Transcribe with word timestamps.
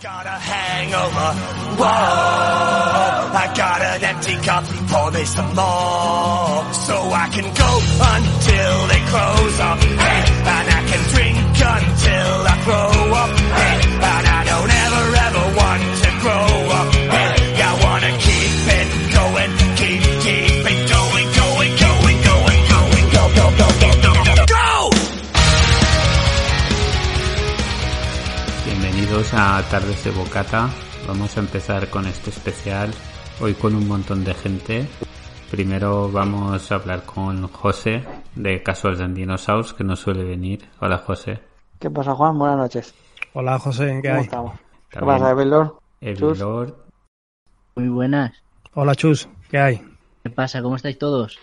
got 0.00 0.26
a 0.26 0.38
hangover. 0.38 1.30
Whoa, 1.76 1.86
I 3.34 3.52
got 3.56 3.82
an 3.82 4.04
empty 4.04 4.36
cup. 4.46 4.64
Pour 4.88 5.10
me 5.10 5.24
some 5.24 5.54
more, 5.56 6.72
so 6.72 6.94
I 7.10 7.28
can 7.34 7.48
go 7.54 7.70
until 8.14 8.86
they 8.90 9.02
close 9.10 9.60
up. 9.60 9.78
And 9.82 10.66
I 10.78 10.82
can 10.90 11.02
drink 11.14 11.38
until 11.38 12.46
I 12.46 12.54
throw 12.64 12.97
Bienvenidos 29.30 29.66
a 29.66 29.70
Tardes 29.70 30.04
de 30.04 30.10
Bocata. 30.10 30.70
Vamos 31.06 31.36
a 31.36 31.40
empezar 31.40 31.90
con 31.90 32.06
este 32.06 32.30
especial. 32.30 32.90
Hoy 33.40 33.52
con 33.54 33.74
un 33.74 33.86
montón 33.86 34.24
de 34.24 34.32
gente. 34.32 34.88
Primero 35.50 36.10
vamos 36.10 36.72
a 36.72 36.74
hablar 36.76 37.04
con 37.04 37.46
José 37.48 38.04
de 38.34 38.62
Casuals 38.62 39.00
and 39.00 39.14
Dinosaurs, 39.14 39.74
que 39.74 39.84
no 39.84 39.96
suele 39.96 40.24
venir. 40.24 40.66
Hola 40.80 40.98
José. 40.98 41.40
¿Qué 41.78 41.90
pasa, 41.90 42.14
Juan? 42.14 42.38
Buenas 42.38 42.56
noches. 42.56 42.94
Hola 43.34 43.58
José, 43.58 44.00
¿qué 44.02 44.08
¿Cómo 44.08 44.18
hay? 44.20 44.24
estamos? 44.24 44.60
¿Qué 44.88 44.98
También 44.98 45.18
pasa, 45.18 45.30
Evelor? 45.30 45.78
Evilor. 46.00 46.84
Muy 47.76 47.88
buenas. 47.88 48.32
Hola 48.74 48.94
Chus, 48.94 49.28
¿qué 49.50 49.58
hay? 49.58 49.96
¿Qué 50.22 50.30
pasa? 50.30 50.62
¿Cómo 50.62 50.76
estáis 50.76 50.98
todos? 50.98 51.38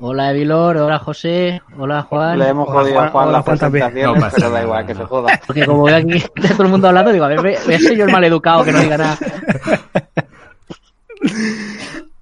Hola 0.00 0.32
Evilor, 0.32 0.76
hola 0.76 0.98
José, 0.98 1.62
hola 1.78 2.02
Juan. 2.02 2.38
Le 2.38 2.48
hemos 2.48 2.68
jodido 2.68 3.00
a 3.00 3.08
Juan. 3.08 3.32
Las 3.32 3.44
también. 3.44 3.58
presentaciones, 3.90 4.14
No 4.14 4.20
pasa 4.20 4.36
pero 4.36 4.50
da 4.50 4.62
igual, 4.62 4.86
que 4.86 4.94
no. 4.94 5.00
se 5.00 5.06
joda. 5.06 5.40
Porque 5.46 5.66
como 5.66 5.82
veo 5.84 5.96
aquí 5.96 6.16
está 6.16 6.48
todo 6.50 6.62
el 6.64 6.68
mundo 6.68 6.88
hablando, 6.88 7.12
digo, 7.12 7.24
a 7.24 7.28
ver, 7.28 7.40
voy 7.40 7.54
a 7.74 7.78
ser 7.78 7.96
yo 7.96 8.04
el 8.04 8.12
maleducado 8.12 8.64
que 8.64 8.72
no 8.72 8.80
diga 8.80 8.98
nada. 8.98 9.18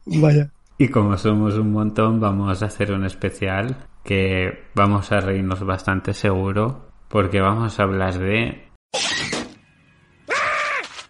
Vaya. 0.07 0.51
Y 0.79 0.89
como 0.89 1.17
somos 1.17 1.55
un 1.55 1.73
montón, 1.73 2.21
vamos 2.21 2.63
a 2.63 2.67
hacer 2.67 2.93
un 2.93 3.05
especial 3.05 3.77
que 4.05 4.69
vamos 4.75 5.11
a 5.13 5.21
reírnos 5.21 5.65
bastante 5.65 6.13
seguro, 6.15 6.89
porque 7.09 7.41
vamos 7.41 7.79
a 7.81 7.83
hablar 7.83 8.19
de 8.19 8.69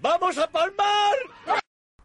¡Vamos 0.00 0.38
a 0.38 0.46
palmar! 0.48 1.14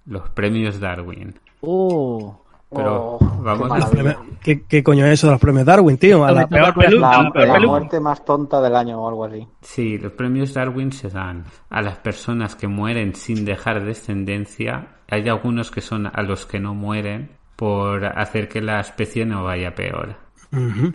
los 0.05 0.29
premios 0.31 0.79
Darwin. 0.79 1.35
Oh, 1.61 2.43
Pero 2.71 3.17
Oh, 3.21 3.41
vamos 3.41 3.89
qué. 3.91 4.15
¿Qué, 4.43 4.61
qué 4.67 4.83
coño 4.83 5.05
es 5.05 5.13
eso 5.13 5.27
de 5.27 5.33
los 5.33 5.41
premios 5.41 5.65
Darwin, 5.65 5.97
tío? 5.97 6.23
A 6.23 6.31
la 6.31 6.41
Esto 6.41 6.51
me 6.55 6.61
peor 6.61 6.73
toca 6.73 6.87
pelu- 6.87 6.99
La, 6.99 7.09
a 7.11 7.23
la 7.23 7.31
peor 7.31 7.47
la 7.47 7.53
pelu- 7.55 7.67
muerte 7.67 7.99
más 7.99 8.23
tonta 8.23 8.61
del 8.61 8.75
año 8.75 9.01
o 9.01 9.09
algo 9.09 9.25
así. 9.25 9.47
Sí, 9.61 9.97
los 9.97 10.11
premios 10.13 10.53
Darwin 10.53 10.91
se 10.91 11.09
dan 11.09 11.45
a 11.69 11.81
las 11.81 11.97
personas 11.97 12.55
que 12.55 12.67
mueren 12.67 13.15
sin 13.15 13.43
dejar 13.43 13.83
descendencia. 13.83 14.87
Hay 15.09 15.27
algunos 15.27 15.71
que 15.71 15.81
son 15.81 16.07
a 16.07 16.21
los 16.21 16.45
que 16.45 16.59
no 16.59 16.73
mueren 16.75 17.31
por 17.55 18.05
hacer 18.05 18.47
que 18.47 18.61
la 18.61 18.79
especie 18.79 19.25
no 19.25 19.43
vaya 19.43 19.73
peor. 19.75 20.15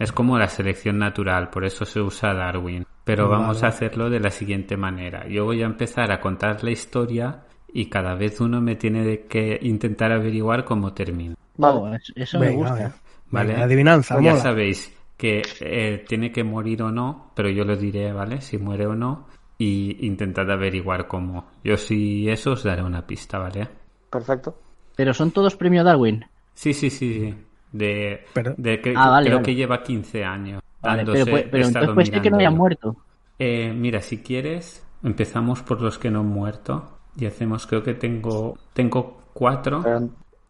Es 0.01 0.11
como 0.11 0.37
la 0.39 0.49
selección 0.49 0.99
natural, 0.99 1.51
por 1.51 1.65
eso 1.65 1.85
se 1.85 2.01
usa 2.01 2.35
Darwin. 2.35 2.87
Pero 3.05 3.29
vamos 3.29 3.63
a 3.63 3.69
hacerlo 3.69 4.09
de 4.11 4.19
la 4.21 4.31
siguiente 4.31 4.77
manera. 4.77 5.29
Yo 5.29 5.45
voy 5.45 5.63
a 5.63 5.67
empezar 5.67 6.11
a 6.11 6.21
contar 6.21 6.65
la 6.65 6.71
historia 6.71 7.43
y 7.73 7.87
cada 7.87 8.15
vez 8.15 8.41
uno 8.41 8.61
me 8.61 8.77
tiene 8.77 9.05
de 9.05 9.27
que 9.27 9.59
intentar 9.63 10.11
averiguar 10.13 10.65
cómo 10.65 10.93
termina. 10.95 11.35
Vale. 11.57 11.79
oh, 11.79 11.97
eso, 12.17 12.39
me 12.39 12.51
gusta. 12.51 12.95
¿Vale? 13.31 13.53
Venga, 13.53 13.65
adivinanza, 13.65 14.15
ya 14.17 14.31
mola. 14.33 14.37
sabéis 14.43 14.95
que 15.17 15.43
eh, 15.61 16.05
tiene 16.09 16.31
que 16.33 16.45
morir 16.45 16.83
o 16.83 16.91
no, 16.91 17.31
pero 17.35 17.49
yo 17.51 17.65
lo 17.65 17.77
diré, 17.77 18.13
¿vale? 18.13 18.41
Si 18.41 18.59
muere 18.59 18.87
o 18.87 18.95
no. 18.95 19.27
Y 19.57 20.05
intentad 20.07 20.51
averiguar 20.51 21.07
cómo. 21.07 21.47
Yo 21.63 21.77
si 21.77 22.29
eso 22.29 22.53
os 22.53 22.65
daré 22.65 22.83
una 22.83 23.07
pista, 23.07 23.39
¿vale? 23.39 23.69
Perfecto. 24.11 24.57
Pero 24.97 25.15
son 25.15 25.31
todos 25.31 25.55
premio 25.57 25.85
Darwin. 25.85 26.25
Sí, 26.55 26.75
sí, 26.75 26.91
sí. 26.91 27.15
sí. 27.15 27.35
De, 27.73 28.25
Pero- 28.33 28.55
de 28.57 28.81
que, 28.81 28.95
Ah, 28.97 29.11
vale, 29.11 29.27
creo 29.27 29.39
vale. 29.39 29.47
que 29.47 29.55
lleva 29.55 29.83
15 29.83 30.25
años. 30.25 30.61
Vale, 30.83 31.05
pero, 31.07 31.25
pues- 31.27 31.47
pero 31.51 31.67
entonces 31.67 31.95
puede 31.95 32.07
ser 32.07 32.23
que 32.23 32.31
no 32.31 32.37
hayan 32.37 32.53
mirándolo. 32.55 32.59
muerto. 32.61 32.97
Eh, 33.39 33.73
mira, 33.73 34.01
si 34.01 34.19
quieres, 34.19 34.85
empezamos 35.03 35.63
por 35.63 35.81
los 35.81 35.99
que 35.99 36.11
no 36.11 36.21
han 36.21 36.27
muerto. 36.27 36.99
Y 37.17 37.27
hacemos, 37.27 37.67
creo 37.67 37.83
que 37.83 37.95
tengo 37.95 38.59
tengo 38.73 39.19
cuatro. 39.33 39.83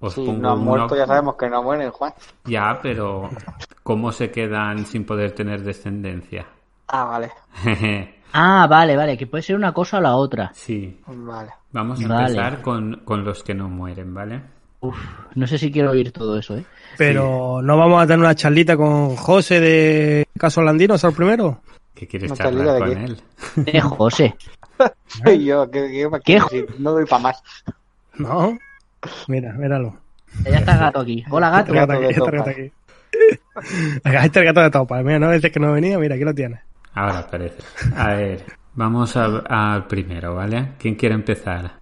Os 0.06 0.14
si 0.14 0.24
pongo 0.24 0.40
no 0.42 0.48
han 0.52 0.58
uno. 0.58 0.64
muerto, 0.64 0.96
ya 0.96 1.06
sabemos 1.06 1.34
que 1.36 1.48
no 1.48 1.62
mueren, 1.62 1.90
Juan. 1.90 2.12
Ya, 2.44 2.78
pero 2.82 3.30
¿cómo 3.82 4.12
se 4.12 4.30
quedan 4.30 4.84
sin 4.86 5.04
poder 5.04 5.32
tener 5.32 5.62
descendencia? 5.62 6.46
Ah, 6.88 7.04
vale. 7.04 7.30
Ah, 8.36 8.66
vale, 8.68 8.96
vale, 8.96 9.16
que 9.16 9.28
puede 9.28 9.44
ser 9.44 9.54
una 9.54 9.72
cosa 9.72 9.98
o 9.98 10.00
la 10.00 10.16
otra. 10.16 10.50
sí. 10.54 11.00
Vale. 11.06 11.50
Vamos 11.70 12.04
a 12.04 12.08
Vale. 12.08 12.22
empezar 12.32 12.62
con, 12.62 13.02
con 13.04 13.24
los 13.24 13.44
que 13.44 13.54
no 13.54 13.68
mueren, 13.68 14.12
¿vale? 14.12 14.42
Uf, 14.80 14.96
no 15.36 15.46
sé 15.46 15.56
si 15.56 15.70
quiero 15.70 15.92
oír 15.92 16.10
todo 16.10 16.36
eso, 16.36 16.56
¿eh? 16.56 16.64
Pero 16.98 17.62
no 17.62 17.76
vamos 17.78 18.02
a 18.02 18.06
tener 18.08 18.18
una 18.18 18.34
charlita 18.34 18.76
con 18.76 19.14
José 19.14 19.60
de 19.60 20.26
Caso 20.36 20.62
Landino, 20.62 20.98
¿sabes 20.98 21.16
primero? 21.16 21.60
¿Qué 21.94 22.08
quieres 22.08 22.30
No 22.30 22.36
charlar 22.36 22.78
con 22.80 22.94
qué. 22.94 23.72
él? 23.72 23.80
José. 23.82 24.36
Soy 25.06 25.44
yo, 25.44 25.70
que, 25.70 25.80
que- 25.88 26.20
¿Qué? 26.24 26.40
que- 26.50 26.66
no 26.80 26.90
doy 26.90 27.04
para 27.06 27.22
más. 27.22 27.40
No. 28.18 28.58
Mira, 29.28 29.52
míralo. 29.54 29.96
Ya 30.44 30.58
está 30.58 30.72
el 30.74 30.78
gato 30.80 31.00
aquí. 31.00 31.24
Hola 31.30 31.50
gato. 31.50 31.72
Este 31.74 31.86
gato 31.86 31.92
aquí, 31.92 32.14
gato 32.36 32.50
aquí. 32.50 32.72
Acá 34.04 34.24
este 34.24 34.44
gato 34.44 34.60
de 34.60 34.70
topa. 34.70 35.02
Mira, 35.02 35.18
no 35.18 35.30
dices 35.30 35.52
que 35.52 35.60
no 35.60 35.72
venía, 35.72 35.98
mira, 35.98 36.14
aquí 36.16 36.24
lo 36.24 36.34
tienes. 36.34 36.60
Ahora 36.94 37.18
aparece. 37.20 37.62
A 37.96 38.14
ver, 38.14 38.44
vamos 38.74 39.16
a- 39.16 39.74
al 39.74 39.86
primero, 39.86 40.34
¿vale? 40.34 40.72
¿Quién 40.78 40.94
quiere 40.96 41.14
empezar? 41.14 41.80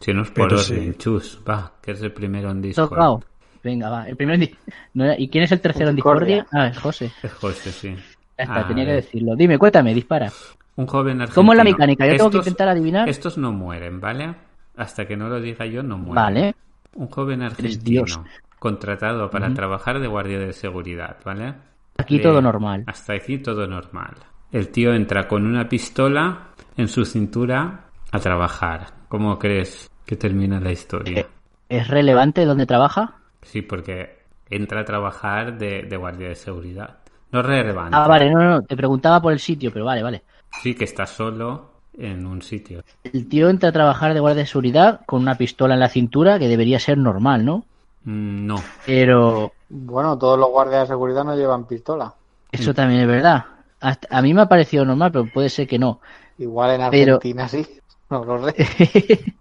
Si 0.00 0.14
no 0.14 0.22
es 0.22 0.30
por 0.30 0.52
orden, 0.52 0.62
sí. 0.62 0.94
chus, 0.96 1.42
va, 1.48 1.72
que 1.82 1.92
es 1.92 2.02
el 2.02 2.12
primero 2.12 2.50
en 2.50 2.62
Discord. 2.62 2.88
Tocao. 2.88 3.22
Venga, 3.62 3.90
va. 3.90 4.08
El 4.08 4.16
primero 4.16 4.42
en 4.42 4.50
no 4.94 5.12
¿Y 5.18 5.28
quién 5.28 5.44
es 5.44 5.52
el 5.52 5.60
tercero 5.60 5.90
en 5.90 5.96
Discordia. 5.96 6.36
Discordia? 6.36 6.60
Ah, 6.64 6.68
es 6.68 6.78
José. 6.78 7.12
Es 7.22 7.32
José, 7.34 7.70
sí. 7.72 7.94
Ya 8.38 8.44
está, 8.44 8.60
A 8.60 8.66
tenía 8.68 8.84
que 8.86 8.92
ver. 8.92 9.02
decirlo. 9.04 9.36
Dime, 9.36 9.58
cuéntame, 9.58 9.92
dispara. 9.92 10.32
Un 10.76 10.86
joven 10.86 11.20
argentino. 11.20 11.34
¿Cómo 11.34 11.52
es 11.52 11.58
la 11.58 11.64
mecánica? 11.64 12.06
Yo 12.06 12.16
tengo 12.16 12.30
que 12.30 12.38
intentar 12.38 12.68
adivinar. 12.68 13.08
Estos 13.08 13.36
no 13.36 13.52
mueren, 13.52 14.00
¿vale? 14.00 14.34
Hasta 14.80 15.06
que 15.06 15.14
no 15.14 15.28
lo 15.28 15.38
diga 15.42 15.66
yo, 15.66 15.82
no 15.82 15.98
mueren. 15.98 16.14
Vale. 16.14 16.54
Un 16.94 17.08
joven 17.08 17.42
argentino 17.42 18.04
Dios. 18.06 18.18
contratado 18.58 19.28
para 19.30 19.52
trabajar 19.52 20.00
de 20.00 20.08
guardia 20.08 20.38
de 20.38 20.54
seguridad, 20.54 21.18
¿vale? 21.22 21.54
Aquí 21.98 22.18
todo 22.18 22.40
normal. 22.40 22.84
Hasta 22.86 23.12
aquí 23.12 23.36
todo 23.38 23.66
normal. 23.66 24.14
El 24.50 24.70
tío 24.70 24.94
entra 24.94 25.28
con 25.28 25.44
una 25.44 25.68
pistola 25.68 26.46
en 26.78 26.88
su 26.88 27.04
cintura 27.04 27.90
a 28.10 28.18
trabajar. 28.20 28.86
¿Cómo 29.08 29.38
crees 29.38 29.90
que 30.06 30.16
termina 30.16 30.58
la 30.58 30.72
historia? 30.72 31.26
¿Es 31.68 31.86
relevante 31.86 32.46
dónde 32.46 32.64
trabaja? 32.64 33.18
Sí, 33.42 33.60
porque 33.60 34.24
entra 34.48 34.80
a 34.80 34.84
trabajar 34.86 35.58
de, 35.58 35.82
de 35.82 35.96
guardia 35.98 36.28
de 36.28 36.36
seguridad. 36.36 37.00
No 37.32 37.40
es 37.40 37.46
relevante. 37.46 37.98
Ah, 37.98 38.08
vale, 38.08 38.30
no, 38.30 38.42
no, 38.42 38.62
te 38.62 38.78
preguntaba 38.78 39.20
por 39.20 39.34
el 39.34 39.40
sitio, 39.40 39.70
pero 39.70 39.84
vale, 39.84 40.02
vale. 40.02 40.22
Sí, 40.62 40.74
que 40.74 40.84
está 40.84 41.04
solo 41.04 41.69
en 42.00 42.26
un 42.26 42.42
sitio. 42.42 42.82
El 43.04 43.28
tío 43.28 43.48
entra 43.48 43.68
a 43.68 43.72
trabajar 43.72 44.14
de 44.14 44.20
guardia 44.20 44.42
de 44.42 44.46
seguridad 44.48 45.00
con 45.06 45.22
una 45.22 45.36
pistola 45.36 45.74
en 45.74 45.80
la 45.80 45.88
cintura, 45.88 46.38
que 46.38 46.48
debería 46.48 46.78
ser 46.80 46.98
normal, 46.98 47.44
¿no? 47.44 47.64
Mm, 48.04 48.46
No. 48.46 48.56
Pero 48.86 49.52
Bueno, 49.68 50.16
todos 50.18 50.38
los 50.38 50.48
guardias 50.50 50.82
de 50.82 50.86
seguridad 50.94 51.24
no 51.24 51.36
llevan 51.36 51.66
pistola. 51.66 52.12
eso 52.52 52.74
también 52.74 53.02
es 53.02 53.06
verdad. 53.06 53.44
Hasta- 53.80 54.08
a 54.10 54.20
mí 54.22 54.34
me 54.34 54.42
ha 54.42 54.46
parecido 54.46 54.84
normal, 54.84 55.12
pero 55.12 55.26
puede 55.32 55.48
ser 55.48 55.66
que 55.68 55.78
no. 55.78 56.00
Igual 56.38 56.80
en 56.80 56.90
Pero- 56.90 57.14
Argentina 57.16 57.48
sí. 57.48 57.66
No 58.10 58.24
lo 58.24 58.44
sé. 58.50 58.54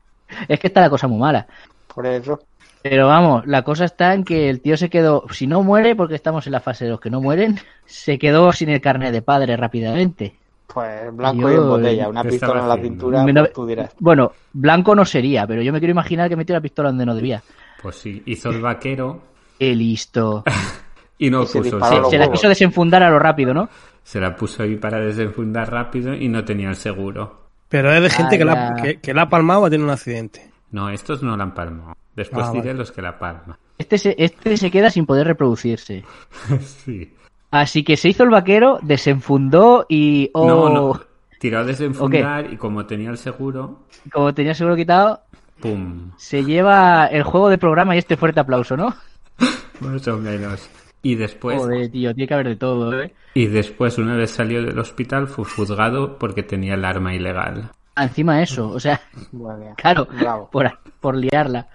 es 0.47 0.59
que 0.59 0.67
está 0.67 0.81
la 0.81 0.89
cosa 0.89 1.07
muy 1.07 1.17
mala. 1.19 1.47
Por 1.93 2.05
eso. 2.05 2.39
Pero 2.81 3.07
vamos, 3.07 3.45
la 3.47 3.63
cosa 3.63 3.85
está 3.85 4.13
en 4.13 4.23
que 4.23 4.49
el 4.49 4.61
tío 4.61 4.77
se 4.77 4.89
quedó, 4.89 5.25
si 5.31 5.47
no 5.47 5.63
muere, 5.63 5.95
porque 5.95 6.15
estamos 6.15 6.45
en 6.45 6.53
la 6.53 6.59
fase 6.61 6.85
de 6.85 6.91
los 6.91 6.99
que 7.01 7.09
no 7.09 7.19
mueren, 7.19 7.57
se 7.85 8.17
quedó 8.19 8.51
sin 8.53 8.69
el 8.69 8.79
carnet 8.79 9.11
de 9.11 9.21
padre 9.21 9.57
rápidamente. 9.57 10.35
Pues 10.73 11.15
blanco 11.15 11.41
Yo- 11.41 11.51
y 11.51 11.55
en 11.55 11.67
botella. 11.67 12.09
Una 12.09 12.21
¿Qué 12.23 12.29
pistola 12.29 12.61
en 12.61 12.69
la 12.69 12.77
cintura, 12.77 13.23
Me 13.23 13.33
no- 13.33 13.41
pues 13.41 13.53
tú 13.53 13.65
dirás. 13.65 13.95
Bueno, 13.99 14.31
blanco 14.53 14.93
no 14.95 15.03
sería, 15.05 15.47
pero 15.47 15.61
yo 15.61 15.73
me 15.73 15.79
quiero 15.79 15.91
imaginar 15.91 16.29
que 16.29 16.35
metió 16.35 16.53
la 16.55 16.61
pistola 16.61 16.89
donde 16.89 17.05
no 17.05 17.15
debía. 17.15 17.41
Pues 17.81 17.95
sí, 17.95 18.21
hizo 18.25 18.49
el 18.49 18.61
vaquero 18.61 19.21
Qué 19.57 19.73
listo. 19.75 20.43
y 21.17 21.29
no 21.29 21.43
Y 21.43 21.47
se 21.47 21.59
puso 21.61 21.79
Se, 21.85 21.95
los 21.97 22.09
se 22.09 22.17
la 22.17 22.31
quiso 22.31 22.47
desenfundar 22.49 23.03
a 23.03 23.09
lo 23.09 23.19
rápido, 23.19 23.53
¿no? 23.53 23.67
Se 24.03 24.19
la 24.19 24.35
puso 24.35 24.63
ahí 24.63 24.75
para 24.77 24.99
desenfundar 24.99 25.71
rápido 25.71 26.13
y 26.13 26.27
no 26.29 26.43
tenía 26.45 26.69
el 26.69 26.75
seguro. 26.75 27.47
Pero 27.67 27.91
es 27.93 28.01
de 28.01 28.09
gente 28.09 28.35
Ah, 28.35 28.37
que, 28.37 28.45
la, 28.45 28.75
que, 28.81 28.99
que 28.99 29.13
la 29.13 29.23
ha 29.23 29.29
palmado 29.29 29.61
o 29.61 29.69
tiene 29.69 29.83
un 29.83 29.89
accidente. 29.91 30.49
No, 30.71 30.89
estos 30.89 31.21
no 31.23 31.35
la 31.35 31.43
han 31.43 31.53
palmado. 31.53 31.95
Después 32.15 32.45
Ah, 32.47 32.51
diré 32.51 32.67
vale. 32.69 32.79
los 32.79 32.91
que 32.91 33.01
la 33.01 33.17
palman. 33.19 33.57
Este 33.77 33.97
se, 33.97 34.15
este 34.17 34.57
se 34.57 34.69
queda 34.71 34.89
sin 34.89 35.05
poder 35.05 35.25
reproducirse. 35.27 36.03
sí. 36.85 37.13
Así 37.51 37.83
que 37.83 37.97
se 37.97 38.09
hizo 38.09 38.23
el 38.23 38.29
vaquero, 38.29 38.79
desenfundó 38.81 39.85
y... 39.89 40.29
oh, 40.33 40.47
No, 40.47 40.69
no. 40.69 41.01
Tiró 41.39 41.59
a 41.59 41.63
desenfundar 41.63 42.51
y 42.53 42.57
como 42.57 42.85
tenía 42.85 43.09
el 43.09 43.17
seguro, 43.17 43.79
Como 44.11 44.33
tenía 44.33 44.53
seguro 44.53 44.75
quitado, 44.75 45.21
¡pum! 45.61 46.11
se 46.17 46.43
lleva 46.43 47.05
el 47.07 47.23
juego 47.23 47.49
de 47.49 47.57
programa 47.57 47.95
y 47.95 47.99
este 47.99 48.17
fuerte 48.17 48.41
aplauso, 48.41 48.75
¿no? 48.75 48.93
Más 49.79 50.05
o 50.09 50.17
menos. 50.17 50.69
Y 51.01 51.15
después, 51.15 51.57
Joder, 51.57 51.89
tío, 51.89 52.13
tiene 52.13 52.27
que 52.27 52.33
haber 52.33 52.47
de 52.49 52.55
todo, 52.57 53.01
¿eh? 53.01 53.13
y 53.33 53.45
después, 53.47 53.97
una 53.97 54.15
vez 54.17 54.31
salió 54.31 54.61
del 54.61 54.77
hospital, 54.77 55.27
fue 55.29 55.45
juzgado 55.45 56.17
porque 56.19 56.43
tenía 56.43 56.73
el 56.73 56.83
arma 56.83 57.13
ilegal. 57.15 57.71
Encima 57.95 58.41
eso, 58.41 58.67
o 58.69 58.79
sea, 58.81 58.99
bien. 59.31 59.75
claro, 59.77 60.07
Bravo. 60.19 60.49
por, 60.51 60.69
por 60.99 61.15
liarla. 61.15 61.67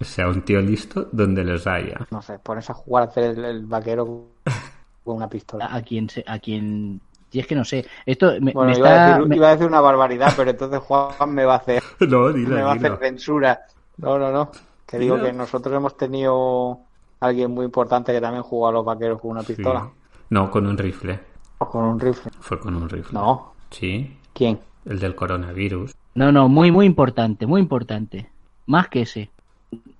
O 0.00 0.04
sea, 0.04 0.28
un 0.28 0.42
tío 0.42 0.60
listo 0.60 1.08
donde 1.10 1.42
los 1.42 1.66
haya. 1.66 1.98
No 2.12 2.22
sé, 2.22 2.38
pones 2.38 2.70
a 2.70 2.74
jugar 2.74 3.04
a 3.04 3.06
hacer 3.06 3.24
el, 3.38 3.44
el 3.44 3.66
vaquero 3.66 4.28
con 5.04 5.16
una 5.16 5.28
pistola. 5.28 5.68
A 5.74 5.82
quien, 5.82 6.08
se- 6.08 6.24
a 6.26 6.38
quien, 6.38 7.00
y 7.30 7.38
es 7.40 7.46
que 7.46 7.54
no 7.54 7.64
sé, 7.64 7.86
esto 8.06 8.32
me, 8.40 8.52
Bueno, 8.52 8.72
me 8.72 8.78
iba, 8.78 8.88
a 8.88 8.92
está, 8.92 9.08
decir, 9.16 9.28
me- 9.28 9.36
iba 9.36 9.48
a 9.48 9.50
decir 9.52 9.66
una 9.66 9.80
barbaridad, 9.80 10.32
pero 10.36 10.50
entonces 10.50 10.78
Juan 10.80 11.34
me 11.34 11.44
va 11.44 11.54
a 11.54 11.58
hacer, 11.58 11.82
No, 12.00 12.20
me 12.28 12.32
dilo, 12.32 12.56
va 12.64 12.72
a 12.72 12.74
hacer 12.74 12.96
censura. 12.98 13.60
No, 13.98 14.18
no, 14.18 14.32
no. 14.32 14.50
Que 14.86 14.98
digo 14.98 15.14
Dilo. 15.16 15.26
que 15.28 15.32
nosotros 15.32 15.74
hemos 15.74 15.96
tenido 15.96 16.80
alguien 17.20 17.50
muy 17.52 17.64
importante 17.64 18.12
que 18.12 18.20
también 18.20 18.42
jugó 18.42 18.68
a 18.68 18.72
los 18.72 18.84
vaqueros 18.84 19.20
con 19.20 19.30
una 19.32 19.42
Sí. 19.42 19.54
pistola. 19.54 19.88
No, 20.30 20.50
con 20.50 20.66
un 20.66 20.76
rifle. 20.76 21.20
O 21.58 21.68
con 21.68 21.84
un 21.84 22.00
rifle. 22.00 22.32
Fue 22.40 22.58
con 22.58 22.74
un 22.76 22.88
rifle. 22.88 23.12
No. 23.12 23.52
Sí, 23.70 24.16
¿Quién? 24.32 24.58
el 24.84 24.98
del 24.98 25.14
coronavirus. 25.14 25.94
no, 26.14 26.30
no, 26.32 26.48
muy, 26.48 26.70
muy 26.70 26.86
importante, 26.86 27.46
muy 27.46 27.60
importante, 27.60 28.28
más 28.66 28.88
que 28.88 29.02
ese, 29.02 29.30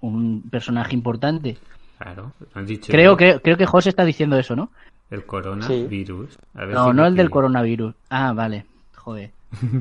un 0.01 0.43
personaje 0.51 0.95
importante. 0.95 1.57
Claro. 1.99 2.33
¿has 2.55 2.67
dicho 2.67 2.91
Creo 2.93 3.17
que, 3.17 3.41
creo 3.41 3.57
que 3.57 3.67
José 3.67 3.89
está 3.89 4.05
diciendo 4.05 4.37
eso, 4.39 4.55
¿no? 4.57 4.71
El 5.11 5.25
coronavirus. 5.27 6.39
A 6.55 6.65
ver 6.65 6.75
No, 6.75 6.91
si 6.91 6.97
no 6.97 7.07
el 7.07 7.17
del 7.17 7.31
coronavirus. 7.31 7.95
Ah, 8.11 8.33
vale, 8.33 8.67
joder, 8.97 9.31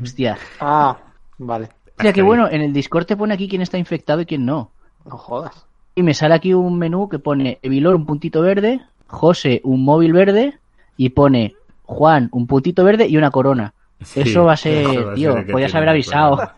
hostia. 0.01 0.37
Ah, 0.59 0.97
vale. 1.37 1.69
Hostia, 1.97 2.13
que 2.13 2.21
bueno, 2.21 2.47
en 2.49 2.61
el 2.61 2.73
Discord 2.73 3.05
te 3.05 3.17
pone 3.17 3.33
aquí 3.33 3.47
quién 3.47 3.61
está 3.61 3.77
infectado 3.77 4.21
y 4.21 4.25
quién 4.25 4.45
no. 4.45 4.71
No 5.05 5.17
jodas. 5.17 5.65
Y 5.95 6.03
me 6.03 6.13
sale 6.13 6.33
aquí 6.35 6.53
un 6.53 6.77
menú 6.77 7.07
que 7.07 7.19
pone 7.19 7.59
Evilor 7.61 7.95
un 7.95 8.05
puntito 8.05 8.41
verde, 8.41 8.81
José 9.07 9.61
un 9.63 9.83
móvil 9.85 10.13
verde 10.13 10.57
y 10.97 11.09
pone 11.09 11.55
Juan 11.85 12.29
un 12.31 12.47
puntito 12.47 12.83
verde 12.83 13.07
y 13.07 13.17
una 13.17 13.31
corona. 13.31 13.73
Sí, 14.01 14.21
eso 14.21 14.45
va 14.45 14.53
a 14.53 14.57
ser, 14.57 14.85
va 15.07 15.13
tío, 15.13 15.33
ser 15.33 15.51
podías 15.51 15.75
haber 15.75 15.89
avisado. 15.89 16.51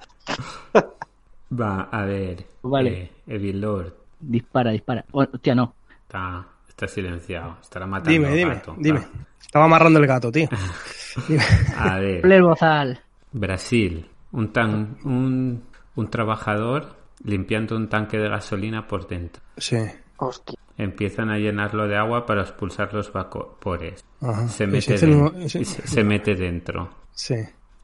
Va, 1.51 1.81
a 1.91 2.05
ver. 2.05 2.45
Vale. 2.63 2.89
Eh, 3.03 3.11
Evil 3.27 3.61
Lord 3.61 3.93
Dispara, 4.19 4.71
dispara. 4.71 5.05
Oh, 5.11 5.25
hostia, 5.31 5.53
no. 5.53 5.73
está, 6.07 6.45
está 6.75 6.87
silenciado. 6.87 7.57
Estará 7.61 7.85
matando 7.87 8.11
Dime, 8.11 8.27
al 8.27 8.35
dime, 8.35 8.53
gato. 8.55 8.75
dime. 8.77 8.99
Va. 8.99 9.07
Estaba 9.41 9.65
amarrando 9.65 9.99
el 9.99 10.07
gato, 10.07 10.31
tío. 10.31 10.49
Dime. 11.29 11.43
A 11.77 11.97
ver. 11.99 12.25
El 12.25 12.43
bozal. 12.43 12.99
Brasil. 13.31 14.09
Un, 14.33 14.51
tan, 14.51 14.97
un, 15.05 15.63
un 15.95 16.09
trabajador 16.09 16.97
limpiando 17.23 17.77
un 17.77 17.87
tanque 17.87 18.17
de 18.17 18.27
gasolina 18.27 18.85
por 18.87 19.07
dentro. 19.07 19.41
Sí. 19.57 19.77
Hostia. 20.17 20.57
Empiezan 20.77 21.29
a 21.29 21.37
llenarlo 21.37 21.87
de 21.87 21.95
agua 21.95 22.25
para 22.25 22.41
expulsar 22.41 22.93
los 22.93 23.13
vapores. 23.13 24.03
Ajá. 24.21 24.47
Se 24.49 24.65
Y 24.65 24.67
mete, 24.67 24.81
se 24.81 24.93
hace 24.95 25.05
den- 25.07 25.21
un- 25.21 25.49
sí. 25.49 25.59
y 25.59 25.65
se, 25.65 25.87
se 25.87 26.03
mete 26.03 26.35
dentro. 26.35 26.89
Sí. 27.13 27.35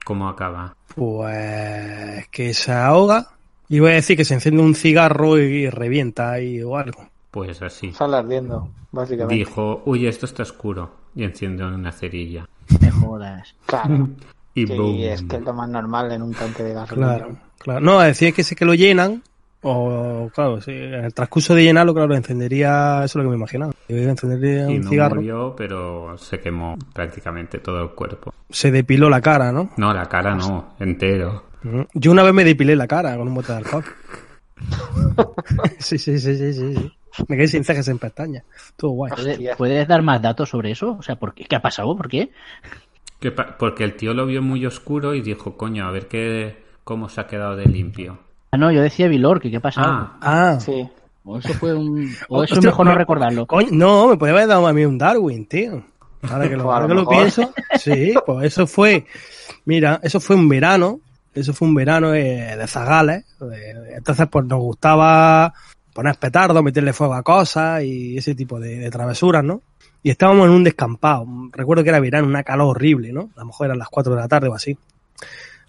¿Cómo 0.03 0.27
acaba? 0.27 0.75
Pues 0.93 2.27
que 2.29 2.53
se 2.53 2.73
ahoga. 2.73 3.27
Y 3.69 3.79
voy 3.79 3.91
a 3.91 3.95
decir 3.95 4.17
que 4.17 4.25
se 4.25 4.33
enciende 4.33 4.61
un 4.61 4.75
cigarro 4.75 5.37
y 5.37 5.69
revienta 5.69 6.31
ahí 6.31 6.61
o 6.61 6.75
algo. 6.75 7.07
Pues 7.31 7.61
así. 7.61 7.93
Sale 7.93 8.17
ardiendo, 8.17 8.69
básicamente. 8.91 9.35
Dijo, 9.35 9.81
uy, 9.85 10.05
esto 10.07 10.25
está 10.25 10.43
oscuro. 10.43 10.91
Y 11.15 11.23
enciende 11.23 11.63
una 11.65 11.91
cerilla. 11.91 12.47
Me 12.81 12.91
jodas. 12.91 13.55
Claro. 13.65 14.09
Y 14.53 14.67
Sí, 14.67 14.75
boom. 14.75 14.97
es 14.99 15.21
que 15.23 15.37
es 15.37 15.41
lo 15.43 15.53
más 15.53 15.69
normal 15.69 16.11
en 16.11 16.21
un 16.23 16.33
tanque 16.33 16.61
de 16.61 16.73
gasolina. 16.73 17.15
Claro, 17.15 17.37
claro. 17.57 17.79
No, 17.79 18.01
decir 18.01 18.27
es 18.27 18.33
que 18.33 18.43
sé 18.43 18.53
que 18.53 18.65
lo 18.65 18.73
llenan. 18.73 19.23
O, 19.61 20.29
claro, 20.35 20.59
sí, 20.59 20.71
en 20.71 21.05
el 21.05 21.13
transcurso 21.13 21.55
de 21.55 21.63
llenarlo, 21.63 21.93
claro, 21.93 22.13
encendería. 22.15 22.97
Eso 23.05 23.05
es 23.05 23.15
lo 23.15 23.23
que 23.23 23.29
me 23.29 23.35
imaginaba. 23.37 23.71
Encendería 23.87 24.69
Y 24.69 24.75
un 24.75 24.81
no 24.81 24.89
cigarro. 24.89 25.15
murió, 25.15 25.53
pero 25.55 26.17
se 26.17 26.41
quemó 26.41 26.77
prácticamente 26.93 27.59
todo 27.59 27.81
el 27.81 27.91
cuerpo. 27.91 28.33
Se 28.49 28.71
depiló 28.71 29.09
la 29.09 29.21
cara, 29.21 29.53
¿no? 29.53 29.69
No, 29.77 29.93
la 29.93 30.09
cara 30.09 30.35
no, 30.35 30.73
entero. 30.81 31.45
Yo 31.93 32.11
una 32.11 32.23
vez 32.23 32.33
me 32.33 32.43
depilé 32.43 32.75
la 32.75 32.87
cara 32.87 33.15
con 33.15 33.29
un 33.29 33.35
bote 33.35 33.53
de 33.53 33.57
alcohol. 33.59 33.85
sí, 35.79 35.97
sí, 35.97 36.19
sí, 36.19 36.35
sí, 36.37 36.53
sí, 36.53 36.75
sí. 36.75 36.91
Me 37.27 37.35
quedé 37.37 37.47
sin 37.47 37.63
cejas 37.63 37.87
en 37.87 37.99
pestañas. 37.99 38.43
Todo 38.75 38.91
guay. 38.91 39.11
¿Puedes, 39.57 39.87
dar 39.87 40.01
más 40.01 40.21
datos 40.21 40.49
sobre 40.49 40.71
eso? 40.71 40.97
O 40.99 41.01
sea, 41.03 41.15
¿por 41.15 41.33
qué? 41.33 41.45
¿qué 41.45 41.55
ha 41.55 41.61
pasado? 41.61 41.95
¿Por 41.95 42.07
qué? 42.09 42.31
¿Qué 43.19 43.31
pa- 43.31 43.57
Porque 43.57 43.83
el 43.83 43.95
tío 43.95 44.13
lo 44.13 44.25
vio 44.25 44.41
muy 44.41 44.65
oscuro 44.65 45.13
y 45.13 45.21
dijo, 45.21 45.57
coño, 45.57 45.85
a 45.85 45.91
ver 45.91 46.07
qué, 46.07 46.63
cómo 46.83 47.09
se 47.09 47.21
ha 47.21 47.27
quedado 47.27 47.55
de 47.55 47.65
limpio. 47.65 48.19
Ah, 48.51 48.57
no, 48.57 48.71
yo 48.71 48.81
decía 48.81 49.07
Vilor, 49.07 49.39
que 49.39 49.49
qué 49.51 49.57
ha 49.57 49.61
pasado. 49.61 49.87
Ah, 49.89 50.17
Ah. 50.21 50.59
Sí. 50.59 50.87
O 51.23 51.37
eso 51.37 51.53
fue 51.53 51.73
un... 51.75 52.11
O 52.29 52.43
eso 52.43 52.53
es 52.55 52.57
Hostia, 52.57 52.69
mejor 52.71 52.85
no 52.87 52.95
recordarlo. 52.95 53.45
Coño, 53.45 53.67
no, 53.71 54.07
me 54.07 54.17
podía 54.17 54.33
haber 54.33 54.47
dado 54.47 54.65
a 54.65 54.73
mí 54.73 54.83
un 54.85 54.97
Darwin, 54.97 55.45
tío. 55.45 55.83
Ahora 56.23 56.49
que 56.49 56.57
lo, 56.57 56.63
Pues 56.63 56.75
ahora 56.75 56.95
que 56.95 57.05
pienso, 57.05 57.53
sí, 57.79 58.13
pues 58.25 58.45
eso 58.47 58.65
fue, 58.67 59.05
mira, 59.65 59.99
eso 60.03 60.19
fue 60.19 60.35
un 60.35 60.49
verano, 60.49 60.99
eso 61.33 61.53
fue 61.53 61.67
un 61.67 61.75
verano 61.75 62.13
eh, 62.15 62.55
de 62.57 62.67
zagales, 62.67 63.25
de- 63.39 63.95
entonces 63.97 64.27
pues 64.31 64.45
nos 64.45 64.59
gustaba 64.59 65.53
poner 65.93 66.15
petardos, 66.15 66.63
meterle 66.63 66.93
fuego 66.93 67.13
a 67.13 67.23
cosas 67.23 67.83
y 67.83 68.17
ese 68.17 68.35
tipo 68.35 68.59
de, 68.59 68.89
travesuras, 68.89 69.43
¿no? 69.43 69.61
Y 70.03 70.09
estábamos 70.09 70.47
en 70.47 70.53
un 70.53 70.63
descampado, 70.63 71.25
recuerdo 71.51 71.83
que 71.83 71.89
era 71.89 71.99
verano, 71.99 72.27
una 72.27 72.43
calor 72.43 72.69
horrible, 72.69 73.13
¿no? 73.13 73.29
A 73.35 73.41
lo 73.41 73.47
mejor 73.47 73.67
eran 73.67 73.79
las 73.79 73.89
4 73.89 74.15
de 74.15 74.21
la 74.21 74.27
tarde 74.27 74.47
o 74.47 74.55
así. 74.55 74.77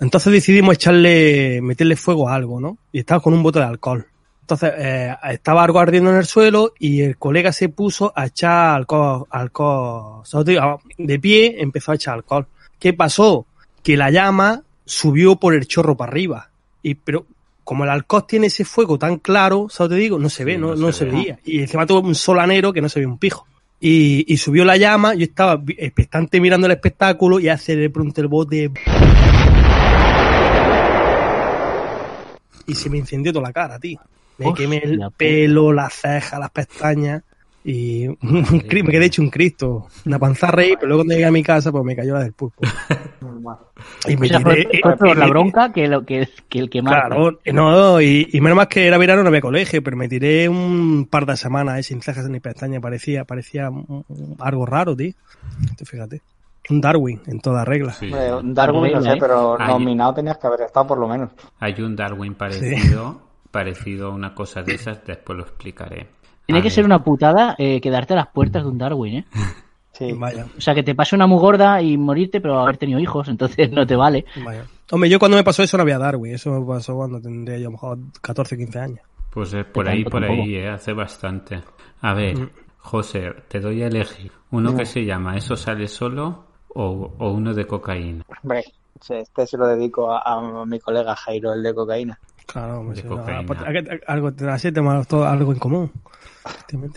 Entonces 0.00 0.32
decidimos 0.32 0.74
echarle, 0.74 1.60
meterle 1.62 1.96
fuego 1.96 2.28
a 2.28 2.34
algo, 2.34 2.60
¿no? 2.60 2.78
Y 2.90 3.00
estaba 3.00 3.20
con 3.20 3.34
un 3.34 3.42
bote 3.42 3.58
de 3.58 3.66
alcohol. 3.66 4.06
Entonces 4.40 4.72
eh, 4.76 5.14
estaba 5.30 5.62
algo 5.62 5.78
ardiendo 5.78 6.10
en 6.10 6.16
el 6.16 6.26
suelo 6.26 6.72
y 6.78 7.02
el 7.02 7.16
colega 7.16 7.52
se 7.52 7.68
puso 7.68 8.12
a 8.16 8.26
echar 8.26 8.74
alcohol, 8.74 9.26
alcohol, 9.30 10.22
de 10.98 11.18
pie 11.20 11.62
empezó 11.62 11.92
a 11.92 11.94
echar 11.94 12.14
alcohol. 12.14 12.46
¿Qué 12.78 12.92
pasó? 12.92 13.46
Que 13.82 13.96
la 13.96 14.10
llama 14.10 14.62
subió 14.84 15.36
por 15.36 15.54
el 15.54 15.66
chorro 15.66 15.96
para 15.96 16.10
arriba. 16.10 16.50
Y 16.82 16.96
pero 16.96 17.26
como 17.64 17.84
el 17.84 17.90
alcohol 17.90 18.24
tiene 18.26 18.46
ese 18.48 18.64
fuego 18.64 18.98
tan 18.98 19.18
claro, 19.18 19.68
¿sabes? 19.70 19.90
Te 19.90 19.96
digo, 19.96 20.18
no 20.18 20.28
se 20.28 20.44
ve, 20.44 20.54
Sí, 20.54 20.58
no, 20.58 20.68
no 20.74 20.76
no 20.76 20.92
se 20.92 21.00
se, 21.00 21.04
ve. 21.06 21.10
veía. 21.12 21.38
Y 21.44 21.60
encima 21.60 21.86
tuvo 21.86 22.00
un 22.00 22.14
solanero 22.14 22.72
que 22.72 22.80
no 22.80 22.88
se 22.88 23.00
ve 23.00 23.06
un 23.06 23.18
pijo. 23.18 23.46
Y, 23.80 24.24
y 24.32 24.36
subió 24.36 24.64
la 24.64 24.76
llama, 24.76 25.14
yo 25.14 25.24
estaba 25.24 25.60
expectante 25.76 26.40
mirando 26.40 26.66
el 26.66 26.72
espectáculo 26.72 27.40
y 27.40 27.48
hace 27.48 27.74
de 27.74 27.90
pronto 27.90 28.20
el 28.20 28.28
bote 28.28 28.70
y 32.66 32.74
se 32.74 32.88
me 32.90 32.98
incendió 32.98 33.32
toda 33.32 33.48
la 33.48 33.52
cara, 33.52 33.78
tío. 33.78 33.98
Me 34.38 34.46
Hostia 34.46 34.64
quemé 34.64 34.78
el 34.78 35.00
pelo, 35.16 35.72
las 35.72 35.92
cejas, 35.94 36.38
las 36.40 36.50
pestañas 36.50 37.22
y 37.64 38.06
un 38.08 38.16
cri- 38.18 38.84
me 38.84 38.90
quedé 38.90 39.06
hecho 39.06 39.22
un 39.22 39.30
Cristo. 39.30 39.86
Una 40.06 40.18
panza 40.18 40.50
rey, 40.50 40.74
pero 40.74 40.88
luego 40.88 41.00
cuando 41.02 41.14
llegué 41.14 41.26
a 41.26 41.30
mi 41.32 41.42
casa 41.42 41.70
pues 41.70 41.84
me 41.84 41.94
cayó 41.96 42.14
la 42.14 42.20
del 42.24 42.32
pulpo. 42.32 42.62
Y 44.08 44.16
me 44.16 44.26
O 44.26 44.28
sea, 44.28 44.38
tiré- 44.40 44.80
fue, 44.82 44.96
fue 44.96 45.10
y- 45.10 45.14
la 45.14 45.26
bronca 45.26 45.72
que, 45.72 45.86
lo, 45.88 46.04
que, 46.04 46.28
que 46.48 46.58
el 46.60 46.70
que 46.70 46.82
marca. 46.82 47.08
Claro, 47.08 47.38
no, 47.52 48.00
y, 48.00 48.28
y 48.32 48.40
menos 48.40 48.56
más 48.56 48.68
que 48.68 48.86
era 48.86 48.98
verano, 48.98 49.22
no 49.22 49.28
había 49.28 49.40
colegio, 49.40 49.82
pero 49.82 49.96
me 49.96 50.08
tiré 50.08 50.48
un 50.48 51.06
par 51.10 51.26
de 51.26 51.36
semanas 51.36 51.78
eh, 51.78 51.82
sin 51.82 52.00
cejas 52.00 52.28
ni 52.28 52.38
pestañas, 52.40 52.80
parecía, 52.80 53.24
parecía 53.24 53.70
un- 53.70 54.04
un- 54.08 54.36
algo 54.40 54.66
raro, 54.66 54.94
tío. 54.96 55.12
Fíjate. 55.84 56.20
Un 56.70 56.80
Darwin, 56.80 57.20
en 57.26 57.40
toda 57.40 57.64
regla. 57.64 57.92
sí. 57.92 58.12
Un 58.12 58.54
Darwin, 58.54 58.92
no 58.92 59.02
sé, 59.02 59.16
pero 59.18 59.58
nominado 59.58 60.14
tenías 60.14 60.38
que 60.38 60.46
haber 60.46 60.60
estado 60.62 60.86
por 60.86 60.98
lo 60.98 61.08
menos. 61.08 61.30
Hay 61.58 61.74
un 61.82 61.96
Darwin 61.96 62.34
parecido, 62.34 63.20
parecido 63.50 64.08
a 64.08 64.10
una 64.14 64.32
cosa 64.34 64.62
de 64.62 64.74
esas, 64.74 65.04
después 65.04 65.36
lo 65.38 65.42
explicaré. 65.44 66.06
Tiene 66.46 66.58
A 66.58 66.62
que 66.62 66.66
ver, 66.68 66.72
ser 66.72 66.84
una 66.84 67.02
putada 67.04 67.54
eh, 67.58 67.80
quedarte 67.80 68.12
a 68.14 68.16
las 68.16 68.28
puertas 68.28 68.62
de 68.64 68.68
un 68.68 68.78
Darwin, 68.78 69.14
¿eh? 69.18 69.26
Sí. 69.94 70.10
Vaya, 70.14 70.46
O 70.56 70.60
sea, 70.60 70.74
que 70.74 70.82
te 70.82 70.94
pase 70.94 71.14
una 71.14 71.26
muy 71.26 71.38
gorda 71.38 71.82
y 71.82 71.98
morirte, 71.98 72.40
pero 72.40 72.58
haber 72.58 72.78
tenido 72.78 72.98
hijos, 72.98 73.28
entonces 73.28 73.70
no 73.72 73.86
te 73.86 73.94
vale. 73.94 74.24
vaya. 74.42 74.64
Hombre, 74.90 75.10
yo 75.10 75.18
cuando 75.18 75.36
me 75.36 75.44
pasó 75.44 75.62
eso 75.62 75.76
no 75.76 75.82
había 75.82 75.98
Darwin, 75.98 76.34
eso 76.34 76.50
me 76.50 76.66
pasó 76.66 76.96
cuando 76.96 77.20
tendría 77.20 77.58
yo 77.58 77.64
a 77.64 77.70
lo 77.70 77.72
mejor 77.72 77.98
14, 78.22 78.56
15 78.56 78.78
años. 78.78 79.00
Pues 79.30 79.52
es 79.52 79.64
por 79.66 79.86
ahí, 79.88 80.02
por 80.04 80.22
tampoco. 80.22 80.42
ahí, 80.42 80.54
eh, 80.56 80.68
hace 80.70 80.94
bastante. 80.94 81.60
A 82.00 82.14
ver, 82.14 82.36
José, 82.78 83.32
te 83.48 83.60
doy 83.60 83.82
a 83.82 83.86
elegir. 83.88 84.32
Uno 84.50 84.74
que 84.74 84.86
se 84.86 85.04
llama 85.04 85.36
Eso 85.36 85.56
sale 85.56 85.86
solo 85.88 86.46
o, 86.68 87.12
o 87.18 87.30
uno 87.30 87.52
de 87.54 87.66
cocaína. 87.66 88.24
Hombre, 88.42 88.64
este 88.98 89.46
se 89.46 89.56
lo 89.58 89.66
dedico 89.66 90.10
a, 90.10 90.20
a 90.24 90.64
mi 90.66 90.80
colega 90.80 91.14
Jairo, 91.16 91.52
el 91.52 91.62
de 91.62 91.74
cocaína. 91.74 92.18
Claro, 92.46 92.80
hombre, 92.80 92.96
De 92.96 93.02
sí, 93.02 93.08
no, 93.08 93.16
cocaína. 93.18 93.72
que- 93.72 94.00
algo, 94.06 94.30
así 94.50 94.72
tenemos 94.72 95.06
todo 95.06 95.26
algo 95.26 95.52
en 95.52 95.58
común. 95.58 95.92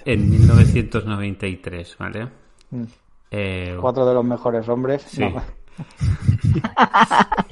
En 0.06 0.30
1993, 0.30 1.96
¿vale? 2.00 2.28
Mm. 2.72 2.84
Eh, 3.32 3.78
Cuatro 3.80 4.06
de 4.08 4.14
los 4.14 4.24
mejores 4.25 4.68
hombres. 4.70 5.02
Sí. 5.04 5.22
No, 5.24 5.42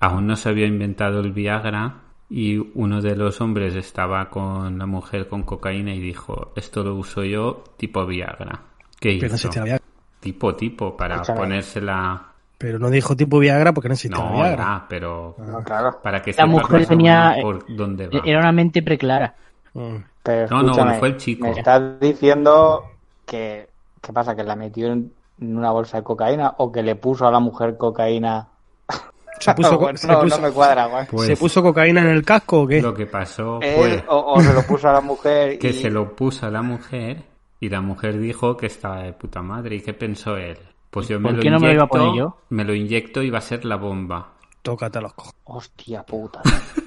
aún 0.00 0.26
no 0.26 0.36
se 0.36 0.48
había 0.48 0.66
inventado 0.66 1.20
el 1.20 1.32
Viagra 1.32 1.94
y 2.28 2.58
uno 2.74 3.00
de 3.02 3.16
los 3.16 3.40
hombres 3.40 3.74
estaba 3.74 4.28
con 4.30 4.78
la 4.78 4.86
mujer 4.86 5.28
con 5.28 5.42
cocaína 5.42 5.92
y 5.94 6.00
dijo, 6.00 6.52
esto 6.56 6.82
lo 6.84 6.94
uso 6.94 7.24
yo 7.24 7.64
tipo 7.76 8.06
Viagra. 8.06 8.60
¿Qué 8.98 9.16
Pero 9.20 9.30
no 9.30 9.36
hizo? 9.36 9.50
Viagra. 9.50 9.80
Tipo, 10.20 10.54
tipo, 10.54 10.96
para 10.96 11.14
Escúchame. 11.16 11.38
ponérsela... 11.40 12.26
Pero 12.58 12.78
no 12.78 12.90
dijo 12.90 13.16
tipo 13.16 13.38
Viagra 13.38 13.72
porque 13.72 13.88
no 13.88 13.94
existía 13.94 14.22
No, 14.22 14.34
Viagra. 14.34 14.56
ya, 14.64 14.86
pero 14.88 15.34
no, 15.38 15.64
claro. 15.64 15.98
para 16.02 16.20
que 16.20 16.34
La 16.34 16.44
mujer 16.44 16.86
tenía- 16.86 17.36
por 17.40 17.64
dónde 17.74 18.08
va. 18.08 18.20
Era 18.24 18.38
una 18.40 18.52
mente 18.52 18.82
preclara. 18.82 19.34
Mm. 19.74 19.96
Pero 20.22 20.46
No, 20.50 20.62
no, 20.62 20.70
escúchame, 20.72 20.98
fue 20.98 21.08
el 21.08 21.16
chico. 21.16 21.46
Me 21.46 21.52
estás 21.58 22.00
diciendo 22.00 22.84
que... 23.26 23.68
¿Qué 24.00 24.12
pasa? 24.12 24.34
¿Que 24.34 24.42
la 24.44 24.56
metió 24.56 24.88
en 24.88 25.12
en 25.40 25.56
una 25.56 25.70
bolsa 25.70 25.96
de 25.96 26.02
cocaína 26.02 26.52
o 26.58 26.70
que 26.70 26.82
le 26.82 26.96
puso 26.96 27.26
a 27.26 27.30
la 27.30 27.40
mujer 27.40 27.78
cocaína 27.78 28.48
Se 29.40 29.54
puso, 29.54 29.78
Bueno, 29.78 29.96
se 29.96 30.06
no, 30.06 30.20
puso- 30.20 30.36
no 30.36 30.42
me 30.48 30.52
cuadra, 30.52 30.84
Juan. 30.88 31.06
Pues 31.10 31.26
¿Se 31.28 31.36
puso 31.36 31.62
cocaína 31.62 32.02
en 32.02 32.08
el 32.08 32.22
casco 32.24 32.62
o 32.62 32.66
qué? 32.66 32.82
lo 32.82 32.92
que 32.92 33.06
pasó 33.06 33.58
Él, 33.62 33.74
fue 33.74 34.04
o, 34.08 34.34
o 34.34 34.40
se 34.42 34.52
lo 34.52 34.62
puso 34.66 34.88
a 34.90 34.92
la 34.92 35.00
mujer 35.00 35.58
que 35.58 35.68
y... 35.70 35.72
se 35.72 35.88
lo 35.90 36.14
puso 36.14 36.44
a 36.46 36.50
la 36.50 36.60
mujer 36.60 37.22
y 37.58 37.70
la 37.70 37.80
mujer 37.80 38.18
dijo 38.18 38.54
que 38.56 38.66
estaba 38.66 39.02
de 39.02 39.12
puta 39.14 39.40
madre. 39.40 39.76
¿Y 39.76 39.80
qué 39.80 39.94
pensó 39.94 40.36
él? 40.36 40.58
Pues 40.90 41.08
yo 41.08 41.18
me 41.18 41.28
¿Por 41.28 41.36
lo 41.36 41.42
qué 41.42 41.50
no 41.50 41.58
me 41.58 41.68
lo 41.68 41.72
iba 41.72 41.82
a 41.84 41.86
inyecto, 41.86 41.98
poner 41.98 42.18
yo? 42.18 42.36
me 42.50 42.64
lo 42.64 42.74
inyecto 42.74 43.22
y 43.22 43.30
va 43.30 43.38
a 43.38 43.42
ser 43.42 43.64
la 43.64 43.76
bomba. 43.76 44.32
Tócate 44.60 45.00
los 45.00 45.14
cojones. 45.14 45.40
Hostia 45.44 46.02
puta. 46.02 46.42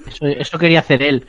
Eso, 0.06 0.26
eso 0.26 0.58
quería 0.58 0.78
hacer 0.80 1.02
él. 1.02 1.26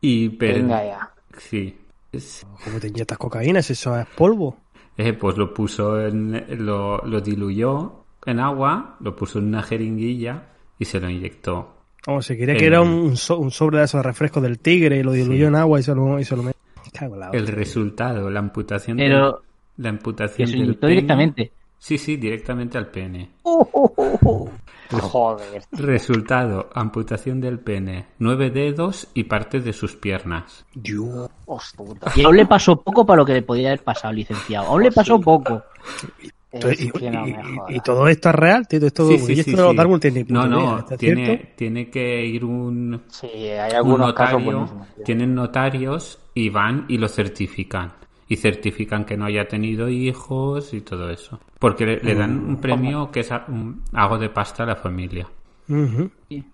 Y 0.00 0.30
pero 0.30 0.54
Venga 0.54 0.84
ya. 0.84 1.10
sí. 1.38 1.76
Es- 2.12 2.46
¿Cómo 2.64 2.80
te 2.80 2.88
inyectas 2.88 3.18
cocaína 3.18 3.62
si 3.62 3.74
eso 3.74 3.96
es 3.98 4.06
polvo? 4.06 4.56
eh, 4.96 5.12
pues 5.14 5.36
lo 5.38 5.54
puso 5.54 6.04
en 6.04 6.44
lo, 6.66 6.98
lo 7.06 7.20
diluyó 7.20 8.04
en 8.26 8.38
agua, 8.40 8.96
lo 9.00 9.16
puso 9.16 9.38
en 9.38 9.46
una 9.46 9.62
jeringuilla 9.62 10.48
y 10.78 10.84
se 10.84 11.00
lo 11.00 11.08
inyectó. 11.08 11.74
Vamos, 12.06 12.26
se 12.26 12.36
quería 12.36 12.54
El- 12.54 12.60
que 12.60 12.66
era 12.66 12.80
un, 12.82 13.16
so- 13.16 13.38
un 13.38 13.50
sobre 13.50 13.78
de 13.78 13.84
esos 13.84 14.04
refrescos 14.04 14.42
del 14.42 14.58
tigre 14.58 14.98
y 14.98 15.02
lo 15.02 15.12
diluyó 15.12 15.48
en 15.48 15.54
agua 15.56 15.80
y 15.80 15.82
se 15.82 15.94
lo, 15.94 16.18
y 16.18 16.24
se 16.24 16.36
lo 16.36 16.42
metió. 16.42 16.60
Me 16.84 16.90
cago 16.90 17.14
en 17.14 17.20
la 17.20 17.30
El 17.30 17.46
resultado, 17.46 18.28
la 18.30 18.40
amputación 18.40 18.96
Pero 18.98 19.26
del- 19.76 19.84
la 19.84 19.88
amputación 19.90 20.48
se 20.48 20.56
inyectó 20.56 20.80
pene- 20.86 20.94
directamente. 20.94 21.52
Sí, 21.80 21.96
sí, 21.96 22.16
directamente 22.16 22.76
al 22.76 22.88
pene. 22.90 23.30
Joder. 24.90 25.62
Resultado, 25.72 26.68
amputación 26.74 27.40
del 27.40 27.58
pene, 27.58 28.06
nueve 28.18 28.50
dedos 28.50 29.08
y 29.14 29.24
partes 29.24 29.64
de 29.64 29.72
sus 29.72 29.96
piernas. 29.96 30.64
Puta. 31.76 32.12
Y 32.14 32.22
aún 32.22 32.36
le 32.36 32.46
pasó 32.46 32.80
poco 32.82 33.06
para 33.06 33.18
lo 33.18 33.24
que 33.26 33.32
le 33.34 33.42
podía 33.42 33.68
haber 33.68 33.82
pasado, 33.82 34.12
licenciado. 34.12 34.68
Aún 34.68 34.82
le 34.82 34.92
pasó 34.92 35.20
poco. 35.20 35.62
Entonces, 36.52 36.80
y, 36.82 36.88
no 37.10 37.26
y- 37.26 37.30
y- 37.30 37.76
y 37.76 37.80
todo 37.80 38.08
esto 38.08 38.28
es 38.28 38.34
real, 38.34 38.66
tío. 38.68 38.84
Esto, 38.84 39.06
Sí, 39.08 39.18
sí, 39.18 39.34
sí, 39.36 39.50
esto 39.52 39.70
sí. 39.70 39.76
Tiene 40.00 40.24
No, 40.28 40.42
puta 40.42 40.56
idea, 40.56 40.70
no, 40.70 40.78
¿está 40.80 40.96
tiene, 40.96 41.52
tiene 41.56 41.90
que 41.90 42.26
ir 42.26 42.44
un, 42.44 43.02
Sí, 43.08 43.26
hay 43.28 43.70
un 43.70 43.76
algunos 43.76 44.12
casos 44.12 44.42
notario, 44.42 44.86
tienen 45.04 45.34
notarios 45.34 46.18
y 46.34 46.48
van 46.50 46.86
y 46.88 46.98
lo 46.98 47.08
certifican. 47.08 47.92
Y 48.30 48.36
certifican 48.36 49.04
que 49.04 49.16
no 49.18 49.26
haya 49.26 49.46
tenido 49.46 49.88
hijos 49.90 50.72
y 50.72 50.80
todo 50.80 51.10
eso. 51.10 51.38
Porque 51.58 51.84
le, 51.84 51.96
le 52.00 52.14
dan 52.14 52.46
Mm, 52.46 52.48
un 52.48 52.56
premio 52.60 53.10
que 53.10 53.20
es 53.20 53.30
a- 53.32 53.44
un- 53.48 53.82
algo 53.92 54.16
de 54.18 54.30
pasta 54.30 54.62
a 54.62 54.66
la 54.66 54.76
familia. 54.76 55.26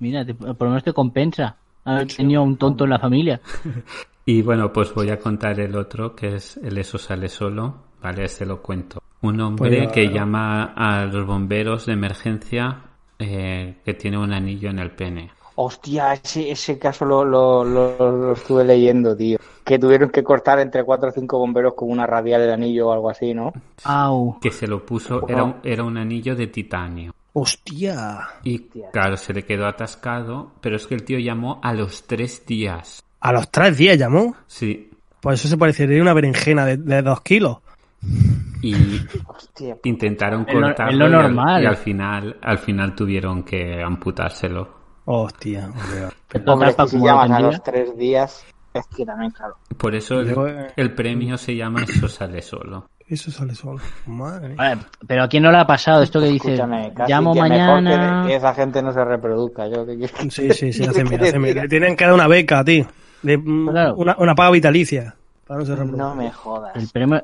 Mira, 0.00 0.25
te- 0.25 0.35
por 0.35 0.62
lo 0.62 0.68
menos 0.71 0.85
te 0.85 0.92
compensa 0.92 1.56
haber 1.85 2.06
tenido 2.09 2.42
un 2.42 2.56
tonto 2.56 2.85
en 2.85 2.90
la 2.90 2.99
familia. 2.99 3.40
Y 4.28 4.42
bueno, 4.42 4.73
pues 4.73 4.92
voy 4.92 5.09
a 5.11 5.21
contar 5.21 5.61
el 5.61 5.76
otro, 5.76 6.16
que 6.16 6.35
es 6.35 6.56
el 6.56 6.76
Eso 6.78 6.99
sale 6.99 7.28
solo, 7.28 7.76
¿vale? 8.02 8.25
Este 8.25 8.45
lo 8.45 8.61
cuento. 8.61 9.00
Un 9.23 9.40
hombre 9.40 9.85
Pues, 9.85 9.92
que 9.92 10.09
llama 10.11 10.64
a 10.75 11.04
los 11.04 11.25
bomberos 11.25 11.87
de 11.87 11.92
emergencia 11.92 12.76
eh, 13.21 13.76
que 13.85 13.95
tiene 13.95 14.18
un 14.18 14.33
anillo 14.33 14.68
en 14.71 14.80
el 14.80 14.90
pene. 14.90 15.30
Hostia, 15.59 16.13
ese, 16.13 16.51
ese 16.51 16.79
caso 16.79 17.05
lo, 17.07 17.25
lo, 17.25 17.65
lo- 17.65 17.97
lo 18.13 18.33
estuve 18.35 18.63
leyendo, 18.65 19.17
tío. 19.17 19.39
Que 19.65 19.79
tuvieron 19.79 20.11
que 20.11 20.23
cortar 20.23 20.59
entre 20.61 20.85
cuatro 20.85 21.09
o 21.09 21.13
cinco 21.13 21.39
bomberos 21.39 21.75
con 21.75 21.91
una 21.91 22.07
radial 22.07 22.43
del 22.43 22.53
anillo 22.53 22.89
o 22.89 22.93
algo 22.93 23.09
así, 23.11 23.33
¿no? 23.35 23.53
Au. 23.85 24.39
Que 24.41 24.51
se 24.51 24.67
lo 24.67 24.85
puso, 24.85 25.27
era 25.29 25.43
un, 25.45 25.57
era 25.65 25.83
un 25.83 25.97
anillo 25.97 26.37
de 26.37 26.47
titanio. 26.49 27.13
Hostia. 27.33 28.19
Y 28.45 28.59
claro, 28.93 29.17
se 29.17 29.33
le 29.33 29.45
quedó 29.45 29.67
atascado, 29.67 30.53
pero 30.61 30.77
es 30.77 30.87
que 30.87 30.95
el 30.95 31.05
tío 31.05 31.19
llamó 31.19 31.59
a 31.63 31.73
los 31.75 32.07
tres 32.07 32.45
días. 32.47 33.03
A 33.21 33.33
los 33.33 33.51
tres 33.51 33.77
días 33.79 33.99
llamó. 33.99 34.37
Sí. 34.47 34.91
Pues 35.21 35.41
eso 35.41 35.49
se 35.49 35.57
parecería 35.57 35.99
a 35.99 36.03
una 36.03 36.13
berenjena 36.15 36.65
de, 36.67 36.77
de 36.77 37.03
dos 37.03 37.21
kilos. 37.23 37.59
Y 38.63 38.75
Hostia. 39.27 39.77
intentaron 39.85 40.45
Es 40.49 40.55
lo- 40.55 40.61
cortarlo 40.61 40.93
es 41.07 41.11
lo 41.11 41.17
y 41.19 41.21
al- 41.21 41.35
normal. 41.35 41.63
y 41.63 41.67
al 41.67 41.77
final, 41.77 42.37
al 42.43 42.59
final 42.59 42.95
tuvieron 42.95 43.43
que 43.43 43.83
amputárselo. 43.83 44.75
Hostia. 45.07 45.67
hombre. 45.67 46.45
Para 46.45 46.87
si 46.87 46.97
como 46.97 47.07
llamas 47.07 47.31
a 47.31 47.41
los 47.41 47.63
tres 47.63 47.97
días, 47.97 48.45
es 48.75 48.87
que 48.95 49.07
también, 49.07 49.31
claro. 49.31 49.55
Por 49.79 49.95
eso 49.95 50.21
el, 50.21 50.31
eh, 50.49 50.73
el 50.77 50.95
premio 50.95 51.39
se 51.39 51.57
llama 51.57 51.83
Eso 51.85 52.09
sale 52.09 52.43
solo. 52.43 52.91
Eso 53.09 53.31
sale 53.31 53.55
solo. 53.55 53.79
Madre 54.07 54.49
mía. 54.49 54.57
Vale, 54.59 54.81
pero 55.07 55.23
¿a 55.23 55.29
quién 55.29 55.45
no 55.45 55.53
le 55.53 55.59
ha 55.59 55.67
pasado 55.67 56.03
esto 56.03 56.19
que 56.21 56.27
dice? 56.27 56.57
Llamo 56.57 57.33
que 57.35 57.41
mejor 57.43 57.81
mañana. 57.83 58.23
que, 58.23 58.29
que 58.31 58.35
esa 58.37 58.53
gente 58.53 58.83
no 58.83 58.93
se 58.93 59.05
reproduzca. 59.05 59.69
Yo, 59.69 59.87
¿qué 59.87 59.97
quieres 59.97 60.13
que- 60.13 60.31
Sí, 60.31 60.51
sí, 60.53 60.73
sí, 60.73 60.85
hacen 60.85 61.07
bien, 61.09 61.21
¿qué 61.21 61.29
hacen 61.29 61.43
bien. 61.43 61.55
te 61.55 61.63
Le 61.63 61.69
tienen 61.69 61.97
que 61.97 62.05
dar 62.05 62.15
una 62.15 62.27
beca, 62.27 62.65
tío. 62.65 62.87
De, 63.23 63.39
mm, 63.39 63.69
Claro. 63.71 63.95
una, 63.95 64.17
una 64.19 64.35
paga 64.35 64.51
vitalicia. 64.51 65.15
Para 65.47 65.63
no 65.63 66.15
me 66.17 66.33
jodas. 66.33 66.75
El 66.75 66.89
premio. 66.89 67.23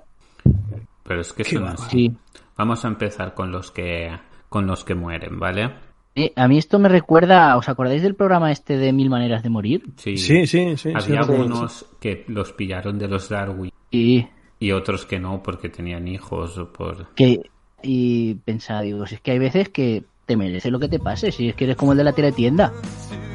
Pero 1.03 1.21
es 1.21 1.33
que 1.33 1.43
Qué 1.43 1.51
eso 1.57 1.61
no 1.61 1.67
es- 1.67 1.73
bárbaro. 1.73 1.91
Sí. 1.91 2.17
Vamos 2.57 2.85
a 2.85 2.89
empezar 2.89 3.35
con 3.35 3.51
los 3.51 3.73
que 3.73 4.09
con 4.49 4.67
los 4.67 4.85
que 4.85 4.95
mueren, 4.95 5.39
¿vale? 5.41 5.73
Eh, 6.15 6.33
a 6.37 6.47
mí 6.49 6.59
esto 6.59 6.79
me 6.79 6.89
recuerda. 6.89 7.57
¿Os 7.57 7.69
acordáis 7.69 8.03
del 8.03 8.15
programa 8.15 8.53
este 8.53 8.77
de 8.77 8.93
Mil 8.93 9.09
Maneras 9.09 9.43
de 9.43 9.51
Morir? 9.51 9.83
Sí. 9.97 10.17
Sí, 10.17 10.47
sí, 10.47 10.77
sí. 10.77 10.89
Había 10.91 11.01
sí, 11.01 11.11
sé. 11.11 11.17
algunos 11.17 11.87
que 12.01 12.25
los 12.29 12.53
pillaron 12.53 12.99
de 12.99 13.09
los 13.09 13.29
Darwin 13.29 13.73
Y 13.91 14.27
y 14.63 14.71
otros 14.71 15.07
que 15.07 15.19
no 15.19 15.43
porque 15.43 15.69
tenían 15.69 16.07
hijos 16.07 16.57
o 16.57 16.73
por 16.73 17.15
que. 17.15 17.41
Y 17.83 18.35
pensaba, 18.35 18.83
digo, 18.83 19.07
si 19.09 19.17
es 19.17 19.21
que 19.21 19.33
hay 19.33 19.41
veces 19.41 19.69
que 19.71 20.05
te 20.25 20.37
merece 20.37 20.71
lo 20.71 20.79
que 20.79 20.89
te 20.89 21.01
pase, 21.01 21.33
si 21.33 21.49
es 21.49 21.57
que 21.57 21.65
eres 21.65 21.77
como 21.77 21.93
el 21.93 21.99
de 21.99 22.05
la 22.05 22.13
teletienda. 22.13 22.73
We're 23.11 23.32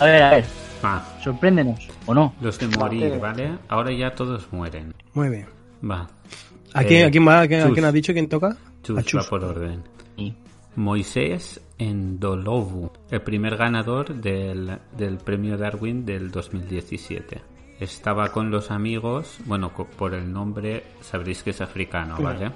A 0.00 0.04
ver, 0.04 0.22
a 0.22 0.30
ver, 0.30 0.44
Ah, 0.82 1.02
sorpréndenos, 1.22 1.88
¿o 2.06 2.14
no? 2.14 2.34
los 2.40 2.58
de 2.58 2.68
morir, 2.68 3.18
¿vale? 3.20 3.58
Ahora 3.68 3.90
ya 3.92 4.14
todos 4.14 4.46
mueren. 4.52 4.94
Muy 5.14 5.28
bien. 5.28 5.46
Va. 5.88 6.06
¿A 6.72 6.84
quién, 6.84 7.02
Eh, 7.02 7.06
a 7.06 7.10
quién 7.10 7.26
va? 7.26 7.40
¿A 7.40 7.48
quién, 7.48 7.60
a 7.60 7.64
Chus. 7.64 7.72
quién 7.74 7.84
has 7.84 7.92
dicho? 7.92 8.12
¿Quién 8.12 8.28
toca? 8.28 8.56
Chus, 8.84 8.98
A 8.98 9.02
Chus. 9.02 9.24
va 9.24 9.28
por 9.30 9.44
orden. 9.44 9.82
Sí. 10.16 10.34
Moisés 10.76 11.60
Endolovu, 11.78 12.90
el 13.10 13.22
primer 13.22 13.56
ganador 13.56 14.14
del, 14.14 14.78
del 14.96 15.16
premio 15.18 15.56
Darwin 15.58 16.04
del 16.06 16.30
2017. 16.30 17.40
Estaba 17.80 18.28
con 18.30 18.50
los 18.50 18.70
amigos, 18.70 19.38
bueno, 19.46 19.72
co- 19.72 19.86
por 19.86 20.14
el 20.14 20.32
nombre 20.32 20.84
sabréis 21.00 21.42
que 21.42 21.50
es 21.50 21.60
africano, 21.60 22.16
¿vale? 22.20 22.52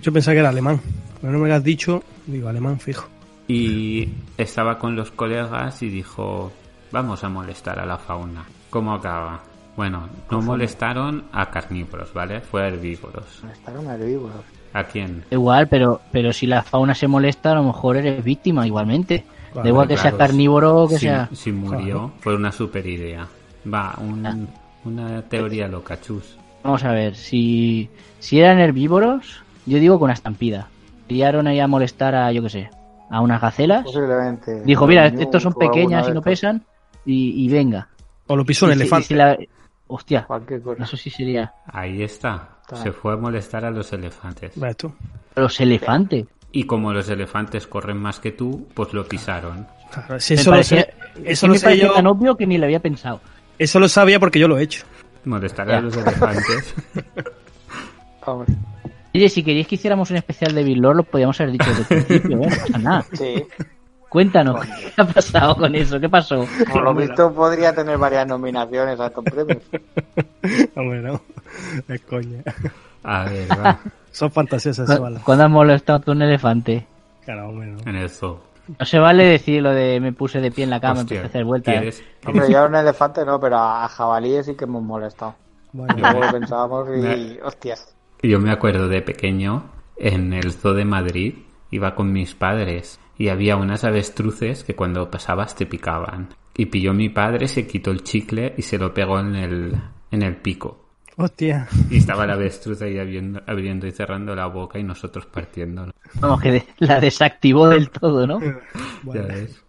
Yo 0.00 0.12
pensaba 0.12 0.34
que 0.34 0.40
era 0.40 0.48
alemán. 0.50 0.80
Pero 1.20 1.32
no 1.32 1.38
me 1.40 1.48
lo 1.48 1.54
has 1.54 1.64
dicho, 1.64 2.02
digo 2.26 2.48
alemán 2.48 2.78
fijo. 2.78 3.08
Y 3.48 4.08
estaba 4.38 4.78
con 4.78 4.94
los 4.96 5.10
colegas 5.10 5.82
y 5.82 5.88
dijo, 5.88 6.52
vamos 6.94 7.24
a 7.24 7.28
molestar 7.28 7.80
a 7.80 7.84
la 7.84 7.98
fauna. 7.98 8.44
¿Cómo 8.70 8.94
acaba? 8.94 9.40
Bueno, 9.76 10.08
no 10.30 10.40
molestaron 10.40 11.24
a 11.32 11.50
carnívoros, 11.50 12.14
¿vale? 12.14 12.40
Fue 12.40 12.62
a 12.62 12.68
herbívoros. 12.68 13.42
Estaron 13.52 13.90
herbívoros. 13.90 14.36
¿A 14.72 14.84
quién? 14.84 15.24
Igual, 15.30 15.66
pero, 15.68 16.00
pero 16.12 16.32
si 16.32 16.46
la 16.46 16.62
fauna 16.62 16.94
se 16.94 17.08
molesta, 17.08 17.50
a 17.50 17.56
lo 17.56 17.64
mejor 17.64 17.96
eres 17.96 18.22
víctima 18.22 18.64
igualmente. 18.66 19.24
Claro, 19.52 19.64
da 19.64 19.68
igual 19.68 19.88
que 19.88 19.94
Claro, 19.94 20.10
sea 20.10 20.18
carnívoro 20.18 20.82
o 20.84 20.88
que 20.88 20.94
si, 20.94 21.00
sea. 21.06 21.28
si 21.32 21.50
murió, 21.52 22.12
fue 22.20 22.36
una 22.36 22.52
super 22.52 22.86
idea. 22.86 23.26
Va, 23.72 23.94
un- 24.00 24.24
Ah. 24.26 24.36
una 24.84 25.22
teoría 25.22 25.66
loca, 25.66 26.00
chus. 26.00 26.36
Vamos 26.62 26.84
a 26.84 26.92
ver, 26.92 27.16
si, 27.16 27.90
si 28.20 28.38
eran 28.38 28.58
herbívoros, 28.60 29.42
yo 29.66 29.78
digo 29.78 29.98
con 29.98 30.06
una 30.06 30.14
estampida. 30.14 30.68
Criaron 31.08 31.48
ahí 31.48 31.58
a 31.58 31.66
molestar 31.66 32.14
a, 32.14 32.30
yo 32.32 32.42
qué 32.44 32.50
sé, 32.50 32.70
a 33.10 33.20
unas 33.20 33.40
gacelas. 33.40 33.82
Posiblemente. 33.84 34.62
Dijo, 34.62 34.86
mira, 34.86 35.06
estos 35.08 35.42
son 35.42 35.54
pequeñas 35.54 36.08
y 36.08 36.12
no 36.12 36.22
pesan, 36.22 36.62
y, 37.04 37.44
y 37.44 37.48
venga. 37.48 37.88
O 38.26 38.36
lo 38.36 38.44
pisó 38.44 38.66
un 38.66 38.72
Y 38.72 38.74
si- 38.74 38.78
y 38.78 38.82
elefante. 38.82 39.14
la- 39.14 39.38
Hostia, 39.86 40.26
eso 40.80 40.96
sí 40.96 41.10
sería. 41.10 41.52
Ahí 41.66 42.02
está. 42.02 42.56
Está. 42.62 42.76
Se 42.76 42.90
fue 42.92 43.12
a 43.12 43.16
molestar 43.16 43.64
a 43.66 43.70
los 43.70 43.92
elefantes. 43.92 44.52
¿Ves 44.58 44.76
tú? 44.78 44.92
Los 45.36 45.60
elefantes. 45.60 46.26
Y 46.52 46.64
como 46.64 46.92
los 46.92 47.08
elefantes 47.10 47.66
corren 47.66 47.98
más 47.98 48.18
que 48.18 48.32
tú, 48.32 48.66
pues 48.74 48.94
lo 48.94 49.04
pisaron. 49.06 49.66
Claro, 49.92 50.18
si 50.18 50.34
Me 50.34 50.40
eso 50.40 50.50
lo 50.54 50.62
sé, 50.62 50.78
es 50.78 50.86
eso 51.24 51.46
lo 51.48 51.52
me 51.52 51.58
sé 51.58 51.76
yo. 51.78 51.92
tan 51.92 52.06
obvio 52.06 52.34
que 52.36 52.46
ni 52.46 52.56
lo 52.56 52.64
había 52.64 52.80
pensado. 52.80 53.20
Eso 53.58 53.78
lo 53.78 53.88
sabía 53.88 54.18
porque 54.18 54.38
yo 54.38 54.48
lo 54.48 54.56
he 54.58 54.62
hecho. 54.62 54.84
Molestar 55.26 55.68
Ya. 55.68 55.78
a 55.78 55.80
los 55.82 55.96
elefantes. 55.96 56.74
Hombre. 58.26 58.54
Oye, 59.14 59.28
si 59.28 59.42
queríais 59.44 59.66
que 59.68 59.74
hiciéramos 59.76 60.10
un 60.10 60.16
especial 60.16 60.54
de 60.54 60.64
Bill 60.64 60.80
Lord, 60.80 60.96
lo 60.96 61.02
podíamos 61.04 61.38
haber 61.40 61.52
dicho 61.52 61.66
desde 61.74 61.98
el 61.98 62.04
principio, 62.04 62.36
¿eh? 62.38 62.40
No 62.40 62.48
pasa 62.56 62.78
nada. 62.78 63.06
Sí. 63.12 63.44
Cuéntanos, 64.14 64.64
¿qué 64.64 65.02
ha 65.02 65.04
pasado 65.04 65.56
con 65.56 65.74
eso? 65.74 65.98
¿Qué 65.98 66.08
pasó? 66.08 66.46
Por 66.72 66.82
lo 66.84 66.94
visto 66.94 67.34
podría 67.34 67.74
tener 67.74 67.98
varias 67.98 68.24
nominaciones 68.28 69.00
a 69.00 69.08
estos 69.08 69.24
premios. 69.24 69.58
Hombre, 70.76 71.02
no. 71.02 71.20
Es 71.88 72.00
coña. 72.02 72.40
A 73.02 73.24
ver, 73.24 73.50
va. 73.50 73.80
Son 74.12 74.30
fantasías 74.30 74.76
sexuales. 74.76 75.20
¿Cuándo 75.24 75.44
has 75.46 75.50
molestado 75.50 75.98
tú 75.98 76.12
a 76.12 76.14
un 76.14 76.22
elefante? 76.22 76.86
Claro, 77.24 77.50
bueno. 77.52 77.76
En 77.86 77.96
el 77.96 78.08
zoo. 78.08 78.40
No 78.78 78.86
se 78.86 79.00
vale 79.00 79.24
decir 79.24 79.60
lo 79.60 79.70
de 79.74 79.98
me 79.98 80.12
puse 80.12 80.40
de 80.40 80.52
pie 80.52 80.62
en 80.62 80.70
la 80.70 80.78
cama, 80.80 81.00
Hostia, 81.00 81.16
empecé 81.16 81.26
a 81.26 81.30
hacer 81.30 81.44
vueltas. 81.44 81.74
¿quieres- 81.74 82.04
Hombre, 82.24 82.48
ya 82.52 82.62
a 82.62 82.66
un 82.66 82.74
elefante 82.76 83.24
no, 83.24 83.40
pero 83.40 83.56
a, 83.58 83.84
a 83.84 83.88
jabalíes 83.88 84.46
sí 84.46 84.54
que 84.54 84.62
hemos 84.64 84.84
molestado. 84.84 85.34
Bueno, 85.72 85.92
Luego 85.98 86.20
lo 86.20 86.30
pensábamos 86.30 86.88
y. 86.96 87.38
Hostias. 87.42 87.92
Yo 88.22 88.38
me 88.38 88.52
acuerdo 88.52 88.86
de 88.86 89.02
pequeño, 89.02 89.64
en 89.96 90.32
el 90.32 90.52
zoo 90.52 90.72
de 90.72 90.84
Madrid, 90.84 91.34
iba 91.72 91.96
con 91.96 92.12
mis 92.12 92.32
padres 92.36 93.00
y 93.18 93.28
había 93.28 93.56
unas 93.56 93.84
avestruces 93.84 94.64
que 94.64 94.74
cuando 94.74 95.10
pasabas 95.10 95.54
te 95.54 95.66
picaban. 95.66 96.28
Y 96.56 96.66
pilló 96.66 96.94
mi 96.94 97.08
padre, 97.08 97.48
se 97.48 97.66
quitó 97.66 97.90
el 97.90 98.02
chicle 98.04 98.54
y 98.56 98.62
se 98.62 98.78
lo 98.78 98.94
pegó 98.94 99.18
en 99.20 99.34
el, 99.34 99.74
en 100.10 100.22
el 100.22 100.36
pico. 100.36 100.84
hostia. 101.16 101.66
Y 101.90 101.96
estaba 101.98 102.26
la 102.26 102.34
avestruz 102.34 102.80
ahí 102.82 102.98
abriendo, 102.98 103.42
abriendo 103.46 103.86
y 103.86 103.92
cerrando 103.92 104.34
la 104.36 104.46
boca 104.46 104.78
y 104.78 104.84
nosotros 104.84 105.26
partiéndolo. 105.26 105.92
Vamos, 106.20 106.40
que 106.40 106.52
de- 106.52 106.66
la 106.78 107.00
desactivó 107.00 107.68
del 107.68 107.90
todo, 107.90 108.26
¿no? 108.26 108.40
Ya 109.12 109.22
ves. 109.22 109.60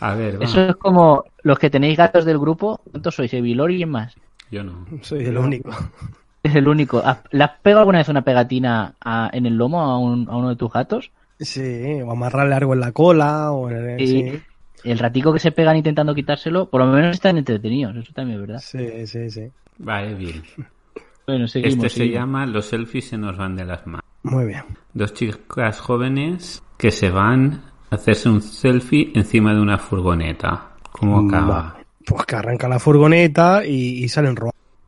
A 0.00 0.14
ver. 0.14 0.38
Eso 0.40 0.60
es 0.64 0.76
como 0.76 1.24
los 1.42 1.58
que 1.58 1.70
tenéis 1.70 1.98
gatos 1.98 2.24
del 2.24 2.38
grupo. 2.38 2.80
¿Cuántos 2.90 3.16
sois? 3.16 3.32
¿Evilor 3.34 3.72
y 3.72 3.78
quién 3.78 3.90
más? 3.90 4.14
Yo 4.50 4.62
no. 4.62 4.86
soy 5.02 5.24
el 5.24 5.38
único. 5.38 5.70
Es 6.44 6.54
el 6.54 6.68
único. 6.68 6.98
¿Has- 7.04 7.22
¿Le 7.32 7.42
has 7.44 7.52
pegado 7.62 7.80
alguna 7.80 7.98
vez 7.98 8.08
una 8.08 8.22
pegatina 8.22 8.94
a- 9.00 9.30
en 9.32 9.46
el 9.46 9.56
lomo 9.56 9.80
a, 9.80 9.98
un- 9.98 10.28
a 10.30 10.36
uno 10.36 10.50
de 10.50 10.56
tus 10.56 10.72
gatos? 10.72 11.10
Sí, 11.42 12.00
o 12.04 12.10
amarrarle 12.10 12.54
algo 12.54 12.74
en 12.74 12.80
la 12.80 12.92
cola 12.92 13.52
o 13.52 13.68
en 13.70 13.90
el... 13.90 13.98
Sí. 14.06 14.30
Sí, 14.82 14.90
El 14.90 14.98
ratico 14.98 15.32
que 15.32 15.38
se 15.38 15.52
pegan 15.52 15.76
intentando 15.76 16.14
quitárselo, 16.14 16.68
por 16.68 16.80
lo 16.80 16.88
menos 16.88 17.14
están 17.14 17.38
entretenidos. 17.38 17.94
Eso 17.96 18.12
también 18.12 18.40
es 18.40 18.46
verdad. 18.46 18.62
sí, 18.64 19.06
sí, 19.06 19.30
sí. 19.30 19.48
Vale, 19.78 20.14
bien. 20.14 20.42
Bueno, 21.26 21.46
seguimos. 21.46 21.84
Este 21.86 21.88
se 22.04 22.08
llama 22.08 22.46
Los 22.46 22.66
selfies 22.66 23.08
se 23.08 23.16
nos 23.18 23.36
van 23.36 23.54
de 23.56 23.64
las 23.64 23.86
manos. 23.86 24.02
Muy 24.24 24.46
bien. 24.46 24.62
Dos 24.92 25.14
chicas 25.14 25.78
jóvenes 25.80 26.62
que 26.76 26.90
se 26.90 27.10
van 27.10 27.62
a 27.90 27.94
hacerse 27.94 28.28
un 28.28 28.40
selfie 28.42 29.12
encima 29.14 29.54
de 29.54 29.60
una 29.60 29.78
furgoneta. 29.78 30.70
¿Cómo 30.90 31.20
acaba? 31.28 31.76
Pues 32.04 32.26
que 32.26 32.36
arranca 32.36 32.68
la 32.68 32.78
furgoneta 32.80 33.64
y, 33.64 34.02
y 34.04 34.08
salen 34.08 34.34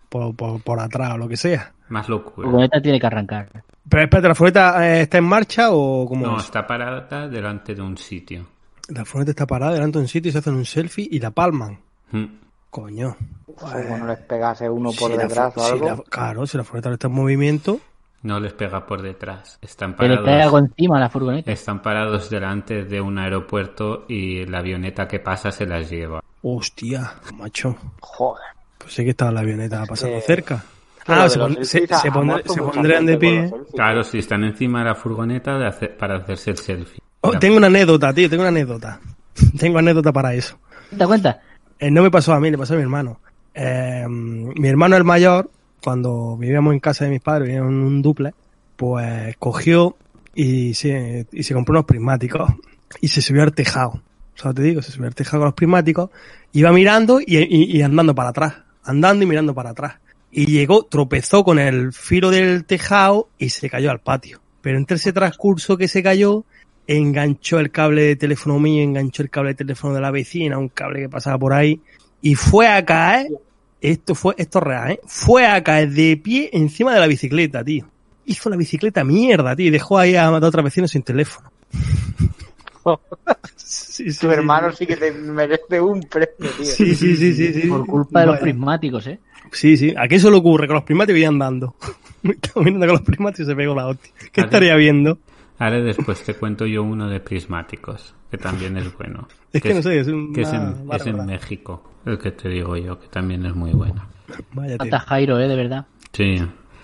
por, 0.08 0.34
por, 0.34 0.60
por 0.62 0.80
atrás 0.80 1.12
o 1.14 1.18
lo 1.18 1.28
que 1.28 1.36
sea. 1.36 1.72
Más 1.88 2.08
La 2.08 2.16
locura. 2.16 2.46
furgoneta 2.48 2.80
tiene 2.80 2.98
que 3.00 3.06
arrancar. 3.06 3.48
Pero 3.88 4.02
espérate, 4.04 4.28
¿la 4.28 4.34
furgoneta 4.34 4.88
eh, 4.88 5.00
está 5.02 5.18
en 5.18 5.24
marcha 5.24 5.68
o 5.70 6.06
cómo 6.08 6.26
No, 6.26 6.36
es? 6.38 6.44
está 6.44 6.66
parada 6.66 7.28
delante 7.28 7.74
de 7.74 7.82
un 7.82 7.96
sitio. 7.98 8.46
La 8.88 9.04
furgoneta 9.04 9.30
está 9.32 9.46
parada 9.46 9.72
delante 9.74 9.98
de 9.98 10.02
un 10.02 10.08
sitio 10.08 10.28
y 10.30 10.32
se 10.32 10.38
hacen 10.38 10.54
un 10.54 10.64
selfie 10.64 11.08
y 11.10 11.18
la 11.20 11.30
palman. 11.30 11.78
Mm. 12.10 12.24
Coño. 12.70 13.16
Como 13.56 13.98
no 13.98 14.06
les 14.08 14.18
pegase 14.20 14.68
uno 14.68 14.90
por 14.98 15.12
Si 15.12 15.16
detrás 15.18 15.52
o 15.56 15.60
si 15.64 15.72
algo. 15.72 15.86
la- 15.88 15.96
claro, 16.08 16.46
si 16.46 16.56
la 16.56 16.64
furgoneta 16.64 16.88
no 16.88 16.94
está 16.94 17.06
en 17.08 17.12
movimiento, 17.14 17.80
No 18.22 18.40
les 18.40 18.54
pega 18.54 18.86
por 18.86 19.02
detrás. 19.02 19.58
Están 19.60 19.94
parados. 19.94 20.26
encima 20.60 20.96
a 20.96 21.00
la 21.00 21.10
furgoneta. 21.10 21.52
Están 21.52 21.82
parados 21.82 22.30
delante 22.30 22.84
de 22.84 22.98
un 23.00 23.18
aeropuerto 23.18 24.06
y 24.08 24.46
la 24.46 24.58
avioneta 24.60 25.06
que 25.06 25.20
pasa 25.20 25.52
se 25.52 25.66
las 25.66 25.90
lleva. 25.90 26.20
hostia, 26.42 27.12
macho. 27.34 27.76
Joder. 28.00 28.44
Pues 28.78 28.94
sé 28.94 29.04
que 29.04 29.10
estaba 29.10 29.30
la 29.30 29.40
avioneta 29.40 29.84
pasando 29.86 30.16
Eh, 30.16 30.22
cerca. 30.22 30.64
Ah, 31.06 31.28
se, 31.28 31.38
los 31.38 31.54
pon- 31.54 31.64
selfies 31.64 31.88
se, 31.88 31.94
ha- 31.94 31.98
se 31.98 32.08
ha 32.08 32.12
pondrán- 32.12 32.26
muerto 32.26 32.52
se 32.54 32.60
mucha 32.60 32.72
pondrán 32.74 33.06
de 33.06 33.16
pie. 33.18 33.52
Claro, 33.74 34.04
si 34.04 34.18
están 34.18 34.44
encima 34.44 34.78
de 34.80 34.84
la 34.86 34.94
furgoneta 34.94 35.58
de 35.58 35.66
hacer- 35.66 35.96
para 35.96 36.16
hacerse 36.16 36.50
el 36.50 36.56
selfie. 36.58 37.00
Oh, 37.20 37.32
tengo 37.38 37.56
una 37.56 37.66
anécdota, 37.68 38.12
tío, 38.12 38.28
tengo 38.30 38.42
una 38.42 38.48
anécdota. 38.50 39.00
tengo 39.58 39.78
anécdota 39.78 40.12
para 40.12 40.34
eso. 40.34 40.58
¿Te 40.90 40.96
das 40.96 41.08
cuenta? 41.08 41.40
Eh, 41.78 41.90
no 41.90 42.02
me 42.02 42.10
pasó 42.10 42.32
a 42.32 42.40
mí, 42.40 42.50
le 42.50 42.58
pasó 42.58 42.74
a 42.74 42.76
mi 42.76 42.82
hermano. 42.82 43.18
Eh, 43.54 44.04
mi 44.08 44.68
hermano 44.68 44.96
el 44.96 45.04
mayor, 45.04 45.50
cuando 45.82 46.36
vivíamos 46.36 46.72
en 46.72 46.80
casa 46.80 47.04
de 47.04 47.10
mis 47.10 47.20
padres, 47.20 47.48
vivíamos 47.48 47.70
en 47.72 47.78
un 47.78 48.02
duple, 48.02 48.32
pues 48.76 49.36
cogió 49.38 49.96
y 50.34 50.74
se, 50.74 51.26
y 51.32 51.42
se 51.42 51.54
compró 51.54 51.72
unos 51.74 51.84
prismáticos 51.84 52.50
y 53.00 53.08
se 53.08 53.20
subió 53.22 53.42
al 53.42 53.52
tejado. 53.54 53.90
O 54.36 54.38
sea, 54.42 54.52
te 54.52 54.62
digo, 54.62 54.82
se 54.82 54.90
subió 54.92 55.06
al 55.06 55.14
tejado 55.14 55.38
con 55.40 55.46
los 55.46 55.54
prismáticos, 55.54 56.10
iba 56.52 56.72
mirando 56.72 57.20
y, 57.20 57.36
y- 57.38 57.76
y 57.76 57.82
andando 57.82 58.14
para 58.14 58.30
atrás, 58.30 58.54
andando 58.84 59.22
y 59.24 59.26
mirando 59.26 59.54
para 59.54 59.70
atrás. 59.70 59.94
Y 60.36 60.46
llegó, 60.46 60.82
tropezó 60.82 61.44
con 61.44 61.60
el 61.60 61.92
filo 61.92 62.32
del 62.32 62.64
tejado 62.64 63.28
y 63.38 63.50
se 63.50 63.70
cayó 63.70 63.92
al 63.92 64.00
patio. 64.00 64.40
Pero 64.62 64.78
entre 64.78 64.96
ese 64.96 65.12
transcurso 65.12 65.76
que 65.76 65.86
se 65.86 66.02
cayó, 66.02 66.44
enganchó 66.88 67.60
el 67.60 67.70
cable 67.70 68.02
de 68.02 68.16
teléfono 68.16 68.58
mío, 68.58 68.82
enganchó 68.82 69.22
el 69.22 69.30
cable 69.30 69.50
de 69.50 69.54
teléfono 69.54 69.94
de 69.94 70.00
la 70.00 70.10
vecina, 70.10 70.58
un 70.58 70.70
cable 70.70 71.02
que 71.02 71.08
pasaba 71.08 71.38
por 71.38 71.52
ahí, 71.52 71.80
y 72.20 72.34
fue 72.34 72.66
a 72.66 72.84
caer, 72.84 73.28
esto 73.80 74.16
fue, 74.16 74.34
esto 74.36 74.58
es 74.58 74.64
real, 74.64 74.90
¿eh? 74.90 75.00
Fue 75.06 75.46
a 75.46 75.62
caer 75.62 75.90
de 75.90 76.16
pie 76.16 76.50
encima 76.52 76.92
de 76.92 76.98
la 76.98 77.06
bicicleta, 77.06 77.62
tío. 77.62 77.86
Hizo 78.26 78.50
la 78.50 78.56
bicicleta 78.56 79.04
mierda, 79.04 79.54
tío, 79.54 79.66
y 79.66 79.70
dejó 79.70 79.98
ahí 79.98 80.16
a, 80.16 80.26
a 80.26 80.32
otra 80.32 80.62
vecina 80.62 80.88
sin 80.88 81.04
teléfono. 81.04 81.52
sí, 83.56 84.10
sí, 84.10 84.18
Tu 84.18 84.32
hermano 84.32 84.72
sí 84.72 84.84
que 84.84 84.96
te 84.96 85.12
merece 85.12 85.80
un 85.80 86.00
premio, 86.00 86.50
tío. 86.56 86.64
Sí, 86.64 86.96
sí, 86.96 87.16
sí, 87.16 87.34
sí, 87.34 87.52
sí. 87.52 87.68
Por 87.68 87.86
culpa 87.86 88.20
de 88.22 88.26
los 88.26 88.38
prismáticos, 88.40 89.06
¿eh? 89.06 89.20
Sí, 89.52 89.76
sí. 89.76 89.94
¿A 89.96 90.08
qué 90.08 90.16
eso 90.16 90.30
le 90.30 90.36
ocurre? 90.36 90.66
Con 90.66 90.74
los 90.74 90.84
prismáticos 90.84 91.20
y 91.20 91.24
andando. 91.24 91.74
Estaba 92.22 92.64
mirando 92.64 92.86
con 92.86 92.94
los 92.96 93.02
prismáticos 93.02 93.46
y 93.46 93.50
se 93.50 93.56
pegó 93.56 93.74
la 93.74 93.86
hostia. 93.86 94.12
¿Qué 94.32 94.40
estaría 94.40 94.74
viendo? 94.76 95.18
Ahora 95.58 95.80
después 95.80 96.22
te 96.24 96.34
cuento 96.34 96.66
yo 96.66 96.82
uno 96.82 97.08
de 97.08 97.20
prismáticos, 97.20 98.14
que 98.30 98.38
también 98.38 98.76
es 98.76 98.92
bueno. 98.96 99.28
Es 99.52 99.62
que 99.62 99.72
no 99.72 99.82
sé, 99.82 100.00
es 100.00 100.08
un- 100.08 100.32
que 100.32 100.40
es 100.42 100.52
en, 100.52 100.62
es 100.62 100.78
en 100.80 100.86
bárbara. 100.88 101.24
México, 101.24 101.90
el 102.06 102.18
que 102.18 102.32
te 102.32 102.48
digo 102.48 102.76
yo, 102.76 102.98
que 102.98 103.06
también 103.06 103.46
es 103.46 103.54
muy 103.54 103.70
bueno. 103.72 104.02
Vaya, 104.52 104.70
tío. 104.70 104.78
Falta 104.78 104.98
Jairo, 105.00 105.38
¿eh? 105.38 105.46
De 105.46 105.54
verdad. 105.54 105.86
Sí. 106.12 106.36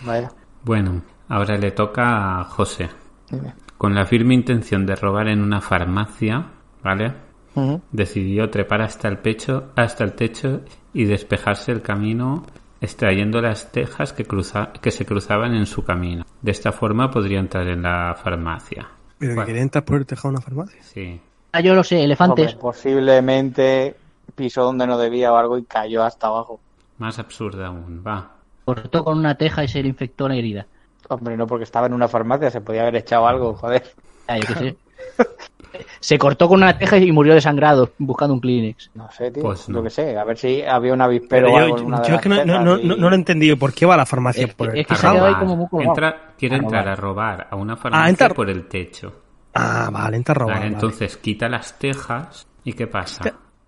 Vaya. 0.03 0.31
Bueno, 0.65 1.03
ahora 1.29 1.57
le 1.59 1.73
toca 1.73 2.39
a 2.41 2.45
José. 2.45 2.89
Dime. 3.29 3.55
Con 3.77 3.95
la 3.95 4.07
firme 4.07 4.35
intención 4.35 4.87
de 4.87 4.95
robar 4.95 5.27
en 5.29 5.41
una 5.43 5.61
farmacia, 5.61 6.47
¿vale? 6.85 7.13
Decidió 7.93 8.49
trepar 8.51 8.83
hasta 8.83 9.09
el 9.09 9.19
pecho, 9.19 9.73
hasta 9.77 10.05
el 10.05 10.13
techo 10.13 10.63
y 10.93 11.05
despejarse 11.05 11.73
el 11.73 11.83
camino 11.83 12.45
extrayendo 12.81 13.41
las 13.43 13.71
tejas 13.73 14.13
que, 14.13 14.25
cruza, 14.25 14.73
que 14.81 14.91
se 14.91 15.05
cruzaban 15.05 15.55
en 15.55 15.67
su 15.67 15.85
camino. 15.85 16.25
De 16.41 16.51
esta 16.51 16.73
forma 16.73 17.11
podría 17.11 17.39
entrar 17.39 17.67
en 17.69 17.83
la 17.83 18.15
farmacia. 18.23 18.89
Pero 19.19 19.31
que 19.33 19.35
Bueno. 19.35 19.47
quería 19.47 19.63
entrar 19.63 19.85
por 19.85 19.99
el 19.99 20.07
tejado 20.07 20.29
de 20.31 20.35
una 20.37 20.41
farmacia. 20.41 20.83
Sí. 20.83 21.21
Ah, 21.53 21.61
yo 21.61 21.75
lo 21.75 21.85
sé, 21.85 22.03
elefantes. 22.03 22.47
Hombre, 22.55 22.61
posiblemente 22.61 23.97
pisó 24.35 24.65
donde 24.65 24.87
no 24.87 24.97
debía 24.97 25.33
o 25.33 25.37
algo 25.37 25.59
y 25.59 25.65
cayó 25.65 26.03
hasta 26.03 26.29
abajo. 26.29 26.61
Más 26.99 27.19
absurda 27.19 27.67
aún. 27.67 28.03
Va. 28.07 28.31
Cortó 28.65 29.05
con 29.05 29.19
una 29.19 29.35
teja 29.37 29.65
y 29.65 29.69
se 29.69 29.83
le 29.83 29.89
infectó 29.89 30.29
la 30.29 30.37
herida. 30.37 30.67
Hombre, 31.09 31.37
no 31.37 31.47
porque 31.47 31.65
estaba 31.65 31.87
en 31.87 31.93
una 31.93 32.09
farmacia, 32.09 32.51
se 32.51 32.61
podía 32.61 32.83
haber 32.83 32.97
echado 32.97 33.27
algo, 33.27 33.55
joder. 33.55 33.83
Ah, 34.29 34.39
yo 34.39 34.47
qué 34.47 34.55
sé. 34.55 34.77
se 36.01 36.19
cortó 36.19 36.49
con 36.49 36.63
una 36.63 36.77
teja 36.79 36.97
y 36.99 37.11
murió 37.13 37.35
desangrado 37.35 37.91
buscando 37.99 38.35
un 38.35 38.41
Kleenex. 38.41 38.91
No 38.95 39.11
sé, 39.11 39.31
tío. 39.31 39.43
Pues 39.43 39.69
no. 39.69 39.79
Yo 39.79 39.83
qué 39.85 39.91
sé, 39.91 40.19
a 40.19 40.25
ver 40.25 40.37
si 40.39 40.63
había 40.63 40.93
un 40.93 41.01
avispero 41.01 41.47
Pero 41.47 41.57
o 41.57 41.59
yo, 41.59 41.65
algo 41.77 41.87
una 41.87 42.03
yo 42.03 42.15
es 42.15 42.21
que 42.21 42.29
no, 42.29 42.45
no, 42.45 42.79
y- 42.79 42.85
no, 42.87 42.97
no 42.97 43.09
lo 43.09 43.15
he 43.15 43.19
entendido. 43.19 43.57
¿Por 43.57 43.73
qué 43.73 43.87
va 43.87 43.95
a 43.95 43.99
la 43.99 44.07
farmacia 44.07 44.45
Es 44.47 44.55
por 44.55 44.69
que- 44.69 44.75
el 44.75 44.81
es 44.81 44.87
que 45.01 45.07
ahí 45.07 45.35
como 45.35 45.57
muy. 45.57 45.85
Entra- 45.85 46.17
quiere 46.39 46.57
A 46.57 46.59
entrar 46.59 46.85
robar. 46.85 46.89
a 46.89 46.97
robar 46.97 47.49
a 47.51 47.57
una 47.57 47.77
farmacia 47.77 48.09
entrar- 48.11 48.35
por 48.35 48.49
el 48.51 48.67
techo. 48.69 49.13
Ah, 49.55 49.89
vale, 49.93 50.17
entra 50.17 50.33
a 50.33 50.39
robar. 50.39 50.55
Vale, 50.57 50.67
vale. 50.67 50.75
entonces 50.75 51.17
quita 51.17 51.49
las 51.49 51.79
tejas 51.79 52.47
y 52.65 52.73
¿qué 52.73 52.87
pasa? 52.87 53.23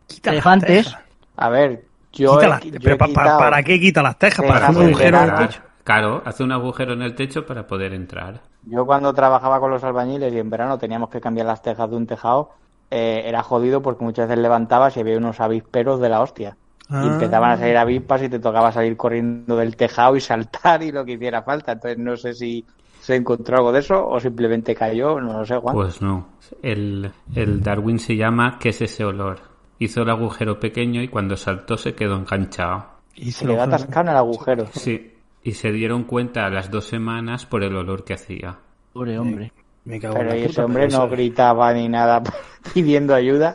Quita 0.06 0.30
las 0.30 0.34
Elefantes. 0.34 0.84
tejas. 0.86 1.02
A 1.36 1.48
ver, 1.48 1.84
yo, 2.12 2.34
Quita 2.34 2.44
he, 2.44 2.48
las- 2.48 2.62
yo 2.64 2.68
he 2.76 2.80
pero 2.80 2.98
pa- 2.98 3.04
pa- 3.06 3.10
quitado- 3.10 3.38
¿Para 3.38 3.62
qué 3.62 3.80
quita 3.80 4.02
las 4.02 4.18
tejas? 4.18 4.46
Para 4.46 4.66
hacer 4.66 4.76
un 4.82 4.86
agujero 4.88 5.18
en 5.18 5.24
el 5.24 5.34
techo. 5.36 5.60
Claro, 5.84 6.22
hace 6.24 6.44
un 6.44 6.52
agujero 6.52 6.92
en 6.92 7.02
el 7.02 7.14
techo 7.14 7.44
para 7.44 7.66
poder 7.66 7.92
entrar. 7.92 8.40
Yo 8.64 8.86
cuando 8.86 9.12
trabajaba 9.12 9.58
con 9.58 9.70
los 9.70 9.82
albañiles 9.82 10.32
y 10.32 10.38
en 10.38 10.50
verano 10.50 10.78
teníamos 10.78 11.10
que 11.10 11.20
cambiar 11.20 11.46
las 11.46 11.62
tejas 11.62 11.90
de 11.90 11.96
un 11.96 12.06
tejado, 12.06 12.50
eh, 12.90 13.22
era 13.24 13.42
jodido 13.42 13.82
porque 13.82 14.04
muchas 14.04 14.28
veces 14.28 14.42
levantabas 14.42 14.96
y 14.96 15.00
había 15.00 15.16
unos 15.16 15.40
avisperos 15.40 16.00
de 16.00 16.08
la 16.08 16.20
hostia. 16.20 16.56
Ah. 16.88 17.02
Y 17.04 17.08
empezaban 17.08 17.52
a 17.52 17.56
salir 17.56 17.76
avispas 17.76 18.22
y 18.22 18.28
te 18.28 18.38
tocaba 18.38 18.70
salir 18.70 18.96
corriendo 18.96 19.56
del 19.56 19.76
tejado 19.76 20.14
y 20.14 20.20
saltar 20.20 20.82
y 20.82 20.92
lo 20.92 21.04
que 21.04 21.12
hiciera 21.12 21.42
falta. 21.42 21.72
Entonces 21.72 21.98
no 21.98 22.16
sé 22.16 22.34
si 22.34 22.64
se 23.00 23.16
encontró 23.16 23.56
algo 23.56 23.72
de 23.72 23.80
eso 23.80 24.06
o 24.06 24.20
simplemente 24.20 24.74
cayó, 24.74 25.20
no 25.20 25.38
lo 25.38 25.44
sé, 25.44 25.56
Juan. 25.56 25.74
Pues 25.74 26.00
no. 26.00 26.28
El, 26.62 27.10
el 27.34 27.60
Darwin 27.60 27.98
se 27.98 28.14
llama 28.14 28.58
¿Qué 28.60 28.68
es 28.68 28.82
ese 28.82 29.04
olor? 29.04 29.40
Hizo 29.78 30.02
el 30.02 30.10
agujero 30.10 30.60
pequeño 30.60 31.02
y 31.02 31.08
cuando 31.08 31.36
saltó 31.36 31.76
se 31.76 31.94
quedó 31.94 32.14
enganchado. 32.16 32.86
Y 33.16 33.32
se 33.32 33.46
le 33.46 33.56
da 33.56 33.64
atascado 33.64 34.02
en 34.02 34.08
el 34.08 34.16
agujero. 34.16 34.66
Sí. 34.72 35.12
Y 35.44 35.52
se 35.52 35.72
dieron 35.72 36.04
cuenta 36.04 36.46
a 36.46 36.50
las 36.50 36.70
dos 36.70 36.86
semanas 36.86 37.46
por 37.46 37.64
el 37.64 37.74
olor 37.74 38.04
que 38.04 38.14
hacía. 38.14 38.58
Pobre 38.92 39.18
hombre. 39.18 39.52
Me 39.84 39.98
cago 39.98 40.14
en 40.14 40.20
Pero 40.20 40.30
la 40.30 40.36
puta, 40.36 40.50
ese 40.50 40.62
hombre 40.62 40.86
pero 40.86 40.98
no 40.98 41.08
gritaba 41.08 41.72
ni 41.72 41.88
nada 41.88 42.22
pidiendo 42.74 43.14
ayuda. 43.14 43.54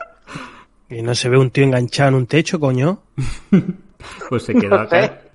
Y 0.90 1.02
no 1.02 1.16
se 1.16 1.30
ve 1.30 1.38
un 1.38 1.52
tío 1.52 1.64
enganchado 1.64 2.10
en 2.10 2.16
un 2.16 2.28
techo, 2.28 2.60
coño. 2.60 3.04
Pues 4.30 4.44
se 4.44 4.54
quedó 4.54 4.76
No 4.76 4.82
acá. 4.82 5.22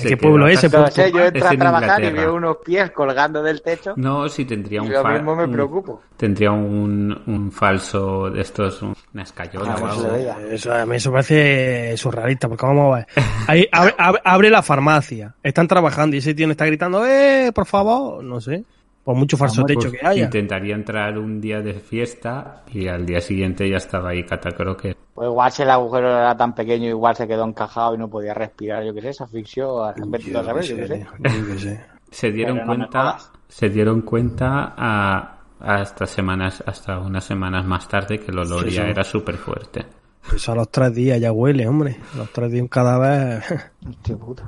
Se 0.00 0.08
qué 0.08 0.16
pueblo 0.16 0.46
es. 0.48 0.62
No 0.72 0.86
sé, 0.90 1.12
yo 1.12 1.20
Es 1.20 1.26
entro 1.34 1.48
a 1.48 1.52
en 1.52 1.58
trabajar 1.58 2.00
y 2.02 2.06
Inglaterra. 2.06 2.22
veo 2.28 2.34
unos 2.34 2.56
pies 2.64 2.90
colgando 2.92 3.42
del 3.42 3.62
techo 3.62 3.94
No, 3.96 4.28
sí 4.28 4.44
tendría 4.44 4.78
y 4.78 4.86
un 4.86 4.92
yo 4.92 5.04
mismo 5.04 5.36
me 5.36 5.44
un- 5.44 5.52
preocupo. 5.52 6.00
Tendría 6.16 6.50
un, 6.52 7.22
un 7.26 7.50
falso 7.52 8.30
de 8.30 8.40
estos, 8.42 8.80
un, 8.82 8.94
Una 9.14 9.22
escayola 9.24 9.74
Ah, 9.78 9.84
o 9.84 10.00
se 10.00 10.06
algo. 10.30 10.40
Eso, 10.50 10.72
a 10.72 10.86
mí 10.86 10.96
eso 10.96 11.10
parece 11.12 11.96
surrealista, 11.96 12.48
porque 12.48 12.64
vamos 12.66 12.92
a 12.92 12.96
ver. 12.98 13.06
Ahí 13.46 13.68
abre, 13.72 13.94
abre- 13.98 14.20
abre 14.24 14.50
la 14.50 14.62
farmacia, 14.62 15.34
están 15.42 15.68
trabajando 15.68 16.16
y 16.16 16.20
ese 16.20 16.34
tío 16.34 16.46
está 16.52 16.64
gritando, 16.66 17.04
¡eh, 17.06 17.50
por 17.54 17.66
favor! 17.66 18.22
No 18.24 18.40
sé, 18.40 18.64
por 19.04 19.16
mucho 19.16 19.36
falso 19.36 19.64
techo 19.64 19.88
Pues 19.88 20.00
que 20.00 20.06
haya. 20.06 20.24
intentaría 20.24 20.74
entrar 20.74 21.18
un 21.18 21.40
día 21.40 21.60
de 21.60 21.74
fiesta 21.74 22.62
y 22.72 22.86
al 22.88 23.04
día 23.04 23.20
siguiente 23.20 23.68
ya 23.68 23.76
estaba 23.78 24.10
ahí 24.10 24.24
catacroque. 24.24 24.96
Pues 25.14 25.28
igual 25.28 25.52
si 25.52 25.62
el 25.62 25.70
agujero 25.70 26.08
era 26.08 26.36
tan 26.36 26.54
pequeño, 26.54 26.88
igual 26.88 27.14
se 27.16 27.26
quedó 27.28 27.44
encajado 27.44 27.94
y 27.94 27.98
no 27.98 28.08
podía 28.08 28.32
respirar, 28.34 28.84
yo 28.84 28.94
qué 28.94 29.02
sé, 29.02 29.12
se 29.12 29.24
asfixió 29.24 29.84
a 29.84 29.92
repente, 29.92 30.36
a 30.38 30.44
saber, 30.44 30.64
yo 30.64 30.76
qué 30.76 30.86
sé. 30.86 31.06
Yo 31.18 31.46
qué 31.46 31.58
sé. 31.58 31.80
Se 32.12 32.30
dieron 32.30 32.56
Pero 32.56 32.66
cuenta, 32.66 33.16
se 33.48 33.70
dieron 33.70 34.02
cuenta 34.02 34.74
a, 34.76 35.38
hasta 35.60 36.04
semanas, 36.06 36.62
hasta 36.66 36.98
unas 36.98 37.24
semanas 37.24 37.64
más 37.64 37.88
tarde 37.88 38.20
que 38.20 38.30
el 38.30 38.38
olor 38.38 38.64
Sí, 38.68 38.72
ya 38.76 38.84
sí. 38.84 38.90
era 38.90 39.02
súper 39.02 39.36
fuerte. 39.38 39.86
Eso 40.34 40.52
a 40.52 40.54
los 40.56 40.70
tres 40.70 40.94
días 40.94 41.18
ya 41.18 41.32
huele, 41.32 41.66
hombre. 41.66 41.96
A 42.14 42.18
los 42.18 42.30
tres 42.30 42.52
días 42.52 42.62
un 42.62 42.68
cadáver. 42.68 43.42
Hostia 43.88 44.16
puta. 44.18 44.44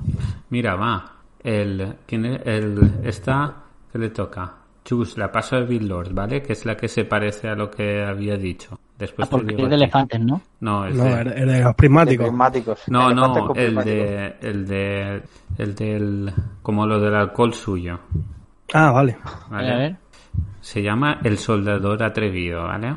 Mira, 0.50 0.74
va. 0.76 1.10
El, 1.42 1.96
¿quién 2.06 2.26
es? 2.26 2.40
El, 2.44 3.00
esta, 3.04 3.63
¿qué 3.94 3.98
le 4.00 4.10
toca? 4.10 4.52
Chus, 4.84 5.16
la 5.16 5.30
paso 5.30 5.54
de 5.56 5.64
Bill 5.66 5.86
Lord, 5.88 6.12
¿vale? 6.12 6.42
Que 6.42 6.52
es 6.52 6.66
la 6.66 6.76
que 6.76 6.88
se 6.88 7.04
parece 7.04 7.48
a 7.48 7.54
lo 7.54 7.70
que 7.70 8.02
había 8.04 8.36
dicho. 8.36 8.78
Después 8.98 9.28
Ah, 9.28 9.30
porque 9.30 9.54
es 9.56 9.68
de 9.68 9.74
elefantes, 9.76 10.20
¿no? 10.20 10.42
No, 10.60 10.84
es 10.86 10.94
no, 10.96 11.04
de- 11.04 11.20
el, 11.22 11.28
el 11.28 11.48
de 11.48 11.58
los 11.60 11.68
De 11.68 11.74
prismáticos. 11.74 12.26
prismáticos. 12.26 12.80
no, 12.88 13.14
no, 13.14 13.54
el 13.54 13.74
de, 13.76 14.34
el 14.42 14.66
de, 14.66 15.22
el 15.58 15.74
del, 15.76 16.32
como 16.60 16.86
lo 16.86 16.98
del 17.00 17.14
alcohol 17.14 17.54
suyo, 17.54 18.00
Ah, 18.74 18.90
vale. 18.90 19.16
¿vale? 19.48 19.72
A 19.72 19.76
ver. 19.76 19.96
Se 20.60 20.82
llama 20.82 21.20
el 21.22 21.38
soldador 21.38 22.02
atrevido, 22.02 22.64
¿vale? 22.64 22.96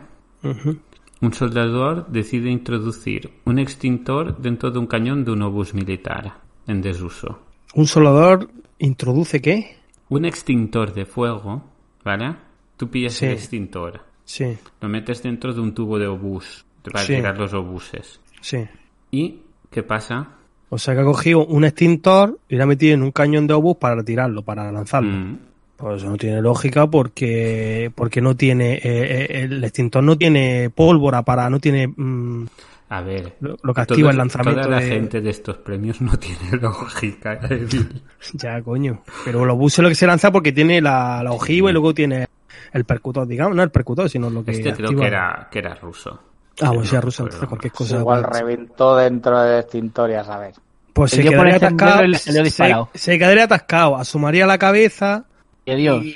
Un 1.21 1.33
soldador 1.33 2.07
decide 2.07 2.49
introducir 2.49 3.31
un 3.45 3.59
extintor 3.59 4.37
dentro 4.39 4.71
de 4.71 4.79
un 4.79 4.87
cañón 4.87 5.23
de 5.23 5.31
un 5.31 5.41
obús 5.43 5.73
militar 5.73 6.33
en 6.67 6.81
desuso. 6.81 7.39
Un 7.75 7.85
soldador 7.87 8.49
introduce 8.79 9.41
qué? 9.41 9.76
Un 10.09 10.25
extintor 10.25 10.93
de 10.93 11.05
fuego, 11.05 11.63
¿vale? 12.03 12.35
Tú 12.77 12.89
pillas 12.89 13.13
Sí. 13.13 13.25
el 13.25 13.31
extintor, 13.33 14.01
Sí, 14.23 14.57
lo 14.81 14.89
metes 14.89 15.23
dentro 15.23 15.53
de 15.53 15.61
un 15.61 15.73
tubo 15.73 15.97
de 15.97 16.07
obús 16.07 16.65
para 16.83 16.99
Sí. 17.05 17.15
tirar 17.15 17.37
los 17.37 17.53
obuses. 17.53 18.19
sí. 18.41 18.65
¿Y 19.11 19.39
qué 19.71 19.83
pasa? 19.83 20.29
O 20.69 20.77
sea 20.77 20.93
que 20.93 20.99
ha 20.99 21.05
cogido 21.05 21.45
un 21.45 21.63
extintor 21.63 22.37
y 22.49 22.57
lo 22.57 22.63
ha 22.63 22.65
metido 22.67 22.93
en 22.93 23.03
un 23.03 23.11
cañón 23.11 23.47
de 23.47 23.53
obús 23.53 23.77
para 23.77 24.03
tirarlo, 24.03 24.41
para 24.41 24.69
lanzarlo. 24.71 25.09
Mm, 25.11 25.37
Pues 25.77 25.97
eso 26.01 26.09
no 26.09 26.17
tiene 26.17 26.41
lógica 26.41 26.87
porque 26.87 27.91
porque 27.95 28.19
no 28.19 28.35
tiene 28.35 28.73
eh, 28.75 28.81
eh, 28.83 29.27
el 29.43 29.63
extintor 29.63 30.03
no 30.03 30.17
tiene 30.17 30.69
pólvora 30.71 31.21
para 31.21 31.49
no 31.51 31.59
tiene 31.59 31.87
mm, 31.87 32.47
a 32.89 33.01
ver, 33.01 33.35
lo, 33.41 33.57
lo 33.63 33.73
que 33.73 33.81
activa 33.81 33.99
todo- 34.03 34.09
el 34.11 34.17
lanzamiento 34.17 34.61
toda 34.61 34.75
la 34.75 34.81
de- 34.81 34.89
gente 34.89 35.19
de 35.21 35.29
estos 35.29 35.57
premios 35.57 35.99
no 36.01 36.17
tiene 36.19 36.51
lógica. 36.61 37.39
Ya 38.33 38.61
coño 38.61 39.01
pero 39.25 39.45
los 39.45 39.57
buses 39.57 39.79
lo 39.83 39.89
que 39.89 39.95
se 39.95 40.07
lanza 40.07 40.31
porque 40.31 40.51
tiene 40.51 40.81
la, 40.81 41.21
la 41.23 41.31
ojiva 41.31 41.69
y 41.69 41.73
luego 41.73 41.93
tiene 41.93 42.27
el 42.73 42.83
percutor 42.85 43.27
digamos 43.27 43.55
no 43.55 43.63
el 43.63 43.71
percutor 43.71 44.09
sino 44.09 44.29
lo 44.29 44.43
que 44.43 44.51
Este 44.51 44.73
creo 44.73 44.89
que 44.97 45.05
era, 45.05 45.47
que 45.51 45.59
era 45.59 45.75
ruso. 45.75 46.19
ah 46.61 46.71
pues 46.73 46.89
sea 46.89 47.01
ruso 47.01 47.23
entonces 47.23 47.47
cualquier 47.47 47.73
cosa 47.73 47.97
igual 47.97 48.25
pues, 48.25 48.39
reventó 48.41 48.95
dentro 48.97 49.41
del 49.41 49.59
extintor, 49.59 50.09
ya 50.09 50.23
sabes. 50.23 50.59
pues 50.93 51.11
se 51.11 51.21
quedaría 51.23 51.55
atascado 51.57 52.03
y 52.05 52.07
le 52.07 52.17
dio 52.17 52.45
se, 52.45 52.73
se 52.95 53.19
quedaría 53.19 53.43
atascado 53.43 53.95
asomaría 53.97 54.45
la 54.47 54.57
cabeza 54.57 55.25
Que 55.65 55.75
Dios. 55.75 56.03
y, 56.03 56.09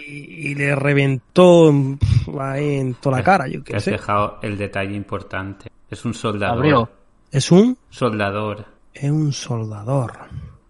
y 0.52 0.56
le 0.56 0.76
reventó 0.76 1.70
en- 1.70 2.00
ahí 2.40 2.76
en 2.78 2.94
toda 2.96 3.18
la 3.18 3.24
cara 3.24 3.48
yo 3.48 3.60
has 3.76 3.84
sé 3.84 3.92
dejado 3.92 4.40
el 4.42 4.58
detalle 4.58 4.96
importante. 4.96 5.70
Es 5.92 6.04
un 6.06 6.14
soldador. 6.16 6.58
Abrió. 6.58 6.90
es 7.32 7.52
un 7.52 7.78
Soldador. 7.90 8.66
es 8.94 9.12
un 9.12 9.32
soldador 9.34 10.14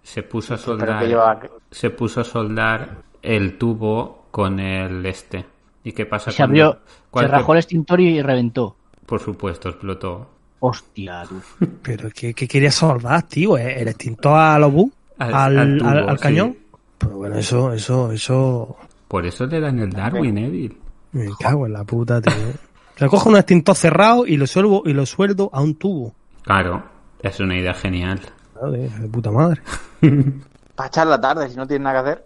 Se 0.04 0.24
puso 0.24 0.56
a 0.56 0.58
Pero 0.58 0.66
soldar. 0.78 1.06
lleva... 1.08 1.40
Se 1.72 1.90
puso 1.92 2.22
a 2.22 2.24
soldar 2.26 2.98
el 3.22 3.58
tubo 3.58 4.26
con 4.32 4.60
el 4.60 5.06
este. 5.06 5.46
¿Y 5.84 5.92
qué 5.94 6.06
pasa 6.06 6.32
Se 6.32 6.38
cuando- 6.38 6.64
abrió, 6.66 6.80
se 6.86 7.02
cuál- 7.12 7.30
rajó 7.30 7.54
el 7.54 7.60
extintor 7.60 8.02
y 8.02 8.22
reventó. 8.22 8.76
Por 9.06 9.20
supuesto, 9.20 9.70
explotó. 9.70 10.28
Hostia, 10.60 11.24
tú. 11.28 11.42
Pero 11.82 12.10
¿qué, 12.14 12.34
qué 12.34 12.48
quería 12.48 12.72
soldar, 12.72 13.24
tío? 13.24 13.58
¿Eh? 13.58 13.82
¿El 13.82 13.88
extintor 13.88 14.38
a 14.38 14.60
los? 14.60 14.74
Al- 15.20 15.34
¿Al, 15.34 15.58
al 15.60 15.78
tubo, 15.78 15.90
al- 15.90 16.10
al 16.10 16.18
sí. 16.18 16.24
cañón? 16.24 16.58
Pues 16.98 17.14
bueno, 17.14 17.36
eso, 17.38 17.74
eso, 17.74 18.12
eso... 18.12 18.76
Por 19.08 19.26
eso 19.26 19.46
le 19.48 19.60
dan 19.60 19.80
el 19.80 19.92
Darwin, 19.92 20.38
Evil. 20.38 20.78
Me 21.14 21.30
cago 21.40 21.66
en 21.66 21.74
la 21.74 21.84
puta, 21.84 22.22
tío. 22.22 22.34
Se 22.96 23.08
coge 23.08 23.30
un 23.30 23.38
extintor 23.38 23.76
cerrado 23.76 24.26
y 24.26 24.38
lo 24.38 24.48
sueldo, 24.48 24.84
y 24.86 24.94
lo 24.94 25.06
sueldo 25.06 25.50
a 25.54 25.62
un 25.62 25.76
tubo. 25.76 26.14
Claro, 26.44 26.84
es 27.22 27.40
una 27.40 27.58
idea 27.58 27.74
genial. 27.74 28.20
Joder, 28.54 28.90
de 28.90 29.08
puta 29.08 29.32
madre. 29.32 29.62
Para 30.76 30.88
echar 30.88 31.08
la 31.08 31.20
tarde, 31.20 31.50
si 31.50 31.56
no 31.56 31.68
tiene 31.68 31.84
nada 31.84 32.04
que 32.04 32.10
hacer. 32.10 32.26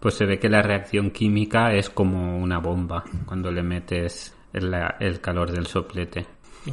Pues 0.00 0.14
se 0.14 0.26
ve 0.26 0.38
que 0.38 0.48
la 0.48 0.62
reacción 0.62 1.10
química 1.10 1.72
es 1.72 1.90
como 1.90 2.38
una 2.38 2.58
bomba 2.58 3.04
cuando 3.24 3.50
le 3.50 3.62
metes 3.62 4.34
el, 4.52 4.74
el 5.00 5.20
calor 5.20 5.50
del 5.50 5.66
soplete. 5.66 6.26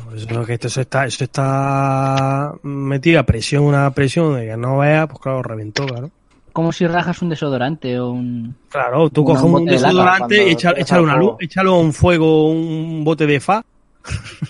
Pues 0.06 0.24
eso, 0.24 0.46
que 0.46 0.54
esto 0.54 0.68
eso 0.68 0.82
está, 0.82 1.06
eso 1.06 1.24
está 1.24 2.54
metido 2.63 3.20
a 3.20 3.24
presión, 3.24 3.63
una 3.63 3.92
presión 3.92 4.36
de 4.36 4.48
que 4.48 4.58
no 4.58 4.80
vea, 4.80 5.08
pues 5.08 5.20
claro, 5.20 5.44
reventó, 5.44 5.86
claro. 5.86 6.10
Como 6.54 6.72
si 6.72 6.86
rajas 6.88 7.22
un 7.24 7.30
desodorante 7.30 8.00
o 8.00 8.12
un... 8.12 8.56
Claro, 8.70 9.10
tú 9.10 9.24
coges 9.26 9.44
un 9.44 9.66
desodorante 9.66 10.50
y 10.52 10.56
tienes 10.56 10.80
échale 10.82 11.02
una 11.02 11.18
luz, 11.18 11.36
échale 11.39 11.70
un 11.70 11.92
fuego, 11.92 12.48
un 12.50 13.04
bote 13.04 13.26
de 13.26 13.39
fa. 13.39 13.63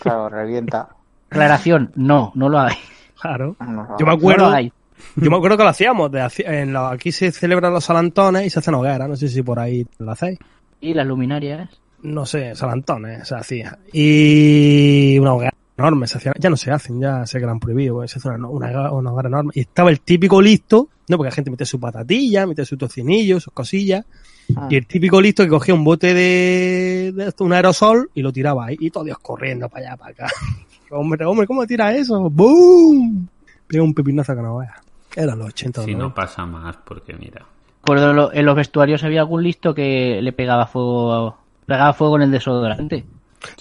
Claro, 0.01 0.27
revienta. 0.29 0.89
Aclaración, 1.29 1.91
no, 1.95 2.31
no 2.35 2.49
lo 2.49 2.59
hagáis. 2.59 2.77
Claro. 3.19 3.55
No, 3.61 3.87
Yo 3.97 4.05
me 4.05 4.05
No 4.05 4.05
lo 4.05 4.11
acuerdo, 4.11 4.45
hagáis. 4.47 4.71
Yo 5.15 5.29
me 5.31 5.37
acuerdo 5.37 5.57
que 5.57 5.63
lo 5.63 5.69
hacíamos. 5.69 6.11
De, 6.11 6.21
haci- 6.21 6.45
en 6.45 6.73
la- 6.73 6.91
aquí 6.91 7.11
se 7.11 7.31
celebran 7.31 7.71
los 7.73 7.85
salantones 7.85 8.45
y 8.45 8.49
se 8.49 8.59
hacen 8.59 8.73
hogueras. 8.75 9.07
No 9.07 9.15
sé 9.15 9.29
si 9.29 9.41
por 9.41 9.59
ahí 9.59 9.87
lo 9.99 10.11
hacéis. 10.11 10.37
Y 10.81 10.93
las 10.93 11.07
luminarias. 11.07 11.69
No 12.01 12.25
sé, 12.25 12.53
salantones 12.53 13.27
se 13.27 13.35
hacía. 13.35 13.77
Y 13.93 15.17
una 15.19 15.33
hoguera 15.35 15.53
enorme 15.87 16.07
se 16.07 16.17
hacía. 16.17 16.33
Ya 16.39 16.49
no 16.49 16.57
se 16.57 16.71
hacen, 16.71 16.99
ya 16.99 17.25
sé 17.25 17.39
que 17.39 17.45
la 17.45 17.51
han 17.51 17.59
prohibido. 17.59 17.95
pues, 17.95 18.11
Se 18.11 18.19
hace 18.19 18.29
una, 18.29 18.47
una, 18.47 18.91
una 18.91 19.11
enorme. 19.27 19.51
Y 19.55 19.61
estaba 19.61 19.89
el 19.89 19.99
típico 20.01 20.41
listo, 20.41 20.89
¿no? 21.09 21.17
Porque 21.17 21.29
la 21.29 21.35
gente 21.35 21.51
mete 21.51 21.65
su 21.65 21.79
patatilla, 21.79 22.45
mete 22.47 22.65
su 22.65 22.77
tocinillo, 22.77 23.39
sus 23.39 23.53
cosillas. 23.53 24.05
Ah. 24.55 24.67
Y 24.69 24.75
el 24.75 24.85
típico 24.87 25.21
listo 25.21 25.43
que 25.43 25.49
cogía 25.49 25.73
un 25.73 25.83
bote 25.83 26.13
de, 26.13 27.33
un 27.39 27.53
aerosol 27.53 28.09
y 28.13 28.21
lo 28.21 28.31
tiraba 28.33 28.65
ahí. 28.65 28.77
Y 28.79 28.89
todos 28.89 29.05
Dios 29.05 29.17
corriendo 29.19 29.69
para 29.69 29.87
allá, 29.87 29.97
para 29.97 30.11
acá. 30.11 30.27
hombre, 30.91 31.25
hombre, 31.25 31.47
¿cómo 31.47 31.65
tira 31.65 31.93
eso? 31.95 32.29
¡Boom! 32.29 33.27
Pega 33.67 33.83
un 33.83 33.93
pepinazo 33.93 34.35
que 34.35 34.41
no 34.41 34.57
veas. 34.57 34.73
Eran 35.15 35.37
los 35.39 35.47
80 35.49 35.81
o 35.81 35.85
Si 35.85 35.91
no 35.93 35.99
90. 36.09 36.15
pasa 36.15 36.45
más, 36.45 36.77
porque 36.83 37.13
mira. 37.13 37.45
Por 37.85 37.99
lo- 37.99 38.33
en 38.33 38.45
los 38.45 38.55
vestuarios 38.55 39.03
había 39.03 39.19
algún 39.21 39.43
listo 39.43 39.73
que 39.73 40.19
le 40.21 40.31
pegaba 40.33 40.65
fuego, 40.67 41.37
pegaba 41.65 41.93
fuego 41.93 42.15
en 42.17 42.23
el 42.23 42.31
desodorante. 42.31 43.05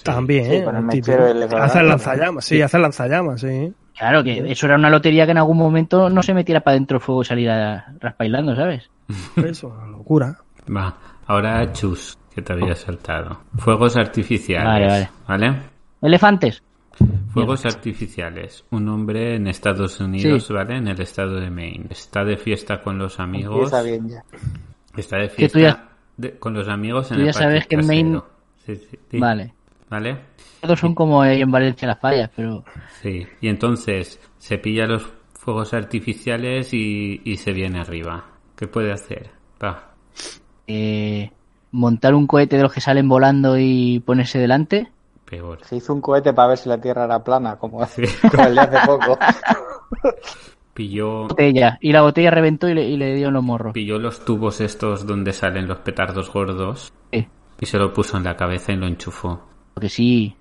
También, 0.03 0.45
Sí, 0.47 0.53
¿eh? 0.57 0.65
con 0.65 0.77
el 0.77 0.83
mechero. 0.83 1.25
Hacer 1.63 1.85
lanzallamas, 1.85 2.45
sí, 2.45 2.61
hacer 2.63 2.81
lanzallamas, 2.81 3.41
sí. 3.41 3.73
Claro, 3.97 4.25
que 4.25 4.51
eso 4.51 4.67
era 4.67 4.77
una 4.77 4.89
lotería 4.91 5.27
que 5.27 5.33
en 5.33 5.39
algún 5.39 5.59
momento 5.59 6.09
no 6.09 6.23
se 6.23 6.33
metiera 6.35 6.61
para 6.61 6.75
dentro 6.75 6.97
el 6.97 7.03
fuego 7.03 7.23
y 7.23 7.25
saliera 7.27 7.93
raspailando, 8.01 8.57
¿sabes? 8.57 8.91
Eso, 9.37 9.69
una 9.69 9.87
locura. 9.87 10.39
Va, 10.75 10.97
ahora 11.27 11.71
chus, 11.73 12.17
que 12.35 12.41
te 12.43 12.53
había 12.55 12.75
saltado. 12.75 13.43
Fuegos 13.59 13.97
artificiales. 13.97 14.67
Vale, 14.67 14.87
vale. 14.87 15.11
¿Vale? 15.29 15.57
Elefantes. 16.01 16.63
Fuegos 17.33 17.65
artificiales. 17.67 18.65
Un 18.71 18.89
hombre 18.89 19.37
en 19.37 19.47
Estados 19.47 20.01
Unidos, 20.01 20.47
Sí. 20.47 20.53
¿vale? 20.53 20.77
En 20.77 20.89
el 20.89 21.01
estado 21.01 21.35
de 21.41 21.51
Maine. 21.51 21.87
Está 21.91 22.25
de 22.25 22.37
fiesta 22.37 22.81
con 22.83 22.99
los 22.99 23.21
amigos. 23.21 23.55
Empieza 23.73 23.83
bien 23.83 24.09
ya. 24.09 24.25
Está 24.97 25.17
de 25.19 25.29
fiesta 25.29 25.59
tú 25.59 25.63
ya- 25.63 25.89
de- 26.17 26.39
con 26.39 26.55
los 26.55 26.69
amigos 26.69 27.11
en 27.11 27.17
tú 27.17 27.21
el 27.23 27.27
ya 27.27 27.33
sabes 27.33 27.67
que 27.67 27.75
en 27.77 27.87
Maine- 27.87 28.21
trasero. 28.21 28.33
Sí, 28.67 28.77
sí, 28.91 28.99
sí. 29.11 29.19
Vale. 29.19 29.55
¿Vale? 29.93 30.17
Todos 30.63 30.81
son 30.81 30.95
como 30.95 31.21
ahí 31.21 31.43
en 31.43 31.51
Valencia 31.51 31.87
las 31.87 32.01
fallas, 32.01 32.31
pero 32.35 32.65
Sí. 33.03 33.27
Y 33.43 33.49
entonces 33.49 34.19
se 34.39 34.57
pilla 34.57 34.87
los 34.87 35.07
fuegos 35.35 35.75
artificiales 35.75 36.73
y, 36.73 37.21
y 37.25 37.37
se 37.37 37.53
viene 37.53 37.79
arriba. 37.81 38.25
¿Qué 38.57 38.67
puede 38.67 38.91
hacer? 38.91 39.29
Va. 39.63 39.91
eh, 40.67 41.31
montar 41.73 42.15
un 42.15 42.27
cohete 42.27 42.57
de 42.57 42.63
los 42.63 42.73
que 42.73 42.81
salen 42.81 43.07
volando 43.07 43.59
y 43.59 44.01
ponerse 44.01 44.39
delante. 44.39 44.91
Peor. 45.27 45.59
Se 45.65 45.77
hizo 45.77 45.93
un 45.93 46.01
cohete 46.01 46.33
para 46.33 46.49
ver 46.49 46.59
si 46.59 46.71
la 46.71 46.81
Tierra 46.81 47.05
era 47.05 47.23
plana, 47.23 47.57
como, 47.57 47.79
como 48.31 48.45
el 48.47 48.55
de 48.55 48.61
hace 48.63 48.79
poco. 48.87 49.19
Pilló, 50.75 51.29
Botella. 51.29 51.77
Y 51.83 51.93
la 51.93 52.01
botella 52.01 52.31
reventó 52.31 52.67
y 52.67 52.73
le, 52.75 52.89
y 52.89 52.97
le 52.97 53.15
dio 53.15 53.29
en 53.29 53.35
los 53.35 53.45
morros. 53.45 53.75
pilló 53.75 53.99
los 53.99 54.25
tubos 54.25 54.63
estos 54.63 55.07
donde 55.07 55.35
salen 55.35 55.69
los 55.69 55.79
petardos 55.81 56.33
gordos 56.33 56.91
Sí, 57.13 57.27
y 57.61 57.67
se 57.67 57.77
lo 57.77 57.93
puso 57.93 58.17
en 58.17 58.25
la 58.25 58.37
cabeza 58.37 58.73
y 58.73 58.77
lo 58.77 58.87
enchufó. 58.87 59.43
Porque 59.75 59.89
sí. 59.89 60.35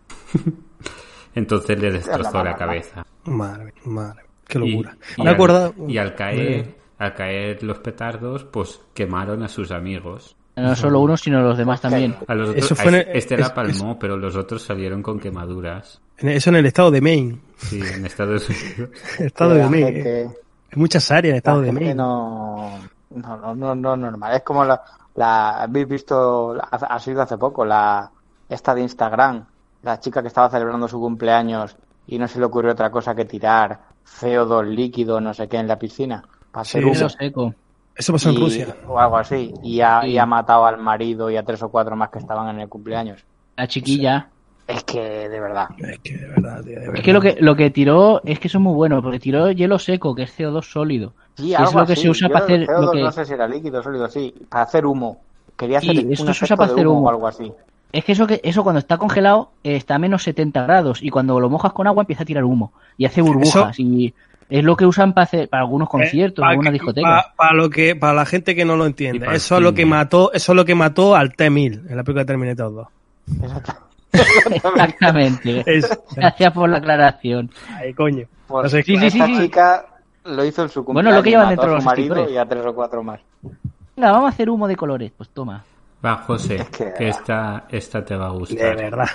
Entonces 1.33 1.79
le 1.79 1.91
destrozó 1.91 2.43
la 2.43 2.55
cabeza. 2.55 3.05
Madre, 3.25 3.73
madre, 3.85 4.23
qué 4.47 4.59
Y- 4.59 4.71
locura. 4.71 4.97
y 5.17 5.21
Me 5.23 5.29
al- 5.29 5.35
acuerdo. 5.35 5.73
Y 5.87 5.97
al 5.97 6.15
caer, 6.15 6.75
al 6.97 7.13
caer 7.13 7.63
los 7.63 7.79
petardos, 7.79 8.43
pues 8.45 8.81
quemaron 8.93 9.43
a 9.43 9.47
sus 9.47 9.71
amigos. 9.71 10.35
No 10.57 10.75
solo 10.75 10.99
uno, 10.99 11.15
sino 11.15 11.41
los 11.41 11.57
demás 11.57 11.79
también. 11.79 12.15
A 12.27 12.35
los 12.35 12.49
otros, 12.49 12.65
Eso 12.65 12.75
fue 12.75 12.85
a 12.85 12.87
en 12.89 12.95
este, 12.99 13.11
el- 13.11 13.17
este 13.17 13.33
es- 13.35 13.39
la 13.41 13.53
palmó, 13.53 13.97
pero 13.97 14.17
los 14.17 14.35
otros 14.35 14.61
salieron 14.63 15.01
con 15.01 15.19
quemaduras. 15.19 16.01
En- 16.17 16.29
Eso 16.29 16.49
en 16.49 16.57
el 16.57 16.65
estado 16.65 16.91
de 16.91 17.01
Maine. 17.01 17.39
Sí, 17.57 17.79
en 17.81 18.05
Estados 18.05 18.49
Unidos. 18.49 18.89
El 19.19 19.25
estado 19.27 19.53
de 19.53 19.69
Maine. 19.69 19.91
gente- 19.93 20.23
Hay 20.73 20.79
muchas 20.79 21.09
áreas 21.11 21.31
en 21.31 21.37
estado 21.37 21.61
de 21.61 21.71
Maine. 21.71 21.95
no, 21.95 22.79
no, 23.11 23.55
no, 23.55 23.75
no, 23.75 23.95
normal. 23.95 24.35
Es 24.35 24.43
como 24.43 24.65
la, 24.65 24.81
la 25.15 25.63
habéis 25.63 25.87
visto, 25.87 26.53
ha, 26.61 26.75
ha 26.75 26.99
sido 26.99 27.21
hace 27.21 27.37
poco, 27.37 27.63
la 27.65 28.11
esta 28.53 28.75
de 28.75 28.81
Instagram, 28.81 29.45
la 29.83 29.99
chica 29.99 30.21
que 30.21 30.27
estaba 30.27 30.49
celebrando 30.49 30.87
su 30.87 30.99
cumpleaños 30.99 31.75
y 32.07 32.17
no 32.19 32.27
se 32.27 32.39
le 32.39 32.45
ocurrió 32.45 32.71
otra 32.71 32.91
cosa 32.91 33.15
que 33.15 33.25
tirar 33.25 33.79
CO2 34.19 34.65
líquido, 34.67 35.19
no 35.21 35.33
sé 35.33 35.47
qué, 35.47 35.57
en 35.57 35.67
la 35.67 35.79
piscina 35.79 36.23
para 36.51 36.61
hacer 36.61 36.81
Sí, 36.81 36.85
humo. 36.85 36.93
Hielo 36.95 37.09
seco. 37.09 37.53
Eso 37.95 38.13
pasó 38.13 38.29
en 38.29 38.35
Y- 38.35 38.39
Rusia. 38.39 38.75
o 38.87 38.99
algo 38.99 39.17
así. 39.17 39.53
Y 39.63 39.81
ha, 39.81 40.05
y 40.05 40.11
Sí. 40.11 40.17
ha 40.17 40.25
matado 40.25 40.65
al 40.65 40.77
marido 40.77 41.29
y 41.29 41.37
a 41.37 41.43
tres 41.43 41.61
o 41.63 41.69
cuatro 41.69 41.95
más 41.95 42.09
que 42.09 42.19
estaban 42.19 42.47
en 42.55 42.61
el 42.61 42.69
cumpleaños. 42.69 43.23
La 43.57 43.67
chiquilla. 43.67 44.29
Es 44.67 44.83
que, 44.85 45.27
de 45.27 45.39
verdad. 45.39 45.67
Es 45.77 45.99
que 45.99 46.17
de 46.17 46.27
verdad, 46.27 46.61
tío, 46.63 46.73
de 46.73 46.79
verdad. 46.79 46.95
Es 46.97 47.01
que 47.03 47.13
lo 47.13 47.19
que 47.21 47.37
lo 47.41 47.55
que 47.55 47.69
tiró 47.71 48.21
es 48.23 48.39
que 48.39 48.47
eso 48.47 48.57
es 48.57 48.61
muy 48.61 48.73
bueno, 48.73 49.01
porque 49.01 49.19
tiró 49.19 49.51
hielo 49.51 49.77
seco, 49.79 50.15
que 50.15 50.23
es 50.23 50.31
CO2 50.37 50.61
sólido. 50.71 51.13
Sí, 51.35 51.53
es 51.53 51.59
algo 51.59 51.79
lo 51.81 51.85
que 51.85 51.93
así. 51.93 52.03
se 52.03 52.09
usa 52.09 52.27
Yo 52.29 52.33
para 52.33 52.45
hacer 52.45 52.61
el 52.61 52.67
CO2 52.67 52.85
lo 52.85 52.91
que- 52.91 53.01
No 53.01 53.11
sé 53.11 53.25
si 53.25 53.33
era 53.33 53.47
líquido, 53.47 53.83
sólido, 53.83 54.07
sí. 54.07 54.33
Para 54.49 54.63
hacer 54.63 54.85
humo. 54.85 55.19
Quería 55.57 55.79
hacer 55.79 55.91
Sí, 55.97 56.05
un 56.05 56.13
esto 56.13 56.33
se 56.33 56.45
usa 56.45 56.55
para 56.57 56.71
hacer 56.71 56.87
humo 56.87 56.99
humo. 56.99 57.07
o 57.07 57.09
algo 57.09 57.27
así. 57.27 57.51
Es 57.91 58.05
que 58.05 58.13
eso 58.13 58.25
que 58.27 58.39
eso 58.43 58.63
cuando 58.63 58.79
está 58.79 58.97
congelado 58.97 59.51
eh, 59.63 59.75
está 59.75 59.95
a 59.95 59.99
menos 59.99 60.23
70 60.23 60.63
grados 60.63 61.03
y 61.03 61.09
cuando 61.09 61.39
lo 61.39 61.49
mojas 61.49 61.73
con 61.73 61.87
agua 61.87 62.03
empieza 62.03 62.23
a 62.23 62.25
tirar 62.25 62.43
humo 62.45 62.71
y 62.97 63.05
hace 63.05 63.21
burbujas 63.21 63.77
y 63.79 64.13
es 64.49 64.63
lo 64.63 64.75
que 64.75 64.85
usan 64.85 65.13
para 65.13 65.23
hacer 65.23 65.49
para 65.49 65.63
algunos 65.63 65.89
conciertos, 65.89 66.43
Eh, 66.43 66.45
pa- 66.45 66.49
algunas 66.51 66.73
discotecas. 66.73 67.23
pa- 67.25 67.33
Para 67.35 67.53
lo 67.55 67.69
que, 67.69 67.95
para 67.95 68.13
la 68.13 68.25
gente 68.25 68.53
que 68.55 68.65
no 68.65 68.75
lo 68.77 68.85
entiende. 68.85 69.19
para 69.25 69.35
Eso 69.37 69.57
es 69.57 69.61
lo 69.61 69.73
que 69.73 69.85
mató, 69.85 70.31
eso 70.33 70.51
es 70.51 70.55
lo 70.55 70.65
que 70.65 70.75
mató 70.75 71.15
al 71.15 71.33
T-1000 71.33 71.89
en 71.89 71.95
la 71.97 72.03
película 72.03 72.21
de 72.21 72.25
Terminator 72.25 72.73
2. 72.73 72.87
Exacto. 73.43 73.73
Exactamente. 74.53 75.63
Gracias 76.15 76.53
por 76.53 76.69
la 76.69 76.77
aclaración. 76.77 77.49
Ay, 77.77 77.93
coño. 77.93 78.25
Pues 78.47 78.63
No 78.63 78.69
sé, 78.69 78.83
Sí, 78.83 78.97
sí, 78.97 79.05
esta 79.07 79.25
sí, 79.25 79.37
chica 79.37 79.85
lo 80.25 80.43
hizo 80.45 80.63
en 80.63 80.69
su 80.69 80.83
Bueno, 80.83 81.09
cumpleaños. 81.09 81.17
lo 81.19 81.23
que 81.23 81.29
llevan 81.29 81.49
dentro 81.49 81.71
a 81.71 81.75
los 81.75 81.83
marido 81.85 82.29
y 82.29 82.37
a 82.37 82.45
tres 82.45 82.65
o 82.65 82.73
cuatro 82.75 83.03
más. 83.03 83.19
Venga, 83.95 84.11
vamos 84.11 84.25
a 84.25 84.29
hacer 84.33 84.49
humo 84.49 84.67
de 84.67 84.75
colores. 84.75 85.11
Pues 85.15 85.29
toma. 85.29 85.63
Va, 86.03 86.17
José, 86.17 86.55
Es 86.55 86.69
que- 86.69 86.93
que 86.93 87.09
esta, 87.09 87.65
esta 87.69 88.03
te 88.03 88.15
va 88.15 88.27
a 88.27 88.31
De 88.31 88.37
gustar. 88.39 88.75
verdad. 88.75 89.07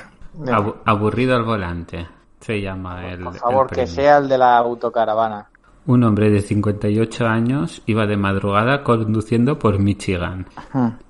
Abu- 0.52 0.74
aburrido 0.84 1.34
al 1.36 1.44
volante. 1.44 2.06
Se 2.40 2.60
llama 2.60 3.08
el. 3.10 3.20
Por 3.24 3.34
el 3.34 3.40
favor, 3.40 3.66
que 3.70 3.86
sea 3.86 4.18
el 4.18 4.28
de 4.28 4.38
la 4.38 4.56
autocaravana. 4.58 5.48
Un 5.86 6.02
hombre 6.04 6.30
de 6.30 6.40
58 6.40 7.26
años 7.26 7.82
iba 7.86 8.06
de 8.06 8.16
madrugada 8.16 8.82
conduciendo 8.84 9.58
por 9.58 9.78
Michigan 9.78 10.46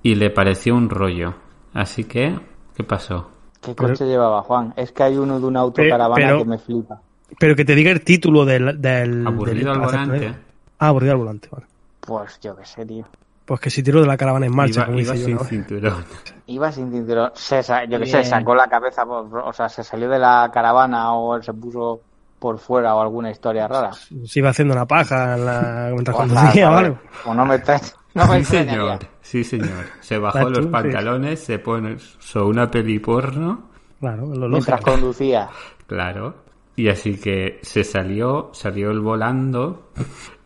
y 0.02 0.14
le 0.14 0.30
pareció 0.30 0.74
un 0.76 0.88
rollo. 0.90 1.34
Así 1.74 2.04
que, 2.04 2.38
¿qué 2.74 2.84
pasó? 2.84 3.30
¿Qué 3.60 3.74
Pero- 3.74 3.88
coche 3.88 4.06
llevaba 4.06 4.42
Juan? 4.42 4.72
Es 4.76 4.92
que 4.92 5.02
hay 5.02 5.16
uno 5.16 5.40
de 5.40 5.46
una 5.46 5.60
autocaravana 5.60 6.14
pero- 6.14 6.38
que 6.38 6.44
me 6.44 6.58
flipa. 6.58 7.00
Pero 7.40 7.56
que 7.56 7.64
te 7.64 7.74
diga 7.74 7.90
el 7.90 8.02
título 8.04 8.44
del. 8.44 8.80
del 8.80 9.26
Aburrido 9.26 9.72
del- 9.72 9.80
al 9.82 9.86
volante. 9.86 10.34
Ah, 10.78 10.88
aburrido 10.88 11.12
al 11.12 11.18
volante, 11.18 11.48
vale. 11.50 11.66
Pues 12.00 12.38
yo 12.40 12.54
qué 12.54 12.64
sé, 12.64 12.86
tío. 12.86 13.04
Pues 13.46 13.60
que 13.60 13.70
si 13.70 13.82
tiro 13.82 14.00
de 14.00 14.06
la 14.06 14.16
caravana 14.16 14.44
en 14.46 14.54
marcha, 14.54 14.80
Iba, 14.80 14.86
como 14.86 14.98
iba 15.00 15.12
dice 15.12 15.22
yo, 15.22 15.26
sin 15.26 15.36
¿no? 15.36 15.44
cinturón. 15.44 16.04
Iba 16.48 16.70
sin 16.72 16.90
cinturón. 16.92 17.30
Se 17.34 17.62
yo 17.88 17.98
qué 17.98 18.06
sé, 18.06 18.24
sacó 18.24 18.54
la 18.54 18.66
cabeza, 18.68 19.04
por- 19.06 19.38
o 19.38 19.52
sea, 19.52 19.68
se 19.68 19.82
salió 19.84 20.08
de 20.10 20.18
la 20.18 20.50
caravana 20.52 21.14
o 21.14 21.40
se 21.40 21.54
puso 21.54 22.00
por 22.38 22.58
fuera 22.58 22.94
o 22.94 23.00
alguna 23.00 23.30
historia 23.30 23.66
rara. 23.66 23.92
Se 23.92 24.40
iba 24.40 24.50
haciendo 24.50 24.74
una 24.74 24.84
paja 24.84 25.36
en 25.36 25.46
la... 25.46 25.88
mientras 25.92 26.16
Pues 26.16 26.28
conducía, 26.32 26.64
nada, 26.66 26.74
¿vale? 26.76 26.88
¿sabes? 26.88 27.26
O 27.26 27.34
no 27.34 27.46
me 27.46 27.58
traes. 27.60 27.96
No 28.14 28.26
me 28.26 28.38
Sí, 28.38 28.44
señor. 28.44 28.98
Sí, 29.22 29.44
señor. 29.44 29.84
Se 30.00 30.18
bajó 30.18 30.50
los 30.50 30.66
pantalones, 30.66 31.40
se 31.44 31.58
pone 31.58 31.96
so 32.18 32.46
una 32.46 32.70
peli 32.70 32.98
porno, 32.98 33.70
Claro, 34.00 34.26
lo 34.26 34.48
Mientras 34.48 34.80
lógico. 34.80 34.90
conducía. 34.90 35.48
claro. 35.86 36.34
Y 36.76 36.88
así 36.90 37.18
que 37.18 37.58
se 37.62 37.82
salió, 37.84 38.50
salió 38.52 38.90
el 38.90 39.00
volando 39.00 39.88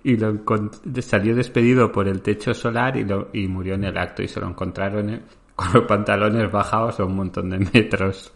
y 0.03 0.17
lo 0.17 0.35
salió 1.03 1.35
despedido 1.35 1.93
por 1.93 2.09
el 2.09 2.23
techo 2.23 2.55
solar 2.55 2.97
y, 2.97 3.05
lo, 3.05 3.29
y 3.33 3.47
murió 3.49 3.75
en 3.75 3.85
el 3.85 3.97
acto 3.99 4.23
y 4.23 4.29
se 4.29 4.41
lo 4.41 4.49
encontraron 4.49 5.11
en- 5.11 5.23
con 5.55 5.73
los 5.75 5.85
pantalones 5.85 6.51
bajados 6.51 6.99
a 7.01 7.05
un 7.05 7.17
montón 7.17 7.51
de 7.51 7.59
metros. 7.59 8.33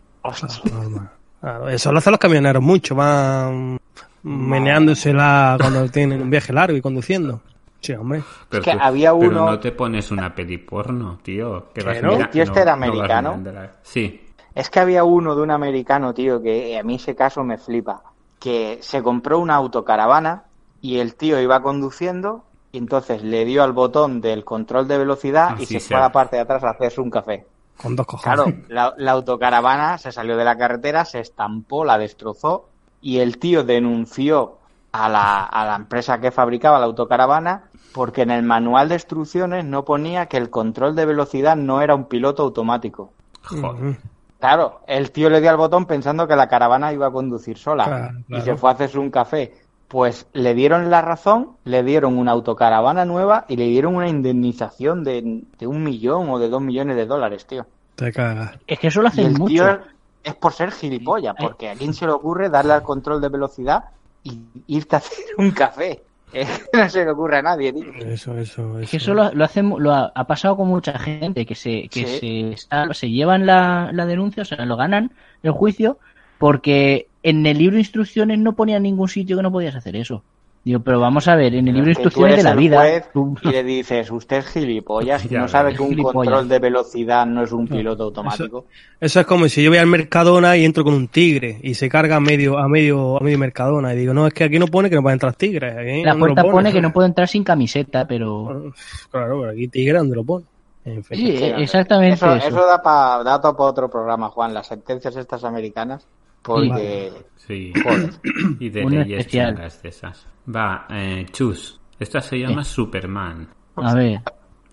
Normal. 0.72 1.10
Claro, 1.40 1.68
eso 1.68 1.92
lo 1.92 1.98
hacen 1.98 2.10
los 2.12 2.20
camioneros 2.20 2.62
mucho, 2.62 2.94
van 2.94 3.78
meneándosela 4.22 5.56
cuando 5.60 5.88
tienen 5.90 6.22
un 6.22 6.30
viaje 6.30 6.52
largo 6.52 6.76
y 6.76 6.80
conduciendo. 6.80 7.40
Sí, 7.80 7.92
hombre. 7.92 8.22
Pero, 8.48 8.62
que 8.62 8.72
tú- 8.72 8.78
había 8.80 9.12
pero 9.18 9.30
uno- 9.30 9.46
no 9.50 9.58
te 9.60 9.72
pones 9.72 10.10
una 10.10 10.34
peli 10.34 10.58
porno, 10.58 11.18
tío. 11.22 11.66
Que 11.74 11.80
¿Que 11.82 11.86
vas 11.86 12.02
no? 12.02 12.12
mira- 12.12 12.24
El 12.24 12.30
tío 12.30 12.42
este 12.44 12.60
era 12.60 12.72
americano. 12.72 13.38
la- 13.44 13.72
Sí. 13.82 14.20
Es 14.54 14.70
que 14.70 14.80
había 14.80 15.04
uno 15.04 15.34
de 15.34 15.42
un 15.42 15.50
americano, 15.50 16.14
tío, 16.14 16.40
que 16.40 16.78
a 16.78 16.82
mí 16.82 16.94
ese 16.94 17.14
caso 17.14 17.42
me 17.44 17.58
flipa. 17.58 18.02
Que 18.38 18.78
se 18.80 19.02
compró 19.02 19.38
una 19.38 19.54
autocaravana 19.56 20.44
y 20.84 20.98
el 20.98 21.14
tío 21.14 21.40
iba 21.40 21.62
conduciendo 21.62 22.44
y 22.70 22.76
entonces 22.76 23.22
le 23.22 23.46
dio 23.46 23.62
al 23.62 23.72
botón 23.72 24.20
del 24.20 24.44
control 24.44 24.86
de 24.86 24.98
velocidad 24.98 25.58
y 25.58 25.64
se 25.64 25.80
fue 25.80 25.96
a 25.96 26.00
la 26.00 26.12
parte 26.12 26.36
de 26.36 26.42
atrás 26.42 26.62
a 26.62 26.72
hacerse 26.72 27.00
un 27.00 27.08
café. 27.08 27.46
Con 27.80 27.96
dos 27.96 28.06
cojones. 28.06 28.36
Claro, 28.36 28.58
la, 28.68 28.92
la 28.98 29.12
autocaravana 29.12 29.96
se 29.96 30.12
salió 30.12 30.36
de 30.36 30.44
la 30.44 30.58
carretera, 30.58 31.06
se 31.06 31.20
estampó, 31.20 31.86
la 31.86 31.96
destrozó 31.96 32.68
y 33.00 33.20
el 33.20 33.38
tío 33.38 33.64
denunció 33.64 34.58
a 34.92 35.08
la, 35.08 35.44
a 35.44 35.64
la 35.64 35.76
empresa 35.76 36.20
que 36.20 36.30
fabricaba 36.30 36.78
la 36.78 36.84
autocaravana 36.84 37.70
porque 37.94 38.20
en 38.20 38.30
el 38.30 38.42
manual 38.42 38.90
de 38.90 38.96
instrucciones 38.96 39.64
no 39.64 39.86
ponía 39.86 40.26
que 40.26 40.36
el 40.36 40.50
control 40.50 40.94
de 40.94 41.06
velocidad 41.06 41.56
no 41.56 41.80
era 41.80 41.94
un 41.94 42.04
piloto 42.04 42.42
automático. 42.42 43.10
Joder. 43.42 43.96
Claro, 44.38 44.82
el 44.86 45.10
tío 45.10 45.30
le 45.30 45.40
dio 45.40 45.48
al 45.48 45.56
botón 45.56 45.86
pensando 45.86 46.28
que 46.28 46.36
la 46.36 46.48
caravana 46.48 46.92
iba 46.92 47.06
a 47.06 47.10
conducir 47.10 47.56
sola 47.56 47.84
Claro, 47.86 48.18
y 48.28 48.42
se 48.42 48.56
fue 48.56 48.68
a 48.68 48.74
hacerse 48.74 48.98
un 48.98 49.10
café. 49.10 49.63
Pues 49.94 50.26
le 50.32 50.54
dieron 50.54 50.90
la 50.90 51.02
razón, 51.02 51.50
le 51.62 51.84
dieron 51.84 52.18
una 52.18 52.32
autocaravana 52.32 53.04
nueva 53.04 53.44
y 53.48 53.54
le 53.54 53.68
dieron 53.68 53.94
una 53.94 54.08
indemnización 54.08 55.04
de, 55.04 55.44
de 55.56 55.66
un 55.68 55.84
millón 55.84 56.28
o 56.30 56.40
de 56.40 56.48
dos 56.48 56.60
millones 56.60 56.96
de 56.96 57.06
dólares, 57.06 57.46
tío. 57.46 57.64
Te 57.94 58.12
cagas. 58.12 58.58
Es 58.66 58.80
que 58.80 58.88
eso 58.88 59.02
lo 59.02 59.06
Y 59.06 59.10
hacen 59.12 59.26
el 59.26 59.32
mucho. 59.38 59.46
tío 59.46 59.78
es 60.24 60.34
por 60.34 60.52
ser 60.52 60.72
gilipollas, 60.72 61.36
porque 61.38 61.68
a 61.70 61.74
quién 61.76 61.94
se 61.94 62.06
le 62.06 62.10
ocurre 62.10 62.48
darle 62.50 62.72
al 62.72 62.82
control 62.82 63.20
de 63.20 63.28
velocidad 63.28 63.84
y 64.24 64.40
irte 64.66 64.96
a 64.96 64.98
hacer 64.98 65.16
un 65.38 65.52
café. 65.52 66.02
No 66.72 66.88
se 66.88 67.04
le 67.04 67.12
ocurre 67.12 67.36
a 67.38 67.42
nadie, 67.42 67.72
tío. 67.72 67.84
Eso, 68.00 68.36
eso, 68.36 68.80
Es 68.80 68.90
que 68.90 68.96
eso. 68.96 69.12
eso 69.12 69.14
lo, 69.14 69.32
lo 69.32 69.44
hacen, 69.44 69.72
lo 69.78 69.92
ha, 69.92 70.10
ha 70.12 70.26
pasado 70.26 70.56
con 70.56 70.66
mucha 70.66 70.98
gente 70.98 71.46
que 71.46 71.54
se, 71.54 71.88
que 71.88 72.04
Sí. 72.04 72.18
se, 72.18 72.52
está- 72.54 72.92
se 72.94 73.10
llevan 73.10 73.46
la, 73.46 73.90
la 73.92 74.06
denuncia, 74.06 74.42
o 74.42 74.44
sea, 74.44 74.66
lo 74.66 74.76
ganan 74.76 75.12
el 75.44 75.52
juicio, 75.52 75.98
porque 76.38 77.06
en 77.24 77.44
el 77.46 77.58
libro 77.58 77.74
de 77.74 77.80
instrucciones 77.80 78.38
no 78.38 78.52
ponía 78.52 78.76
en 78.76 78.84
ningún 78.84 79.08
sitio 79.08 79.36
que 79.36 79.42
no 79.42 79.50
podías 79.50 79.74
hacer 79.74 79.96
eso. 79.96 80.22
Digo, 80.64 80.80
pero 80.80 80.98
vamos 80.98 81.28
a 81.28 81.36
ver, 81.36 81.54
en 81.54 81.68
el 81.68 81.74
libro 81.74 81.84
de 81.86 81.90
instrucciones 81.90 82.36
de 82.38 82.42
la 82.42 82.54
vida, 82.54 82.78
juez 82.78 83.04
tú- 83.12 83.36
y 83.42 83.48
le 83.48 83.62
dices, 83.64 84.10
usted 84.10 84.38
es 84.38 84.46
gilipollas, 84.46 85.22
Ya 85.28 85.40
no 85.40 85.46
sabe 85.48 85.74
que 85.74 85.82
un 85.82 85.90
Gilipollas. 85.90 86.14
control 86.14 86.48
de 86.48 86.58
velocidad 86.58 87.26
no 87.26 87.42
es 87.42 87.52
un 87.52 87.68
piloto 87.68 88.04
automático. 88.04 88.64
Eso 88.98 89.20
es 89.20 89.26
como 89.26 89.46
si 89.50 89.62
yo 89.62 89.68
voy 89.70 89.76
al 89.78 89.86
Mercadona 89.88 90.56
y 90.56 90.64
entro 90.64 90.82
con 90.82 90.94
un 90.94 91.08
tigre 91.08 91.58
y 91.62 91.74
se 91.74 91.90
carga 91.90 92.16
a 92.16 92.20
medio, 92.20 92.56
a 92.56 92.66
medio, 92.66 93.18
a 93.18 93.20
medio 93.20 93.36
Mercadona 93.38 93.92
y 93.92 93.98
digo, 93.98 94.14
no, 94.14 94.26
es 94.26 94.32
que 94.32 94.44
aquí 94.44 94.58
no 94.58 94.68
pone 94.68 94.88
que 94.88 94.96
no 94.96 95.02
pueden 95.02 95.16
entrar 95.16 95.34
tigres. 95.34 95.76
Aquí 95.76 96.02
la 96.02 96.12
¿dónde 96.12 96.28
lo 96.28 96.34
puerta 96.34 96.50
pone 96.50 96.72
que 96.72 96.80
no 96.80 96.92
puedo 96.94 97.06
entrar 97.08 97.28
sin 97.28 97.44
camiseta, 97.44 98.06
pero... 98.06 98.72
Claro, 99.10 99.40
pero 99.40 99.50
aquí 99.52 99.68
tigre, 99.68 99.98
¿dónde 99.98 100.16
lo 100.16 100.24
pone? 100.24 100.46
En 100.86 101.04
fin. 101.04 101.18
Sí, 101.18 101.44
exactamente 101.58 102.14
Eso, 102.14 102.34
eso. 102.36 102.48
eso 102.48 102.66
da 102.66 102.82
para 102.82 103.22
da 103.22 103.38
para 103.40 103.52
otro 103.64 103.90
programa, 103.90 104.30
Juan, 104.30 104.54
las 104.54 104.66
sentencias 104.68 105.14
estas 105.16 105.44
americanas, 105.44 106.06
porque 106.44 107.12
Sí. 107.36 107.72
Joder. 107.82 108.10
Y 108.60 108.68
de 108.70 108.84
Un 108.84 108.92
leyes 108.92 109.18
especial. 109.20 109.54
chungas 109.54 109.82
de 109.82 109.88
esas. 109.88 110.26
Va, 110.54 110.86
eh, 110.90 111.26
Chus. 111.32 111.80
Esta 111.98 112.20
se 112.20 112.38
llama 112.38 112.64
Superman. 112.64 113.48
A 113.76 113.94
ver, 113.94 114.20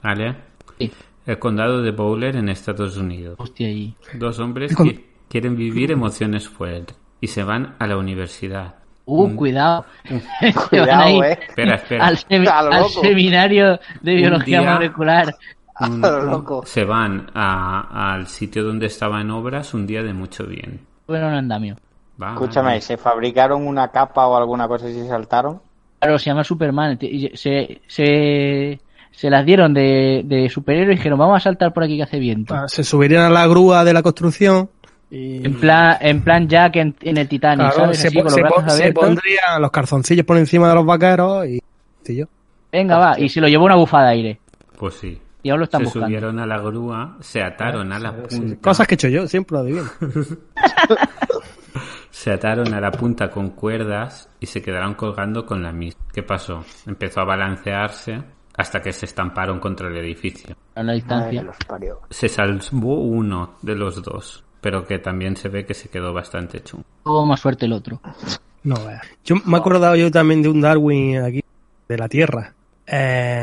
¿Vale? 0.04 0.36
sí, 0.78 0.92
El 1.26 1.38
condado 1.40 1.82
de 1.82 1.92
Bowler 1.92 2.36
en 2.36 2.50
Estados 2.50 2.98
Unidos. 2.98 3.36
hostia, 3.40 3.68
ahí. 3.68 3.96
Dos 4.16 4.40
hombres 4.40 4.76
Con- 4.76 4.90
que 4.90 5.10
quieren 5.30 5.56
vivir 5.56 5.92
emociones 5.92 6.48
fuertes 6.48 6.98
y 7.20 7.28
se 7.28 7.44
van 7.44 7.76
a 7.80 7.88
la 7.88 7.98
universidad. 7.98 8.76
Uh, 9.06 9.36
cuidado. 9.36 9.86
Van 10.10 10.54
Cuidado, 10.70 11.02
ahí 11.04 11.20
eh. 11.20 11.40
Espera, 11.50 11.76
espera. 11.76 12.06
Al, 12.06 12.18
semi- 12.18 12.48
A 12.48 12.62
lo 12.64 12.72
al 12.72 12.82
loco. 12.84 13.02
seminario 13.02 13.80
de 14.02 14.16
biología 14.16 14.60
día- 14.62 14.74
molecular. 14.74 15.36
Un- 15.82 16.06
A 16.06 16.10
lo 16.12 16.24
loco. 16.24 16.64
se 16.66 16.84
van 16.86 17.28
a- 17.34 18.14
al 18.14 18.28
sitio 18.28 18.64
donde 18.64 18.86
estaban 18.88 19.30
obras 19.32 19.74
un 19.74 19.86
día 19.88 20.04
de 20.04 20.14
mucho 20.14 20.46
bien. 20.46 20.82
Bueno, 21.12 21.28
un 21.28 21.34
andamio. 21.36 21.76
Va, 22.22 22.34
Escúchame. 22.34 22.82
¿se 22.82 22.98
fabricaron 22.98 23.66
una 23.68 23.88
capa 23.90 24.28
o 24.28 24.36
alguna 24.38 24.68
cosa 24.68 24.90
y 24.90 24.94
se 24.94 25.08
saltaron? 25.08 25.60
Claro, 26.00 26.18
se 26.20 26.26
llama 26.26 26.44
Superman. 26.44 26.98
Se, 27.36 27.82
se, 27.88 28.80
se 29.12 29.30
las 29.30 29.46
dieron 29.46 29.74
de, 29.74 30.22
de 30.26 30.50
superhéroe 30.50 30.94
y 30.94 30.98
dijeron, 30.98 31.20
vamos 31.20 31.38
a 31.38 31.40
saltar 31.40 31.74
por 31.74 31.84
aquí 31.84 31.98
que 31.98 32.04
hace 32.04 32.20
viento. 32.20 32.54
Ah, 32.56 32.68
Se 32.68 32.84
subirían 32.84 33.24
a 33.24 33.30
la 33.30 33.46
grúa 33.48 33.84
de 33.84 33.94
la 33.94 34.02
construcción 34.02 34.70
y 35.10 35.46
En 35.46 35.60
plan, 35.60 35.98
en 36.00 36.24
plan 36.24 36.48
Jack 36.48 36.76
en, 36.78 36.96
en 37.02 37.18
el 37.18 37.28
Titanic, 37.28 37.60
claro, 37.68 37.76
¿sabes? 37.76 38.00
se, 38.00 38.08
Así, 38.08 38.16
con 38.16 38.24
los 38.26 38.34
se 38.34 38.42
brazos 38.42 38.64
po- 38.64 38.70
se 38.70 38.76
abiertos. 38.78 39.04
pondrían 39.06 39.62
los 39.62 39.72
calzoncillos 39.72 40.26
por 40.26 40.38
encima 40.38 40.70
de 40.70 40.76
los 40.76 40.86
vaqueros 40.86 41.46
y. 41.48 41.62
Venga, 42.72 42.98
va. 42.98 43.20
Y 43.20 43.28
se 43.30 43.42
lo 43.42 43.48
llevó 43.48 43.66
una 43.66 43.76
bufada 43.76 44.06
de 44.08 44.12
aire. 44.14 44.40
Pues 44.80 44.94
sí. 44.96 45.20
Y 45.44 45.50
ahora 45.50 45.60
lo 45.60 45.64
están 45.66 45.80
se 45.82 45.86
buscando. 45.86 46.06
subieron 46.08 46.40
a 46.40 46.46
la 46.46 46.60
grúa, 46.60 47.18
se 47.20 47.42
ataron 47.42 47.92
a 47.94 48.00
la 48.00 48.14
Sí, 48.30 48.40
punta. 48.40 48.62
Cosas 48.62 48.88
que 48.88 48.94
he 48.94 48.96
hecho 48.96 49.08
yo, 49.08 49.28
siempre 49.28 49.56
lo 49.56 49.60
adivino. 49.64 49.86
Se 52.10 52.32
ataron 52.32 52.74
a 52.74 52.82
la 52.82 52.92
punta 52.92 53.30
con 53.32 53.52
cuerdas 53.52 54.30
y 54.40 54.46
se 54.46 54.62
quedaron 54.62 54.94
colgando 54.96 55.46
con 55.46 55.64
la 55.64 55.72
misma. 55.72 56.04
¿Qué 56.14 56.22
pasó? 56.22 56.64
Empezó 56.86 57.22
a 57.22 57.26
balancearse 57.26 58.22
hasta 58.58 58.82
que 58.82 58.92
se 58.92 59.06
estamparon 59.06 59.60
contra 59.60 59.88
el 59.88 59.96
edificio. 59.98 60.56
A 60.76 60.84
la 60.84 60.94
Madre 60.94 60.96
distancia. 60.96 61.46
parió. 61.68 62.02
Se 62.10 62.28
salvó 62.28 63.00
uno 63.02 63.56
de 63.62 63.76
los 63.76 64.04
dos, 64.04 64.44
pero 64.60 64.86
que 64.86 65.00
también 65.00 65.36
se 65.38 65.48
ve 65.50 65.66
que 65.66 65.74
se 65.74 65.90
quedó 65.90 66.14
bastante 66.14 66.62
chungo. 66.62 66.84
Tuvo 67.06 67.26
más 67.26 67.40
suerte 67.40 67.66
el 67.66 67.74
otro. 67.74 68.00
No 68.64 68.76
veas. 68.86 69.02
Yo 69.24 69.36
me 69.46 69.58
he 69.58 69.60
acordado 69.60 69.96
yo 69.96 70.12
también 70.12 70.42
de 70.44 70.50
un 70.50 70.62
Darwin 70.62 71.18
aquí, 71.24 71.42
de 71.88 71.98
la 71.98 72.10
Tierra. 72.10 72.54
Eh, 72.88 73.42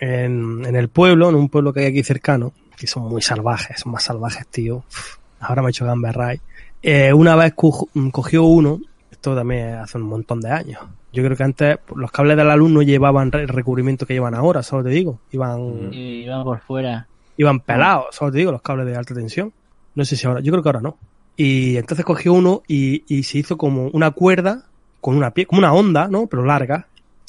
en, 0.00 0.64
en 0.66 0.76
el 0.76 0.88
pueblo, 0.88 1.28
en 1.28 1.34
un 1.36 1.48
pueblo 1.48 1.72
que 1.72 1.80
hay 1.80 1.86
aquí 1.86 2.02
cercano, 2.02 2.52
que 2.76 2.86
son 2.86 3.04
muy 3.04 3.22
salvajes, 3.22 3.80
son 3.80 3.92
más 3.92 4.02
salvajes, 4.04 4.46
tío. 4.48 4.76
Uf, 4.76 5.16
Ahora 5.40 5.62
me 5.62 5.68
he 5.68 5.70
hecho 5.70 5.84
gamberray. 5.86 6.40
Eh, 6.82 7.12
una 7.12 7.36
vez 7.36 7.52
co- 7.54 7.88
cogió 8.12 8.44
uno, 8.44 8.80
esto 9.10 9.34
también 9.34 9.74
hace 9.76 9.98
un 9.98 10.04
montón 10.04 10.40
de 10.40 10.50
años. 10.50 10.80
Yo 11.12 11.22
creo 11.22 11.36
que 11.36 11.44
antes 11.44 11.78
los 11.94 12.10
cables 12.10 12.36
de 12.36 12.44
la 12.44 12.56
luz 12.56 12.70
no 12.70 12.82
llevaban 12.82 13.30
el 13.32 13.48
recubrimiento 13.48 14.04
que 14.06 14.14
llevan 14.14 14.34
ahora, 14.34 14.62
solo 14.62 14.82
te 14.82 14.90
digo. 14.90 15.20
Iban, 15.32 15.92
Y 15.92 16.24
iba 16.24 16.42
por 16.42 16.60
fuera. 16.60 17.06
iban 17.36 17.60
pelados, 17.60 18.06
solo 18.16 18.32
te 18.32 18.38
digo, 18.38 18.52
los 18.52 18.62
cables 18.62 18.86
de 18.86 18.96
alta 18.96 19.14
tensión. 19.14 19.52
No 19.94 20.04
sé 20.04 20.16
si 20.16 20.26
ahora, 20.26 20.40
yo 20.40 20.50
creo 20.50 20.62
que 20.62 20.68
ahora 20.70 20.80
no. 20.80 20.96
Y 21.36 21.76
entonces 21.76 22.04
cogió 22.04 22.32
uno 22.32 22.62
y, 22.66 23.04
y 23.06 23.22
se 23.22 23.38
hizo 23.38 23.56
como 23.56 23.88
una 23.88 24.10
cuerda 24.10 24.64
con 25.00 25.16
una 25.16 25.30
pie, 25.30 25.46
como 25.46 25.60
una 25.60 25.72
onda, 25.72 26.08
¿no? 26.08 26.26
Pero 26.26 26.44
larga. 26.44 26.86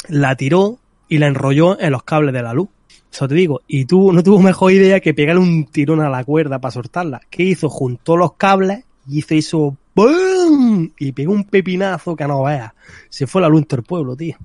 La 0.08 0.36
tiró 0.36 0.78
y 1.08 1.18
la 1.18 1.28
enrolló 1.28 1.80
en 1.80 1.92
los 1.92 2.04
cables 2.04 2.34
de 2.34 2.42
la 2.42 2.54
luz. 2.54 2.70
Eso 3.12 3.28
te 3.28 3.36
digo. 3.36 3.62
Y 3.68 3.86
tuvo, 3.86 4.12
no 4.12 4.22
tuvo 4.24 4.40
mejor 4.40 4.72
idea 4.72 5.00
que 5.00 5.14
pegarle 5.14 5.42
un 5.42 5.66
tirón 5.66 6.02
a 6.02 6.10
la 6.10 6.24
cuerda 6.24 6.60
para 6.60 6.72
soltarla. 6.72 7.22
¿Qué 7.30 7.44
hizo? 7.44 7.70
Juntó 7.70 8.18
los 8.18 8.34
cables 8.34 8.84
y 9.08 9.20
hizo 9.20 9.34
eso 9.36 9.78
¡BUM! 9.96 10.90
Y 11.00 11.14
pegó 11.14 11.32
un 11.32 11.46
pepinazo 11.46 12.16
que 12.16 12.28
no 12.28 12.44
veas. 12.44 12.74
Se 13.10 13.26
fue 13.26 13.42
la 13.42 13.48
luz 13.48 13.62
en 13.62 13.66
todo 13.68 13.80
el 13.80 13.86
pueblo, 13.86 14.16
tío. 14.16 14.36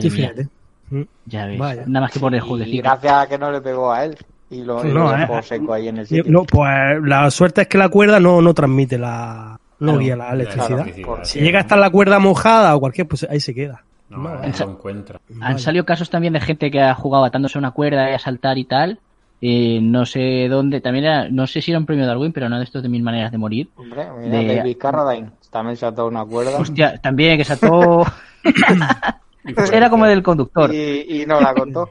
Sí, 0.00 0.10
fíjate. 0.10 0.48
Mm. 0.90 1.02
ya 1.24 1.46
ves. 1.46 1.58
Vaya. 1.58 1.84
Nada 1.86 2.04
más 2.04 2.12
que 2.12 2.20
por 2.20 2.34
el 2.34 2.38
Y 2.38 2.46
jueguecito. 2.46 2.82
gracias 2.82 3.12
a 3.12 3.26
que 3.26 3.38
no 3.38 3.50
le 3.50 3.60
pegó 3.62 3.90
a 3.90 4.04
él. 4.04 4.16
Y 4.50 4.62
lo, 4.62 4.84
y 4.86 4.92
No, 4.92 5.04
lo 5.04 5.12
dejó 5.12 5.38
eh. 5.38 5.42
seco 5.42 5.72
ahí 5.72 5.88
en 5.88 5.98
el 5.98 6.06
sitio. 6.06 6.24
No, 6.30 6.44
pues 6.44 6.68
la 7.02 7.30
suerte 7.30 7.62
es 7.62 7.68
que 7.68 7.78
la 7.78 7.88
cuerda 7.88 8.20
no, 8.20 8.42
no 8.42 8.52
transmite 8.54 8.98
la, 8.98 9.58
no 9.80 9.86
Claro, 9.86 9.98
guía 9.98 10.16
la 10.16 10.32
electricidad. 10.32 10.86
Claro, 10.94 11.24
Si 11.24 11.40
llega 11.40 11.58
a 11.58 11.62
estar 11.62 11.78
la 11.78 11.90
cuerda 11.90 12.18
mojada 12.18 12.74
o 12.76 12.80
cualquier, 12.80 13.06
pues 13.08 13.26
ahí 13.30 13.40
se 13.40 13.54
queda. 13.54 13.82
No, 14.10 14.18
No, 14.18 14.40
lo 14.40 14.70
encuentra. 14.70 15.20
Han 15.40 15.58
salido 15.58 15.84
casos 15.84 16.08
también 16.10 16.32
de 16.32 16.40
gente 16.40 16.70
que 16.70 16.80
ha 16.80 16.94
jugado 16.94 17.24
atándose 17.24 17.58
a 17.58 17.60
una 17.60 17.72
cuerda 17.72 18.10
y 18.10 18.14
a 18.14 18.18
saltar 18.18 18.56
y 18.58 18.64
tal. 18.64 18.98
Eh, 19.40 19.78
no 19.82 20.04
sé 20.06 20.48
dónde, 20.48 20.80
también 20.80 21.04
era, 21.04 21.28
no 21.28 21.46
sé 21.46 21.62
si 21.62 21.70
era 21.70 21.78
un 21.78 21.86
premio 21.86 22.06
Darwin, 22.06 22.32
pero 22.32 22.48
no 22.48 22.58
de 22.58 22.64
estos 22.64 22.82
de 22.82 22.88
mil 22.88 23.02
maneras 23.04 23.30
de 23.30 23.38
morir. 23.38 23.68
Hombre, 23.76 24.06
mira, 24.18 24.38
De- 24.38 24.56
David 24.56 24.76
Carradine 24.78 25.30
también 25.50 25.76
se 25.76 25.86
ató 25.86 26.06
una 26.08 26.24
cuerda. 26.24 26.58
Hostia, 26.58 26.98
también 26.98 27.36
que 27.38 27.44
saltó. 27.44 28.04
era 29.72 29.90
como 29.90 30.06
del 30.06 30.22
conductor, 30.22 30.74
Y, 30.74 31.22
y 31.22 31.26
no 31.26 31.40
la 31.40 31.54
contó. 31.54 31.90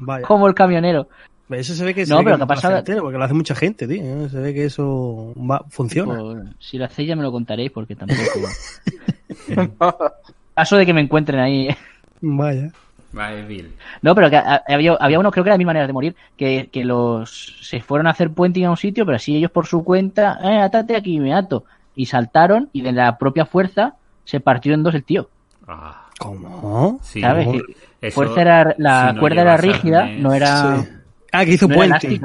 Vaya. 0.00 0.26
como 0.26 0.46
el 0.48 0.54
camionero. 0.54 1.08
Eso 1.50 1.74
se 1.74 1.84
ve 1.84 1.94
que, 1.94 2.04
No, 2.06 2.22
pero 2.24 2.36
que 2.38 2.46
pasa 2.46 2.78
entero, 2.78 3.02
porque 3.02 3.16
lo 3.18 3.24
hace 3.24 3.32
mucha 3.34 3.54
gente, 3.54 3.86
tío. 3.88 4.02
¿eh? 4.02 4.28
Se 4.30 4.38
ve 4.38 4.52
que 4.52 4.64
eso 4.66 5.32
va- 5.38 5.64
funciona. 5.70 6.18
Pues, 6.18 6.38
si 6.58 6.76
lo 6.78 6.84
hacéis 6.86 7.08
ya 7.08 7.16
me 7.16 7.22
lo 7.22 7.32
contaréis 7.32 7.70
porque 7.70 7.96
tampoco. 7.96 8.20
Caso 10.58 10.76
de 10.76 10.84
que 10.84 10.92
me 10.92 11.00
encuentren 11.02 11.38
ahí. 11.38 11.68
Vaya. 12.20 12.72
Va, 13.16 13.32
Evil. 13.32 13.76
No, 14.02 14.12
pero 14.16 14.28
que 14.28 14.38
ha- 14.38 14.64
había, 14.66 14.94
había 14.94 15.20
uno, 15.20 15.30
creo 15.30 15.44
que 15.44 15.50
era 15.50 15.54
de 15.54 15.58
mil 15.58 15.68
maneras 15.68 15.86
de 15.86 15.92
morir, 15.92 16.16
que, 16.36 16.68
que 16.72 16.84
los 16.84 17.58
se 17.62 17.78
fueron 17.80 18.08
a 18.08 18.10
hacer 18.10 18.32
puenting 18.32 18.64
a 18.64 18.70
un 18.70 18.76
sitio, 18.76 19.06
pero 19.06 19.14
así 19.14 19.36
ellos 19.36 19.52
por 19.52 19.66
su 19.66 19.84
cuenta, 19.84 20.36
eh, 20.42 20.58
atate 20.58 20.96
aquí, 20.96 21.20
me 21.20 21.32
ato. 21.32 21.62
Y 21.94 22.06
saltaron 22.06 22.70
y 22.72 22.80
de 22.82 22.90
la 22.90 23.18
propia 23.18 23.46
fuerza 23.46 23.94
se 24.24 24.40
partió 24.40 24.74
en 24.74 24.82
dos 24.82 24.96
el 24.96 25.04
tío. 25.04 25.30
Ah, 25.68 26.08
¿Cómo? 26.18 26.98
sí. 27.04 27.20
¿Sabes? 27.20 27.46
Eso, 28.00 28.14
fuerza 28.16 28.40
era, 28.40 28.74
la 28.78 29.10
si 29.10 29.14
no 29.14 29.20
cuerda 29.20 29.42
era 29.42 29.56
rígida, 29.58 30.00
arnés, 30.00 30.18
no 30.20 30.34
era, 30.34 30.82
Sí. 30.82 30.88
Ah, 31.30 31.44
que 31.44 31.52
hizo 31.52 31.68
no 31.68 31.74
puente. 31.76 32.20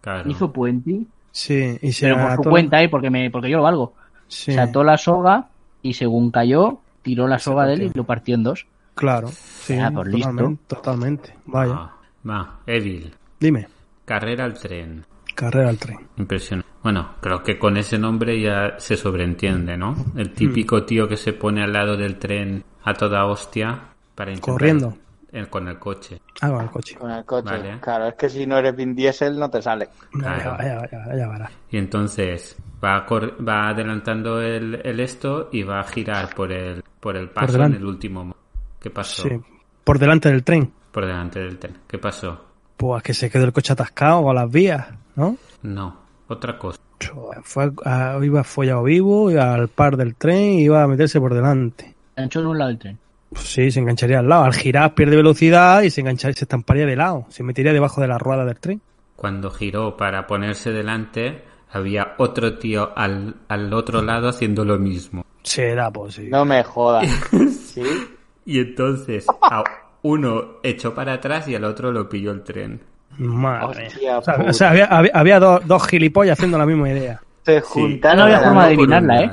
Claro. 0.00 0.28
Hizo 0.28 0.50
puenting, 0.52 1.06
Sí, 1.30 1.78
y 1.82 1.92
se 1.92 2.06
pero 2.06 2.20
por 2.20 2.34
su 2.34 2.42
cuenta, 2.50 2.82
eh, 2.82 2.88
porque, 2.88 3.10
me, 3.10 3.30
porque 3.30 3.48
yo 3.48 3.58
lo 3.58 3.62
valgo. 3.62 3.92
Sí, 4.26 4.52
Se 4.54 4.60
ató 4.60 4.82
la 4.82 4.98
soga 4.98 5.46
y 5.82 5.94
según 5.94 6.32
cayó, 6.32 6.80
tiró 7.06 7.28
la 7.28 7.38
soga 7.38 7.66
de 7.66 7.74
él 7.74 7.82
y 7.82 7.90
lo 7.94 8.02
partió 8.02 8.34
en 8.34 8.42
dos. 8.42 8.66
claro. 8.96 9.28
Sí, 9.28 9.74
Ah, 9.78 9.90
listo. 10.04 10.28
totalmente, 10.28 10.62
totalmente. 10.66 11.34
Vaya. 11.46 11.72
Ah, 11.74 11.96
va, 12.28 12.60
Evil. 12.66 13.14
Dime. 13.38 13.68
Carrera 14.04 14.44
al 14.44 14.54
tren. 14.54 15.04
Carrera 15.36 15.68
al 15.68 15.78
tren. 15.78 15.98
Impresionante. 16.16 16.68
Bueno, 16.82 17.10
creo 17.20 17.42
que 17.44 17.58
con 17.58 17.76
ese 17.76 17.96
nombre 17.98 18.40
ya 18.40 18.74
se 18.78 18.96
sobreentiende, 18.96 19.76
¿no? 19.76 19.94
El 20.16 20.32
típico 20.32 20.84
tío 20.84 21.06
que 21.06 21.16
se 21.16 21.32
pone 21.32 21.62
al 21.62 21.72
lado 21.72 21.96
del 21.96 22.16
tren 22.18 22.64
a 22.82 22.94
toda 22.94 23.24
hostia 23.26 23.80
para 24.16 24.30
intentar... 24.32 24.52
Corriendo. 24.54 24.96
Con 25.50 25.68
el 25.68 25.78
coche. 25.78 26.20
Ah, 26.40 26.50
con 26.50 26.60
el 26.62 26.70
coche. 26.70 26.94
Con 26.96 27.10
el 27.10 27.24
coche. 27.24 27.50
Vale. 27.50 27.80
Claro, 27.80 28.06
es 28.08 28.14
que 28.14 28.28
si 28.28 28.46
no 28.46 28.56
eres 28.58 28.74
Vin 28.74 28.94
Diesel 28.94 29.38
no 29.38 29.50
te 29.50 29.60
sale. 29.60 29.88
Claro. 30.12 30.52
Vaya, 30.52 30.76
vaya, 30.78 30.78
vaya, 30.80 31.06
vaya, 31.06 31.28
verás. 31.28 31.50
Y 31.70 31.76
entonces 31.78 32.56
va, 32.82 33.04
cor- 33.04 33.36
va 33.46 33.68
adelantando 33.68 34.40
el, 34.40 34.80
el 34.84 35.00
esto 35.00 35.48
y 35.52 35.62
va 35.62 35.80
a 35.80 35.84
girar 35.84 36.34
por 36.34 36.50
el, 36.52 36.82
por 37.00 37.16
el 37.16 37.28
paso 37.30 37.46
en 37.48 37.52
delante. 37.52 37.76
el 37.78 37.84
último. 37.84 38.24
mo- 38.24 38.36
¿Qué 38.80 38.90
pasó? 38.90 39.22
Sí. 39.28 39.40
Por 39.84 39.98
delante 39.98 40.30
del 40.30 40.42
tren. 40.42 40.72
Por 40.92 41.04
delante 41.06 41.40
del 41.40 41.58
tren. 41.58 41.76
¿Qué 41.86 41.98
pasó? 41.98 42.44
Pues 42.76 43.02
que 43.02 43.14
se 43.14 43.30
quedó 43.30 43.44
el 43.44 43.52
coche 43.52 43.72
atascado 43.72 44.22
con 44.22 44.34
las 44.34 44.50
vías, 44.50 44.86
¿no? 45.16 45.36
No, 45.62 45.96
otra 46.28 46.58
cosa. 46.58 46.78
Fue 47.42 47.70
a- 47.84 48.18
iba 48.22 48.42
follado 48.42 48.82
vivo 48.84 49.30
y 49.30 49.36
al 49.36 49.68
par 49.68 49.96
del 49.96 50.14
tren 50.14 50.54
y 50.54 50.62
iba 50.64 50.82
a 50.82 50.86
meterse 50.88 51.20
por 51.20 51.34
delante. 51.34 51.94
Ancho 52.16 52.40
en 52.40 52.46
un 52.46 52.58
lado 52.58 52.68
del 52.70 52.78
tren. 52.78 52.98
Pues 53.30 53.44
sí, 53.44 53.70
se 53.70 53.80
engancharía 53.80 54.20
al 54.20 54.28
lado. 54.28 54.44
Al 54.44 54.54
girar 54.54 54.94
pierde 54.94 55.16
velocidad 55.16 55.82
y 55.82 55.90
se 55.90 56.00
engancharía, 56.00 56.34
se 56.34 56.44
estamparía 56.44 56.86
de 56.86 56.96
lado. 56.96 57.26
Se 57.28 57.42
metería 57.42 57.72
debajo 57.72 58.00
de 58.00 58.08
la 58.08 58.18
rueda 58.18 58.44
del 58.44 58.58
tren. 58.58 58.80
Cuando 59.16 59.50
giró 59.50 59.96
para 59.96 60.26
ponerse 60.26 60.70
delante, 60.70 61.42
había 61.72 62.14
otro 62.18 62.58
tío 62.58 62.96
al, 62.96 63.34
al 63.48 63.72
otro 63.72 64.02
lado 64.02 64.28
haciendo 64.28 64.64
lo 64.64 64.78
mismo. 64.78 65.24
Será 65.42 65.90
posible. 65.90 66.30
No 66.30 66.44
me 66.44 66.62
jodas. 66.62 67.06
¿Sí? 67.74 67.82
Y 68.44 68.60
entonces 68.60 69.26
a 69.42 69.64
uno 70.02 70.58
echó 70.62 70.94
para 70.94 71.14
atrás 71.14 71.48
y 71.48 71.54
al 71.56 71.64
otro 71.64 71.90
lo 71.90 72.08
pilló 72.08 72.30
el 72.32 72.42
tren. 72.44 72.80
Madre. 73.18 73.86
Hostia 73.88 74.18
O 74.18 74.22
sea, 74.22 74.34
o 74.36 74.52
sea, 74.52 74.70
había, 74.70 74.84
había, 74.86 75.10
había 75.14 75.40
dos, 75.40 75.66
dos 75.66 75.86
gilipollas 75.88 76.38
haciendo 76.38 76.58
la 76.58 76.66
misma 76.66 76.90
idea. 76.90 77.20
Se 77.44 77.60
Sí. 77.60 77.66
juntaron. 77.68 78.18
No 78.18 78.24
había 78.24 78.40
forma 78.40 78.62
de 78.66 78.74
adivinarla, 78.74 79.20
¿eh? 79.22 79.30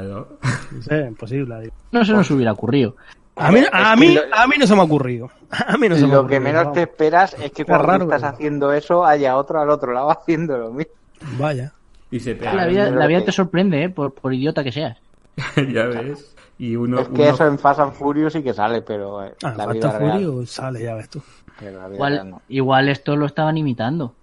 Sí, 0.82 0.96
imposible. 1.08 1.72
No 1.92 2.06
se 2.06 2.14
nos 2.14 2.30
hubiera 2.32 2.52
ocurrido. 2.54 2.96
A 3.36 3.52
mí, 3.52 3.62
a, 3.72 3.96
mí, 3.96 4.16
a 4.32 4.48
mí 4.48 4.56
no 4.60 4.68
se 4.68 4.76
me 4.76 4.82
ha 4.82 4.84
ocurrido. 4.84 5.30
A 5.50 5.78
mí 5.78 5.90
no 5.90 5.96
se 5.96 6.02
me 6.02 6.08
ha 6.10 6.14
Lo 6.14 6.20
ocurrido. 6.22 6.28
que 6.28 6.40
menos 6.40 6.74
te 6.74 6.82
esperas 6.84 7.34
es 7.36 7.52
que 7.52 7.66
cuando 7.66 7.86
raro, 7.88 8.04
estás 8.04 8.24
haciendo 8.24 8.72
eso 8.74 9.06
haya 9.06 9.38
otro 9.38 9.60
al 9.60 9.70
otro 9.70 9.92
lado 9.94 10.12
haciendo 10.20 10.58
lo 10.58 10.72
mismo. 10.72 10.94
Vaya. 11.40 11.74
Y 12.12 12.20
se 12.20 12.36
La 12.36 12.66
vida, 12.68 12.86
pero 12.86 13.00
la 13.00 13.08
vida 13.08 13.20
que- 13.20 13.26
te 13.26 13.32
sorprende, 13.32 13.84
¿eh? 13.84 13.90
Por, 13.90 14.14
por 14.14 14.34
idiota 14.34 14.64
que 14.64 14.72
seas. 14.72 14.98
ya 15.74 15.86
ves. 15.86 16.36
Y 16.60 16.76
uno, 16.76 17.00
es 17.00 17.08
que 17.08 17.22
uno- 17.22 17.32
eso 17.32 17.48
en 17.48 17.58
Fast 17.58 17.80
and 17.80 17.94
Furious 17.94 18.34
sí 18.34 18.44
que 18.44 18.54
sale, 18.54 18.82
pero 18.84 19.24
eh, 19.26 19.34
Ah, 19.44 19.54
la 19.58 19.66
vida 19.68 19.98
real. 19.98 20.12
Furio 20.12 20.46
sale, 20.46 20.84
ya 20.84 20.94
ves 20.96 21.10
tú. 21.10 21.22
real 21.60 21.94
Igual, 21.94 22.30
no, 22.30 22.42
igual 22.50 22.90
esto 22.90 23.16
lo 23.16 23.26
estaban 23.26 23.58
imitando. 23.58 24.14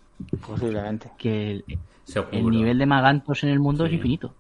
posiblemente. 0.46 1.10
Que 1.18 1.50
el, 1.52 1.64
nivel 2.50 2.78
de 2.78 2.86
magantos 2.86 3.42
en 3.44 3.50
el 3.50 3.58
mundo 3.60 3.86
es 3.86 3.92
infinito. 3.92 4.34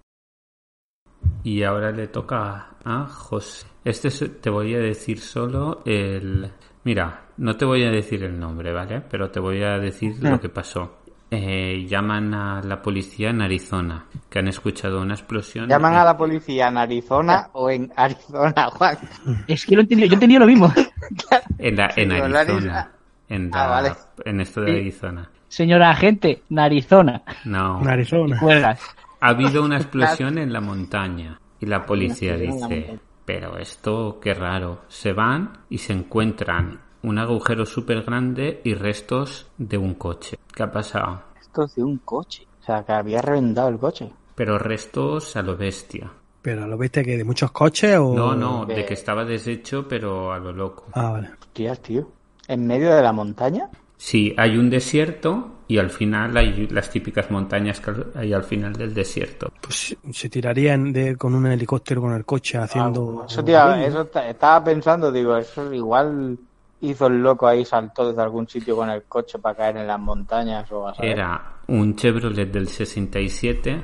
Y 1.42 1.62
ahora 1.62 1.90
le 1.90 2.08
toca 2.08 2.68
a 2.84 3.06
José. 3.06 3.66
Este 3.84 4.08
es- 4.08 4.40
te 4.40 4.50
voy 4.50 4.74
a 4.74 4.78
decir 4.78 5.18
solo 5.20 5.82
el... 5.86 6.50
Mira, 6.84 7.22
no 7.38 7.56
te 7.56 7.64
voy 7.64 7.84
a 7.84 7.90
decir 7.90 8.22
el 8.24 8.38
nombre, 8.38 8.72
¿vale? 8.72 9.02
Pero 9.10 9.30
te 9.30 9.40
voy 9.40 9.62
a 9.62 9.78
decir 9.78 10.14
Ah. 10.24 10.30
lo 10.30 10.40
que 10.40 10.48
pasó. 10.48 10.96
Eh, 11.32 11.86
llaman 11.86 12.34
a 12.34 12.60
la 12.62 12.82
policía 12.82 13.30
en 13.30 13.40
Arizona, 13.40 14.04
que 14.28 14.40
han 14.40 14.48
escuchado 14.48 15.00
una 15.00 15.14
explosión. 15.14 15.68
¿Llaman 15.68 15.92
y- 15.92 15.96
a 15.96 16.04
la 16.04 16.16
policía 16.16 16.68
en 16.68 16.76
Arizona 16.78 17.48
o 17.52 17.70
en 17.70 17.92
Arizona, 17.94 18.66
Juan? 18.72 18.98
Es 19.46 19.64
que 19.64 19.76
lo 19.76 19.80
he 19.80 19.84
entendido, 19.84 20.08
yo 20.08 20.12
he 20.12 20.14
entendido 20.14 20.40
lo 20.40 20.46
mismo. 20.46 20.72
En, 21.58 21.76
la, 21.76 21.90
en 21.96 22.08
Digo, 22.08 22.24
en 22.26 22.32
la 22.32 22.40
Arizona. 22.40 22.90
En, 23.28 23.50
Ah, 23.52 23.66
vale. 23.68 23.92
en 24.24 24.40
esto 24.40 24.60
de 24.62 24.72
Sí. 24.72 24.78
Arizona. 24.80 25.30
Señora 25.48 25.90
agente, 25.90 26.42
narizona. 26.48 27.22
No. 27.44 27.80
En 27.82 27.88
Arizona. 27.88 28.38
Cuelgas. 28.40 28.80
Ha 29.20 29.28
habido 29.28 29.62
una 29.64 29.76
explosión 29.78 30.38
en 30.38 30.52
la 30.52 30.60
montaña 30.60 31.40
y 31.60 31.66
la 31.66 31.84
policía 31.86 32.36
dice, 32.36 32.98
pero 33.24 33.58
esto 33.58 34.18
qué 34.20 34.34
raro. 34.34 34.82
Se 34.88 35.12
van 35.12 35.52
y 35.68 35.78
se 35.78 35.92
encuentran 35.92 36.80
un 37.02 37.18
agujero 37.18 37.64
súper 37.66 38.02
grande 38.02 38.60
y 38.64 38.74
restos 38.74 39.46
de 39.58 39.78
un 39.78 39.94
coche. 39.94 40.38
¿Qué 40.54 40.62
ha 40.62 40.70
pasado? 40.72 41.22
Esto 41.40 41.64
es 41.64 41.74
de 41.76 41.82
un 41.82 41.98
coche. 41.98 42.46
O 42.60 42.64
sea, 42.64 42.84
que 42.84 42.92
había 42.92 43.22
reventado 43.22 43.68
el 43.68 43.78
coche. 43.78 44.10
Pero 44.34 44.58
restos 44.58 45.36
a 45.36 45.42
lo 45.42 45.56
bestia. 45.56 46.10
Pero 46.42 46.66
lo 46.66 46.78
viste 46.78 47.04
que 47.04 47.16
de 47.16 47.24
muchos 47.24 47.50
coches 47.52 47.98
o. 47.98 48.14
No, 48.14 48.34
no, 48.34 48.64
de 48.64 48.74
de- 48.76 48.86
que 48.86 48.94
estaba 48.94 49.24
deshecho 49.24 49.86
pero 49.86 50.32
a 50.32 50.38
lo 50.38 50.52
loco. 50.52 50.86
Ah, 50.94 51.10
vale. 51.10 51.30
Hostias, 51.40 51.80
tío. 51.80 52.08
¿En 52.48 52.66
medio 52.66 52.94
de 52.94 53.02
la 53.02 53.12
montaña? 53.12 53.68
Sí, 53.96 54.34
hay 54.38 54.56
un 54.56 54.70
desierto 54.70 55.50
y 55.70 55.78
al 55.78 55.88
final 55.90 56.36
hay 56.36 56.66
las 56.66 56.90
típicas 56.90 57.30
montañas 57.30 57.78
que 57.78 57.92
hay 58.16 58.32
al 58.32 58.42
final 58.42 58.72
del 58.72 58.92
desierto. 58.92 59.52
Pues 59.60 59.96
se 60.12 60.28
tirarían 60.28 60.92
de, 60.92 61.16
con 61.16 61.32
un 61.32 61.46
helicóptero 61.46 62.00
con 62.00 62.12
el 62.12 62.24
coche 62.24 62.58
haciendo. 62.58 63.20
Ah, 63.22 63.26
Eso, 63.28 63.44
tío, 63.44 63.74
eso 63.74 64.04
ta- 64.06 64.28
estaba 64.28 64.64
pensando, 64.64 65.12
digo, 65.12 65.36
eso 65.36 65.72
igual 65.72 66.36
hizo 66.80 67.06
el 67.06 67.22
loco 67.22 67.46
ahí, 67.46 67.64
saltó 67.64 68.08
desde 68.08 68.20
algún 68.20 68.48
sitio 68.48 68.74
con 68.74 68.90
el 68.90 69.04
coche 69.04 69.38
para 69.38 69.54
caer 69.56 69.76
en 69.76 69.86
las 69.86 70.00
montañas 70.00 70.70
o 70.72 70.88
a 70.88 70.94
saber. 70.94 71.12
Era 71.12 71.40
un 71.68 71.94
Chevrolet 71.94 72.50
del 72.50 72.66
67 72.66 73.80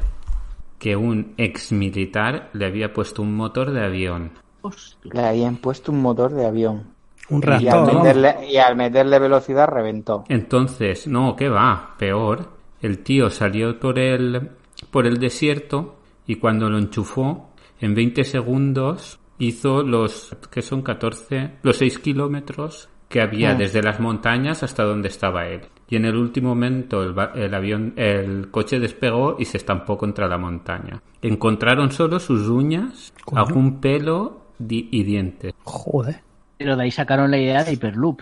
que 0.81 0.97
un 0.97 1.35
ex 1.37 1.71
militar 1.71 2.51
le 2.53 2.67
había 2.67 2.93
puesto 2.93 3.23
un 3.23 3.35
motor 3.37 3.71
de 3.71 3.85
avión. 3.85 4.33
Hostia. 4.63 5.11
Le 5.15 5.25
habían 5.25 5.57
puesto 5.59 5.93
un 5.93 6.03
motor 6.03 6.33
de 6.33 6.47
avión. 6.47 6.96
Un 7.29 7.43
Y 7.61 7.69
al, 7.69 7.87
meterle, 7.87 8.35
y 8.51 8.57
al 8.57 8.77
meterle 8.77 9.19
velocidad 9.19 9.67
reventó. 9.69 10.25
Entonces, 10.29 11.07
no, 11.07 11.35
¿qué 11.37 11.49
va? 11.49 11.95
Peor. 11.99 12.51
El 12.81 13.01
tío 13.03 13.31
salió 13.31 13.79
por 13.81 13.99
el, 13.99 14.51
por 14.91 15.07
el 15.07 15.19
desierto 15.19 15.97
y 16.27 16.37
cuando 16.37 16.69
lo 16.71 16.79
enchufó, 16.79 17.51
en 17.81 17.95
20 17.95 18.23
segundos 18.25 19.19
hizo 19.39 19.83
los, 19.83 20.37
que 20.51 20.63
son 20.63 20.83
14, 20.83 21.59
los 21.63 21.77
6 21.79 21.99
kilómetros 21.99 22.89
que 23.09 23.21
había 23.21 23.55
desde 23.55 23.83
las 23.83 24.01
montañas 24.01 24.63
hasta 24.63 24.83
donde 24.85 25.09
estaba 25.09 25.47
él. 25.47 25.63
Y 25.89 25.95
en 25.97 26.05
el 26.07 26.17
último 26.17 26.49
momento 26.51 27.03
el, 27.03 27.15
el 27.37 27.55
avión, 27.55 27.93
el 27.97 28.51
coche 28.51 28.81
despegó 28.81 29.37
y 29.39 29.45
se 29.45 29.57
estampó 29.59 29.97
contra 29.97 30.27
la 30.27 30.39
montaña. 30.39 31.01
Encontraron 31.23 31.93
solo 31.93 32.19
sus 32.19 32.49
uñas, 32.49 33.13
algún 33.33 33.81
pelo 33.81 34.47
di- 34.59 34.89
y 34.91 35.05
dientes, 35.05 35.55
Joder. 35.63 36.21
Pero 36.59 36.77
de 36.77 36.83
ahí 36.85 36.91
sacaron 36.91 37.31
la 37.31 37.39
idea 37.39 37.65
de 37.65 37.73
Hyperloop. 37.73 38.21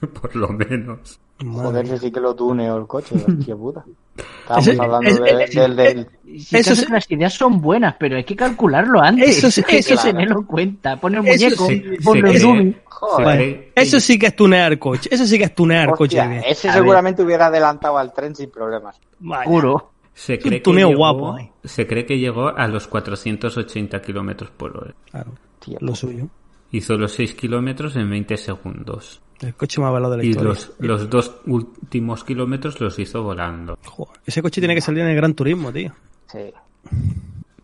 por 0.20 0.34
lo 0.36 0.48
menos. 0.48 1.18
Joder, 1.44 1.84
ese 1.86 1.98
sí 1.98 2.12
que 2.12 2.20
lo 2.20 2.34
tuneó 2.36 2.76
el 2.78 2.86
coche, 2.86 3.16
hostia 3.16 3.56
puta. 3.56 3.84
Estábamos 4.42 4.78
hablando 4.78 5.24
de- 5.24 5.46
del, 5.48 5.76
del- 5.76 6.06
Si 6.40 6.56
Eso 6.56 6.72
eso 6.72 6.82
sí- 6.82 6.86
las 6.92 7.10
ideas 7.10 7.34
son 7.34 7.60
buenas, 7.60 7.96
pero 7.98 8.16
hay 8.16 8.24
que 8.24 8.36
calcularlo 8.36 9.00
antes. 9.00 9.38
Eso 9.38 9.50
sí- 9.50 9.62
eso 9.68 9.90
que 9.90 9.96
sí. 9.96 10.08
tenerlo 10.08 10.40
en 10.40 10.44
cuenta. 10.46 10.96
Pon 11.00 11.14
el 11.14 11.22
muñeco, 11.22 11.66
sí, 11.66 11.82
pon 12.04 12.20
se. 12.20 12.76
Joder. 12.84 13.72
se 13.74 13.82
Eso 13.82 13.98
sí 14.00 14.18
que 14.18 14.26
es 14.26 14.36
tunear 14.36 14.78
coche. 14.78 15.08
Eso 15.12 15.26
sí 15.26 15.36
que 15.38 15.44
es 15.44 15.54
tunear 15.54 15.90
coche. 15.90 16.20
Hostia, 16.20 16.40
ese 16.40 16.68
A 16.68 16.72
ver. 16.74 16.80
seguramente 16.82 17.22
hubiera 17.22 17.46
adelantado 17.46 17.98
al 17.98 18.12
tren 18.12 18.36
sin 18.36 18.50
problemas. 18.50 19.00
Vaya. 19.18 19.42
Seguro. 19.44 19.90
Se 20.14 20.34
un 20.34 20.38
cree, 20.40 20.52
que 20.58 20.60
tuneo 20.60 20.88
llegó, 20.90 20.98
guapo 20.98 21.34
ahí. 21.34 21.50
se 21.64 21.86
cree 21.86 22.04
que 22.06 22.18
llegó 22.18 22.48
a 22.48 22.68
los 22.68 22.86
480 22.86 24.00
kilómetros 24.02 24.50
por 24.50 24.76
hora. 24.76 24.94
Claro, 25.10 25.32
Tío. 25.58 25.78
lo 25.80 25.94
suyo. 25.94 26.28
Hizo 26.72 26.96
los 26.96 27.12
6 27.12 27.34
kilómetros 27.34 27.94
en 27.96 28.08
20 28.10 28.36
segundos. 28.36 29.20
El 29.40 29.54
coche 29.54 29.80
más 29.80 29.92
veloz 29.92 30.10
de 30.12 30.16
la 30.18 30.24
Y 30.24 30.28
historia. 30.30 30.48
los, 30.50 30.72
los 30.78 31.10
dos 31.10 31.36
últimos 31.46 32.24
kilómetros 32.24 32.80
los 32.80 32.98
hizo 32.98 33.22
volando. 33.22 33.78
Joder, 33.84 34.20
ese 34.26 34.40
coche 34.42 34.60
tiene 34.60 34.74
que 34.74 34.80
salir 34.80 35.00
en 35.02 35.08
el 35.08 35.16
Gran 35.16 35.34
Turismo, 35.34 35.72
tío. 35.72 35.92
Sí. 36.26 36.52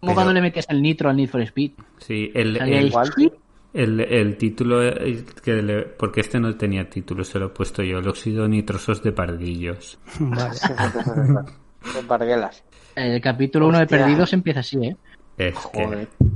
Como 0.00 0.14
cuando 0.14 0.32
le 0.32 0.40
metes 0.42 0.66
el 0.68 0.82
nitro 0.82 1.08
al 1.10 1.16
Need 1.16 1.28
for 1.30 1.40
Speed. 1.42 1.72
Sí, 1.98 2.30
el, 2.34 2.56
el, 2.56 2.92
el, 3.74 4.00
el 4.00 4.36
título, 4.36 4.82
eh, 4.86 5.24
que 5.42 5.62
le- 5.62 5.82
porque 5.82 6.20
este 6.20 6.38
no 6.40 6.54
tenía 6.56 6.88
título, 6.88 7.24
se 7.24 7.38
lo 7.38 7.46
he 7.46 7.50
puesto 7.50 7.82
yo, 7.82 7.98
el 7.98 8.08
óxido 8.08 8.46
nitrosos 8.48 9.02
de 9.02 9.12
pardillos. 9.12 9.98
Vale. 10.20 10.54
Son 10.54 12.06
parguelas. 12.06 12.62
El 12.94 13.20
capítulo 13.20 13.68
1 13.68 13.78
de. 13.80 13.86
Perdidos 13.86 14.32
empieza 14.32 14.60
así, 14.60 14.78
¿eh? 14.84 14.96
Es 15.36 15.54
Joder. 15.54 16.08
que, 16.08 16.26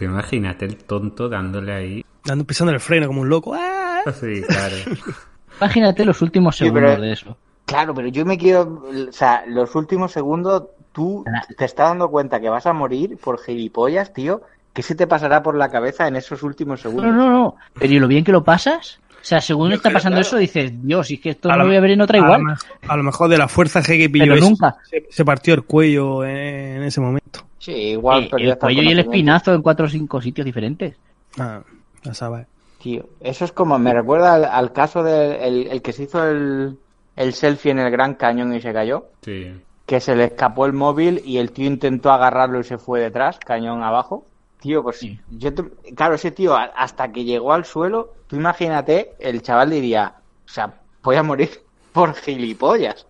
te 0.00 0.06
imagínate 0.06 0.64
el 0.64 0.76
tonto 0.78 1.28
dándole 1.28 1.72
ahí. 1.74 2.04
Dando 2.24 2.44
pisando 2.44 2.72
el 2.72 2.80
freno 2.80 3.06
como 3.06 3.20
un 3.20 3.28
loco. 3.28 3.54
¡Ah! 3.54 4.00
Sí, 4.18 4.42
claro. 4.48 4.76
Imagínate 5.60 6.04
los 6.06 6.22
últimos 6.22 6.56
Sí, 6.56 6.64
segundos 6.64 6.90
pero- 6.92 7.02
de 7.02 7.12
eso. 7.12 7.36
Claro, 7.66 7.94
pero 7.94 8.08
yo 8.08 8.24
me 8.24 8.36
quiero. 8.38 8.82
O 9.08 9.12
sea, 9.12 9.44
los 9.46 9.74
últimos 9.76 10.10
segundos, 10.10 10.64
tú 10.92 11.22
te 11.56 11.66
estás 11.66 11.90
dando 11.90 12.10
cuenta 12.10 12.40
que 12.40 12.48
vas 12.48 12.66
a 12.66 12.72
morir 12.72 13.16
por 13.22 13.38
gilipollas, 13.40 14.12
tío. 14.12 14.40
¿Qué 14.72 14.82
se 14.82 14.94
te 14.94 15.06
pasará 15.06 15.42
por 15.42 15.54
la 15.54 15.68
cabeza 15.68 16.08
en 16.08 16.16
esos 16.16 16.42
últimos 16.42 16.82
No, 16.84 16.90
segundos? 16.90 17.14
no, 17.14 17.30
no. 17.30 17.56
Pero 17.74 17.92
¿y 17.92 17.98
lo 18.00 18.08
bien 18.08 18.24
que 18.24 18.32
lo 18.32 18.42
pasas? 18.42 19.00
O 19.20 19.24
sea, 19.24 19.40
según 19.40 19.68
Yo 19.68 19.74
está 19.76 19.90
creo, 19.90 19.98
pasando 19.98 20.16
claro. 20.16 20.26
eso, 20.28 20.36
dices, 20.38 20.72
Dios, 20.82 21.06
si 21.08 21.14
es 21.14 21.20
que 21.20 21.30
esto 21.30 21.48
A 21.50 21.52
no 21.52 21.58
lo- 21.58 21.66
voy 21.68 21.76
a 21.76 21.80
ver 21.80 21.90
en 21.90 22.00
otra 22.00 22.18
A 22.18 22.22
igual. 22.24 22.42
lo, 22.42 22.54
a 22.90 22.96
lo 22.96 23.02
mejor 23.02 23.28
de 23.28 23.36
la 23.38 23.48
fuerza 23.48 23.82
G 23.82 23.98
que 23.98 24.08
pilló 24.10 24.32
Pero 24.34 24.40
nunca. 24.40 24.76
Se, 24.88 25.06
se 25.10 25.24
partió 25.24 25.52
el 25.54 25.62
cuello 25.64 26.24
en, 26.24 26.36
en 26.38 26.82
ese 26.84 27.00
momento. 27.00 27.40
Sí, 27.60 27.72
igual 27.72 28.24
Eh, 28.24 28.28
perdió 28.30 28.52
el 28.52 28.58
cuello 28.58 28.82
y 28.82 28.88
el 28.88 28.98
espinazo 28.98 29.54
en 29.54 29.62
cuatro 29.62 29.86
o 29.86 29.88
cinco 29.88 30.20
sitios 30.20 30.44
diferentes. 30.44 30.96
Ah, 31.38 31.62
ya 32.02 32.14
sabes. 32.14 32.46
Tío, 32.82 33.04
eso 33.20 33.44
es 33.44 33.52
como. 33.52 33.78
Me 33.78 33.92
recuerda 33.94 34.34
al, 34.34 34.44
al 34.46 34.72
caso 34.72 35.02
del 35.04 35.32
el, 35.40 35.66
el 35.68 35.82
que 35.82 35.92
se 35.92 36.04
hizo 36.04 36.26
el, 36.26 36.78
el 37.16 37.34
selfie 37.34 37.70
en 37.72 37.78
el 37.78 37.90
Gran 37.90 38.14
Cañón 38.14 38.52
y 38.54 38.60
se 38.60 38.72
cayó. 38.72 39.04
Sí. 39.22 39.52
Que 39.86 40.00
se 40.00 40.16
le 40.16 40.24
escapó 40.24 40.66
el 40.66 40.72
móvil 40.72 41.20
y 41.24 41.36
el 41.38 41.52
tío 41.52 41.66
intentó 41.66 42.10
agarrarlo 42.10 42.58
y 42.60 42.64
se 42.64 42.78
fue 42.78 43.00
detrás, 43.00 43.38
cañón 43.38 43.82
abajo. 43.82 44.24
Tío, 44.60 44.82
pues 44.82 44.98
Sí. 45.00 45.18
yo 45.30 45.52
te- 45.54 45.64
claro, 45.94 46.14
ese 46.14 46.30
tío 46.30 46.54
hasta 46.56 47.12
que 47.12 47.24
llegó 47.24 47.52
al 47.52 47.64
suelo, 47.64 48.14
tú 48.26 48.36
imagínate, 48.36 49.12
el 49.18 49.42
chaval 49.42 49.70
diría, 49.70 50.14
o 50.46 50.48
sea, 50.48 50.74
voy 51.02 51.16
a 51.16 51.22
morir 51.22 51.50
por 51.92 52.14
gilipollas, 52.14 53.06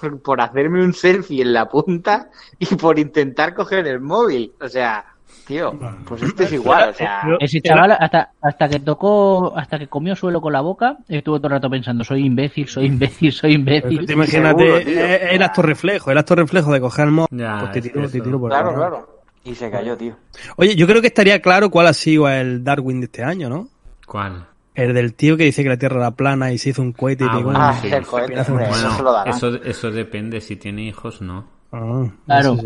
por, 0.00 0.22
por 0.22 0.40
hacerme 0.40 0.82
un 0.84 0.92
selfie 0.94 1.42
en 1.42 1.52
la 1.52 1.68
punta 1.68 2.30
y 2.58 2.74
por 2.76 2.98
intentar 2.98 3.54
coger 3.54 3.86
el 3.86 4.00
móvil. 4.00 4.52
O 4.60 4.68
sea, 4.68 5.04
tío, 5.46 5.78
pues 6.06 6.22
esto 6.22 6.42
es 6.42 6.52
igual, 6.52 6.90
o 6.90 6.92
sea, 6.92 7.22
Ese 7.40 7.60
chaval, 7.60 7.92
hasta, 7.98 8.32
hasta 8.40 8.68
que 8.68 8.80
tocó, 8.80 9.56
hasta 9.56 9.78
que 9.78 9.86
comió 9.88 10.16
suelo 10.16 10.40
con 10.40 10.52
la 10.52 10.60
boca, 10.60 10.98
estuvo 11.08 11.38
todo 11.38 11.48
el 11.48 11.52
rato 11.52 11.70
pensando, 11.70 12.02
soy 12.04 12.26
imbécil, 12.26 12.68
soy 12.68 12.86
imbécil, 12.86 13.32
soy 13.32 13.52
imbécil. 13.54 14.06
Te 14.06 14.12
imagínate, 14.12 14.62
Seguro, 14.64 14.84
tío. 14.84 15.04
eh, 15.04 15.28
el 15.34 15.42
acto 15.42 15.62
reflejo, 15.62 16.10
el 16.10 16.18
acto 16.18 16.34
reflejo 16.34 16.72
de 16.72 16.80
coger 16.80 17.04
el 17.06 17.10
móvil. 17.12 17.28
Ya, 17.38 17.58
pues 17.60 17.70
te 17.72 17.80
te 17.80 17.90
por 18.20 18.50
claro, 18.50 18.70
el- 18.70 18.76
claro. 18.76 19.16
Y 19.44 19.54
se 19.54 19.70
cayó, 19.70 19.96
tío. 19.96 20.16
Oye, 20.56 20.74
yo 20.74 20.88
creo 20.88 21.00
que 21.00 21.06
estaría 21.06 21.40
claro 21.40 21.70
cuál 21.70 21.86
ha 21.86 21.92
sido 21.92 22.28
el 22.28 22.64
Darwin 22.64 23.00
de 23.00 23.04
este 23.06 23.22
año, 23.22 23.48
¿no? 23.48 23.68
¿Cuál? 24.04 24.48
El 24.76 24.92
del 24.94 25.14
tío 25.14 25.36
que 25.36 25.44
dice 25.44 25.62
que 25.62 25.70
la 25.70 25.78
Tierra 25.78 25.96
era 25.96 26.10
plana 26.12 26.52
y 26.52 26.58
se 26.58 26.70
hizo 26.70 26.82
un 26.82 26.92
cohete 26.92 27.24
y 27.24 27.26
Ah, 27.26 27.30
pegó 27.32 27.44
bueno, 27.44 27.60
Ah, 27.60 27.72
sí, 27.80 27.88
el 27.88 28.06
cohete, 28.06 28.34
Bueno, 28.52 28.66
eso 28.68 28.90
se 28.96 29.02
lo 29.02 29.12
darán. 29.12 29.34
eso, 29.34 29.48
eso 29.64 29.90
depende, 29.90 30.40
si 30.40 30.56
tiene 30.56 30.82
hijos 30.82 31.22
no. 31.22 31.44
Ah, 31.72 32.04
Claro. 32.26 32.56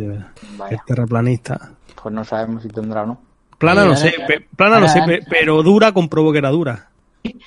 terraplanista. 0.87 1.71
Pues 2.03 2.15
no 2.15 2.25
sabemos 2.25 2.63
si 2.63 2.69
tendrá 2.69 3.03
o 3.03 3.07
no. 3.07 3.21
Plana 3.59 3.85
no 3.85 3.95
sé, 3.95 4.13
plana 4.57 4.81
no 4.81 4.89
sé, 4.89 5.03
pe- 5.03 5.21
pero 5.29 5.63
dura 5.63 5.93
comprobó 5.93 6.33
que 6.33 6.39
era 6.39 6.51
dura. 6.51 6.89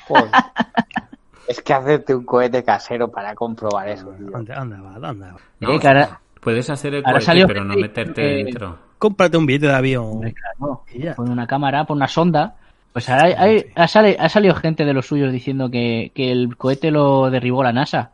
Joder. 0.07 0.29
es 1.47 1.61
que 1.61 1.73
hacerte 1.73 2.13
un 2.15 2.23
cohete 2.23 2.63
casero 2.63 3.09
para 3.09 3.33
comprobar 3.35 3.89
eso, 3.89 4.09
tío. 4.11 4.35
Anda, 4.35 4.61
anda, 4.61 4.81
va, 4.81 5.09
anda. 5.09 5.35
No, 5.59 5.71
Eh, 5.73 6.07
puedes 6.39 6.69
hacer 6.69 6.93
el 6.95 7.03
cohete, 7.03 7.45
pero 7.47 7.63
no 7.63 7.75
meterte 7.75 8.21
dentro. 8.21 8.77
Cómprate 8.97 9.35
un 9.37 9.45
billete 9.45 9.67
de 9.67 9.73
avión. 9.73 10.21
Claro, 10.21 10.83
Y. 10.93 11.05
Pon 11.09 11.29
una 11.29 11.47
cámara, 11.47 11.83
pon 11.85 11.97
una 11.97 12.07
sonda. 12.07 12.55
Pues 12.93 13.09
ahora 13.09 13.23
hay- 13.25 13.33
hay- 13.33 13.65
ha, 13.75 13.87
sale- 13.87 14.15
ha 14.19 14.29
salido 14.29 14.55
gente 14.55 14.85
de 14.85 14.93
los 14.93 15.07
suyos 15.07 15.31
diciendo 15.31 15.69
que, 15.69 16.11
que 16.15 16.31
el 16.31 16.55
cohete 16.57 16.91
lo 16.91 17.29
derribó 17.29 17.63
la 17.63 17.73
NASA. 17.73 18.11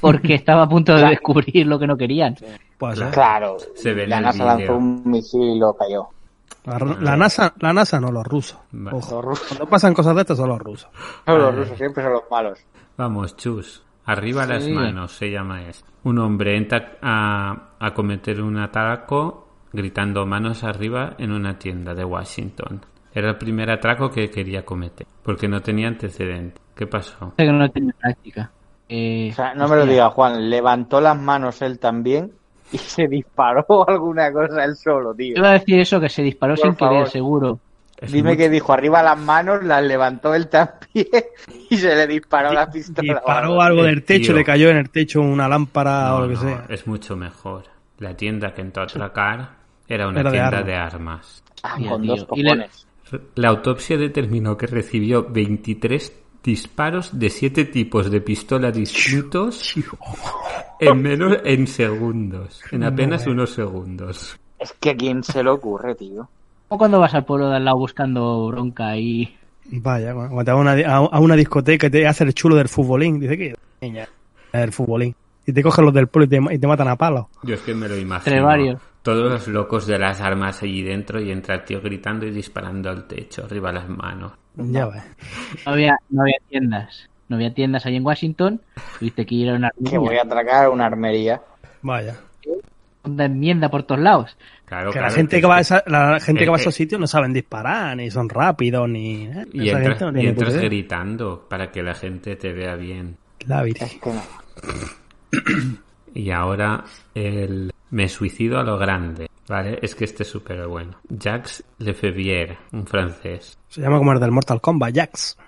Porque 0.00 0.34
estaba 0.34 0.62
a 0.64 0.68
punto 0.68 0.94
de 0.94 1.06
descubrir 1.08 1.66
lo 1.66 1.78
que 1.78 1.86
no 1.86 1.96
querían. 1.96 2.36
Puede 2.78 2.96
ser. 2.96 3.10
Claro, 3.10 3.56
Se 3.74 3.92
ve 3.92 4.04
en 4.04 4.10
la 4.10 4.20
NASA 4.20 4.44
lanzó 4.44 4.76
un 4.76 5.02
misil 5.04 5.42
y 5.56 5.58
lo 5.58 5.74
cayó. 5.74 6.08
La, 6.64 6.78
la 6.78 7.16
NASA, 7.16 7.52
la 7.58 7.72
NASA 7.72 7.98
no, 8.00 8.12
los 8.12 8.24
rusos. 8.24 8.58
Vale. 8.70 8.96
Ojo, 8.96 9.16
Los 9.16 9.24
rusos, 9.24 9.48
cuando 9.48 9.66
pasan 9.66 9.94
cosas 9.94 10.14
de 10.14 10.20
estas 10.20 10.36
son 10.36 10.48
los 10.50 10.58
rusos. 10.60 10.88
no, 11.26 11.36
los 11.38 11.54
rusos 11.56 11.76
siempre 11.76 12.04
son 12.04 12.12
los 12.12 12.22
malos. 12.30 12.58
Vamos, 12.96 13.36
chus. 13.36 13.82
Arriba 14.04 14.46
las 14.46 14.68
manos, 14.68 15.12
se 15.12 15.30
llama 15.30 15.62
esto. 15.62 15.88
Un 16.04 16.18
hombre 16.18 16.56
entra 16.56 16.98
a, 17.02 17.70
a 17.78 17.94
cometer 17.94 18.40
un 18.42 18.58
atraco 18.58 19.48
gritando 19.72 20.26
manos 20.26 20.64
arriba 20.64 21.14
en 21.18 21.30
una 21.32 21.58
tienda 21.58 21.94
de 21.94 22.04
Washington. 22.04 22.84
Era 23.14 23.30
el 23.30 23.36
primer 23.36 23.70
atraco 23.70 24.10
que 24.10 24.30
quería 24.30 24.64
cometer, 24.64 25.06
porque 25.22 25.48
no 25.48 25.60
tenía 25.60 25.88
antecedente. 25.88 26.60
¿Qué 26.74 26.86
pasó? 26.86 27.32
Sé 27.36 27.44
que 27.44 27.52
no 27.52 27.68
tiene 27.70 27.92
práctica. 27.92 28.50
Eh, 28.88 29.28
O 29.32 29.34
sea, 29.34 29.54
no 29.54 29.68
me 29.68 29.76
lo 29.76 29.86
diga 29.86 30.10
Juan, 30.10 30.48
levantó 30.50 31.00
las 31.00 31.18
manos 31.18 31.60
él 31.62 31.78
también 31.78 32.32
y 32.72 32.78
se 32.78 33.06
disparó 33.08 33.66
alguna 33.88 34.32
cosa 34.32 34.64
él 34.64 34.74
solo, 34.76 35.14
tío. 35.14 35.36
Iba 35.36 35.50
a 35.50 35.52
decir 35.52 35.78
eso, 35.80 36.00
que 36.00 36.08
se 36.08 36.22
disparó 36.22 36.54
Por 36.54 36.62
sin 36.64 36.74
querer, 36.74 37.08
seguro. 37.08 37.58
Es 37.98 38.10
Dime 38.10 38.30
mucho- 38.30 38.38
que 38.38 38.50
dijo 38.50 38.72
arriba 38.72 39.00
las 39.02 39.16
manos, 39.18 39.62
las 39.62 39.82
levantó 39.84 40.34
él 40.34 40.48
también 40.48 41.06
y 41.70 41.76
se 41.76 41.94
le 41.94 42.06
disparó 42.06 42.52
la 42.52 42.68
pistola. 42.70 43.14
Disparó 43.14 43.60
algo 43.62 43.82
del 43.84 44.02
techo, 44.04 44.28
Tío. 44.32 44.36
le 44.36 44.44
cayó 44.44 44.70
en 44.70 44.78
el 44.78 44.90
techo 44.90 45.20
una 45.20 45.46
lámpara 45.48 46.08
No, 46.08 46.16
o 46.16 46.20
lo 46.22 46.28
que 46.28 46.34
no, 46.34 46.40
sea. 46.40 46.64
es 46.68 46.86
mucho 46.86 47.14
mejor. 47.16 47.64
La 47.98 48.16
tienda 48.16 48.52
que 48.54 48.62
entró 48.62 48.82
a 48.82 48.86
atracar 48.86 49.50
era 49.86 50.08
una 50.08 50.20
Era 50.20 50.30
de 50.30 50.36
tienda 50.38 50.48
armas. 50.58 50.66
de 50.66 50.74
armas. 50.74 51.44
Ah, 51.62 51.76
con 51.88 52.02
tío. 52.02 52.16
dos 52.16 52.26
Y 52.32 52.42
le- 52.42 52.48
cojones. 52.48 52.86
La 53.34 53.48
autopsia 53.48 53.96
determinó 53.96 54.56
que 54.56 54.66
recibió 54.66 55.26
23 55.28 56.12
disparos 56.42 57.18
de 57.18 57.30
7 57.30 57.66
tipos 57.66 58.10
de 58.10 58.20
pistola 58.20 58.70
distintos 58.72 59.74
en 60.80 61.02
menos 61.02 61.38
en 61.44 61.66
segundos, 61.66 62.62
en 62.70 62.84
apenas 62.84 63.26
unos 63.26 63.50
segundos. 63.50 64.38
Es 64.58 64.72
que 64.80 64.90
a 64.90 64.96
quién 64.96 65.22
se 65.22 65.42
le 65.42 65.50
ocurre, 65.50 65.94
tío. 65.94 66.28
O 66.68 66.78
cuando 66.78 66.98
vas 66.98 67.14
al 67.14 67.24
pueblo 67.24 67.48
de 67.48 67.56
al 67.56 67.64
lado 67.64 67.78
buscando 67.78 68.46
bronca 68.48 68.96
y 68.96 69.36
Vaya, 69.64 70.12
cuando 70.12 70.44
te 70.44 70.50
vas 70.50 70.58
a 70.58 70.60
una, 70.60 70.72
a, 70.72 70.96
a 70.96 71.20
una 71.20 71.36
discoteca 71.36 71.86
y 71.86 71.90
te 71.90 72.06
hace 72.06 72.24
el 72.24 72.34
chulo 72.34 72.56
del 72.56 72.68
futbolín. 72.68 73.20
Dice 73.20 73.38
que 73.38 73.54
niña, 73.80 74.08
el 74.52 74.72
futbolín. 74.72 75.14
Y 75.46 75.52
te 75.52 75.62
cogen 75.62 75.84
los 75.84 75.94
del 75.94 76.08
pueblo 76.08 76.26
y 76.26 76.28
te, 76.28 76.54
y 76.54 76.58
te 76.58 76.66
matan 76.66 76.88
a 76.88 76.96
palos. 76.96 77.26
Yo 77.42 77.54
es 77.54 77.60
que 77.60 77.74
me 77.74 77.88
lo 77.88 77.96
imagino. 77.96 78.36
Entre 78.36 78.44
varios. 78.44 78.80
Todos 79.02 79.30
los 79.32 79.48
locos 79.48 79.86
de 79.86 79.98
las 79.98 80.20
armas 80.20 80.62
allí 80.62 80.82
dentro 80.82 81.20
y 81.20 81.30
entra 81.32 81.56
el 81.56 81.64
tío 81.64 81.80
gritando 81.80 82.24
y 82.26 82.30
disparando 82.30 82.88
al 82.90 83.06
techo, 83.08 83.44
arriba 83.44 83.72
las 83.72 83.88
manos. 83.88 84.32
Ya 84.56 84.86
ves. 84.86 85.02
No 85.66 85.72
había, 85.72 85.96
no 86.10 86.22
había 86.22 86.36
tiendas. 86.48 87.08
No 87.28 87.36
había 87.36 87.52
tiendas 87.54 87.84
ahí 87.86 87.96
en 87.96 88.04
Washington. 88.06 88.60
Tuviste 88.98 89.24
que 89.26 89.34
ir 89.34 89.50
a 89.50 89.54
una 89.54 89.70
Que 89.88 89.98
voy 89.98 90.16
a 90.16 90.22
atracar 90.22 90.68
una 90.68 90.86
armería. 90.86 91.40
Vaya. 91.80 92.16
una 93.04 93.24
enmienda 93.24 93.68
por 93.68 93.82
todos 93.82 94.00
lados. 94.00 94.36
Claro, 94.66 94.90
Que 94.92 94.98
claro, 94.98 95.08
la 95.08 95.14
gente 95.14 95.40
que 95.40 95.46
va 95.48 95.56
a 95.56 95.60
esa- 95.60 95.82
la 95.86 96.20
gente 96.20 96.44
que 96.44 96.50
va 96.50 96.56
a 96.56 96.60
esos 96.60 96.74
sitios 96.74 97.00
no 97.00 97.06
saben 97.08 97.32
disparar, 97.32 97.96
ni 97.96 98.08
son 98.10 98.28
rápidos, 98.28 98.88
ni. 98.88 99.24
¿eh? 99.26 99.44
Y 99.52 99.68
entras, 99.70 100.00
no 100.12 100.20
y 100.20 100.30
gritando 100.32 101.46
para 101.48 101.72
que 101.72 101.82
la 101.82 101.94
gente 101.94 102.36
te 102.36 102.52
vea 102.52 102.76
bien. 102.76 103.16
La 103.46 103.62
virgen. 103.64 103.88
Es 103.88 103.94
que 104.00 104.10
no. 104.12 104.22
Y 106.14 106.30
ahora 106.30 106.84
el 107.14 107.72
me 107.92 108.08
suicido 108.08 108.58
a 108.58 108.62
lo 108.64 108.76
grande, 108.76 109.30
¿vale? 109.48 109.78
Es 109.80 109.94
que 109.94 110.04
este 110.04 110.24
es 110.24 110.28
súper 110.28 110.66
bueno. 110.66 110.96
Jacques 111.08 111.62
Lefebvre, 111.78 112.58
un 112.72 112.86
francés, 112.86 113.56
Se 113.68 113.80
llama 113.80 113.98
como 113.98 114.12
el 114.12 114.20
del 114.20 114.32
Mortal 114.32 114.60
Kombat, 114.60 114.94
Jax. 114.96 115.38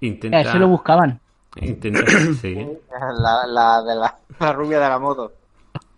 intenta... 0.00 0.40
Eh, 0.40 0.44
se 0.44 0.58
lo 0.58 0.68
buscaban. 0.68 1.20
intenta 1.56 2.04
sí. 2.40 2.54
La, 3.22 3.46
la 3.46 3.82
de 3.82 3.94
la, 3.94 4.14
la 4.38 4.52
rubia 4.52 4.78
de 4.80 4.88
la 4.88 4.98
moto. 4.98 5.32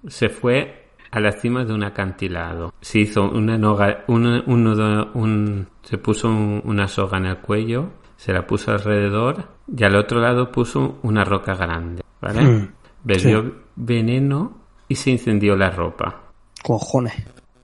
Se 0.07 0.29
fue 0.29 0.89
a 1.11 1.21
la 1.21 1.33
cima 1.33 1.65
de 1.65 1.73
un 1.75 1.83
acantilado. 1.85 2.73
Se 2.81 3.01
hizo 3.01 3.29
una 3.31 3.59
noga, 3.59 4.05
un, 4.07 4.27
un 4.47 4.65
nudo- 4.65 5.11
un- 5.15 5.69
se 5.83 5.99
puso 5.99 6.29
un- 6.29 6.63
una 6.65 6.87
soga 6.89 7.19
en 7.19 7.27
el 7.27 7.39
cuello, 7.39 7.91
se 8.17 8.33
la 8.33 8.47
puso 8.47 8.71
alrededor 8.73 9.45
y 9.75 9.83
al 9.85 9.97
otro 9.97 10.21
lado 10.21 10.51
puso 10.53 10.99
una 11.03 11.25
roca 11.25 11.55
grande, 11.55 12.03
¿vale? 12.21 12.43
Mm, 12.43 12.69
Bebió 13.03 13.43
sí. 13.43 13.53
veneno 13.77 14.60
y 14.91 14.95
se 14.97 15.11
incendió 15.11 15.57
la 15.57 15.71
ropa. 15.71 16.21
Cojones. 16.63 17.15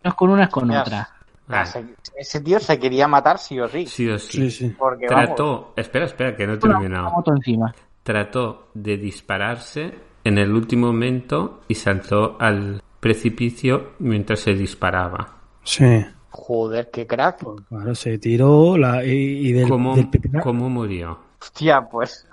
No 0.03 0.11
es 0.11 0.15
con 0.15 0.31
una, 0.31 0.45
es 0.45 0.49
con 0.51 0.71
Ya. 0.71 0.81
otra. 0.81 1.09
Ah, 1.49 1.67
Se- 1.67 1.85
ese 2.17 2.41
tío 2.41 2.59
se 2.59 2.79
quería 2.79 3.07
matar 3.07 3.39
sí 3.39 3.61
o 3.61 3.69
sí. 3.69 3.87
sí 3.87 4.09
o 4.09 4.19
Sí, 4.19 4.51
sí. 4.51 4.69
sí. 4.69 4.75
Porque 4.79 5.07
vamos, 5.09 5.27
Trató, 5.27 5.73
espera, 5.77 6.07
espera, 6.07 6.35
que 6.37 6.47
no 6.47 6.55
he 6.55 6.59
terminado. 6.59 7.11
moto 7.11 7.33
encima. 7.33 7.75
Trató 8.03 8.69
de 8.75 8.97
dispararse 8.97 9.95
en 10.25 10.39
el 10.39 10.53
último 10.53 10.87
momento 10.89 11.61
y 11.69 11.75
saltó 11.75 12.37
al 12.41 12.83
precipicio 13.01 13.93
mientras 13.99 14.41
se 14.41 14.55
disparaba. 14.55 15.35
Sí. 15.63 16.05
joder, 16.31 16.91
qué 16.93 17.07
crack. 17.07 17.45
Claro, 17.69 17.95
se 17.95 18.19
tiró 18.19 18.77
la, 18.77 19.05
y, 19.05 19.09
y 19.49 19.53
del, 19.53 19.69
¿Cómo, 19.69 19.95
del 19.97 20.09
cómo 20.43 20.69
murió? 20.69 21.19
Hostia, 21.41 21.81
pues. 21.91 22.27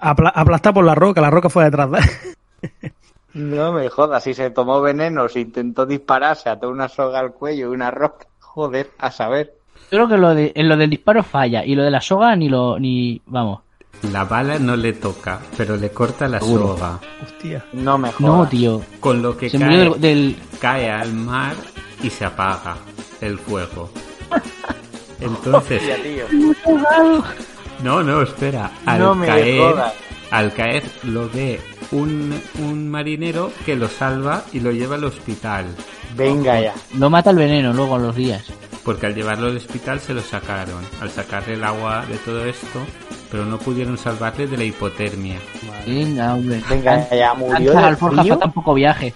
apla- 0.00 0.32
aplastado 0.34 0.74
por 0.74 0.84
la 0.84 0.94
roca, 0.94 1.20
la 1.20 1.30
roca 1.30 1.48
fue 1.48 1.64
detrás 1.64 1.90
de 1.90 1.98
él. 1.98 2.92
No 3.34 3.72
me 3.72 3.88
jodas, 3.88 4.24
si 4.24 4.34
se 4.34 4.50
tomó 4.50 4.80
veneno, 4.80 5.28
si 5.28 5.40
intentó 5.40 5.84
dispararse, 5.86 6.48
ató 6.48 6.68
una 6.70 6.88
soga 6.88 7.20
al 7.20 7.32
cuello 7.32 7.70
y 7.70 7.74
una 7.74 7.90
roca. 7.90 8.26
Joder, 8.40 8.90
a 8.98 9.10
saber. 9.10 9.54
Yo 9.90 9.98
creo 9.98 10.08
que 10.08 10.16
lo, 10.18 10.34
de, 10.34 10.52
en 10.54 10.68
lo 10.68 10.76
del 10.76 10.90
disparo 10.90 11.22
falla. 11.22 11.64
Y 11.64 11.74
lo 11.74 11.82
de 11.84 11.90
la 11.90 12.00
soga 12.00 12.34
ni 12.36 12.48
lo. 12.48 12.78
ni 12.78 13.20
Vamos. 13.26 13.60
La 14.12 14.24
bala 14.24 14.58
no 14.58 14.76
le 14.76 14.92
toca, 14.92 15.40
pero 15.56 15.76
le 15.76 15.90
corta 15.90 16.28
la 16.28 16.40
Seguro. 16.40 16.76
soga. 16.76 17.00
Hostia. 17.22 17.64
No 17.72 17.98
me 17.98 18.08
No, 18.18 18.36
jodas. 18.36 18.50
tío. 18.50 18.80
Con 19.00 19.22
lo 19.22 19.36
que 19.36 19.50
Se 19.50 19.58
cae, 19.58 19.66
murió 19.68 19.90
del, 19.94 20.00
del- 20.00 20.36
cae 20.60 20.90
al 20.90 21.12
mar 21.14 21.54
y 22.02 22.10
se 22.10 22.24
apaga 22.24 22.76
el 23.20 23.38
fuego. 23.38 23.90
Entonces, 25.20 25.80
Hostia, 25.82 25.96
tío. 26.02 26.24
no, 27.82 28.02
no, 28.02 28.22
espera. 28.22 28.70
Al 28.86 28.98
No 29.00 29.14
me 29.14 29.26
caer, 29.26 29.60
jodas. 29.72 29.94
al 30.30 30.52
caer 30.54 30.82
lo 31.04 31.28
ve 31.30 31.60
un, 31.92 32.40
un 32.60 32.88
marinero 32.88 33.52
que 33.64 33.76
lo 33.76 33.88
salva 33.88 34.44
y 34.52 34.60
lo 34.60 34.70
lleva 34.72 34.96
al 34.96 35.04
hospital. 35.04 35.66
Venga 36.16 36.60
ya. 36.60 36.74
Lo 36.96 37.10
mata 37.10 37.30
el 37.30 37.36
veneno 37.36 37.72
luego 37.72 37.96
a 37.96 37.98
los 37.98 38.14
días. 38.16 38.44
Porque 38.84 39.06
al 39.06 39.14
llevarlo 39.14 39.48
al 39.48 39.56
hospital 39.56 40.00
se 40.00 40.14
lo 40.14 40.22
sacaron. 40.22 40.82
Al 41.00 41.10
sacarle 41.10 41.54
el 41.54 41.64
agua 41.64 42.06
de 42.06 42.16
todo 42.18 42.44
esto, 42.46 42.80
pero 43.30 43.44
no 43.44 43.58
pudieron 43.58 43.98
salvarle 43.98 44.46
de 44.46 44.56
la 44.56 44.64
hipotermia. 44.64 45.38
Venga, 45.86 46.34
hombre. 46.34 46.62
Venga 46.68 47.08
ya, 47.10 47.34
murió 47.34 47.72
del 47.72 47.84
Alforja 47.84 48.22
frío. 48.22 48.34
fue 48.34 48.42
tan 48.42 48.52
poco 48.52 48.74
viaje. 48.74 49.12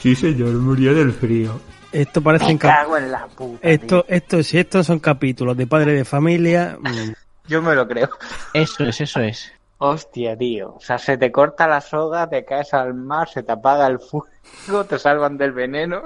Sí, 0.00 0.14
señor, 0.14 0.52
murió 0.54 0.94
del 0.94 1.12
frío. 1.12 1.58
Esto 1.90 2.20
parece 2.20 2.46
Me 2.46 2.58
cago 2.58 2.96
en 2.98 3.10
la 3.10 3.26
puta. 3.26 3.66
esto, 3.66 4.02
tío. 4.04 4.14
esto, 4.16 4.42
si 4.42 4.58
estos 4.58 4.86
son 4.86 4.98
capítulos 4.98 5.56
de 5.56 5.66
padre 5.66 5.92
de 5.92 6.04
familia, 6.04 6.76
mm, 6.80 7.12
Yo 7.48 7.62
me 7.62 7.74
lo 7.74 7.86
creo. 7.86 8.10
Eso 8.52 8.84
es, 8.84 9.00
eso 9.00 9.20
es. 9.20 9.52
Hostia, 9.78 10.36
tío. 10.36 10.74
O 10.76 10.80
sea, 10.80 10.98
se 10.98 11.18
te 11.18 11.30
corta 11.30 11.66
la 11.68 11.80
soga, 11.80 12.28
te 12.28 12.44
caes 12.44 12.72
al 12.74 12.94
mar, 12.94 13.28
se 13.28 13.42
te 13.42 13.52
apaga 13.52 13.86
el 13.86 13.98
fuego, 13.98 14.84
te 14.88 14.98
salvan 14.98 15.36
del 15.36 15.52
veneno 15.52 16.02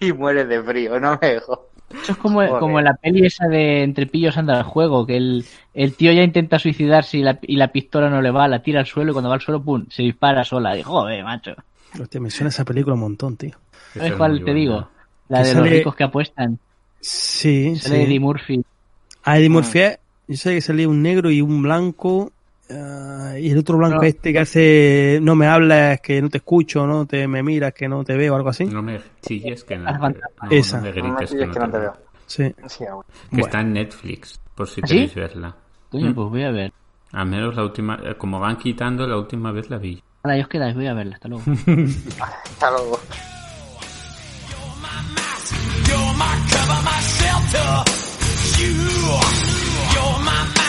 y 0.00 0.12
mueres 0.12 0.48
de 0.48 0.62
frío. 0.62 0.98
No 0.98 1.18
me 1.20 1.28
dejo. 1.34 1.68
Eso 2.02 2.12
es 2.12 2.18
como, 2.18 2.40
Joder. 2.46 2.60
como 2.60 2.78
en 2.78 2.84
la 2.84 2.94
peli 2.94 3.26
esa 3.26 3.48
de 3.48 3.82
Entre 3.82 4.06
pillos 4.06 4.36
anda 4.38 4.56
el 4.58 4.62
juego, 4.62 5.04
que 5.06 5.16
el, 5.16 5.44
el 5.74 5.94
tío 5.96 6.12
ya 6.12 6.22
intenta 6.22 6.58
suicidarse 6.60 7.18
y 7.18 7.22
la, 7.22 7.38
y 7.42 7.56
la 7.56 7.72
pistola 7.72 8.08
no 8.08 8.22
le 8.22 8.30
va, 8.30 8.46
la 8.46 8.62
tira 8.62 8.80
al 8.80 8.86
suelo 8.86 9.10
y 9.10 9.12
cuando 9.12 9.28
va 9.28 9.34
al 9.34 9.40
suelo, 9.40 9.60
pum, 9.62 9.86
se 9.90 10.02
dispara 10.04 10.44
sola. 10.44 10.78
Y 10.78 10.82
joder, 10.82 11.24
macho. 11.24 11.52
hostia, 12.00 12.20
me 12.20 12.30
suena 12.30 12.48
esa 12.50 12.64
película 12.64 12.94
un 12.94 13.00
montón, 13.00 13.36
tío. 13.36 13.56
¿Sabes 13.92 14.12
es 14.12 14.16
cuál 14.16 14.38
te 14.38 14.44
buena. 14.44 14.58
digo? 14.58 14.88
La 15.28 15.42
de 15.42 15.54
los 15.54 15.68
ricos 15.68 15.94
que 15.96 16.04
apuestan. 16.04 16.58
Sí, 17.00 17.76
Sale 17.76 17.96
sí. 17.96 18.02
Eddie 18.02 18.20
Murphy. 18.20 18.64
A 19.24 19.38
Eddie 19.38 19.48
Murphy, 19.50 19.80
yo 20.28 20.36
sé 20.36 20.54
que 20.54 20.60
salía 20.60 20.88
un 20.88 21.02
negro 21.02 21.30
y 21.30 21.40
un 21.42 21.60
blanco. 21.62 22.30
Ah, 22.72 23.34
y 23.38 23.50
el 23.50 23.58
otro 23.58 23.76
blanco 23.78 23.96
No. 23.96 24.02
este 24.02 24.32
que 24.32 24.38
hace 24.38 25.18
no 25.22 25.34
me 25.34 25.46
hablas, 25.46 26.00
que 26.00 26.20
no 26.22 26.28
te 26.28 26.38
escucho, 26.38 26.86
no 26.86 27.06
te 27.06 27.26
me 27.28 27.42
miras, 27.42 27.72
que 27.74 27.88
no 27.88 28.04
te 28.04 28.16
veo, 28.16 28.34
algo 28.36 28.48
así. 28.50 28.64
No 28.66 28.82
me 28.82 29.00
chilles 29.22 29.64
que 29.64 29.76
no, 29.78 29.88
Ah, 29.88 29.98
no, 30.08 30.50
Esa. 30.50 30.78
No 30.78 30.82
me 30.84 30.92
grites 30.92 31.30
pilles 31.32 31.48
que 31.50 31.58
no 31.58 31.70
te 31.70 31.78
veo. 31.78 31.92
Sí. 32.26 32.54
Sí. 32.66 32.84
Que 32.84 32.90
Bueno. 33.30 33.46
está 33.46 33.60
en 33.60 33.72
Netflix, 33.72 34.40
por 34.54 34.68
si 34.68 34.80
¿Ah, 34.82 34.86
sí? 34.86 34.94
queréis 34.94 35.14
verla. 35.14 35.56
Coño, 35.90 36.10
Mm. 36.10 36.14
pues 36.14 36.28
voy 36.30 36.42
a 36.44 36.50
ver. 36.50 36.72
Al 37.12 37.26
menos 37.26 37.56
la 37.56 37.64
última, 37.64 37.98
eh, 38.04 38.14
como 38.16 38.38
van 38.38 38.56
quitando, 38.56 39.06
la 39.06 39.16
última 39.16 39.50
vez 39.50 39.68
la 39.68 39.78
vi. 39.78 40.00
Ahora, 40.22 40.36
ya 40.36 40.42
os 40.44 40.48
quedáis, 40.48 40.74
voy 40.76 40.86
a 40.86 40.94
verla. 40.94 41.14
Hasta 41.16 41.28
luego. 41.28 41.42
Hasta 42.20 42.70
luego. 42.70 42.98
You're 49.92 50.18
my 50.22 50.59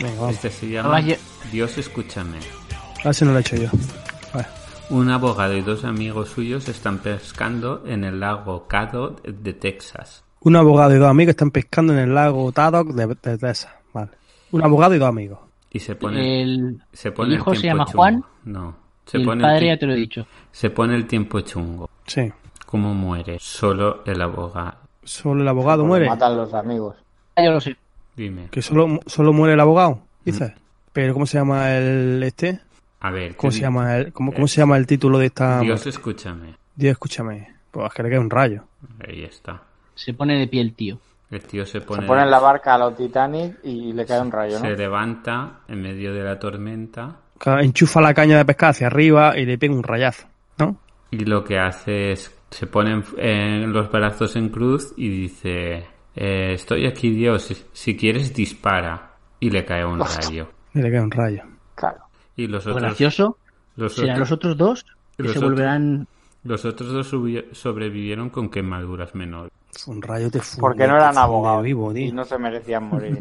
Venga. 0.00 0.30
Este 0.30 0.50
se 0.50 0.68
llama 0.68 1.00
Dios 1.50 1.78
escúchame. 1.78 2.38
A 3.00 3.04
ver 3.04 3.14
si 3.14 3.24
no 3.24 3.32
lo 3.32 3.38
he 3.38 3.40
hecho 3.40 3.56
yo. 3.56 3.68
Un 4.88 5.10
abogado 5.10 5.56
y 5.56 5.62
dos 5.62 5.84
amigos 5.84 6.28
suyos 6.28 6.68
están 6.68 6.98
pescando 6.98 7.82
en 7.86 8.04
el 8.04 8.20
lago 8.20 8.68
Caddo 8.68 9.16
de 9.24 9.52
Texas. 9.52 10.22
Un 10.42 10.54
abogado 10.54 10.94
y 10.94 10.98
dos 10.98 11.08
amigos 11.08 11.30
están 11.30 11.50
pescando 11.50 11.92
en 11.92 11.98
el 11.98 12.14
lago 12.14 12.52
Taddock 12.52 12.90
de, 12.90 13.06
de 13.08 13.14
Texas. 13.16 13.68
Vale. 13.92 14.10
Un 14.52 14.62
abogado 14.62 14.94
y 14.94 14.98
dos 14.98 15.08
amigos. 15.08 15.40
Y 15.72 15.80
se 15.80 15.96
pone, 15.96 16.42
El, 16.42 16.80
se 16.92 17.10
pone 17.10 17.30
el 17.34 17.40
hijo 17.40 17.52
se 17.54 17.62
tiempo 17.62 17.78
llama 17.78 17.84
chungo. 17.90 17.96
Juan 18.02 18.24
No. 18.44 18.76
Se 19.06 19.18
y 19.18 19.20
el 19.22 19.26
pone, 19.26 19.42
padre 19.42 19.58
ti- 19.60 19.66
ya 19.66 19.78
te 19.78 19.86
lo 19.86 19.92
he 19.92 19.96
dicho. 19.96 20.26
se 20.52 20.70
pone 20.70 20.94
el 20.94 21.06
tiempo 21.06 21.40
chungo. 21.40 21.90
Sí. 22.06 22.32
¿Cómo 22.64 22.94
muere? 22.94 23.38
Solo 23.40 24.02
el 24.06 24.22
abogado. 24.22 24.76
Solo 25.02 25.42
el 25.42 25.48
abogado 25.48 25.78
Porque 25.82 25.88
muere. 25.88 26.06
Matan 26.08 26.36
los 26.36 26.54
amigos. 26.54 26.94
Ah, 27.34 27.44
yo 27.44 27.50
lo 27.52 27.60
sé. 27.60 27.76
Dime. 28.16 28.48
Que 28.50 28.62
solo, 28.62 29.00
solo 29.06 29.32
muere 29.32 29.54
el 29.54 29.60
abogado, 29.60 30.00
dices. 30.24 30.52
Pero 30.92 31.12
¿cómo 31.12 31.26
se 31.26 31.38
llama 31.38 31.76
el 31.76 32.22
este? 32.22 32.60
A 33.00 33.10
ver. 33.10 33.36
¿Cómo 33.36 33.50
¿qué 33.50 33.56
se 33.56 33.62
llama 33.62 33.96
el, 33.96 34.12
cómo, 34.12 34.32
cómo 34.32 34.48
se 34.48 34.60
llama 34.60 34.76
el 34.76 34.86
título 34.86 35.18
de 35.18 35.26
esta? 35.26 35.60
Dios 35.60 35.86
escúchame. 35.86 36.54
Dios, 36.74 36.92
escúchame. 36.92 37.54
Pues 37.70 37.92
que 37.92 38.02
le 38.02 38.10
cae 38.10 38.18
un 38.18 38.30
rayo. 38.30 38.64
Ahí 39.06 39.24
está. 39.24 39.62
Se 39.94 40.14
pone 40.14 40.38
de 40.38 40.46
pie 40.48 40.62
el 40.62 40.74
tío. 40.74 40.98
El 41.30 41.42
tío 41.42 41.66
se 41.66 41.80
pone, 41.80 42.02
Se 42.02 42.06
pone 42.06 42.22
en 42.22 42.30
la 42.30 42.38
barca 42.38 42.74
a 42.74 42.78
los 42.78 42.96
Titanic 42.96 43.58
y 43.64 43.92
le 43.92 44.06
cae 44.06 44.20
un 44.20 44.30
rayo, 44.30 44.60
¿no? 44.60 44.64
se 44.64 44.76
levanta 44.76 45.60
en 45.66 45.82
medio 45.82 46.14
de 46.14 46.22
la 46.22 46.38
tormenta 46.38 47.16
Enchufa 47.44 48.00
la 48.00 48.14
caña 48.14 48.38
de 48.38 48.44
pescar 48.44 48.70
hacia 48.70 48.86
arriba 48.86 49.36
y 49.36 49.44
le 49.44 49.58
pega 49.58 49.74
un 49.74 49.82
rayazo, 49.82 50.28
¿no? 50.58 50.78
y 51.10 51.24
lo 51.24 51.44
que 51.44 51.58
hace 51.58 52.12
es 52.12 52.32
se 52.50 52.66
pone 52.66 52.92
en, 52.92 53.04
en 53.18 53.72
los 53.72 53.90
brazos 53.90 54.36
en 54.36 54.50
cruz 54.50 54.94
y 54.96 55.08
dice 55.08 55.86
eh, 56.16 56.52
estoy 56.54 56.86
aquí 56.86 57.10
Dios, 57.10 57.54
si, 57.72 57.96
quieres 57.96 58.34
dispara. 58.34 59.12
Y 59.38 59.50
le 59.50 59.64
cae 59.64 59.84
un 59.84 60.00
rayo. 60.00 60.48
Y 60.74 60.80
le 60.80 60.90
cae 60.90 61.00
un 61.00 61.10
rayo. 61.10 61.42
Claro. 61.74 61.98
Y 62.36 62.46
los 62.46 62.64
Lo 62.64 62.72
otros, 62.72 62.88
gracioso 62.88 63.38
los 63.76 63.94
serán 63.94 64.10
otros- 64.16 64.30
los 64.30 64.32
otros 64.32 64.56
dos 64.56 64.84
que 65.16 65.22
los 65.22 65.32
se 65.32 65.38
otros- 65.38 65.50
volverán. 65.52 66.06
los 66.44 66.64
otros 66.64 66.90
dos 66.92 67.14
sobrevivieron 67.52 68.30
con 68.30 68.48
quemaduras 68.48 69.14
menores. 69.14 69.52
Un 69.86 70.00
rayo 70.00 70.30
te 70.30 70.40
funde, 70.40 70.60
Porque 70.60 70.86
no 70.86 70.96
eran 70.96 71.18
abogados 71.18 71.62
vivo, 71.62 71.94
y 71.94 72.10
no 72.12 72.24
se 72.24 72.38
merecían 72.38 72.84
morir. 72.84 73.18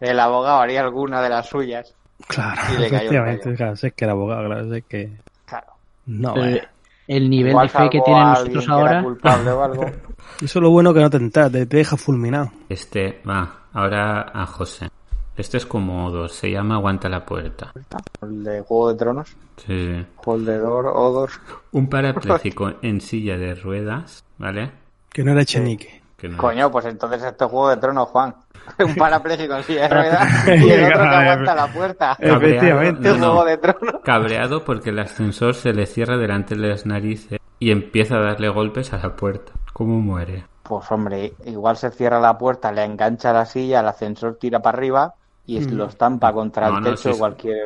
El 0.00 0.18
abogado 0.18 0.60
haría 0.60 0.80
alguna 0.80 1.22
de 1.22 1.28
las 1.28 1.48
suyas. 1.48 1.94
Claro, 2.26 2.60
Y 2.74 2.80
le 2.80 2.90
cayó 2.90 3.10
un 3.10 3.16
rayo. 3.16 3.40
Claro, 3.56 3.72
es 3.74 3.80
que 3.94 4.04
era 4.04 4.12
abogado, 4.12 4.46
claro, 4.46 4.74
es 4.74 4.84
que... 4.86 5.12
Claro. 5.46 5.66
No, 6.06 6.34
vaya. 6.34 6.70
El 7.16 7.28
nivel 7.30 7.50
Igual 7.52 7.66
de 7.68 7.72
fe 7.72 7.90
que 7.90 8.00
tienen 8.00 8.24
nosotros 8.28 8.64
era 8.64 8.74
ahora. 8.74 9.02
culpable 9.02 9.50
o 9.50 9.62
algo. 9.62 9.84
Eso 10.42 10.58
es 10.58 10.62
lo 10.62 10.70
bueno 10.70 10.92
que 10.94 11.00
no 11.00 11.10
te 11.10 11.16
enteras, 11.18 11.52
te, 11.52 11.66
te 11.66 11.76
deja 11.76 11.96
fulminado. 11.96 12.50
Este, 12.68 13.20
va, 13.28 13.60
ahora 13.72 14.30
a 14.34 14.46
José. 14.46 14.88
Este 15.36 15.56
es 15.56 15.64
como 15.66 16.06
Odor, 16.06 16.28
se 16.30 16.50
llama 16.50 16.74
Aguanta 16.76 17.08
la 17.08 17.24
puerta. 17.24 17.72
El 18.20 18.44
de 18.44 18.60
Juego 18.60 18.92
de 18.92 18.98
Tronos. 18.98 19.28
Sí, 19.56 19.66
sí. 19.66 20.06
Holdedor, 20.24 20.86
Odor. 20.88 21.30
Un 21.72 21.88
parapléjico 21.88 22.72
en 22.82 23.00
silla 23.00 23.36
de 23.38 23.54
ruedas, 23.54 24.24
¿vale? 24.38 24.70
Que 25.10 25.24
no 25.24 25.32
era 25.32 25.42
Echenique. 25.42 26.02
Que 26.18 26.28
no- 26.28 26.36
Coño, 26.38 26.70
pues 26.70 26.84
entonces 26.86 27.22
esto 27.22 27.46
es 27.46 27.50
Juego 27.50 27.68
de 27.70 27.76
Tronos, 27.78 28.08
Juan. 28.08 28.34
Un 28.78 28.94
parapléjico 28.96 29.54
en 29.56 29.62
silla 29.64 29.82
de 29.82 29.88
ruedas 29.88 30.48
y 30.48 30.70
el 30.70 30.84
otro 30.84 31.02
que 31.02 31.08
aguanta 31.16 31.54
la 31.54 31.66
puerta. 31.66 32.16
Efectivamente. 32.18 33.08
No, 33.10 33.16
no. 33.16 33.32
Juego 33.32 33.44
de. 33.44 34.00
Cabreado 34.04 34.64
porque 34.64 34.90
el 34.90 34.98
ascensor 34.98 35.54
se 35.54 35.72
le 35.72 35.86
cierra 35.86 36.16
delante 36.16 36.54
de 36.54 36.68
las 36.68 36.86
narices 36.86 37.38
y 37.58 37.70
empieza 37.70 38.16
a 38.16 38.20
darle 38.20 38.48
golpes 38.48 38.92
a 38.92 38.98
la 38.98 39.14
puerta. 39.16 39.52
¿Cómo 39.72 40.00
muere? 40.00 40.44
Pues 40.62 40.90
hombre, 40.90 41.34
igual 41.44 41.76
se 41.76 41.90
cierra 41.90 42.20
la 42.20 42.38
puerta, 42.38 42.72
le 42.72 42.84
engancha 42.84 43.32
la 43.32 43.44
silla, 43.44 43.80
el 43.80 43.88
ascensor 43.88 44.36
tira 44.40 44.60
para 44.60 44.78
arriba 44.78 45.14
y 45.44 45.58
es- 45.58 45.70
lo 45.70 45.86
estampa 45.86 46.32
contra 46.32 46.68
No, 46.70 46.78
el 46.78 46.84
no, 46.84 46.90
techo 46.90 47.12
sí. 47.12 47.18
cualquier... 47.18 47.58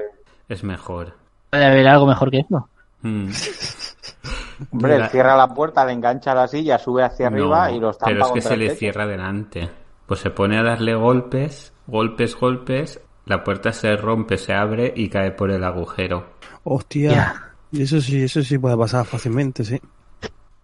Es 0.48 0.64
mejor. 0.64 1.12
Puede 1.50 1.66
haber 1.66 1.86
algo 1.88 2.06
mejor 2.06 2.30
que 2.30 2.38
eso. 2.40 2.68
Mm. 3.02 3.28
Hombre, 4.72 4.96
él 4.96 5.08
cierra 5.10 5.36
la 5.36 5.48
puerta, 5.48 5.84
le 5.84 5.92
engancha 5.92 6.34
la 6.34 6.48
silla, 6.48 6.78
sube 6.78 7.02
hacia 7.02 7.26
arriba 7.26 7.68
No, 7.68 7.76
y 7.76 7.80
lo 7.80 7.90
estampa 7.90 8.10
pero 8.12 8.20
es 8.20 8.26
que 8.28 8.32
contra 8.32 8.50
se 8.50 8.56
le 8.56 8.66
techo. 8.68 8.78
cierra 8.78 9.06
delante. 9.06 9.70
Pues 10.06 10.20
se 10.20 10.30
pone 10.30 10.58
a 10.58 10.62
darle 10.62 10.94
golpes, 10.94 11.72
golpes, 11.86 12.34
golpes. 12.36 13.00
La 13.24 13.42
puerta 13.42 13.72
se 13.72 13.96
rompe, 13.96 14.38
se 14.38 14.52
abre 14.52 14.92
y 14.94 15.08
cae 15.08 15.32
por 15.32 15.50
el 15.50 15.64
agujero. 15.64 16.34
Hostia. 16.64 17.42
Y 17.72 17.82
eso 17.82 18.00
sí, 18.00 18.22
eso 18.22 18.42
sí 18.42 18.56
puede 18.58 18.76
pasar 18.76 19.04
fácilmente, 19.04 19.64
sí. 19.64 19.80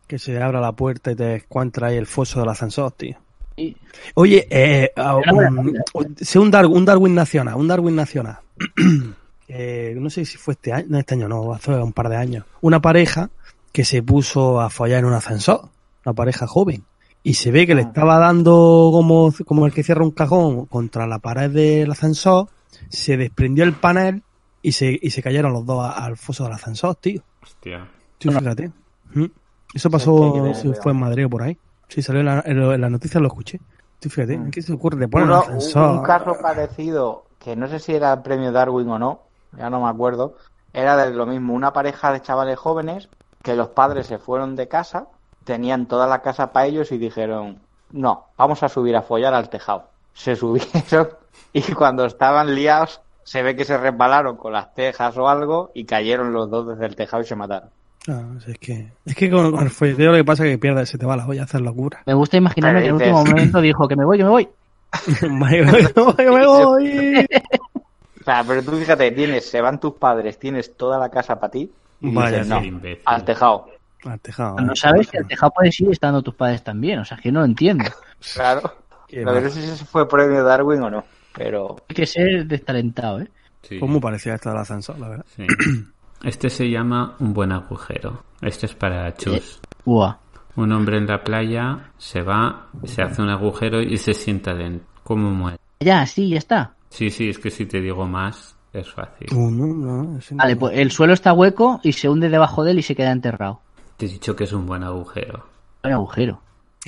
Que 0.07 0.19
se 0.19 0.41
abra 0.41 0.61
la 0.61 0.73
puerta 0.73 1.11
y 1.11 1.17
te 1.17 1.35
encuentra 1.37 1.89
ahí 1.89 1.97
el 1.97 2.07
foso 2.07 2.39
del 2.41 2.49
ascensor, 2.51 2.93
tío. 2.93 3.17
Y- 3.57 3.77
Oye, 4.15 4.47
eh, 4.49 4.93
ah, 4.97 5.17
un, 5.17 5.77
sé 6.21 6.39
un, 6.39 6.51
Dar- 6.51 6.67
un 6.67 6.85
Darwin 6.85 7.15
nacional, 7.15 7.57
un 7.57 7.67
Darwin 7.69 7.97
nacional. 7.97 8.39
Eh, 9.55 9.95
no 9.99 10.09
sé 10.09 10.25
si 10.25 10.39
fue 10.39 10.55
este 10.55 10.73
año, 10.73 10.87
no 10.89 10.99
este 10.99 11.15
año, 11.15 11.29
no, 11.29 11.53
hace 11.53 11.73
un 11.73 11.93
par 11.93 12.09
de 12.09 12.17
años. 12.17 12.47
Una 12.63 12.81
pareja 12.81 13.29
que 13.71 13.85
se 13.85 14.03
puso 14.03 14.63
a 14.63 14.71
follar 14.71 15.01
en 15.01 15.05
un 15.05 15.13
ascensor, 15.13 15.69
una 16.07 16.15
pareja 16.15 16.47
joven. 16.47 16.85
Y 17.25 17.35
se 17.35 17.51
ve 17.53 17.67
que 17.67 17.75
le 17.75 17.83
estaba 17.83 18.19
dando 18.19 18.91
como, 18.93 19.33
como 19.47 19.67
el 19.67 19.73
que 19.73 19.83
cierra 19.85 20.03
un 20.03 20.11
cajón 20.11 20.67
contra 20.67 21.07
la 21.07 21.19
pared 21.21 21.51
del 21.51 21.91
ascensor, 21.91 22.49
se 22.89 23.17
desprendió 23.17 23.65
el 23.65 23.75
panel 23.75 24.23
y 24.61 24.73
se, 24.73 24.99
y 25.01 25.11
se 25.11 25.23
cayeron 25.23 25.53
los 25.53 25.65
dos 25.65 25.85
al 25.95 26.17
foso 26.17 26.45
del 26.45 26.55
ascensor, 26.55 26.97
tío. 26.97 27.23
Hostia. 27.43 27.87
Sí, 28.19 28.29
fíjate. 28.29 28.71
Mm. 29.15 29.25
Eso 29.75 29.89
pasó, 29.91 30.33
que 30.35 30.75
fue 30.83 30.93
en 30.93 30.99
Madrid 31.01 31.27
o 31.27 31.31
por 31.31 31.43
ahí. 31.43 31.57
Sí, 31.89 32.03
salió 32.03 32.21
en 32.21 32.27
la, 32.27 32.43
en 32.45 32.59
lo- 32.59 32.73
en 32.75 32.81
la 32.81 32.91
noticia, 32.91 33.21
lo 33.21 33.29
escuché. 33.29 33.61
Tú 34.01 34.09
fíjate, 34.09 34.41
¿qué 34.51 34.61
se 34.63 34.73
ocurre? 34.73 34.99
Te 34.99 35.09
ponen 35.09 35.29
Uno- 35.29 35.37
un 35.39 35.43
ascensor. 35.43 35.99
un 35.99 36.03
caso 36.03 36.35
parecido, 36.43 37.25
que 37.39 37.55
no 37.55 37.69
sé 37.69 37.79
si 37.79 37.93
era 37.95 38.13
el 38.15 38.23
premio 38.23 38.51
Darwin 38.51 38.89
o 38.89 38.99
no, 38.99 39.21
ya 39.57 39.71
no 39.71 39.81
me 39.83 39.89
acuerdo, 39.89 40.37
era 40.73 40.97
de 40.97 41.13
lo 41.15 41.27
mismo, 41.27 41.55
una 41.55 41.73
pareja 41.73 42.13
de 42.13 42.21
chavales 42.21 42.59
jóvenes 42.59 43.09
que 43.43 43.55
los 43.55 43.69
padres 43.69 44.07
se 44.07 44.19
fueron 44.19 44.57
de 44.57 44.67
casa, 44.69 45.07
tenían 45.45 45.87
toda 45.87 46.07
la 46.07 46.23
casa 46.23 46.53
para 46.53 46.67
ellos 46.67 46.93
y 46.93 46.99
dijeron, 46.99 47.59
no, 47.93 48.27
vamos 48.37 48.63
a 48.63 48.69
subir 48.69 48.97
a 48.97 49.03
follar 49.03 49.35
al 49.35 49.49
tejado. 49.49 49.89
Se 50.15 50.37
subieron 50.37 51.09
y 51.53 51.63
cuando 51.73 52.05
estaban 52.05 52.55
liados 52.55 53.01
se 53.25 53.43
ve 53.43 53.55
que 53.55 53.65
se 53.65 53.79
resbalaron 53.79 54.37
con 54.37 54.53
las 54.53 54.75
tejas 54.75 55.17
o 55.17 55.29
algo 55.29 55.71
y 55.75 55.85
cayeron 55.85 56.33
los 56.33 56.51
dos 56.51 56.69
desde 56.69 56.87
el 56.87 56.97
tejado 56.97 57.23
y 57.23 57.27
se 57.27 57.37
mataron. 57.37 57.71
Ah, 58.09 58.25
es 58.49 58.59
que, 58.59 58.89
es 59.05 59.15
que 59.15 59.31
con, 59.31 59.53
con 59.53 59.63
el 59.63 59.71
folleteo 59.71 60.11
lo 60.11 60.17
que 60.17 60.25
pasa 60.25 60.45
es 60.45 60.51
que 60.51 60.59
pierde, 60.59 60.85
se 60.87 60.99
te 60.99 61.07
va 61.07 61.17
la 61.17 61.27
olla 61.27 61.43
a 61.43 61.45
hacer 61.45 61.61
locura. 61.61 62.03
Me 62.05 62.15
gusta 62.15 62.37
imaginarme 62.37 62.81
que 62.81 62.89
en 62.89 62.95
el 62.97 63.01
último 63.01 63.25
momento 63.25 63.61
dijo 63.61 63.87
que 63.87 63.95
me 63.95 64.05
voy, 64.05 64.19
que 64.19 64.25
me 64.25 64.31
voy. 64.31 64.49
me 65.23 66.47
voy. 66.47 67.27
O 68.23 68.25
sea, 68.25 68.45
pero 68.47 68.63
tú 68.63 68.71
fíjate, 68.77 69.11
tienes, 69.11 69.51
se 69.51 69.61
van 69.61 69.81
tus 69.81 69.95
padres, 69.95 70.39
tienes 70.39 70.77
toda 70.77 70.97
la 70.97 71.09
casa 71.09 71.41
para 71.41 71.51
ti 71.51 71.73
y 72.01 72.15
Vaya, 72.15 72.45
dices, 72.45 72.49
no, 72.49 72.63
al 73.05 73.25
tejado. 73.25 73.67
Al 74.05 74.21
tejado. 74.21 74.59
Eh. 74.59 74.71
sabes 74.75 75.09
que 75.09 75.19
el 75.19 75.27
tejado 75.27 75.53
puede 75.53 75.71
ir 75.79 75.91
estando 75.91 76.23
tus 76.23 76.35
padres 76.35 76.63
también. 76.63 76.99
O 76.99 77.05
sea, 77.05 77.17
que 77.17 77.29
yo 77.29 77.33
no 77.33 77.41
lo 77.41 77.47
entiendo. 77.47 77.85
Claro. 78.35 78.73
No 79.13 79.33
sé 79.41 79.51
si 79.51 79.61
ese 79.69 79.85
fue 79.85 80.09
premio 80.09 80.43
Darwin 80.45 80.81
o 80.83 80.89
no, 80.91 81.05
pero 81.35 81.77
Hay 81.89 81.95
que 81.95 82.07
ser 82.07 82.47
destalentado, 82.47 83.21
¿eh? 83.21 83.29
Sí, 83.61 83.79
Pues 83.79 83.91
muy 83.91 84.01
parecida 84.01 84.33
a 84.35 84.37
esta 84.37 84.51
del 84.51 84.61
ascensor, 84.61 84.99
la 84.99 85.09
verdad. 85.09 85.27
sí. 85.37 85.47
Este 86.23 86.51
se 86.51 86.71
llama 86.71 87.17
Un 87.19 87.35
buen 87.35 87.51
agujero. 87.51 88.23
Este 88.41 88.67
es 88.67 88.75
para 88.75 89.13
Chus. 89.15 89.61
Buah. 89.85 90.19
Un 90.55 90.71
hombre 90.73 90.99
en 90.99 91.07
la 91.07 91.25
playa 91.25 91.91
se 91.99 92.23
va, 92.23 92.69
se 92.85 93.03
hace 93.03 93.23
un 93.23 93.29
agujero 93.29 93.81
y 93.83 93.97
se 93.97 94.15
sienta 94.15 94.55
dentro. 94.55 94.87
¿Cómo 95.03 95.31
muere? 95.31 95.59
Ya, 95.81 96.07
sí, 96.07 96.29
ya 96.29 96.39
está. 96.39 96.75
Sí, 96.91 97.11
sí, 97.11 97.29
es 97.31 97.39
que 97.39 97.51
si 97.51 97.67
te 97.67 97.81
digo 97.81 98.07
más, 98.07 98.55
es 98.73 98.89
fácil. 98.93 99.29
No, 99.33 99.51
no, 99.51 99.67
no. 99.75 100.21
Vale, 100.33 100.55
pues 100.57 100.79
el 100.79 100.93
suelo 100.93 101.13
está 101.13 101.33
hueco 101.33 101.81
y 101.83 101.93
se 101.93 102.09
hunde 102.09 102.29
debajo 102.29 102.63
de 102.63 102.71
él 102.71 102.79
y 102.79 102.83
se 102.83 102.95
queda 102.95 103.11
enterrado. 103.11 103.61
Te 104.03 104.07
he 104.07 104.09
dicho 104.09 104.35
que 104.35 104.43
es 104.43 104.53
un 104.53 104.67
buen 104.67 104.83
agujero, 104.83 105.45
Hay 105.85 105.93
agujero. 105.93 106.41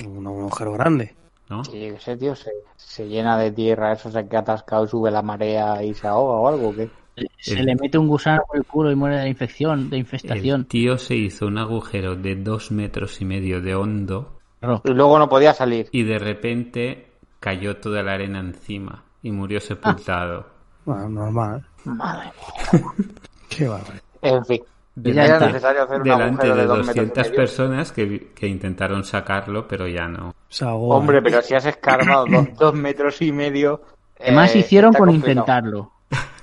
Un, 0.05 0.27
un 0.27 0.27
agujero 0.41 0.73
grande. 0.73 1.15
¿no? 1.49 1.63
sí, 1.63 1.89
sé, 1.97 2.17
tío, 2.17 2.35
se, 2.35 2.51
se 2.75 3.07
llena 3.07 3.37
de 3.37 3.51
tierra, 3.53 3.93
eso 3.93 4.11
se 4.11 4.27
queda 4.27 4.39
atascado, 4.41 4.85
sube 4.85 5.09
la 5.11 5.21
marea 5.21 5.81
y 5.81 5.93
se 5.93 6.07
ahoga 6.07 6.33
o 6.33 6.47
algo, 6.49 6.67
¿o 6.67 6.75
¿qué? 6.75 6.89
Se 7.37 7.53
El- 7.53 7.67
le 7.67 7.75
mete 7.77 7.97
un 7.97 8.09
gusano 8.09 8.41
por 8.45 8.57
el 8.57 8.65
culo 8.65 8.91
y 8.91 8.95
muere 8.95 9.15
de 9.15 9.21
la 9.21 9.29
infección, 9.29 9.89
de 9.89 9.95
El 9.95 10.01
infestación. 10.01 10.65
tío 10.65 10.97
se 10.97 11.15
hizo 11.15 11.47
un 11.47 11.57
agujero 11.57 12.17
de 12.17 12.35
dos 12.35 12.71
metros 12.71 13.21
y 13.21 13.23
medio 13.25 13.61
de 13.61 13.75
hondo. 13.75 14.37
Y 14.83 14.89
luego 14.91 15.17
no 15.17 15.29
podía 15.29 15.53
salir. 15.53 15.87
y 15.93 16.03
de 16.03 16.19
repente 16.19 17.11
cayó 17.39 17.77
toda 17.77 18.03
la 18.03 18.11
arena 18.15 18.39
encima 18.41 19.05
y 19.23 19.31
murió 19.31 19.61
sepultado. 19.61 20.47
Bueno, 20.83 21.07
normal. 21.07 21.65
Madre 21.85 22.31
Qué 23.49 23.69
bárbaro. 23.69 23.99
En 24.21 24.43
fin, 24.45 24.61
Y 25.03 25.13
ya 25.13 25.25
era 25.25 25.39
necesario 25.39 25.83
hacer 25.83 25.97
un 25.97 26.03
Delante 26.03 26.47
agujero 26.47 26.55
de 26.55 26.61
de 26.61 26.67
dos 26.67 26.77
metros 26.79 26.95
y 26.95 26.99
200 26.99 27.23
medio. 27.25 27.35
personas 27.35 27.91
que, 27.91 28.31
que 28.33 28.47
intentaron 28.47 29.03
sacarlo, 29.03 29.67
pero 29.67 29.87
ya 29.87 30.07
no. 30.07 30.33
Hombre, 30.61 31.21
pero 31.21 31.41
si 31.41 31.53
has 31.53 31.65
escarbado 31.65 32.25
dos, 32.25 32.47
dos 32.57 32.73
metros 32.73 33.21
y 33.21 33.31
medio... 33.31 33.81
De 34.19 34.31
más 34.31 34.55
eh, 34.55 34.59
hicieron 34.59 34.93
con 34.93 35.09
complicado. 35.09 35.31
intentarlo. 35.31 35.91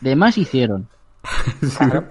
De 0.00 0.16
más 0.16 0.36
hicieron. 0.38 0.88
Claro. 1.78 2.04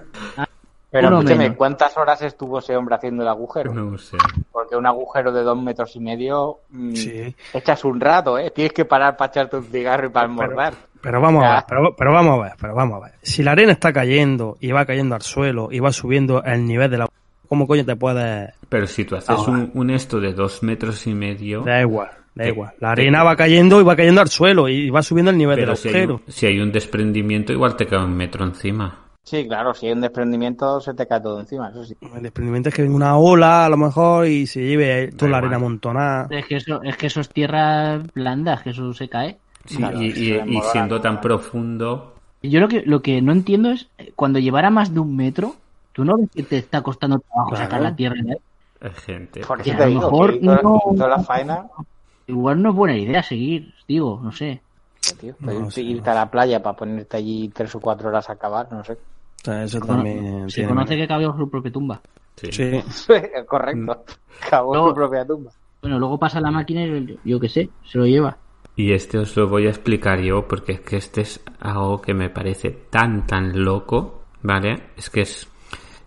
Pero 0.90 1.22
menos. 1.22 1.56
¿cuántas 1.56 1.96
horas 1.96 2.20
estuvo 2.20 2.58
ese 2.58 2.76
hombre 2.76 2.96
haciendo 2.96 3.22
el 3.22 3.28
agujero? 3.28 3.72
No 3.72 3.96
sé. 3.96 4.18
Porque 4.50 4.76
un 4.76 4.86
agujero 4.86 5.32
de 5.32 5.42
dos 5.42 5.56
metros 5.60 5.96
y 5.96 6.00
medio... 6.00 6.58
mm, 6.68 6.94
Sí. 6.94 7.34
Echas 7.54 7.84
un 7.84 7.98
rato, 7.98 8.38
¿eh? 8.38 8.50
Tienes 8.50 8.74
que 8.74 8.84
parar 8.84 9.16
para 9.16 9.30
echarte 9.30 9.56
un 9.56 9.64
cigarro 9.64 10.06
y 10.08 10.10
para 10.10 10.26
almorzar. 10.26 10.74
Pero 11.02 11.20
vamos 11.20 11.44
a 11.44 11.54
ver, 11.54 11.64
pero, 11.68 11.96
pero 11.96 12.12
vamos 12.12 12.38
a 12.38 12.42
ver, 12.44 12.52
pero 12.60 12.74
vamos 12.74 12.96
a 13.02 13.06
ver. 13.06 13.14
Si 13.22 13.42
la 13.42 13.52
arena 13.52 13.72
está 13.72 13.92
cayendo 13.92 14.56
y 14.60 14.70
va 14.70 14.84
cayendo 14.86 15.14
al 15.14 15.22
suelo 15.22 15.68
y 15.70 15.80
va 15.80 15.92
subiendo 15.92 16.42
el 16.44 16.64
nivel 16.64 16.90
de 16.90 16.98
la... 16.98 17.08
¿Cómo 17.48 17.66
coño 17.66 17.84
te 17.84 17.96
puedes...? 17.96 18.50
Pero 18.68 18.86
si 18.86 19.04
tú 19.04 19.16
haces 19.16 19.36
un, 19.48 19.70
un 19.74 19.90
esto 19.90 20.20
de 20.20 20.32
dos 20.32 20.62
metros 20.62 21.06
y 21.06 21.12
medio, 21.14 21.62
Da 21.62 21.80
igual, 21.80 22.08
da 22.34 22.46
igual. 22.48 22.72
La 22.78 22.92
arena 22.92 23.24
va 23.24 23.36
cayendo 23.36 23.80
y 23.80 23.84
va 23.84 23.96
cayendo 23.96 24.20
al 24.20 24.28
suelo 24.28 24.68
y 24.68 24.88
va 24.90 25.02
subiendo 25.02 25.30
el 25.32 25.38
nivel 25.38 25.56
del 25.56 25.64
pero 25.66 25.76
si 25.76 25.88
hay, 25.88 25.94
agujero. 25.94 26.14
un, 26.26 26.32
si 26.32 26.46
hay 26.46 26.60
un 26.60 26.72
desprendimiento, 26.72 27.52
igual 27.52 27.76
te 27.76 27.86
cae 27.86 27.98
un 28.02 28.16
metro 28.16 28.44
encima. 28.44 28.98
Sí, 29.24 29.46
claro, 29.46 29.72
si 29.74 29.86
hay 29.86 29.92
un 29.92 30.00
desprendimiento 30.00 30.80
se 30.80 30.94
te 30.94 31.06
cae 31.06 31.20
todo 31.20 31.38
encima, 31.40 31.68
eso 31.70 31.84
sí. 31.84 31.94
El 32.14 32.22
desprendimiento 32.22 32.70
es 32.70 32.74
que 32.74 32.82
venga 32.82 32.96
una 32.96 33.16
ola 33.18 33.66
a 33.66 33.68
lo 33.68 33.76
mejor 33.76 34.26
y 34.26 34.46
se 34.46 34.60
lleve 34.62 35.12
toda 35.12 35.30
la 35.30 35.38
igual. 35.38 35.44
arena 35.44 35.56
amontonada. 35.56 36.26
Es 36.30 36.46
que 36.46 36.56
eso, 36.56 36.80
es 36.82 36.96
que 36.96 37.06
eso 37.08 37.20
es 37.20 37.28
tierra 37.28 37.98
blanda, 38.14 38.60
que 38.64 38.70
eso 38.70 38.92
se 38.94 39.08
cae. 39.08 39.36
Sí, 39.66 39.76
Claro, 39.76 40.02
y, 40.02 40.12
siendo 40.72 41.00
tan 41.00 41.20
profundo, 41.20 42.14
Yo 42.42 42.58
lo 42.60 42.68
que, 42.68 42.82
lo 42.84 43.00
que 43.02 43.22
no 43.22 43.32
entiendo 43.32 43.70
es, 43.70 43.88
eh, 43.98 44.12
cuando 44.16 44.38
llevara 44.40 44.70
más 44.70 44.92
de 44.92 44.98
un 45.00 45.14
metro, 45.16 45.54
¿tú 45.92 46.04
no 46.04 46.16
ves 46.18 46.28
que 46.34 46.42
te 46.42 46.58
está 46.58 46.82
costando 46.82 47.18
trabajo 47.20 47.50
Claro. 47.50 47.64
sacar 47.64 47.80
la 47.82 47.94
tierra? 47.94 48.16
ahí? 48.20 48.36
hay 48.80 48.90
gente. 49.06 49.40
Por 49.42 49.62
Que 49.62 49.70
eso 49.70 49.78
a 49.82 49.86
lo 49.86 49.88
digo, 49.90 50.00
mejor 50.10 50.38
toda, 50.40 50.62
no- 50.62 50.80
toda 50.96 51.08
la 51.08 51.18
faena... 51.20 51.66
Igual 52.26 52.62
no 52.62 52.70
es 52.70 52.76
buena 52.76 52.96
idea 52.96 53.22
seguir, 53.22 53.72
digo, 53.86 54.20
no 54.22 54.32
sé. 54.32 54.60
Tío, 55.20 55.34
No 55.40 55.68
irte, 55.76 56.10
a 56.10 56.14
la 56.14 56.30
playa 56.30 56.62
para 56.62 56.76
ponerte 56.76 57.16
allí 57.16 57.48
tres 57.54 57.74
o 57.74 57.80
cuatro 57.80 58.08
horas 58.08 58.28
a 58.28 58.32
acabar, 58.34 58.68
no 58.72 58.82
sé. 58.84 58.92
O 58.94 59.44
sea, 59.44 59.64
eso 59.64 59.80
Cono- 59.80 59.94
también 59.94 60.48
se 60.50 60.56
tiene- 60.56 60.68
conoce 60.70 60.96
que 60.96 61.06
cabe 61.08 61.26
su 61.26 61.48
propia 61.50 61.72
tumba. 61.72 62.00
Sí. 62.36 62.50
Sí. 62.52 62.72
Correcto. 63.46 64.04
Acabó 64.46 64.74
No. 64.74 64.88
su 64.88 64.94
propia 64.94 65.24
tumba. 65.24 65.50
Bueno, 65.80 65.98
luego 65.98 66.18
pasa 66.18 66.40
la 66.40 66.50
máquina 66.50 66.84
y 66.84 67.18
yo 67.24 67.38
qué 67.40 67.48
sé, 67.48 67.68
se 67.84 67.98
lo 67.98 68.06
lleva. 68.06 68.36
Y 68.74 68.92
este 68.92 69.18
os 69.18 69.36
lo 69.36 69.48
voy 69.48 69.66
a 69.66 69.70
explicar 69.70 70.20
yo 70.20 70.48
porque 70.48 70.72
es 70.72 70.80
que 70.80 70.96
este 70.96 71.20
es 71.20 71.44
algo 71.60 72.00
que 72.00 72.14
me 72.14 72.30
parece 72.30 72.70
tan 72.70 73.26
tan 73.26 73.64
loco, 73.64 74.24
¿vale? 74.42 74.90
Es 74.96 75.10
que 75.10 75.22
es 75.22 75.48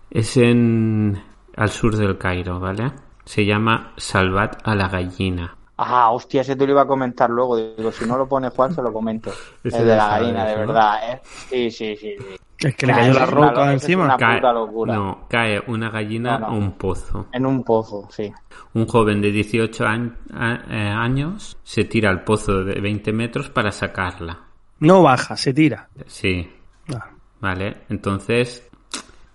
es 0.09 0.37
en 0.37 1.21
al 1.55 1.69
sur 1.69 1.95
del 1.95 2.17
Cairo, 2.17 2.59
¿vale? 2.59 2.91
Se 3.23 3.45
llama 3.45 3.93
Salvat 3.97 4.61
a 4.63 4.75
la 4.75 4.87
gallina. 4.87 5.55
Ah, 5.77 6.11
hostia, 6.11 6.41
ese 6.41 6.55
te 6.55 6.65
lo 6.65 6.71
iba 6.71 6.83
a 6.83 6.87
comentar 6.87 7.29
luego. 7.29 7.57
Digo, 7.57 7.91
si 7.91 8.05
no 8.05 8.17
lo 8.17 8.27
pone 8.27 8.49
Juan, 8.49 8.73
se 8.73 8.81
lo 8.81 8.93
comento. 8.93 9.31
Ese 9.63 9.79
El 9.79 9.87
de 9.87 9.95
la 9.97 10.07
gallina, 10.07 10.45
de 10.45 10.55
verdad, 10.55 11.11
¿eh? 11.13 11.21
Sí, 11.49 11.69
sí, 11.71 11.95
sí. 11.97 12.15
sí. 12.17 12.35
Es 12.67 12.75
que 12.77 12.85
le 12.87 12.93
cayó 12.93 13.13
la 13.13 13.23
es 13.25 13.31
una 13.31 13.35
roca 13.41 13.51
lo- 13.51 13.61
eso 13.63 13.71
es 13.75 13.83
encima. 13.83 14.05
una- 14.05 14.17
Cae, 14.17 14.35
puta 14.37 14.53
locura. 14.53 14.95
no, 14.95 15.25
cae 15.29 15.61
una 15.67 15.89
gallina 15.89 16.39
No, 16.39 16.39
no. 16.39 16.45
a 16.47 16.51
un 16.57 16.71
pozo. 16.77 17.27
En 17.33 17.45
un 17.45 17.63
pozo, 17.65 18.07
sí. 18.09 18.31
Un 18.75 18.87
joven 18.87 19.21
de 19.21 19.31
18 19.31 19.85
an- 19.85 20.17
a- 20.33 20.61
eh, 20.69 20.87
años 20.89 21.57
se 21.63 21.83
tira 21.83 22.09
al 22.09 22.23
pozo 22.23 22.63
de 22.63 22.79
20 22.79 23.11
metros 23.11 23.49
para 23.49 23.71
sacarla. 23.71 24.39
No 24.79 25.01
baja, 25.03 25.35
se 25.35 25.53
tira. 25.53 25.89
Sí, 26.05 26.49
Ah, 26.95 27.09
¿vale? 27.41 27.81
Entonces, 27.89 28.69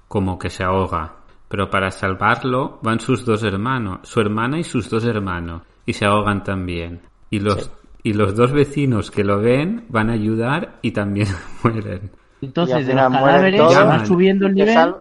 como 0.09 0.38
que 0.38 0.49
se 0.49 0.64
ahoga. 0.64 1.16
Pero 1.49 1.68
para 1.68 1.91
salvarlo 1.91 2.78
van 2.82 3.01
sus 3.01 3.24
dos 3.26 3.43
hermanos, 3.43 3.99
su 4.05 4.20
hermana 4.20 4.59
y 4.59 4.64
sus 4.64 4.88
dos 4.88 5.05
hermanos, 5.05 5.62
y 5.86 5.92
se 5.92 6.04
ahogan 6.04 6.44
también. 6.44 7.00
Y 7.30 7.40
los, 7.40 7.70
y 8.02 8.12
los 8.14 8.34
dos 8.34 8.52
vecinos 8.52 9.10
que 9.10 9.24
lo 9.24 9.40
ven 9.40 9.84
van 9.88 10.10
a 10.10 10.14
ayudar 10.14 10.78
y 10.82 10.92
también 10.92 11.28
mueren. 11.62 12.10
Entonces, 12.42 12.86
de 12.86 12.94
los 12.94 13.12
cadáveres 13.12 14.08
subiendo 14.08 14.46
el 14.46 14.54
nivel 14.54 14.74
sal- 14.74 14.96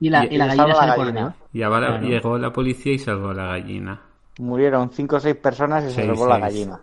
y- 0.00 0.08
la, 0.08 0.24
y- 0.24 0.34
y 0.34 0.38
la 0.38 0.46
gallina 0.46 0.86
la 0.86 0.96
gallina. 0.96 1.34
Y 1.52 1.62
ahora 1.62 1.88
Claro. 1.88 2.06
llegó 2.06 2.38
la 2.38 2.52
policía 2.52 2.92
y 2.94 2.98
salvó 2.98 3.30
a 3.30 3.34
la 3.34 3.46
gallina. 3.48 4.00
Murieron 4.38 4.90
cinco 4.90 5.16
o 5.16 5.20
seis 5.20 5.36
personas 5.36 5.84
y 5.84 5.92
se 5.92 6.06
robó 6.06 6.26
la 6.26 6.38
gallina. 6.38 6.80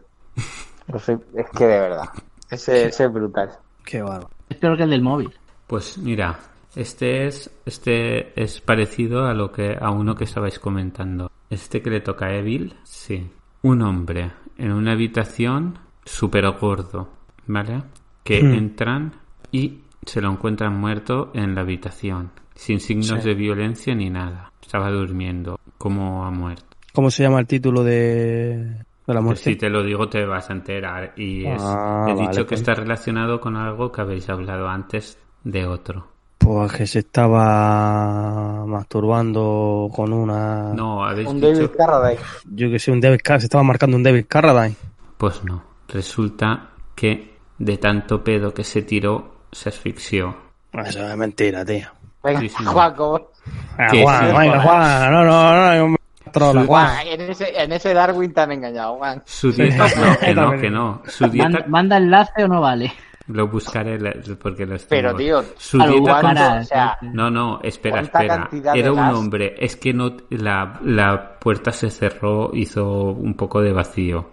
Es 0.93 1.49
que 1.57 1.65
de 1.67 1.79
verdad. 1.79 2.05
Ese, 2.49 2.85
ese 2.87 3.03
es 3.05 3.11
brutal. 3.13 3.49
qué 3.83 4.01
bárbaro. 4.01 4.29
Es 4.49 4.55
peor 4.57 4.77
que 4.77 4.83
el 4.83 4.89
del 4.91 5.01
móvil. 5.01 5.29
Pues 5.67 5.97
mira, 5.97 6.39
este 6.75 7.27
es 7.27 7.49
este 7.65 8.41
es 8.41 8.61
parecido 8.61 9.25
a 9.25 9.33
lo 9.33 9.51
que 9.51 9.75
a 9.77 9.89
uno 9.91 10.15
que 10.15 10.23
estabais 10.23 10.57
comentando. 10.59 11.29
Este 11.49 11.81
que 11.81 11.89
le 11.89 12.01
toca 12.01 12.27
a 12.27 12.35
Evil, 12.35 12.75
sí. 12.83 13.29
Un 13.61 13.81
hombre 13.81 14.31
en 14.57 14.71
una 14.71 14.91
habitación 14.93 15.79
súper 16.03 16.49
gordo, 16.59 17.09
¿vale? 17.47 17.83
Que 18.23 18.41
Hmm. 18.43 18.53
entran 18.53 19.13
y 19.51 19.79
se 20.05 20.21
lo 20.21 20.31
encuentran 20.31 20.77
muerto 20.79 21.31
en 21.33 21.55
la 21.55 21.61
habitación, 21.61 22.31
sin 22.55 22.79
signos 22.79 23.21
Sí. 23.21 23.29
de 23.29 23.33
violencia 23.35 23.95
ni 23.95 24.09
nada. 24.09 24.51
Estaba 24.61 24.89
durmiendo. 24.91 25.59
¿Cómo 25.77 26.25
ha 26.25 26.31
muerto? 26.31 26.65
¿Cómo 26.93 27.09
se 27.11 27.23
llama 27.23 27.39
el 27.39 27.47
título 27.47 27.83
de, 27.83 28.83
de 29.05 29.13
la 29.13 29.21
muerte? 29.21 29.43
Si 29.43 29.55
te 29.55 29.69
lo 29.69 29.83
digo 29.83 30.09
te 30.09 30.25
vas 30.25 30.49
a 30.49 30.53
enterar. 30.53 31.13
Y 31.15 31.45
es, 31.45 31.61
Ah, 31.63 32.05
he 32.09 32.13
vale, 32.13 32.21
dicho 32.27 32.41
que 32.43 32.49
pues. 32.49 32.61
está 32.61 32.73
relacionado 32.73 33.39
con 33.39 33.55
algo 33.55 33.91
que 33.91 34.01
habéis 34.01 34.29
hablado 34.29 34.67
antes 34.67 35.17
de 35.43 35.65
otro. 35.65 36.07
Pues 36.37 36.71
que 36.71 36.87
se 36.87 36.99
estaba 36.99 38.65
masturbando 38.65 39.89
con 39.93 40.13
una... 40.13 40.73
No, 40.73 41.03
habéis 41.03 41.27
Un 41.27 41.41
dicho... 41.41 41.53
David 41.53 41.69
Carradine. 41.77 42.21
Yo 42.51 42.69
que 42.69 42.79
sé, 42.79 42.91
un 42.91 43.01
David 43.01 43.19
Car- 43.23 43.39
se 43.39 43.47
estaba 43.47 43.63
marcando 43.63 43.97
un 43.97 44.03
David 44.03 44.25
Carradine. 44.27 44.75
Pues 45.17 45.43
no. 45.43 45.63
Resulta 45.89 46.69
que 46.95 47.37
de 47.57 47.77
tanto 47.77 48.23
pedo 48.23 48.53
que 48.53 48.63
se 48.63 48.81
tiró, 48.83 49.35
se 49.51 49.69
asfixió. 49.69 50.35
Eso 50.73 51.07
es 51.07 51.17
mentira, 51.17 51.65
tío. 51.65 51.87
Venga, 52.23 52.39
Sí, 52.41 52.49
sí. 52.49 52.63
Juaco. 52.65 53.31
Ah, 53.77 53.87
Que 53.91 54.03
Juan, 54.03 54.19
sí, 54.31 54.37
venga, 54.37 54.61
Juan, 54.61 55.11
no, 55.13 55.23
no, 55.23 55.75
no, 55.77 55.87
me 55.89 55.97
trola, 56.31 56.61
Su- 56.61 56.67
Juan. 56.67 57.07
En 57.07 57.21
ese, 57.21 57.61
en 57.63 57.71
ese 57.71 57.93
Darwin 57.93 58.33
te 58.33 58.41
han 58.41 58.51
engañado, 58.51 58.95
Juan. 58.97 59.23
Su 59.25 59.51
dieta, 59.51 59.87
Sí. 59.89 59.99
no, 59.99 60.17
que 60.19 60.33
no, 60.35 60.51
que 60.61 60.69
no. 60.69 61.01
Su 61.07 61.27
dieta, 61.29 61.49
Manda, 61.49 61.65
manda 61.67 61.97
enlace 61.97 62.43
o 62.43 62.47
no 62.47 62.61
vale. 62.61 62.91
Lo 63.27 63.47
buscaré 63.47 63.97
porque 64.41 64.65
los 64.65 64.85
Pero, 64.85 65.09
tengo. 65.15 65.41
tío, 65.43 65.53
Su 65.57 65.77
lo 65.77 65.87
dieta, 65.87 66.21
para- 66.21 66.59
o 66.59 66.63
sea, 66.63 66.97
No, 67.01 67.29
no, 67.29 67.59
espera, 67.61 68.01
¿Cuánta 68.09 68.47
espera. 68.47 68.73
Era 68.75 68.91
un 68.91 68.97
gas? 68.99 69.13
hombre. 69.15 69.55
Es 69.59 69.75
que 69.75 69.93
no 69.93 70.15
la, 70.29 70.79
la 70.83 71.37
puerta 71.39 71.71
se 71.71 71.89
cerró, 71.89 72.51
hizo 72.53 73.11
un 73.11 73.33
poco 73.35 73.61
de 73.61 73.73
vacío. 73.73 74.29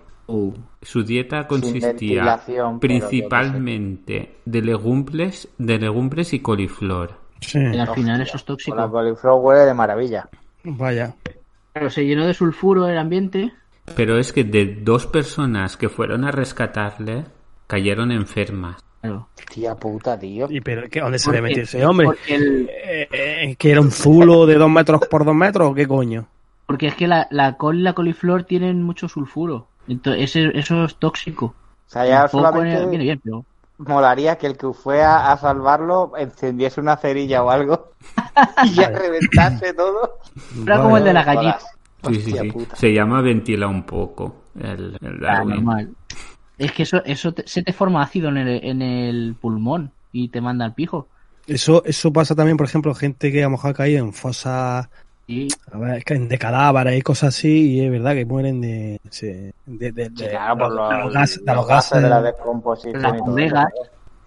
Su 0.80 1.02
dieta 1.02 1.46
consistía 1.46 2.40
pero 2.46 2.78
principalmente 2.80 4.36
de 4.44 4.62
legumbres, 4.62 5.48
de 5.58 5.78
legumbres 5.78 6.32
y 6.32 6.40
coliflor. 6.40 7.14
Sí, 7.40 7.58
Y 7.58 7.78
al 7.78 7.88
final 7.94 8.20
Hostia, 8.22 8.22
eso 8.22 8.36
es 8.36 8.42
Con 8.64 8.76
la 8.76 8.84
tóxico. 8.84 8.90
coliflor 8.90 9.40
huele 9.40 9.60
de 9.66 9.74
maravilla. 9.74 10.28
vaya. 10.64 11.14
Pero 11.72 11.90
se 11.90 12.06
llenó 12.06 12.26
de 12.26 12.32
sulfuro 12.34 12.88
el 12.88 12.96
ambiente. 12.96 13.52
Pero 13.96 14.16
es 14.18 14.32
que 14.32 14.44
de 14.44 14.76
dos 14.82 15.06
personas 15.06 15.76
que 15.76 15.88
fueron 15.88 16.24
a 16.24 16.30
rescatarle 16.30 17.24
cayeron 17.66 18.12
enfermas. 18.12 18.76
Claro. 19.04 19.28
Tía 19.52 19.74
puta, 19.74 20.18
tío. 20.18 20.46
¿Y 20.50 20.60
pero 20.62 20.88
qué, 20.90 21.00
dónde 21.00 21.18
se 21.18 21.30
le 21.30 21.38
Porque- 21.38 21.48
metió 21.50 21.62
ese 21.64 21.84
hombre? 21.84 22.08
El- 22.26 22.68
Eh, 22.70 23.08
eh, 23.12 23.56
¿Que 23.58 23.70
era 23.72 23.80
un 23.82 23.90
zulo 23.90 24.46
de 24.46 24.54
dos 24.54 24.70
metros 24.70 25.02
por 25.08 25.24
dos 25.24 25.34
metros 25.34 25.70
o 25.70 25.74
qué 25.74 25.86
coño? 25.86 26.26
porque 26.66 26.86
es 26.86 26.94
que 26.94 27.06
la, 27.06 27.26
la 27.30 27.58
col 27.58 27.78
y 27.78 27.82
la 27.82 27.92
coliflor 27.92 28.44
tienen 28.44 28.82
mucho 28.82 29.06
sulfuro. 29.06 29.66
Entonces, 29.86 30.34
ese- 30.34 30.58
eso 30.58 30.84
es 30.86 30.96
tóxico. 30.96 31.46
O 31.86 31.90
sea, 31.90 32.06
ya 32.06 32.26
solamente 32.28 32.86
viene 32.86 33.04
bien, 33.04 33.20
pero 33.22 33.44
molaría 33.76 34.36
que 34.38 34.46
el 34.46 34.56
que 34.56 34.72
fue 34.72 35.02
a, 35.02 35.30
a 35.30 35.36
salvarlo 35.36 36.12
encendiese 36.16 36.80
una 36.80 36.96
cerilla 36.96 37.42
o 37.42 37.50
algo 37.50 37.90
y 38.64 38.72
ya 38.72 38.88
reventase 38.88 39.74
todo. 39.74 40.18
era 40.62 40.80
como 40.80 40.96
el 40.96 41.04
de 41.04 41.12
la 41.12 41.22
gallina. 41.24 41.52
Jodas. 41.52 41.66
Sí, 42.08 42.14
sí, 42.22 42.30
Hostia 42.32 42.42
sí. 42.42 42.50
puta. 42.52 42.76
Se 42.76 42.92
llama 42.94 43.20
ventila 43.20 43.66
un 43.68 43.82
poco 43.84 44.36
el, 44.58 44.96
el 45.02 45.26
Ah, 45.26 45.44
normal. 45.44 45.90
Es 46.58 46.72
que 46.72 46.84
eso, 46.84 47.02
eso 47.04 47.32
te- 47.32 47.46
se 47.46 47.62
te 47.62 47.72
forma 47.72 48.02
ácido 48.02 48.28
en 48.28 48.36
el, 48.38 48.64
en 48.64 48.82
el 48.82 49.34
pulmón 49.40 49.90
y 50.12 50.28
te 50.28 50.40
manda 50.40 50.64
al 50.64 50.74
pijo. 50.74 51.08
Eso, 51.46 51.84
eso 51.84 52.12
pasa 52.12 52.34
también, 52.34 52.56
por 52.56 52.66
ejemplo, 52.66 52.94
gente 52.94 53.30
que 53.32 53.42
a 53.42 53.46
lo 53.46 53.50
mejor 53.50 53.70
ha 53.70 53.74
caído 53.74 54.04
en 54.04 54.12
fosas 54.12 54.88
Y 55.26 55.48
a 55.72 55.78
ver, 55.78 56.04
que 56.04 56.18
de 56.18 56.38
cadáveres 56.38 56.98
y 56.98 57.02
cosas 57.02 57.34
así, 57.36 57.72
y 57.72 57.80
es 57.80 57.90
verdad 57.90 58.14
que 58.14 58.24
mueren 58.24 58.60
de. 58.60 59.00
sí, 59.10 59.26
de, 59.66 59.92
de- 59.92 60.06
Sí, 60.14 60.24
de- 60.24 60.30
claro, 60.30 60.58
por 60.58 60.70
de 60.70 60.76
los, 60.76 61.04
los 61.04 61.12
gases. 61.14 61.44
De 61.44 61.46
los 61.46 61.56
los 61.56 61.66
gases 61.68 61.90
gases. 61.90 62.02
de 62.02 62.08
la 62.08 62.22
descomposición. 62.22 63.02
Las 63.02 63.14
y 63.14 63.44
eso. 63.44 63.64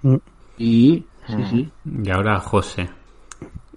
Mm. 0.01 0.15
y 0.57 1.05
sí, 1.27 1.43
sí. 1.49 1.71
Y 2.03 2.09
ahora 2.09 2.39
José. 2.39 2.89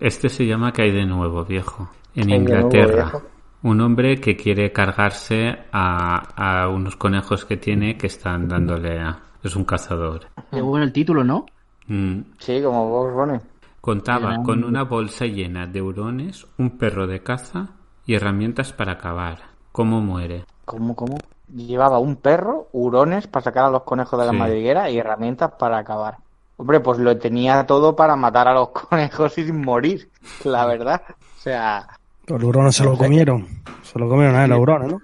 Este 0.01 0.28
se 0.30 0.44
llama 0.46 0.72
Que 0.72 0.82
hay 0.82 0.92
de 0.92 1.05
nuevo, 1.07 1.44
viejo. 1.44 1.90
En 2.14 2.26
¿Qué 2.26 2.32
hay 2.34 2.38
de 2.40 2.44
nuevo, 2.53 2.66
Inglaterra. 2.68 3.03
viejo? 3.05 3.22
Un 3.63 3.81
hombre 3.81 4.21
que 4.21 4.37
quiere 4.37 4.73
cargarse 4.73 5.59
a, 5.73 6.63
a 6.63 6.69
unos 6.69 6.97
conejos 6.97 7.45
que 7.45 7.57
tiene 7.57 7.97
que 7.99 8.07
están 8.07 8.49
dándole 8.49 8.99
a... 9.01 9.21
Es 9.43 9.57
un 9.57 9.65
cazador. 9.65 10.27
Qué 10.51 10.61
bueno 10.61 10.85
el 10.85 10.93
título, 10.93 11.25
¿no? 11.25 11.47
Mm. 11.87 12.21
Sí, 12.39 12.63
como 12.63 12.89
vos 12.89 13.13
Bunny. 13.13 13.39
Contaba 13.81 14.43
con 14.45 14.65
una 14.65 14.85
bolsa 14.85 15.25
llena 15.25 15.67
de 15.67 15.81
hurones, 15.81 16.47
un 16.59 16.77
perro 16.77 17.07
de 17.07 17.23
caza 17.23 17.71
y 18.05 18.15
herramientas 18.15 18.73
para 18.75 18.99
cavar. 18.99 19.39
¿Cómo 19.73 20.01
muere? 20.01 20.45
¿Cómo, 20.67 20.95
cómo? 20.95 21.17
Llevaba 21.49 21.99
un 21.99 22.17
perro, 22.17 22.69
hurones 22.73 23.27
para 23.27 23.45
sacar 23.45 23.65
a 23.65 23.71
los 23.71 23.83
conejos 23.85 24.19
de 24.21 24.27
la 24.27 24.33
Sí. 24.33 24.39
madriguera 24.39 24.91
y 24.91 24.99
herramientas 24.99 25.53
para 25.59 25.79
acabar. 25.79 26.19
Hombre, 26.59 26.81
pues 26.81 26.99
lo 26.99 27.17
tenía 27.17 27.65
todo 27.67 27.97
para 27.97 28.15
matar 28.17 28.49
a 28.49 28.55
los 28.55 28.69
conejos 28.89 29.33
sin 29.33 29.63
morir, 29.65 30.11
la 30.45 30.67
verdad. 30.67 31.03
O 31.09 31.41
sea, 31.41 31.89
Los 32.27 32.43
hurones 32.43 32.75
se 32.77 32.85
lo 32.85 32.97
comieron. 32.97 33.47
Se 33.83 33.99
lo 33.99 34.09
comieron 34.09 34.37
a 34.37 34.47
los 34.47 34.59
hurones, 34.61 34.93
¿no? 34.93 35.01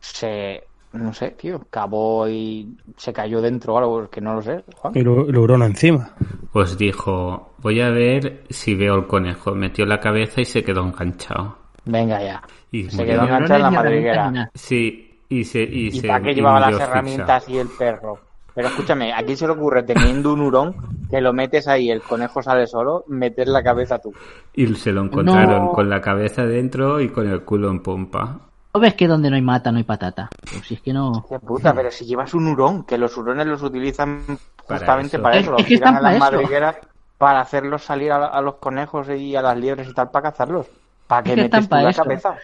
se... 0.00 0.64
No 0.92 1.14
sé, 1.14 1.30
tío, 1.30 1.60
cavó 1.70 2.28
y 2.28 2.76
se 2.96 3.12
cayó 3.12 3.40
dentro 3.40 3.74
o 3.74 3.78
algo, 3.78 4.10
que 4.10 4.20
no 4.20 4.34
lo 4.34 4.42
sé. 4.42 4.64
Juan. 4.74 4.92
Y 4.96 5.02
lo- 5.02 5.28
el 5.28 5.36
hurón 5.38 5.62
encima. 5.62 6.10
Pues 6.52 6.76
dijo, 6.76 7.52
voy 7.58 7.80
a 7.80 7.90
ver 7.90 8.42
si 8.50 8.74
veo 8.74 8.96
el 8.96 9.06
conejo. 9.06 9.54
Metió 9.54 9.86
la 9.86 10.00
cabeza 10.00 10.40
y 10.40 10.44
se 10.46 10.64
quedó 10.64 10.82
enganchado. 10.82 11.56
Venga 11.84 12.20
ya. 12.20 12.42
Y 12.72 12.90
Se 12.90 13.04
quedó 13.04 13.22
enganchado 13.22 13.54
en 13.54 13.62
la 13.62 13.70
madriguera. 13.70 14.50
Sí, 14.52 15.20
y 15.28 15.44
se... 15.44 15.62
Y, 15.62 15.86
¿Y 15.86 16.00
se 16.00 16.08
para 16.08 16.22
qué 16.24 16.34
llevaba 16.34 16.58
las 16.58 16.80
herramientas 16.80 17.48
y 17.48 17.58
el 17.58 17.68
perro? 17.68 18.18
Pero 18.54 18.68
escúchame, 18.68 19.12
¿a 19.12 19.22
quién 19.22 19.36
se 19.36 19.46
le 19.46 19.52
ocurre 19.52 19.82
teniendo 19.84 20.32
un 20.32 20.40
hurón 20.40 20.74
que 21.08 21.20
lo 21.20 21.32
metes 21.32 21.68
ahí, 21.68 21.90
el 21.90 22.02
conejo 22.02 22.42
sale 22.42 22.66
solo, 22.66 23.04
meter 23.08 23.48
la 23.48 23.62
cabeza 23.62 23.98
tú? 23.98 24.12
Y 24.54 24.66
se 24.74 24.92
lo 24.92 25.02
encontraron 25.02 25.66
No. 25.66 25.72
con 25.72 25.88
la 25.88 26.00
cabeza 26.00 26.44
dentro 26.44 27.00
y 27.00 27.08
con 27.10 27.28
el 27.28 27.42
culo 27.44 27.70
en 27.70 27.80
pompa. 27.82 28.40
¿No 28.74 28.80
ves 28.80 28.94
que 28.94 29.08
donde 29.08 29.30
no 29.30 29.36
hay 29.36 29.42
mata 29.42 29.72
no 29.72 29.78
hay 29.78 29.84
patata? 29.84 30.28
Pues 30.50 30.64
si 30.66 30.74
es 30.74 30.80
que 30.80 30.92
no... 30.92 31.10
Hostia 31.10 31.38
puta, 31.40 31.74
pero 31.74 31.90
si 31.90 32.04
llevas 32.04 32.34
un 32.34 32.46
hurón, 32.46 32.84
que 32.84 32.98
los 32.98 33.16
hurones 33.16 33.46
los 33.46 33.62
utilizan 33.62 34.22
Para 34.66 34.78
justamente 34.78 35.16
eso. 35.16 35.22
para 35.22 35.36
Es- 35.36 35.42
eso, 35.42 35.50
es 35.56 35.58
los 35.58 35.66
que 35.66 35.74
tiran 35.76 35.96
a 35.96 36.00
las 36.00 36.18
madrigueras 36.18 36.76
para 37.18 37.40
hacerlos 37.40 37.82
salir 37.84 38.12
a, 38.12 38.26
a 38.26 38.40
los 38.40 38.54
conejos 38.56 39.08
y 39.10 39.34
a 39.36 39.42
las 39.42 39.56
liebres 39.56 39.88
y 39.88 39.92
tal 39.92 40.10
para 40.10 40.30
cazarlos. 40.30 40.66
¿Para 41.06 41.22
qué 41.24 41.30
Es 41.30 41.36
que 41.36 41.42
metes 41.42 41.60
tú 41.64 41.68
para 41.68 41.82
la 41.82 41.90
eso. 41.90 42.02
cabeza? 42.04 42.34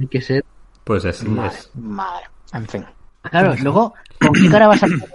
Hay 0.00 0.06
que 0.06 0.20
ser... 0.22 0.44
Pues 0.84 1.04
así 1.04 1.28
Madre, 1.28 1.48
es. 1.58 1.70
madre. 1.76 2.24
En 2.54 2.66
fin. 2.66 2.84
Claro, 3.22 3.54
luego, 3.62 3.94
¿con 4.20 4.32
qué 4.32 4.50
cara 4.50 4.66
vas 4.68 4.82
a 4.82 4.86
comer? 4.86 5.08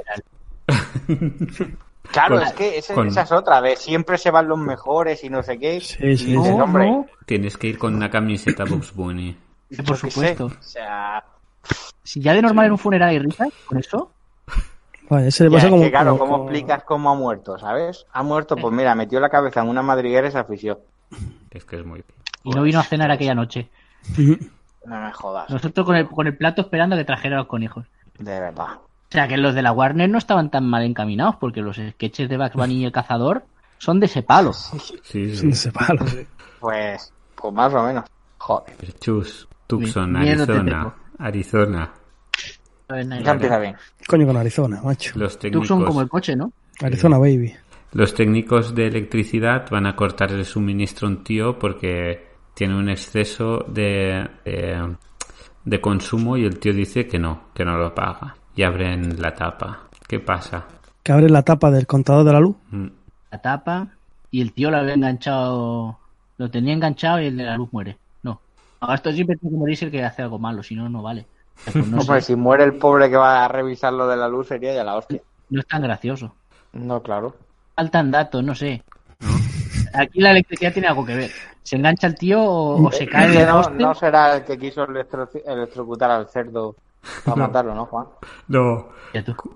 Claro, 2.11 2.39
es 2.39 2.53
que 2.53 2.77
ese- 2.77 2.93
con- 2.93 3.07
esa 3.09 3.23
es 3.23 3.31
otra, 3.33 3.61
de 3.61 3.75
siempre 3.75 4.17
se 4.17 4.31
van 4.31 4.47
los 4.47 4.57
mejores 4.57 5.23
y 5.25 5.29
no 5.29 5.43
sé 5.43 5.59
qué. 5.59 5.81
Sí, 5.81 5.95
sí, 6.17 6.25
dices, 6.27 6.45
sí. 6.45 6.51
hombre, 6.61 6.89
No, 6.89 7.05
Tienes 7.25 7.57
que 7.57 7.67
ir 7.67 7.77
con 7.77 7.93
una 7.95 8.09
camiseta 8.09 8.63
Bugs 8.63 8.93
Bunny. 8.93 9.37
yo 9.69 9.83
por 9.83 9.97
supuesto. 9.97 10.49
sé, 10.49 10.55
O 10.55 10.61
sea, 10.63 11.23
Si 12.03 12.21
ya 12.21 12.33
de 12.33 12.41
normal 12.41 12.67
en 12.67 12.71
un 12.71 12.77
funeral 12.77 13.09
hay 13.09 13.19
risas, 13.19 13.49
con 13.65 13.77
eso. 13.77 14.09
Vale, 15.09 15.27
ese 15.27 15.43
le 15.43 15.49
Ya, 15.49 15.55
pasa 15.57 15.67
es 15.67 15.71
como. 15.71 15.83
que, 15.83 15.89
claro, 15.91 16.17
como- 16.17 16.31
¿cómo 16.31 16.43
explicas 16.45 16.83
cómo 16.85 17.09
ha 17.11 17.15
muerto, 17.15 17.57
sabes? 17.59 18.05
Ha 18.13 18.23
muerto, 18.23 18.55
pues 18.55 18.73
mira, 18.73 18.95
metió 18.95 19.19
la 19.19 19.29
cabeza 19.29 19.61
en 19.61 19.67
una 19.67 19.81
madriguera 19.81 20.29
y 20.29 20.31
se 20.31 20.37
asfixió. 20.39 20.79
Es 21.51 21.65
que 21.65 21.77
es 21.79 21.85
muy... 21.85 22.05
Y 22.45 22.51
no 22.51 22.61
vino 22.63 22.79
a 22.79 22.83
cenar 22.83 23.11
aquella 23.11 23.35
noche. 23.35 23.69
No 24.85 25.01
me 25.01 25.11
jodas, 25.11 25.49
Nosotros 25.49 25.85
con 25.85 25.97
el, 25.97 26.07
con 26.07 26.25
el 26.27 26.37
plato 26.37 26.61
esperando 26.61 26.95
a 26.95 26.99
que 26.99 27.03
trajera 27.05 27.35
los 27.35 27.47
conejos. 27.47 27.85
De 28.19 28.39
verdad. 28.39 28.75
O 28.75 29.09
sea, 29.09 29.27
que 29.27 29.37
los 29.37 29.55
de 29.55 29.61
la 29.61 29.71
Warner 29.71 30.09
no 30.09 30.17
estaban 30.17 30.51
tan 30.51 30.65
mal 30.69 30.83
encaminados, 30.83 31.35
porque 31.37 31.61
los 31.61 31.77
sketches 31.77 32.27
de 32.27 32.37
Bugs 32.37 32.53
Bunny 32.55 32.81
y 32.81 32.85
el 32.85 32.91
cazador 32.91 33.45
son 33.77 33.99
de 33.99 34.07
ese 34.07 34.21
palo. 34.23 34.51
Sí, 34.53 35.31
Es 35.31 35.41
un 35.43 35.53
sí. 35.53 35.61
sepalo. 35.69 36.05
Pues, 36.59 37.13
pues 37.35 37.53
más 37.53 37.73
o 37.73 37.83
menos. 37.83 38.03
Joder, 38.39 38.75
Chus, 38.99 39.47
Tucson, 39.67 40.15
Arizona. 40.17 40.93
Arizona. 41.19 41.91
ya 42.89 43.31
empieza 43.31 43.59
bien. 43.59 43.75
Coño 44.07 44.25
con 44.27 44.37
Arizona, 44.37 44.81
macho. 44.83 45.11
Los 45.17 45.37
Tucson 45.39 45.85
como 45.85 46.01
el 46.01 46.09
coche, 46.09 46.35
¿no? 46.35 46.51
Arizona, 46.81 47.17
baby. 47.17 47.53
los 47.93 48.13
técnicos 48.13 48.75
de 48.75 48.87
electricidad 48.87 49.69
van 49.69 49.85
a 49.87 49.95
cortar 49.95 50.31
el 50.31 50.45
suministro 50.45 51.07
a 51.07 51.11
un 51.11 51.23
tío 51.23 51.57
porque 51.57 52.27
tiene 52.53 52.75
un 52.75 52.89
exceso 52.89 53.65
de, 53.67 54.27
de, 54.45 54.95
de 55.67 55.81
consumo 55.81 56.37
y 56.37 56.45
el 56.45 56.59
tío 56.59 56.73
dice 56.73 57.07
que 57.07 57.19
no, 57.19 57.41
que 57.53 57.65
no 57.65 57.77
lo 57.77 57.93
paga. 57.93 58.35
Y 58.55 58.63
abren 58.63 59.21
la 59.21 59.33
tapa. 59.35 59.81
¿Qué 60.07 60.19
pasa? 60.19 60.65
Que 61.03 61.11
abre 61.11 61.29
la 61.29 61.43
tapa 61.43 61.69
del 61.69 61.85
contador 61.85 62.23
de 62.25 62.33
la 62.33 62.39
luz. 62.39 62.55
Mm, 62.71 62.87
La 63.31 63.41
tapa 63.41 63.87
y 64.31 64.41
el 64.41 64.53
tío 64.53 64.71
lo 64.71 64.77
había 64.77 64.93
enganchado. 64.93 65.99
Lo 66.37 66.49
tenía 66.49 66.73
enganchado 66.73 67.21
y 67.21 67.25
el 67.27 67.37
de 67.37 67.43
la 67.43 67.57
luz 67.57 67.69
muere. 67.73 67.97
No. 68.23 68.39
Ahora 68.79 68.95
esto 68.95 69.11
siempre 69.11 69.35
tiene 69.35 69.53
que 69.55 69.59
morirse 69.59 69.85
el 69.85 69.91
que 69.91 70.03
hace 70.03 70.21
algo 70.21 70.39
malo, 70.39 70.63
si 70.63 70.73
no, 70.75 70.87
no 70.89 71.01
vale. 71.01 71.25
Pues 71.73 71.87
no, 71.87 71.99
Hombre, 71.99 72.21
sé, 72.21 72.27
si 72.27 72.35
muere 72.35 72.63
el 72.63 72.75
pobre 72.75 73.09
que 73.09 73.17
va 73.17 73.43
a 73.43 73.47
revisar 73.47 73.91
lo 73.91 74.07
de 74.07 74.15
la 74.15 74.27
luz 74.29 74.47
sería 74.47 74.73
ya 74.73 74.83
la 74.83 74.95
hostia. 74.95 75.21
no 75.49 75.59
es 75.59 75.67
tan 75.67 75.81
gracioso. 75.81 76.33
No, 76.73 77.01
claro. 77.01 77.35
Faltan 77.75 78.09
datos, 78.11 78.43
no 78.43 78.55
sé. 78.55 78.83
Aquí 79.93 80.19
la 80.21 80.31
electricidad 80.31 80.71
tiene 80.73 80.87
algo 80.87 81.05
que 81.05 81.15
ver. 81.15 81.31
¿Se 81.67 81.75
engancha 81.75 82.07
el 82.07 82.15
tío 82.15 82.41
o, 82.41 82.87
o 82.87 82.91
se 82.93 83.05
cae 83.05 83.29
Que 83.29 83.39
del 83.39 83.47
no, 83.49 83.69
no 83.71 83.93
será 83.93 84.37
el 84.37 84.45
que 84.45 84.57
quiso 84.57 84.85
electro- 84.87 85.27
electrocutar 85.45 86.09
al 86.11 86.29
cerdo 86.29 86.77
para 87.25 87.35
matarlo, 87.35 87.75
¿no, 87.75 87.85
Juan? 87.87 88.05
No. 88.47 88.87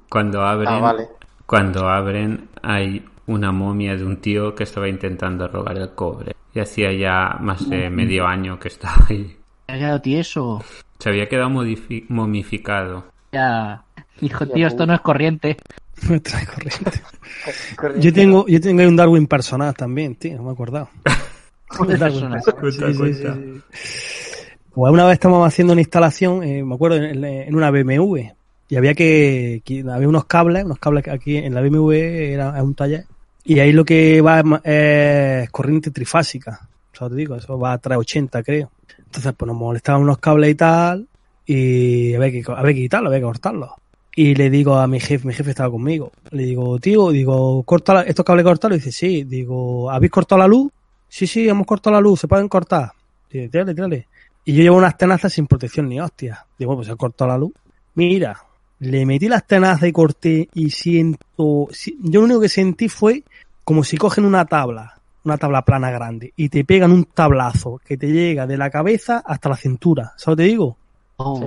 Cuando 0.09 0.41
abren, 0.43 0.67
Ah, 0.67 0.79
vale. 0.79 1.07
cuando 1.45 1.87
abren 1.87 2.49
hay 2.63 3.05
una 3.27 3.53
momia 3.53 3.95
de 3.95 4.03
un 4.03 4.17
tío 4.17 4.53
que 4.53 4.63
estaba 4.63 4.89
intentando 4.89 5.47
robar 5.47 5.77
el 5.77 5.91
cobre. 5.95 6.35
Y 6.53 6.59
hacía 6.59 6.91
ya 6.91 7.37
más 7.39 7.69
de 7.69 7.89
medio 7.89 8.27
año 8.27 8.59
que 8.59 8.67
estaba 8.67 9.05
ahí. 9.09 9.37
¿Te 9.67 9.73
ha 9.73 9.77
quedado 9.77 10.01
tieso? 10.01 10.61
Se 10.99 11.07
había 11.07 11.29
quedado 11.29 11.49
momificado. 11.49 13.05
Ya. 13.31 13.83
Hijo, 14.19 14.45
tío, 14.47 14.67
esto 14.67 14.85
no 14.85 14.93
es 14.95 14.99
corriente. 14.99 15.55
Me 16.09 16.19
trae 16.19 16.45
corriente. 17.85 18.01
Yo 18.01 18.11
tengo, 18.11 18.45
yo 18.47 18.59
tengo 18.59 18.81
ahí 18.81 18.87
un 18.87 18.97
Darwin 18.97 19.27
personal 19.27 19.73
también, 19.73 20.15
tío, 20.17 20.35
no 20.35 20.43
me 20.43 20.49
he 20.49 20.53
acordado. 20.53 20.89
Sí, 22.71 22.93
sí, 22.93 23.13
sí. 23.13 23.61
Pues 24.73 24.93
una 24.93 25.05
vez 25.05 25.13
estábamos 25.13 25.47
haciendo 25.47 25.73
una 25.73 25.81
instalación, 25.81 26.43
eh, 26.43 26.63
me 26.63 26.75
acuerdo, 26.75 26.97
en, 26.97 27.23
en 27.23 27.55
una 27.55 27.71
BMW. 27.71 28.19
Y 28.69 28.75
había 28.77 28.93
que, 28.93 29.61
que- 29.65 29.83
había 29.91 30.07
unos 30.07 30.25
cables, 30.25 30.63
unos 30.63 30.79
cables 30.79 31.07
aquí 31.09 31.35
en 31.37 31.53
la 31.53 31.61
BMW 31.61 31.91
era 32.33 32.55
es 32.57 32.63
un 32.63 32.73
taller. 32.75 33.03
Y 33.43 33.59
ahí 33.59 33.71
lo 33.73 33.83
que 33.83 34.21
va 34.21 34.43
es 34.63 35.49
corriente 35.49 35.91
trifásica. 35.91 36.69
O 36.93 36.97
sea, 36.97 37.09
te 37.09 37.15
digo, 37.15 37.35
eso 37.35 37.57
va 37.59 37.73
a 37.73 37.77
380, 37.79 38.43
creo. 38.43 38.71
Entonces, 38.99 39.33
pues 39.35 39.47
nos 39.47 39.57
molestaban 39.57 40.01
unos 40.01 40.19
cables 40.19 40.51
y 40.51 40.55
tal. 40.55 41.07
Y 41.45 42.13
había 42.13 42.31
que, 42.31 42.43
había 42.55 42.73
que 42.73 42.79
quitarlo, 42.81 43.07
había 43.09 43.19
que 43.19 43.25
cortarlo. 43.25 43.75
Y 44.15 44.35
le 44.35 44.49
digo 44.49 44.75
a 44.75 44.87
mi 44.87 44.99
jefe, 44.99 45.27
mi 45.27 45.33
jefe 45.33 45.49
estaba 45.49 45.71
conmigo. 45.71 46.11
Le 46.31 46.43
digo, 46.43 46.79
tío, 46.79 47.11
digo, 47.11 47.63
corta 47.63 47.93
la- 47.95 48.01
estos 48.03 48.23
cables 48.25 48.45
cortados. 48.45 48.77
Y 48.77 48.79
dice, 48.79 48.91
sí. 48.93 49.23
Digo, 49.25 49.91
¿habéis 49.91 50.11
cortado 50.11 50.39
la 50.39 50.47
luz? 50.47 50.71
Sí, 51.13 51.27
sí, 51.27 51.49
hemos 51.49 51.67
cortado 51.67 51.93
la 51.93 51.99
luz, 52.01 52.21
se 52.21 52.27
pueden 52.29 52.47
cortar. 52.47 52.91
Dice, 53.29 53.49
tírale, 53.49 53.73
tírale. 53.75 54.07
Y 54.45 54.53
yo 54.53 54.63
llevo 54.63 54.77
unas 54.77 54.97
tenazas 54.97 55.33
sin 55.33 55.45
protección 55.45 55.89
ni 55.89 55.99
hostia. 55.99 56.45
Digo, 56.57 56.69
bueno, 56.69 56.77
pues 56.77 56.87
se 56.87 56.93
ha 56.93 56.95
cortado 56.95 57.27
la 57.29 57.37
luz. 57.37 57.51
Mira, 57.95 58.37
le 58.79 59.05
metí 59.05 59.27
las 59.27 59.45
tenazas 59.45 59.89
y 59.89 59.91
corté 59.91 60.47
y 60.53 60.69
siento... 60.69 61.67
si- 61.71 61.97
Yo 62.01 62.21
lo 62.21 62.25
único 62.27 62.39
que 62.39 62.47
sentí 62.49 62.87
fue 62.87 63.23
como 63.65 63.83
si 63.83 63.97
cogen 63.97 64.23
una 64.23 64.45
tabla, 64.45 64.99
una 65.25 65.37
tabla 65.37 65.63
plana 65.63 65.91
grande, 65.91 66.31
y 66.37 66.47
te 66.47 66.63
pegan 66.63 66.91
un 66.93 67.03
tablazo 67.03 67.81
que 67.85 67.97
te 67.97 68.07
llega 68.07 68.47
de 68.47 68.57
la 68.57 68.69
cabeza 68.69 69.21
hasta 69.25 69.49
la 69.49 69.57
cintura. 69.57 70.13
¿Sabes 70.15 70.27
lo 70.27 70.35
que 70.37 70.43
te 70.43 70.49
digo? 70.49 70.77
Oh. 71.17 71.39
Sí. 71.39 71.45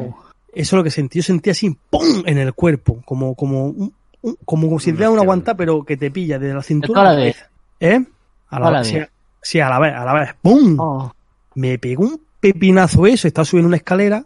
Eso 0.57 0.77
es 0.77 0.79
lo 0.79 0.85
que 0.85 0.91
sentí. 0.91 1.19
Yo 1.21 1.23
sentí 1.25 1.49
así, 1.51 1.75
¡pum! 1.91 2.23
en 2.27 2.37
el 2.39 2.53
cuerpo, 2.53 3.03
como, 3.07 3.35
como, 3.35 3.65
un- 3.69 3.95
un- 4.21 4.37
como 4.45 4.79
si 4.79 4.93
te 4.93 4.99
da 5.03 5.09
una 5.09 5.21
Hostia. 5.23 5.27
guanta, 5.27 5.57
pero 5.57 5.83
que 5.85 5.97
te 5.97 6.11
pilla 6.11 6.39
desde 6.39 6.55
la 6.55 6.63
cintura. 6.63 7.01
A 7.01 7.05
la 7.05 7.11
cabeza. 7.15 7.49
¿Eh? 7.81 8.05
A 8.51 8.61
la, 8.61 8.67
A 8.69 8.71
la 8.71 8.79
vez. 8.83 9.09
Sí, 9.45 9.61
a 9.61 9.69
la 9.69 9.79
vez, 9.79 9.95
a 9.95 10.05
la 10.05 10.13
vez. 10.15 10.31
¡Pum! 10.43 10.77
Oh. 10.81 11.13
Me 11.55 11.79
pegó 11.79 12.03
un 12.05 12.21
pepinazo 12.41 13.07
eso, 13.07 13.29
estaba 13.29 13.45
subiendo 13.45 13.69
una 13.69 13.77
escalera 13.77 14.25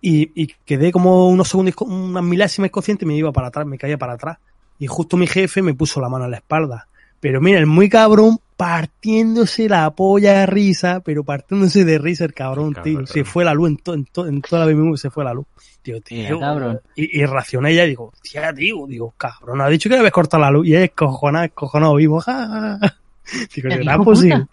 y, 0.00 0.30
y 0.34 0.48
quedé 0.64 0.90
como 0.90 1.28
unos 1.28 1.48
segundos, 1.48 1.74
unas 1.82 2.22
milésimas 2.24 2.70
consciente 2.70 3.04
y 3.04 3.08
me 3.08 3.14
iba 3.16 3.30
para 3.30 3.46
atrás, 3.48 3.66
me 3.66 3.78
caía 3.78 3.96
para 3.98 4.14
atrás. 4.14 4.38
Y 4.78 4.86
justo 4.88 5.16
mi 5.16 5.26
jefe 5.28 5.62
me 5.62 5.74
puso 5.74 6.00
la 6.00 6.08
mano 6.08 6.24
en 6.24 6.32
la 6.32 6.38
espalda. 6.38 6.88
Pero 7.20 7.40
mira, 7.40 7.58
el 7.60 7.66
muy 7.66 7.88
cabrón 7.88 8.38
partiéndose 8.56 9.68
la 9.68 9.90
polla 9.90 10.40
de 10.40 10.46
risa, 10.46 11.00
pero 11.00 11.24
partiéndose 11.24 11.84
de 11.84 11.98
risa 11.98 12.24
el 12.24 12.34
cabrón, 12.34 12.72
Cabrón. 12.72 13.04
tío. 13.04 13.06
Se 13.06 13.24
fue 13.24 13.44
la 13.44 13.54
luz 13.54 13.68
en, 13.70 13.76
to- 13.78 13.94
en, 13.94 14.04
to- 14.06 14.26
en 14.26 14.42
toda 14.42 14.66
la 14.66 14.72
BMW, 14.72 14.96
se 14.96 15.10
fue 15.10 15.24
la 15.24 15.32
luz. 15.32 15.46
Tío, 15.82 15.98
Mira, 16.10 16.28
tío. 16.28 16.40
cabrón. 16.40 16.80
Y, 16.96 17.20
y 17.20 17.24
reaccioné 17.26 17.74
ya 17.74 17.84
y 17.84 17.88
digo, 17.90 18.12
tía, 18.22 18.52
tío, 18.54 18.86
digo, 18.86 19.14
cabrón, 19.16 19.60
ha 19.60 19.68
dicho 19.68 19.88
que 19.88 19.96
debes 19.96 20.12
cortar 20.12 20.40
la 20.40 20.50
luz. 20.50 20.66
Y 20.66 20.74
es 20.74 20.90
cojonado, 20.92 21.48
cojonado 21.54 21.94
vivo. 21.96 22.20
ja, 22.20 22.32
ja, 22.46 22.78
ja. 22.80 22.96
Digo, 23.54 23.68
¿Qué 23.68 23.76
¿será 23.76 23.98
posible? 23.98 24.46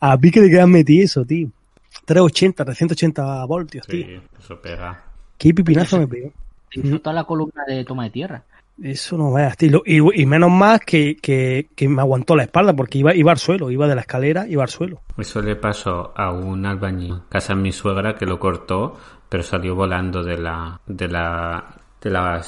A 0.00 0.16
mí 0.16 0.30
que 0.30 0.40
le 0.40 0.50
quedan 0.50 0.70
metido 0.70 1.04
eso, 1.04 1.24
tío. 1.24 1.48
380, 2.04 2.64
380 2.64 3.44
voltios, 3.46 3.86
tío. 3.86 4.06
Sí, 4.06 4.20
eso 4.38 4.60
pega. 4.60 5.04
Qué 5.38 5.54
pipinazo 5.54 5.98
me 5.98 6.06
pegó. 6.08 6.32
Hizo 6.72 7.00
toda 7.00 7.14
la 7.14 7.24
columna 7.24 7.62
de 7.66 7.84
toma 7.84 8.04
de 8.04 8.10
tierra. 8.10 8.42
Eso 8.82 9.16
no 9.16 9.32
veas, 9.32 9.56
tío. 9.56 9.82
Y, 9.86 9.98
y 10.20 10.26
menos 10.26 10.50
más 10.50 10.80
que, 10.80 11.16
que, 11.16 11.68
que 11.76 11.88
me 11.88 12.02
aguantó 12.02 12.34
la 12.34 12.42
espalda, 12.42 12.74
porque 12.74 12.98
iba, 12.98 13.14
iba 13.14 13.30
al 13.30 13.38
suelo, 13.38 13.70
iba 13.70 13.86
de 13.86 13.94
la 13.94 14.00
escalera, 14.00 14.48
iba 14.48 14.64
al 14.64 14.68
suelo. 14.68 15.00
Eso 15.16 15.40
le 15.40 15.54
pasó 15.54 16.12
a 16.16 16.32
un 16.32 16.66
albañil, 16.66 17.22
casa 17.28 17.54
de 17.54 17.60
mi 17.62 17.70
suegra, 17.70 18.16
que 18.16 18.26
lo 18.26 18.40
cortó, 18.40 18.98
pero 19.28 19.42
salió 19.44 19.76
volando 19.76 20.24
de 20.24 20.38
la... 20.38 20.80
de 20.86 21.08
la... 21.08 21.76
de 22.02 22.10
la... 22.10 22.44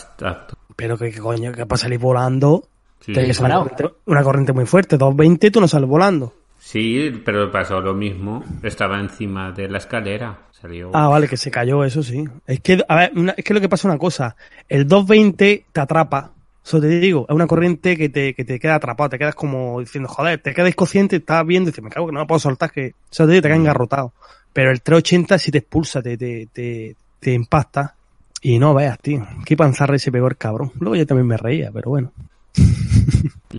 Pero 0.75 0.99
que, 0.99 1.13
que 1.13 1.21
coño, 1.21 1.53
que 1.53 1.65
para 1.65 1.79
salir 1.79 2.01
volando, 2.01 2.65
Sí, 3.01 3.15
ser 3.15 3.25
una 3.25 3.35
Parado. 3.41 3.61
corriente, 3.69 3.95
una 4.07 4.23
corriente 4.23 4.53
muy 4.53 4.67
fuerte. 4.67 4.97
220 4.97 5.51
tú 5.51 5.61
no 5.61 5.69
sales 5.69 5.89
volando. 5.89 6.33
Sí, 6.59 7.23
pero 7.25 7.51
pasó 7.53 7.81
lo 7.81 7.95
mismo. 7.95 8.45
Estaba 8.63 8.99
encima 8.99 9.53
de 9.53 9.69
la 9.69 9.79
escalera. 9.79 10.39
Salió... 10.51 10.91
Ah, 10.95 11.09
vale, 11.09 11.29
que 11.29 11.37
se 11.37 11.51
cayó, 11.51 11.85
eso 11.85 12.03
sí. 12.03 12.25
Es 12.47 12.61
que, 12.61 12.83
a 12.89 12.97
ver, 12.97 13.13
una- 13.15 13.35
es 13.37 13.45
que 13.45 13.55
lo 13.55 13.61
que 13.61 13.69
pasa 13.69 13.83
es 13.83 13.93
una 13.93 13.99
cosa. 13.99 14.35
El 14.69 14.89
220 14.89 15.67
te 15.73 15.81
atrapa. 15.81 16.33
Eso 16.65 16.81
te 16.81 16.89
digo, 16.89 17.27
es 17.29 17.35
una 17.35 17.47
corriente 17.47 17.97
que 17.97 18.09
te, 18.09 18.35
que 18.35 18.45
te 18.45 18.59
queda 18.59 18.75
atrapado, 18.75 19.11
te 19.11 19.19
quedas 19.19 19.37
como 19.37 19.79
diciendo, 19.79 20.09
joder, 20.09 20.41
te 20.43 20.53
quedas 20.53 20.71
inconsciente, 20.71 21.15
estás 21.17 21.47
viendo 21.47 21.69
y 21.69 21.71
dices, 21.71 21.85
me 21.85 21.91
cago 21.91 22.07
que 22.09 22.13
no 22.13 22.19
me 22.19 22.27
puedo 22.27 22.41
soltar, 22.41 22.73
que 22.73 22.95
eso 23.09 23.25
te, 23.25 23.31
digo, 23.33 23.43
te 23.43 23.49
quedas 23.49 23.61
engarrotado. 23.61 24.13
Pero 24.53 24.73
el 24.73 24.83
380 24.83 25.39
si 25.39 25.53
te 25.53 25.59
expulsa, 25.59 26.03
te, 26.03 26.17
te, 26.17 26.49
te, 26.53 26.97
te 27.21 27.33
impacta. 27.35 27.95
Y 28.43 28.59
no 28.59 28.75
veas, 28.75 28.99
tío. 28.99 29.25
Qué 29.45 29.57
panzarre 29.57 30.01
se 30.01 30.11
pegó 30.11 30.27
el 30.27 30.37
cabrón. 30.37 30.73
Luego 30.81 30.97
yo 30.97 31.07
también 31.07 31.29
me 31.29 31.37
reía, 31.37 31.71
pero 31.73 31.91
bueno. 31.91 32.11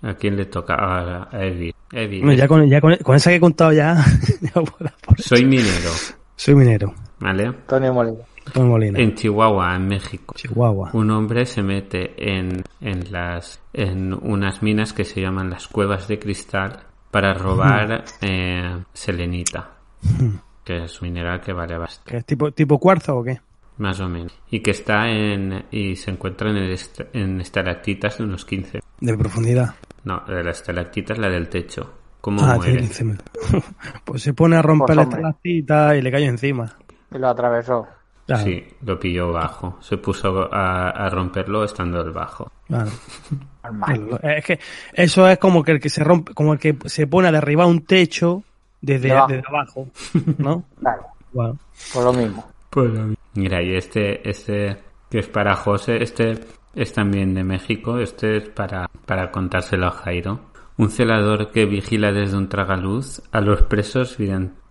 ¿A 0.02 0.14
quién 0.14 0.36
le 0.36 0.46
toca? 0.46 0.74
A, 0.74 1.28
a 1.30 1.44
Evi. 1.44 1.74
Evi, 1.92 2.20
Bueno, 2.20 2.34
ya 2.34 2.46
con, 2.48 2.68
ya 2.68 2.80
con, 2.80 2.94
con 2.96 3.16
esa 3.16 3.30
que 3.30 3.36
he 3.36 3.40
contado 3.40 3.72
ya, 3.72 3.96
ya 4.40 4.50
por- 4.52 4.92
por- 5.06 5.20
soy 5.20 5.44
minero, 5.44 5.90
soy 6.36 6.54
minero. 6.54 6.94
¿vale? 7.20 7.52
Tony 7.66 7.90
Molina. 7.90 8.18
Con 8.54 8.68
Molina. 8.68 8.98
En 8.98 9.14
Chihuahua, 9.14 9.76
en 9.76 9.88
México. 9.88 10.34
Chihuahua. 10.36 10.90
Un 10.94 11.10
hombre 11.10 11.44
se 11.44 11.62
mete 11.62 12.14
en, 12.16 12.62
en 12.80 13.12
las 13.12 13.60
en 13.74 14.14
unas 14.14 14.62
minas 14.62 14.92
que 14.94 15.04
se 15.04 15.20
llaman 15.20 15.50
las 15.50 15.68
cuevas 15.68 16.08
de 16.08 16.18
cristal 16.18 16.80
para 17.10 17.34
robar 17.34 18.04
eh, 18.22 18.76
selenita, 18.94 19.72
que 20.64 20.84
es 20.84 21.02
un 21.02 21.08
mineral 21.08 21.40
que 21.40 21.52
vale 21.52 21.76
bastante, 21.76 22.10
¿Qué 22.12 22.16
es 22.18 22.24
tipo, 22.24 22.50
tipo 22.52 22.78
cuarzo 22.78 23.18
o 23.18 23.24
qué? 23.24 23.40
Más 23.78 24.00
o 24.00 24.08
menos, 24.08 24.32
y 24.50 24.60
que 24.60 24.70
está 24.72 25.08
en 25.08 25.64
y 25.70 25.96
se 25.96 26.10
encuentra 26.10 26.50
en, 26.50 26.56
el 26.56 26.70
est- 26.72 27.00
en 27.12 27.40
estalactitas 27.40 28.18
de 28.18 28.24
unos 28.24 28.44
15. 28.44 28.80
De 29.00 29.16
profundidad. 29.16 29.74
No, 30.04 30.20
de 30.26 30.42
la 30.44 30.50
estalactita 30.50 31.12
es 31.14 31.18
la 31.18 31.28
del 31.28 31.48
techo. 31.48 31.94
¿Cómo 32.20 32.42
Ah, 32.42 32.56
muere? 32.56 32.72
tiene 32.72 32.86
15 32.88 33.04
metros. 33.04 33.64
Pues 34.04 34.22
se 34.22 34.34
pone 34.34 34.56
a 34.56 34.62
romper 34.62 34.86
Pues, 34.86 34.96
la 34.96 35.02
estalactita 35.04 35.96
y 35.96 36.02
le 36.02 36.10
cayó 36.10 36.26
encima. 36.26 36.76
Y 37.14 37.18
lo 37.18 37.28
atravesó. 37.28 37.86
Claro, 38.26 38.44
Sí, 38.44 38.62
lo 38.82 38.98
pilló 39.00 39.32
bajo. 39.32 39.78
Se 39.80 39.96
puso 39.96 40.52
a, 40.52 40.90
a 40.90 41.08
romperlo 41.10 41.64
estando 41.64 42.00
el 42.02 42.10
bajo. 42.10 42.50
claro. 42.66 42.90
Normal. 43.62 44.18
Es 44.22 44.44
que 44.44 44.58
eso 44.92 45.28
es 45.28 45.38
como 45.38 45.62
que 45.62 45.72
el 45.72 45.80
que 45.80 45.90
se 45.90 46.02
rompe, 46.02 46.34
como 46.34 46.52
el 46.54 46.58
que 46.58 46.76
se 46.86 47.06
pone 47.06 47.28
a 47.28 47.32
derribar 47.32 47.66
un 47.66 47.84
techo 47.84 48.42
desde, 48.80 49.12
abajo, 49.12 49.88
¿no? 50.38 50.64
Claro, 50.80 51.06
Bueno, 51.32 51.58
por 51.92 52.04
lo 52.04 52.12
mismo. 52.12 52.48
Pues 52.70 52.90
Mira, 53.34 53.62
y 53.62 53.74
este, 53.76 54.28
este 54.28 54.78
que 55.10 55.20
es 55.20 55.28
para 55.28 55.54
José. 55.56 56.02
Este 56.02 56.38
es 56.74 56.92
también 56.92 57.34
de 57.34 57.44
México. 57.44 57.98
Este 57.98 58.36
es 58.38 58.48
para, 58.48 58.88
para 59.06 59.30
contárselo 59.30 59.86
a 59.86 59.90
Jairo. 59.90 60.40
Un 60.76 60.90
celador 60.90 61.50
que 61.50 61.64
vigila 61.66 62.12
desde 62.12 62.36
un 62.36 62.48
tragaluz 62.48 63.20
a 63.32 63.40
los 63.40 63.62
presos 63.62 64.16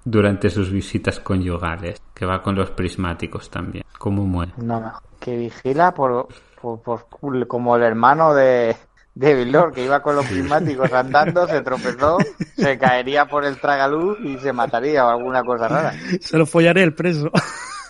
durante 0.05 0.49
sus 0.49 0.71
visitas 0.71 1.19
conyugales, 1.19 2.01
que 2.13 2.25
va 2.25 2.41
con 2.41 2.55
los 2.55 2.71
prismáticos 2.71 3.49
también. 3.49 3.83
¿Cómo 3.97 4.25
muere? 4.25 4.53
No. 4.57 4.93
Que 5.19 5.35
vigila 5.35 5.93
por, 5.93 6.27
por, 6.61 6.81
por- 6.81 7.47
como 7.47 7.75
el 7.75 7.83
hermano 7.83 8.33
de, 8.33 8.77
de 9.15 9.33
Vilor, 9.35 9.73
que 9.73 9.83
iba 9.83 10.01
con 10.01 10.15
los 10.15 10.25
prismáticos 10.27 10.93
andando, 10.93 11.45
se 11.47 11.59
tropezó, 11.61 12.17
se 12.55 12.77
caería 12.77 13.25
por 13.25 13.43
el 13.43 13.59
tragaluz 13.59 14.17
y 14.23 14.37
se 14.37 14.53
mataría 14.53 15.05
o 15.05 15.09
alguna 15.09 15.43
cosa 15.43 15.67
rara. 15.67 15.93
Se 16.21 16.37
lo 16.37 16.45
follaré 16.45 16.83
el 16.83 16.93
preso. 16.93 17.29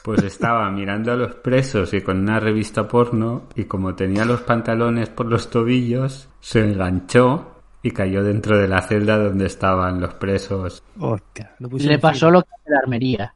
Pues 0.08 0.24
estaba 0.24 0.72
mirando 0.72 1.12
a 1.12 1.16
los 1.18 1.36
presos 1.36 1.94
y 1.94 2.00
con 2.02 2.20
una 2.22 2.40
revista 2.40 2.88
porno 2.88 3.44
y 3.56 3.66
como 3.66 3.94
tenía 3.94 4.24
los 4.24 4.40
pantalones 4.40 5.10
por 5.10 5.26
los 5.26 5.50
tobillos, 5.50 6.30
se 6.40 6.64
enganchó 6.64 7.56
y 7.84 7.92
cayó 7.92 8.24
dentro 8.24 8.58
de 8.58 8.70
la 8.70 8.82
celda 8.82 9.18
donde 9.18 9.48
estaban 9.48 10.00
los 10.00 10.14
presos. 10.14 10.82
Hostia. 10.98 11.52
lo 11.60 11.68
Le 11.78 12.00
pasó 12.00 12.32
lo 12.32 12.42
que 12.42 12.48
a 12.68 12.72
la 12.72 12.80
armería. 12.80 13.34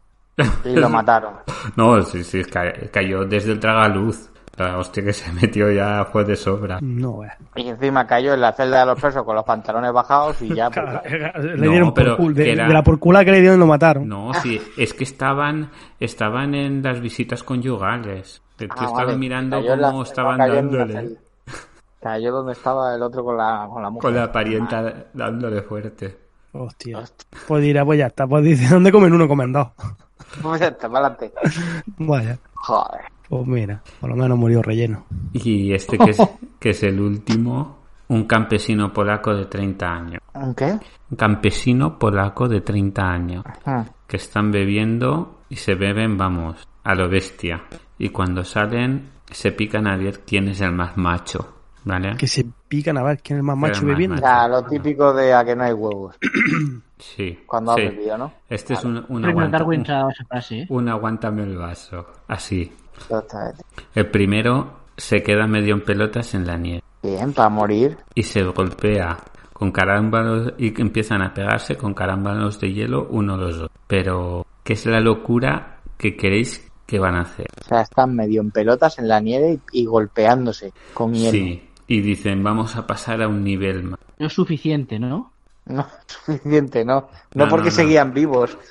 Y 0.64 0.76
lo 0.78 0.88
mataron. 0.90 1.34
No, 1.76 2.02
sí, 2.04 2.24
sí, 2.24 2.42
ca- 2.46 2.74
cayó 2.90 3.26
desde 3.26 3.52
el 3.52 3.60
tragaluz. 3.60 4.31
La 4.58 4.78
hostia 4.78 5.04
que 5.04 5.14
se 5.14 5.32
metió 5.32 5.72
ya 5.72 6.06
fue 6.12 6.24
de 6.26 6.36
sobra. 6.36 6.80
No, 6.82 7.24
eh. 7.24 7.30
Y 7.56 7.70
encima 7.70 8.06
cayó 8.06 8.34
en 8.34 8.42
la 8.42 8.52
celda 8.52 8.82
de 8.82 8.86
los 8.88 9.00
presos 9.00 9.24
con 9.24 9.36
los 9.36 9.46
pantalones 9.46 9.92
bajados 9.94 10.42
y 10.42 10.54
ya. 10.54 10.70
pues, 10.70 10.86
Le 11.12 11.56
No, 11.58 11.72
dieron 11.72 11.94
pero 11.94 12.18
por 12.18 12.26
cul- 12.28 12.34
de, 12.34 12.44
que 12.44 12.52
era- 12.54 12.68
de 12.68 12.74
la 12.74 12.84
porcula 12.84 13.24
que 13.26 13.32
le 13.32 13.40
dieron 13.42 13.60
lo 13.60 13.66
mataron. 13.66 14.08
No, 14.08 14.34
sí, 14.36 14.62
es 14.78 14.94
que 14.94 15.06
estaban, 15.06 15.72
estaban 16.00 16.54
en 16.54 16.84
las 16.84 17.00
visitas 17.00 17.44
conyugales. 17.44 18.42
Ah, 18.60 18.64
estaba 18.70 18.92
vale. 19.06 19.18
mirando 19.18 19.58
Cayó 19.58 19.74
en 19.74 19.82
la 19.82 19.88
cómo 19.90 20.04
estaban 20.04 20.38
dándole. 20.38 21.18
Cayó 22.02 22.32
donde 22.32 22.54
estaba 22.54 22.94
el 22.96 23.02
otro 23.02 23.24
con 23.24 23.38
la, 23.38 23.68
con 23.72 23.82
la 23.82 23.90
mujer. 23.90 24.02
Con 24.12 24.16
la 24.16 24.32
parienta 24.32 25.06
dándole 25.14 25.62
fuerte. 25.62 26.18
Hostia. 26.52 27.00
Pues 27.48 27.64
dirá, 27.64 27.86
pues 27.86 27.98
ya 28.00 28.08
está. 28.08 28.28
Pues 28.28 28.44
dice, 28.44 28.68
¿dónde 28.74 28.92
comen 28.92 29.14
uno? 29.14 29.28
Comen 29.28 29.54
dos. 29.54 29.68
Pues 30.42 30.60
ya 30.60 30.68
está, 30.68 30.90
para 30.90 31.08
adelante. 31.08 31.32
Vaya. 31.98 32.38
Joder. 32.56 33.02
Pues 33.32 33.48
mira, 33.48 33.82
por 34.02 34.10
lo 34.10 34.16
menos 34.18 34.38
murió 34.38 34.62
relleno. 34.62 35.06
Y 35.32 35.74
este 35.74 35.98
que 35.98 36.10
es, 36.12 36.18
que 36.60 36.70
es 36.72 36.84
el 36.84 37.00
último, 37.00 37.78
un 38.10 38.26
campesino 38.26 38.92
polaco 38.92 39.34
de 39.34 39.46
30 39.46 39.88
años. 39.88 40.22
¿Un 40.34 40.54
qué? 40.54 40.78
Un 41.10 41.18
campesino 41.18 41.98
polaco 41.98 42.50
de 42.50 42.60
30 42.60 43.02
años. 43.10 43.46
Ah, 43.66 43.86
Que 44.06 44.18
están 44.18 44.52
bebiendo 44.52 45.40
y 45.50 45.56
se 45.56 45.76
beben, 45.76 46.18
vamos, 46.18 46.68
a 46.84 46.94
lo 46.94 47.08
bestia. 47.10 47.64
Y 47.98 48.10
cuando 48.10 48.44
salen, 48.44 49.10
se 49.32 49.54
pican 49.54 49.88
a 49.88 49.96
ver 49.96 50.20
quién 50.26 50.50
es 50.50 50.60
el 50.60 50.74
más 50.74 50.98
macho. 50.98 51.56
¿Vale? 51.84 52.16
Que 52.18 52.28
se 52.28 52.46
pican 52.68 52.98
a 52.98 53.04
ver 53.04 53.22
quién 53.24 53.38
es 53.38 53.40
el 53.40 53.44
más 53.48 53.56
Pero 53.56 53.62
macho 53.72 53.82
más 53.84 53.92
bebiendo. 53.94 54.16
macho. 54.18 54.28
Ya, 54.28 54.48
lo 54.50 54.64
típico 54.66 55.14
de 55.14 55.34
a 55.34 55.44
que 55.46 55.56
no 55.56 55.64
hay 55.64 55.74
huevos. 55.74 56.18
Sí. 57.02 57.40
Cuando 57.48 57.74
sí. 57.74 57.82
has 57.82 57.96
bebido, 57.96 58.16
¿no? 58.16 58.32
Este 58.48 58.76
es 58.76 58.84
un, 58.86 59.04
un, 59.10 59.26
aguanta- 59.26 59.58
¿eh? 60.52 60.66
un 60.70 60.88
aguántame 60.88 61.42
el 61.42 61.58
vaso. 61.58 62.06
Así. 62.28 62.72
Exactamente. 63.02 63.64
El 63.96 64.10
primero 64.10 64.80
se 64.98 65.22
queda 65.24 65.48
medio 65.48 65.74
en 65.76 65.82
pelotas 65.84 66.34
en 66.34 66.46
la 66.48 66.58
nieve 66.58 66.84
Bien, 67.04 67.34
para 67.34 67.50
morir. 67.50 67.98
y 68.16 68.24
se 68.24 68.44
golpea 68.44 69.18
con 69.54 69.72
carámbanos 69.72 70.54
y 70.58 70.80
empiezan 70.82 71.22
a 71.22 71.34
pegarse 71.34 71.76
con 71.78 71.94
carámbanos 71.94 72.60
de 72.60 72.74
hielo 72.74 73.08
uno 73.10 73.38
los 73.38 73.58
dos. 73.60 73.70
Pero, 73.88 74.46
¿qué 74.64 74.74
es 74.74 74.86
la 74.86 75.00
locura 75.00 75.78
que 75.98 76.16
queréis 76.16 76.68
que 76.88 77.00
van 77.00 77.16
a 77.16 77.22
hacer? 77.22 77.48
O 77.62 77.64
sea, 77.68 77.82
están 77.82 78.16
medio 78.16 78.42
en 78.42 78.52
pelotas 78.52 78.98
en 79.00 79.08
la 79.08 79.20
nieve 79.20 79.60
y, 79.72 79.82
y 79.82 79.86
golpeándose 79.86 80.74
con 80.94 81.14
hielo. 81.14 81.32
Sí. 81.32 81.68
Y 81.88 82.02
dicen, 82.02 82.42
vamos 82.44 82.76
a 82.76 82.88
pasar 82.88 83.22
a 83.22 83.28
un 83.28 83.44
nivel 83.44 83.84
más. 83.84 84.00
No 84.18 84.28
es 84.28 84.34
suficiente, 84.34 84.98
¿no? 84.98 85.32
No 85.66 85.82
es 85.82 85.88
suficiente, 86.08 86.86
no. 86.86 87.10
No, 87.36 87.46
No, 87.46 87.50
porque 87.50 87.66
no, 87.70 87.72
no. 87.72 87.76
seguían 87.76 88.14
vivos. 88.14 88.58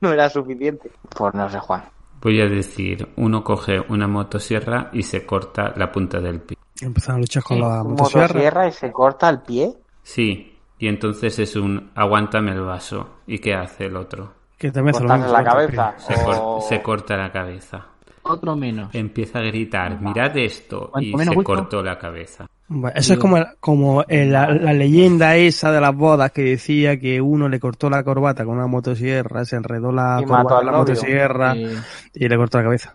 No 0.00 0.12
era 0.12 0.30
suficiente. 0.30 0.92
Pues 1.16 1.34
no 1.34 1.48
sé, 1.50 1.58
Juan. 1.58 1.82
Voy 2.20 2.40
a 2.40 2.46
decir, 2.46 3.08
uno 3.16 3.44
coge 3.44 3.80
una 3.88 4.08
motosierra 4.08 4.90
y 4.92 5.02
se 5.02 5.24
corta 5.24 5.72
la 5.76 5.90
punta 5.92 6.20
del 6.20 6.40
pie. 6.40 6.56
Empezaron 6.80 7.16
a 7.16 7.20
luchar 7.20 7.42
con 7.42 7.60
la 7.60 7.82
motosierra. 7.84 8.26
motosierra 8.28 8.68
y 8.68 8.72
se 8.72 8.92
corta 8.92 9.28
el 9.28 9.40
pie. 9.40 9.74
Sí. 10.02 10.54
Y 10.80 10.86
entonces 10.88 11.38
es 11.40 11.56
un 11.56 11.90
aguántame 11.94 12.52
el 12.52 12.60
vaso. 12.62 13.16
¿Y 13.26 13.38
qué 13.38 13.54
hace 13.54 13.86
el 13.86 13.96
otro? 13.96 14.32
Que 14.56 14.70
también 14.70 14.94
lo 15.00 15.06
la 15.06 15.16
se 15.16 15.20
corta 15.30 15.44
cabeza. 15.44 15.94
Se, 15.98 16.14
cor- 16.24 16.36
O- 16.40 16.60
se 16.60 16.82
corta 16.82 17.16
la 17.16 17.32
cabeza. 17.32 17.86
Otro 18.28 18.54
menos. 18.56 18.94
Empieza 18.94 19.38
a 19.38 19.42
gritar, 19.42 20.00
mirad 20.00 20.36
esto. 20.36 20.88
Cuanto 20.90 21.08
Y 21.08 21.12
menos 21.14 21.32
se 21.32 21.34
gusto. 21.36 21.54
cortó 21.54 21.82
la 21.82 21.98
cabeza. 21.98 22.46
Bueno, 22.70 22.94
Eso 22.96 23.14
es 23.14 23.18
como, 23.18 23.38
como 23.60 24.04
la, 24.08 24.50
la 24.52 24.72
leyenda 24.74 25.36
esa 25.36 25.72
de 25.72 25.80
las 25.80 25.94
bodas 25.96 26.30
que 26.32 26.42
decía 26.42 26.98
que 27.00 27.20
uno 27.20 27.48
le 27.48 27.58
cortó 27.58 27.88
la 27.88 28.02
corbata 28.04 28.44
con 28.44 28.56
una 28.58 28.66
motosierra, 28.66 29.44
se 29.46 29.56
enredó 29.56 29.90
la 29.90 30.18
Y 30.20 30.24
corbata 30.26 30.56
la 30.62 30.72
novio. 30.72 30.78
Motosierra 30.78 31.56
y 31.56 32.28
le 32.28 32.36
cortó 32.36 32.58
la 32.58 32.64
cabeza. 32.64 32.94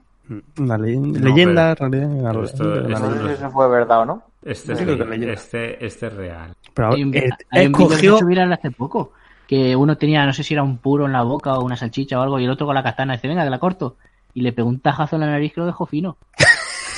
Una 0.59 0.77
le- 0.77 0.91
leyenda, 0.91 1.71
en 1.71 1.75
realidad, 1.77 2.09
una 2.11 2.31
pero 2.31 2.43
esto- 2.45 2.63
leyenda, 2.63 2.93
esto 2.93 3.09
No 3.09 3.13
sé 3.15 3.27
si 3.27 3.33
eso 3.33 3.49
fue 3.51 3.67
verdad 3.69 4.01
o 4.01 4.05
no. 4.05 4.23
Este, 4.43 4.73
es, 4.73 4.79
que 4.79 5.33
este, 5.33 5.85
este 5.85 6.07
es 6.07 6.13
real. 6.13 6.53
Pero 6.73 6.93
hay 6.93 7.03
un, 7.03 7.15
eh, 7.15 7.29
hay 7.49 7.71
que 7.71 7.83
escogió, 7.83 8.25
viral 8.25 8.53
hace 8.53 8.71
poco. 8.71 9.13
Que 9.47 9.75
uno 9.75 9.97
tenía, 9.97 10.25
no 10.25 10.33
sé 10.33 10.43
si 10.43 10.53
era 10.53 10.63
un 10.63 10.77
puro 10.77 11.05
en 11.05 11.13
la 11.13 11.23
boca 11.23 11.53
o 11.55 11.63
una 11.65 11.75
salchicha 11.77 12.19
o 12.19 12.21
algo, 12.23 12.39
y 12.39 12.45
el 12.45 12.49
otro 12.51 12.65
con 12.65 12.75
la 12.75 12.83
katana 12.83 13.13
dice, 13.13 13.27
venga, 13.27 13.43
que 13.43 13.49
la 13.49 13.59
corto. 13.59 13.97
Y 14.33 14.41
le 14.41 14.51
pegó 14.53 14.67
un 14.69 14.79
tajazo 14.79 15.15
en 15.15 15.21
la 15.21 15.27
nariz 15.27 15.53
que 15.53 15.59
lo 15.61 15.65
dejó 15.67 15.85
fino. 15.85 16.17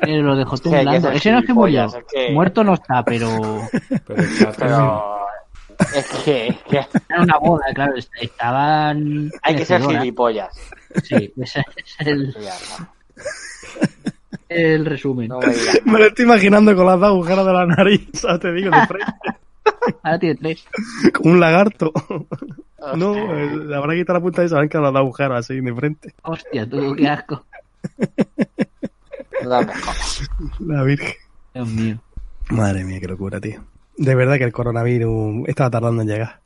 Eh, 0.00 0.16
lo 0.22 0.36
dejó 0.36 0.56
temblando. 0.56 1.10
Ese 1.10 1.30
no 1.30 1.40
es 1.40 1.44
que 1.44 1.52
murió. 1.52 1.84
es 1.84 1.96
que- 2.10 2.30
Muerto 2.32 2.64
no 2.64 2.72
está, 2.74 3.04
pero 3.04 3.28
Pero 4.06 4.22
está 4.22 4.52
Pero 4.56 5.18
es 5.94 6.06
que, 6.24 6.46
es 6.48 6.56
que 6.62 6.76
era 7.10 7.22
una 7.22 7.36
boda, 7.38 7.66
claro. 7.74 7.94
est- 7.94 8.10
Estaban. 8.18 9.30
hay 9.42 9.56
que 9.56 9.66
ser 9.66 9.82
gilipollas. 9.82 10.54
Sí, 11.04 11.30
ese 11.36 11.60
es 11.76 12.06
el, 12.06 12.34
el 14.48 14.86
resumen. 14.86 15.28
no 15.28 15.40
me 15.40 15.46
me 15.92 15.98
lo 15.98 16.06
estoy 16.06 16.24
imaginando 16.24 16.74
con 16.74 16.86
las 16.86 16.98
dos 16.98 17.08
agujeros 17.10 17.44
de 17.46 17.52
la 17.52 17.66
nariz, 17.66 18.08
te 18.40 18.52
digo, 18.52 18.70
de 18.70 18.86
frente, 18.86 19.12
Ahora 20.02 20.18
tiene 20.18 20.34
tres. 20.36 20.64
como 21.14 21.30
un 21.34 21.40
lagarto. 21.40 21.92
No, 22.96 23.14
eh, 23.16 23.56
le 23.66 23.76
habrá 23.76 23.94
quitado 23.94 24.18
la 24.18 24.22
punta 24.22 24.44
y 24.44 24.48
se 24.48 24.54
van 24.54 24.68
quedado 24.68 24.86
los 24.86 24.92
dos 24.94 25.00
agujeros 25.00 25.38
así 25.38 25.60
de 25.60 25.74
frente. 25.74 26.14
Hostia, 26.22 26.68
tú, 26.68 26.94
qué 26.96 27.08
asco. 27.08 27.44
No 29.42 29.60
me 29.60 29.74
jodas. 29.74 30.30
La 30.60 30.82
virgen. 30.82 31.14
Dios 31.54 31.68
mío. 31.68 31.98
Madre 32.50 32.84
mía, 32.84 33.00
qué 33.00 33.08
locura, 33.08 33.40
tío. 33.40 33.64
De 33.96 34.14
verdad 34.14 34.36
que 34.38 34.44
el 34.44 34.52
coronavirus 34.52 35.48
estaba 35.48 35.70
tardando 35.70 36.02
en 36.02 36.08
llegar. 36.08 36.40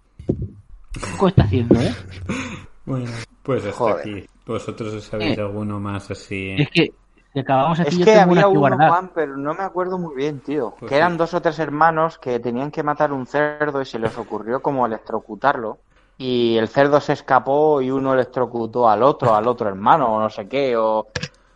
Poco 1.13 1.29
está 1.29 1.43
haciendo, 1.45 1.81
¿eh? 1.81 1.93
Bueno, 2.85 3.09
pues 3.45 3.65
hasta 3.65 3.77
Joder. 3.77 3.97
aquí. 4.01 4.27
¿Vosotros 4.45 4.93
os 4.95 5.05
sabéis 5.05 5.39
Eh. 5.39 5.41
alguno 5.41 5.79
más 5.79 6.11
así? 6.11 6.57
Es 6.59 6.69
que 6.71 6.93
si 7.33 7.41
acabamos 7.41 7.81
aquí, 7.81 7.89
Es 7.89 7.99
yo 7.99 8.05
que 8.05 8.13
tengo 8.13 8.33
había 8.33 8.49
uno. 8.49 8.77
Juan, 8.77 9.11
pero 9.15 9.37
no 9.37 9.55
me 9.55 9.63
acuerdo 9.63 9.99
muy 9.99 10.15
bien, 10.15 10.41
tío. 10.41 10.75
Pues 10.79 10.91
que 10.91 10.95
sí. 10.95 10.95
eran 10.97 11.17
dos 11.17 11.33
o 11.35 11.41
tres 11.41 11.59
hermanos 11.59 12.19
que 12.19 12.39
tenían 12.41 12.71
que 12.71 12.83
matar 12.83 13.13
un 13.13 13.27
cerdo 13.27 13.81
y 13.81 13.87
se 13.87 13.99
les 13.99 14.17
ocurrió 14.19 14.61
como 14.61 14.87
electrocutarlo. 14.87 15.79
Y 16.19 16.57
el 16.59 16.69
cerdo 16.69 17.01
se 17.01 17.15
escapó 17.15 17.81
y 17.81 17.91
uno 17.91 18.13
electrocutó 18.13 18.89
al 18.89 19.03
otro, 19.03 19.35
al 19.35 19.49
otro 19.49 19.69
hermano, 19.69 20.15
o 20.15 20.21
no 20.21 20.29
sé 20.29 20.47
qué, 20.47 20.77
o... 20.77 21.07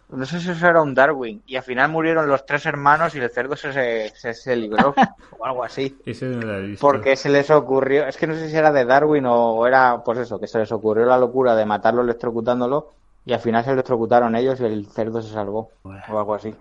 No 0.09 0.25
sé 0.25 0.41
si 0.41 0.51
eso 0.51 0.67
era 0.69 0.83
un 0.83 0.95
Darwin. 0.95 1.43
Y 1.47 1.57
al 1.57 1.63
final 1.65 1.91
murieron 1.91 2.29
los 2.29 2.47
tres 2.47 2.65
hermanos 2.65 3.15
y 3.15 3.19
el 3.19 3.29
cerdo 3.29 3.57
se, 3.57 3.73
se, 3.73 4.13
se, 4.15 4.35
se 4.35 4.57
libró, 4.57 4.95
o 5.39 5.45
algo 5.45 5.65
así. 5.65 5.97
Ese 6.07 6.27
no 6.27 6.41
lo 6.43 6.55
he 6.59 6.63
visto. 6.63 6.87
Porque 6.87 7.17
se 7.17 7.29
les 7.29 7.51
ocurrió, 7.51 8.07
es 8.07 8.17
que 8.17 8.27
no 8.27 8.35
sé 8.35 8.49
si 8.49 8.57
era 8.57 8.73
de 8.73 8.85
Darwin 8.85 9.27
o 9.27 9.67
era, 9.67 10.03
pues 10.05 10.19
eso, 10.21 10.39
que 10.39 10.47
se 10.47 10.59
les 10.59 10.71
ocurrió 10.73 11.05
la 11.07 11.19
locura 11.19 11.55
de 11.55 11.67
matarlo 11.67 12.03
electrocutándolo 12.03 12.93
y 13.27 13.33
al 13.35 13.41
final 13.41 13.63
se 13.65 13.73
electrocutaron 13.73 14.35
ellos 14.37 14.59
y 14.61 14.65
el 14.65 14.87
cerdo 14.87 15.21
se 15.21 15.33
salvó, 15.33 15.71
o 15.83 15.91
algo 16.19 16.35
así. 16.35 16.55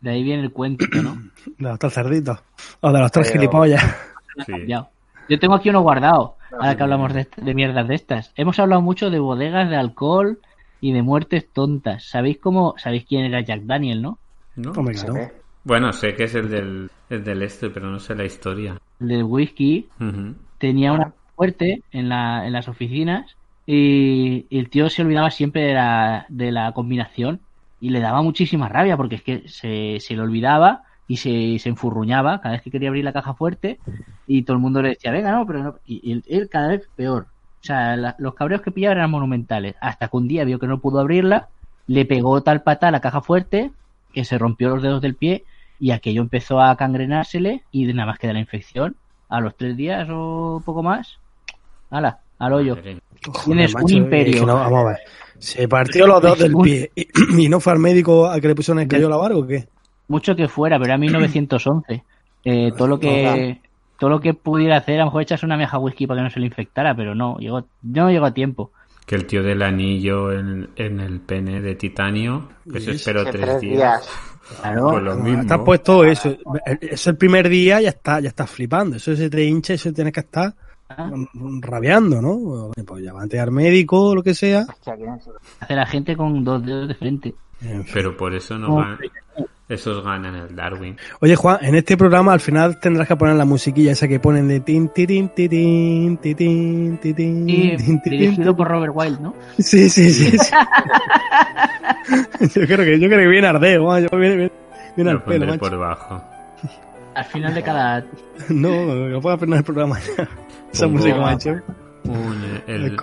De 0.00 0.10
ahí 0.10 0.22
viene 0.22 0.42
el 0.42 0.52
cuento, 0.52 0.84
¿no? 1.02 1.16
De 1.58 1.68
los 1.70 1.78
tres 1.78 1.94
cerditos. 1.94 2.38
O 2.80 2.92
de 2.92 3.00
los 3.00 3.10
tres 3.10 3.28
Pero- 3.28 3.40
gilipollas. 3.40 3.82
Sí. 4.44 4.52
Ya. 4.68 4.88
Yo 5.28 5.38
tengo 5.38 5.54
aquí 5.54 5.70
uno 5.70 5.80
guardado, 5.80 6.36
ahora 6.52 6.76
que 6.76 6.82
hablamos 6.82 7.14
de, 7.14 7.26
de 7.36 7.54
mierdas 7.54 7.88
de 7.88 7.94
estas. 7.94 8.32
Hemos 8.36 8.58
hablado 8.58 8.82
mucho 8.82 9.08
de 9.08 9.18
bodegas 9.18 9.70
de 9.70 9.76
alcohol 9.76 10.38
y 10.82 10.92
de 10.92 11.00
muertes 11.02 11.48
tontas. 11.50 12.04
¿Sabéis 12.04 12.38
cómo, 12.38 12.74
sabéis 12.76 13.06
quién 13.08 13.24
era 13.24 13.40
Jack 13.40 13.62
Daniel, 13.62 14.02
no? 14.02 14.18
¿No? 14.56 14.72
Claro. 14.72 15.14
ve. 15.14 15.32
Bueno, 15.64 15.92
sé 15.94 16.14
que 16.14 16.24
es 16.24 16.34
el 16.34 16.50
del, 16.50 16.90
el 17.08 17.24
del 17.24 17.40
este, 17.42 17.70
pero 17.70 17.88
no 17.88 17.98
sé 17.98 18.14
la 18.14 18.24
historia. 18.26 18.78
El 19.00 19.08
del 19.08 19.22
whisky. 19.24 19.88
Tenía 20.58 20.92
una 20.92 21.14
fuerte 21.34 21.82
en, 21.90 22.10
la, 22.10 22.46
en 22.46 22.52
las 22.52 22.68
oficinas 22.68 23.34
y, 23.66 24.46
el 24.50 24.68
tío 24.70 24.88
se 24.90 25.02
olvidaba 25.02 25.30
siempre 25.30 25.62
de 25.62 25.74
la, 25.74 26.26
de 26.28 26.52
la 26.52 26.72
combinación 26.72 27.40
y 27.80 27.90
le 27.90 28.00
daba 28.00 28.22
muchísima 28.22 28.68
rabia 28.68 28.96
porque 28.96 29.16
es 29.16 29.22
que 29.22 29.48
se, 29.48 29.98
se 30.00 30.14
le 30.14 30.22
olvidaba 30.22 30.82
y 31.06 31.18
se, 31.18 31.58
se 31.58 31.68
enfurruñaba 31.68 32.40
cada 32.40 32.54
vez 32.54 32.62
que 32.62 32.70
quería 32.70 32.88
abrir 32.88 33.04
la 33.04 33.12
caja 33.12 33.34
fuerte 33.34 33.78
y 34.26 34.42
todo 34.42 34.56
el 34.56 34.62
mundo 34.62 34.82
le 34.82 34.90
decía, 34.90 35.10
venga, 35.10 35.32
no, 35.32 35.46
pero 35.46 35.62
no. 35.62 35.74
Y, 35.86 36.22
él, 36.26 36.48
cada 36.48 36.68
vez 36.68 36.88
peor. 36.96 37.26
O 37.62 37.66
sea, 37.66 37.96
los 38.18 38.34
cabreos 38.34 38.62
que 38.62 38.70
pillaba 38.70 38.94
eran 38.94 39.10
monumentales. 39.10 39.74
Hasta 39.80 40.08
que 40.08 40.16
un 40.16 40.28
día 40.28 40.44
vio 40.44 40.58
que 40.58 40.66
no 40.66 40.80
pudo 40.80 41.00
abrirla 41.00 41.48
le 41.86 42.04
pegó 42.04 42.42
tal 42.42 42.62
pata 42.62 42.88
a 42.88 42.90
la 42.90 43.00
caja 43.00 43.20
fuerte 43.20 43.72
que 44.12 44.24
se 44.24 44.38
rompió 44.38 44.70
los 44.70 44.82
dedos 44.82 45.02
del 45.02 45.14
pie 45.14 45.44
y 45.78 45.90
aquello 45.90 46.22
empezó 46.22 46.60
a 46.60 46.76
cangrenársele 46.76 47.62
y 47.72 47.84
nada 47.92 48.06
más 48.06 48.18
que 48.18 48.28
de 48.28 48.32
la 48.32 48.40
infección, 48.40 48.96
a 49.28 49.40
los 49.40 49.56
tres 49.56 49.76
días 49.76 50.08
o 50.10 50.62
poco 50.64 50.82
más, 50.82 51.18
ala, 51.90 52.20
al 52.46 52.52
hoyo. 52.52 52.76
Tienes 53.44 53.74
un 53.74 53.92
imperio. 53.92 54.34
es 54.34 54.40
que 54.40 54.46
no, 54.46 54.54
vamos 54.54 54.84
a 54.84 54.88
ver. 54.90 54.98
Se 55.38 55.68
partió 55.68 56.06
los 56.06 56.22
dedos 56.22 56.38
del 56.38 56.54
pie 56.54 56.90
y, 57.38 57.48
no 57.48 57.60
fue 57.60 57.72
al 57.72 57.78
médico 57.78 58.26
a 58.26 58.40
que 58.40 58.48
le 58.48 58.54
pusieron 58.54 58.80
el 58.80 59.10
la 59.10 59.16
barba 59.16 59.38
o 59.38 59.46
qué? 59.46 59.66
Mucho 60.08 60.34
que 60.36 60.48
fuera, 60.48 60.78
pero 60.78 60.86
era 60.86 60.98
1911. 60.98 62.04
Eh, 62.44 62.72
todo 62.76 62.88
lo 62.88 63.00
que 63.00 63.60
todo 63.98 64.10
lo 64.10 64.20
que 64.20 64.34
pudiera 64.34 64.76
hacer, 64.76 64.96
a 64.96 64.98
lo 65.00 65.04
mejor 65.06 65.22
echarse 65.22 65.46
una 65.46 65.56
meja 65.56 65.78
whisky 65.78 66.06
para 66.06 66.20
que 66.20 66.24
no 66.24 66.30
se 66.30 66.40
le 66.40 66.46
infectara, 66.46 66.94
pero 66.94 67.14
no, 67.14 67.38
llegó, 67.38 67.64
no 67.82 68.10
llegó 68.10 68.26
a 68.26 68.34
tiempo. 68.34 68.70
Que 69.06 69.14
el 69.14 69.26
tío 69.26 69.42
del 69.42 69.62
anillo 69.62 70.32
en, 70.32 70.70
en 70.76 71.00
el 71.00 71.20
pene 71.20 71.60
de 71.60 71.74
titanio, 71.74 72.48
que 72.70 72.80
se 72.80 72.92
esperó 72.92 73.24
Que 73.24 73.32
tres 73.32 73.44
tres 73.44 73.60
días. 73.60 73.76
días. 73.76 74.10
Claro. 74.60 74.90
Pues 74.90 75.02
lo 75.02 75.16
mismo. 75.16 75.42
Está 75.42 75.62
puesto 75.62 76.04
eso. 76.04 76.36
Es 76.80 77.06
el 77.06 77.16
primer 77.16 77.48
día, 77.48 77.80
ya 77.80 77.90
está, 77.90 78.20
ya 78.20 78.28
estás 78.28 78.50
flipando. 78.50 78.96
Eso 78.96 79.14
se 79.14 79.30
te 79.30 79.44
hincha, 79.44 79.74
eso 79.74 79.92
tienes 79.92 80.12
que 80.12 80.20
estar 80.20 80.54
rabiando, 81.60 82.20
¿no? 82.22 82.70
Pues 82.86 83.02
llamante 83.02 83.38
al 83.40 83.50
médico 83.50 84.10
o 84.10 84.14
lo 84.14 84.22
que 84.22 84.34
sea. 84.34 84.66
Hace 85.60 85.74
la 85.74 85.86
gente 85.86 86.16
con 86.16 86.44
dos 86.44 86.64
dedos 86.64 86.88
de 86.88 86.94
frente. 86.94 87.34
Pero 87.92 88.16
por 88.16 88.34
eso 88.34 88.58
no 88.58 88.68
No. 88.68 88.74
van. 88.76 88.98
Esos 89.66 90.04
ganan 90.04 90.34
el 90.36 90.54
Darwin. 90.54 90.94
Oye, 91.22 91.36
Juan, 91.36 91.58
en 91.62 91.74
este 91.74 91.96
programa 91.96 92.34
al 92.34 92.40
final 92.40 92.78
tendrás 92.80 93.08
que 93.08 93.16
poner 93.16 93.34
la 93.36 93.46
musiquilla 93.46 93.92
esa 93.92 94.06
que 94.06 94.20
ponen 94.20 94.46
de 94.46 94.60
tin, 94.60 94.90
tirin, 94.90 95.30
tirin, 95.30 96.18
tirin, 96.18 96.98
tirin, 96.98 97.48
Y 97.48 97.74
tin, 97.78 98.02
tirin, 98.02 98.20
dirigido 98.20 98.54
por 98.54 98.68
Robert 98.68 98.92
Wilde, 98.94 99.22
¿no? 99.22 99.34
Sí, 99.58 99.88
sí, 99.88 100.10
sí. 100.12 100.36
sí. 100.36 100.54
yo 102.60 102.66
creo 102.66 102.84
que 102.84 103.00
yo 103.00 103.08
creo 103.08 103.20
que 103.20 103.26
viene 103.26 103.46
ardeo, 103.46 103.86
macho, 103.86 104.14
viene, 104.18 104.36
viene, 104.36 104.52
viene 104.96 105.12
Lo 105.12 105.18
al 105.18 105.24
pelo, 105.24 105.58
por 105.58 105.78
bajo. 105.78 106.22
Al 107.14 107.24
final 107.24 107.54
de 107.54 107.62
cada... 107.62 108.04
No, 108.50 108.94
lo 108.94 109.20
puedo 109.22 109.38
poner 109.38 109.58
el 109.60 109.64
programa 109.64 109.98
ya. 110.00 110.28
Esa 110.74 110.86
música, 110.88 111.16
macho. 111.16 111.50
Un, 112.04 112.62
el. 112.66 112.96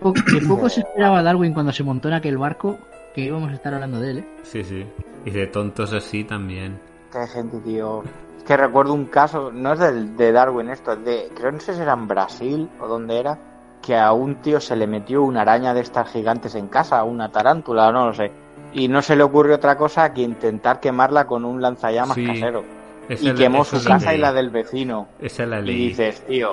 Po- 0.00 0.12
Que 0.12 0.40
poco 0.46 0.68
se 0.68 0.80
esperaba 0.80 1.22
Darwin 1.22 1.52
cuando 1.52 1.72
se 1.72 1.82
montó 1.82 2.08
en 2.08 2.14
aquel 2.14 2.38
barco 2.38 2.78
que 3.14 3.22
íbamos 3.22 3.50
a 3.50 3.54
estar 3.54 3.74
hablando 3.74 4.00
de 4.00 4.10
él, 4.10 4.18
¿eh? 4.18 4.28
Sí, 4.42 4.64
sí. 4.64 4.84
Y 5.24 5.30
de 5.30 5.46
tontos 5.46 5.92
así 5.92 6.24
también. 6.24 6.78
Qué 7.12 7.26
gente, 7.26 7.58
tío. 7.60 8.02
Es 8.38 8.44
que 8.44 8.56
recuerdo 8.56 8.94
un 8.94 9.06
caso, 9.06 9.50
no 9.52 9.74
es 9.74 9.78
del, 9.78 10.16
de 10.16 10.32
Darwin 10.32 10.70
esto, 10.70 10.92
es 10.92 11.04
de, 11.04 11.28
creo 11.36 11.52
no 11.52 11.60
sé 11.60 11.74
si 11.74 11.82
era 11.82 11.92
en 11.92 12.08
Brasil 12.08 12.68
o 12.80 12.86
dónde 12.88 13.18
era, 13.20 13.38
que 13.82 13.96
a 13.96 14.12
un 14.12 14.36
tío 14.36 14.60
se 14.60 14.76
le 14.76 14.86
metió 14.86 15.22
una 15.22 15.42
araña 15.42 15.74
de 15.74 15.80
estas 15.80 16.10
gigantes 16.10 16.54
en 16.54 16.68
casa, 16.68 17.04
una 17.04 17.30
tarántula, 17.30 17.92
no 17.92 18.06
lo 18.06 18.14
sé. 18.14 18.32
Y 18.72 18.88
no 18.88 19.02
se 19.02 19.16
le 19.16 19.22
ocurrió 19.24 19.56
otra 19.56 19.76
cosa 19.76 20.12
que 20.14 20.22
intentar 20.22 20.80
quemarla 20.80 21.26
con 21.26 21.44
un 21.44 21.60
lanzallamas 21.60 22.14
Sí. 22.14 22.24
casero. 22.26 22.64
Esa 23.10 23.24
Y 23.30 23.34
quemó 23.34 23.64
su 23.64 23.82
casa 23.84 24.14
y 24.14 24.18
la 24.18 24.32
del 24.32 24.50
vecino. 24.50 25.08
Esa 25.20 25.44
la 25.44 25.60
Y 25.60 25.64
leí. 25.64 25.88
dices, 25.88 26.24
tío, 26.26 26.50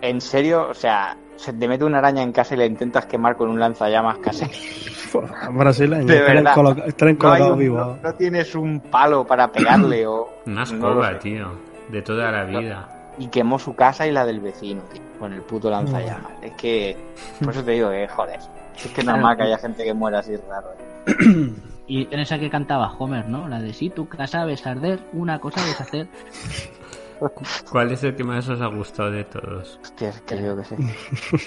¿en 0.00 0.20
serio? 0.20 0.68
O 0.70 0.74
sea, 0.74 1.16
se 1.36 1.52
te 1.52 1.68
mete 1.68 1.84
una 1.84 1.98
araña 1.98 2.22
en 2.22 2.32
casa 2.32 2.54
y 2.54 2.58
la 2.58 2.64
intentas 2.66 3.06
quemar 3.06 3.36
con 3.36 3.48
un 3.50 3.60
lanzallamas 3.60 4.18
casero. 4.18 4.50
Brasileño, 5.52 6.06
De 6.06 6.20
verdad. 6.20 6.54
No, 6.56 7.56
vivos. 7.56 7.86
no- 7.86 7.98
no 8.02 8.14
tienes 8.14 8.54
un 8.54 8.80
palo 8.80 9.24
para 9.26 9.52
pegarle 9.52 10.06
o... 10.06 10.28
Una 10.46 10.62
escoba, 10.64 11.18
tío. 11.18 11.48
De 11.90 12.02
toda 12.02 12.30
la 12.32 12.44
vida. 12.44 13.12
y 13.18 13.28
quemó 13.28 13.58
su 13.58 13.74
casa 13.74 14.06
y 14.06 14.12
la 14.12 14.24
del 14.26 14.40
vecino, 14.40 14.82
tío, 14.92 15.02
con 15.18 15.32
el 15.32 15.42
puto 15.42 15.70
lanzallamas. 15.70 16.32
Es 16.42 16.52
que, 16.52 16.96
por 17.42 17.52
eso 17.52 17.62
te 17.64 17.72
digo 17.72 17.90
que, 17.90 18.06
joder, 18.08 18.38
es 18.76 18.90
que 18.92 19.00
es 19.00 19.06
normal 19.06 19.36
que 19.36 19.42
haya 19.44 19.58
gente 19.58 19.84
que 19.84 19.92
muera 19.94 20.18
así 20.20 20.34
raro. 20.36 20.68
Y 21.88 22.06
en 22.12 22.20
esa 22.20 22.38
que 22.38 22.50
cantaba 22.50 22.92
Homer, 22.98 23.28
¿no? 23.28 23.48
La 23.48 23.60
de 23.60 23.72
si 23.72 23.90
tu 23.90 24.08
casa 24.08 24.44
ves 24.44 24.66
arder, 24.66 25.00
una 25.12 25.40
cosa 25.40 25.64
ves 25.64 25.80
hacer. 25.80 26.08
¿Cuál 27.70 27.90
es 27.92 28.04
el 28.04 28.14
que 28.14 28.22
más 28.24 28.48
os 28.48 28.60
ha 28.60 28.66
gustado 28.66 29.10
de 29.10 29.24
todos? 29.24 29.80
Hostia, 29.82 30.10
es 30.10 30.20
que 30.22 30.40
yo 30.42 30.56
que 30.56 30.64
sé. 30.64 30.76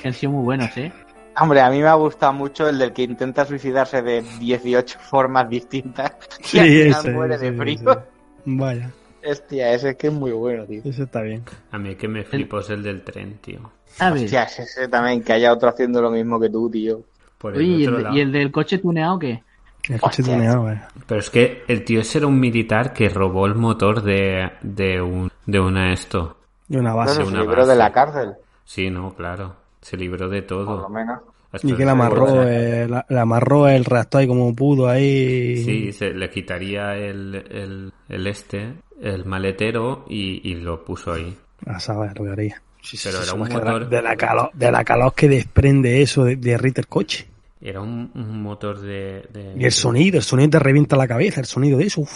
Que 0.02 0.08
han 0.10 0.14
sido 0.14 0.34
muy 0.34 0.44
buenos, 0.44 0.76
¿eh? 0.78 0.92
Hombre, 1.40 1.62
a 1.62 1.70
mí 1.70 1.80
me 1.80 1.88
ha 1.88 1.94
gustado 1.94 2.34
mucho 2.34 2.68
el 2.68 2.78
del 2.78 2.92
que 2.92 3.04
intenta 3.04 3.46
suicidarse 3.46 4.02
de 4.02 4.22
18 4.40 5.00
formas 5.02 5.48
distintas 5.50 6.14
y 6.40 6.44
Sí, 6.44 6.60
al 6.60 6.72
final 6.74 7.06
ese, 7.06 7.12
muere 7.12 7.36
ese, 7.36 7.46
de 7.46 7.50
ese. 7.52 7.58
frío. 7.58 8.04
Vaya, 8.46 8.92
Hostia, 9.24 9.74
ese 9.74 9.92
es 9.92 9.96
que 9.98 10.08
es 10.08 10.14
muy 10.14 10.32
bueno, 10.32 10.66
tío. 10.66 10.82
eso 10.84 11.04
está 11.04 11.22
bien. 11.22 11.46
A 11.72 11.78
mí 11.78 11.96
que 11.96 12.08
me 12.08 12.24
flipo 12.24 12.60
es 12.60 12.70
el 12.72 12.84
del 12.84 13.04
tren, 13.04 13.38
tío. 13.40 13.72
A 14.00 14.10
ver, 14.12 14.26
Hostia, 14.26 14.44
es 14.44 14.60
ese 14.60 14.88
también, 14.90 15.24
que 15.24 15.34
haya 15.34 15.54
otro 15.54 15.70
haciendo 15.70 16.02
lo 16.02 16.12
mismo 16.12 16.40
que 16.40 16.50
tú, 16.50 16.70
tío. 16.70 17.04
Por 17.38 17.54
el 17.56 17.60
oye, 17.60 17.68
¿y 17.78 17.88
otro 17.88 17.98
el, 17.98 18.04
lado. 18.04 18.16
y 18.18 18.20
el 18.22 18.32
del 18.32 18.52
coche 18.52 18.80
tuneado 18.80 19.20
qué? 19.20 19.44
El 19.90 20.00
coche 20.00 20.22
Hostia. 20.22 20.36
tuneado, 20.36 20.72
eh. 20.72 20.82
Pero 21.08 21.20
es 21.20 21.30
que 21.30 21.64
el 21.68 21.84
tío 21.84 22.02
ese 22.02 22.20
era 22.20 22.28
un 22.28 22.40
militar 22.40 22.94
que 22.94 23.10
robó 23.10 23.46
el 23.48 23.56
motor 23.56 24.02
de, 24.04 24.50
de 24.62 25.02
un 25.02 25.32
de 25.46 25.60
una 25.60 25.92
esto. 25.94 26.38
Y 26.70 26.78
una 26.78 26.94
base. 26.94 27.16
Pero 27.16 27.26
se 27.26 27.32
una 27.34 27.42
libró 27.42 27.58
base. 27.58 27.70
de 27.72 27.76
la 27.78 27.92
cárcel, 27.92 28.34
Sí, 28.64 28.90
no, 28.90 29.14
claro. 29.14 29.56
Se 29.82 29.98
libró 29.98 30.30
de 30.30 30.44
por 30.44 30.58
lo 30.60 30.66
todo. 30.66 30.90
menos. 30.90 31.20
Y 31.64 31.74
que 31.74 31.84
la 31.84 31.92
amarró, 31.92 32.44
eh, 32.44 32.88
la, 32.88 33.06
la 33.10 33.22
amarró 33.24 33.68
el 33.68 33.84
reactor 33.84 34.22
ahí 34.22 34.28
como 34.28 34.56
pudo 34.56 34.88
ahí. 34.88 35.58
Sí, 35.66 35.92
se 35.92 36.12
le 36.14 36.30
quitaría 36.30 36.96
el, 36.96 37.36
el, 37.50 37.94
el 38.08 38.28
este, 38.28 38.76
el 39.02 39.26
maletero 39.26 40.06
y, 40.08 40.50
y 40.50 40.56
lo 40.56 40.86
puso 40.86 41.12
ahí. 41.12 41.36
A 41.66 41.78
saber 41.82 42.18
lo 42.18 42.24
que 42.26 42.32
haría. 42.32 42.62
Sí, 42.82 42.96
sí, 42.96 43.10
Pero 43.10 43.22
sí, 43.22 43.30
era 43.30 43.34
un 43.42 43.50
de 43.50 43.56
motor- 43.56 43.90
De 43.90 44.02
la, 44.02 44.16
calor, 44.16 44.50
de 44.54 44.72
la 44.72 44.84
calor 44.86 45.14
que 45.14 45.28
desprende 45.28 46.02
eso, 46.02 46.24
de, 46.24 46.38
derrite 46.38 46.80
el 46.82 46.88
coche. 46.88 47.28
Era 47.62 47.80
un, 47.82 48.12
un 48.16 48.42
motor 48.42 48.80
de, 48.80 49.28
de- 49.32 49.54
Y 49.58 49.66
el 49.66 49.72
sonido, 49.72 50.18
el 50.18 50.24
sonido 50.24 50.50
te 50.52 50.60
revienta 50.60 50.96
la 50.98 51.08
cabeza, 51.08 51.40
el 51.42 51.46
sonido 51.46 51.78
de 51.78 51.86
eso. 51.86 52.02
uf, 52.02 52.10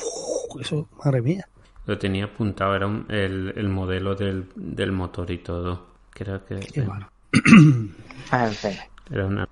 eso, 0.59 0.87
madre 1.03 1.21
mía. 1.21 1.47
Lo 1.85 1.97
tenía 1.99 2.25
apuntado, 2.25 2.75
era 2.75 2.87
un- 2.87 3.05
el, 3.09 3.53
el 3.55 3.69
modelo 3.69 4.15
del, 4.15 4.49
del 4.55 4.91
motor 4.91 5.29
y 5.29 5.37
todo. 5.39 5.85
Creo 6.09 6.43
que 6.45 6.59
Qué 6.59 6.81
malo. 6.81 7.09
En 8.31 8.51
fin. 8.53 8.71
era 9.11 9.25
una... 9.27 9.47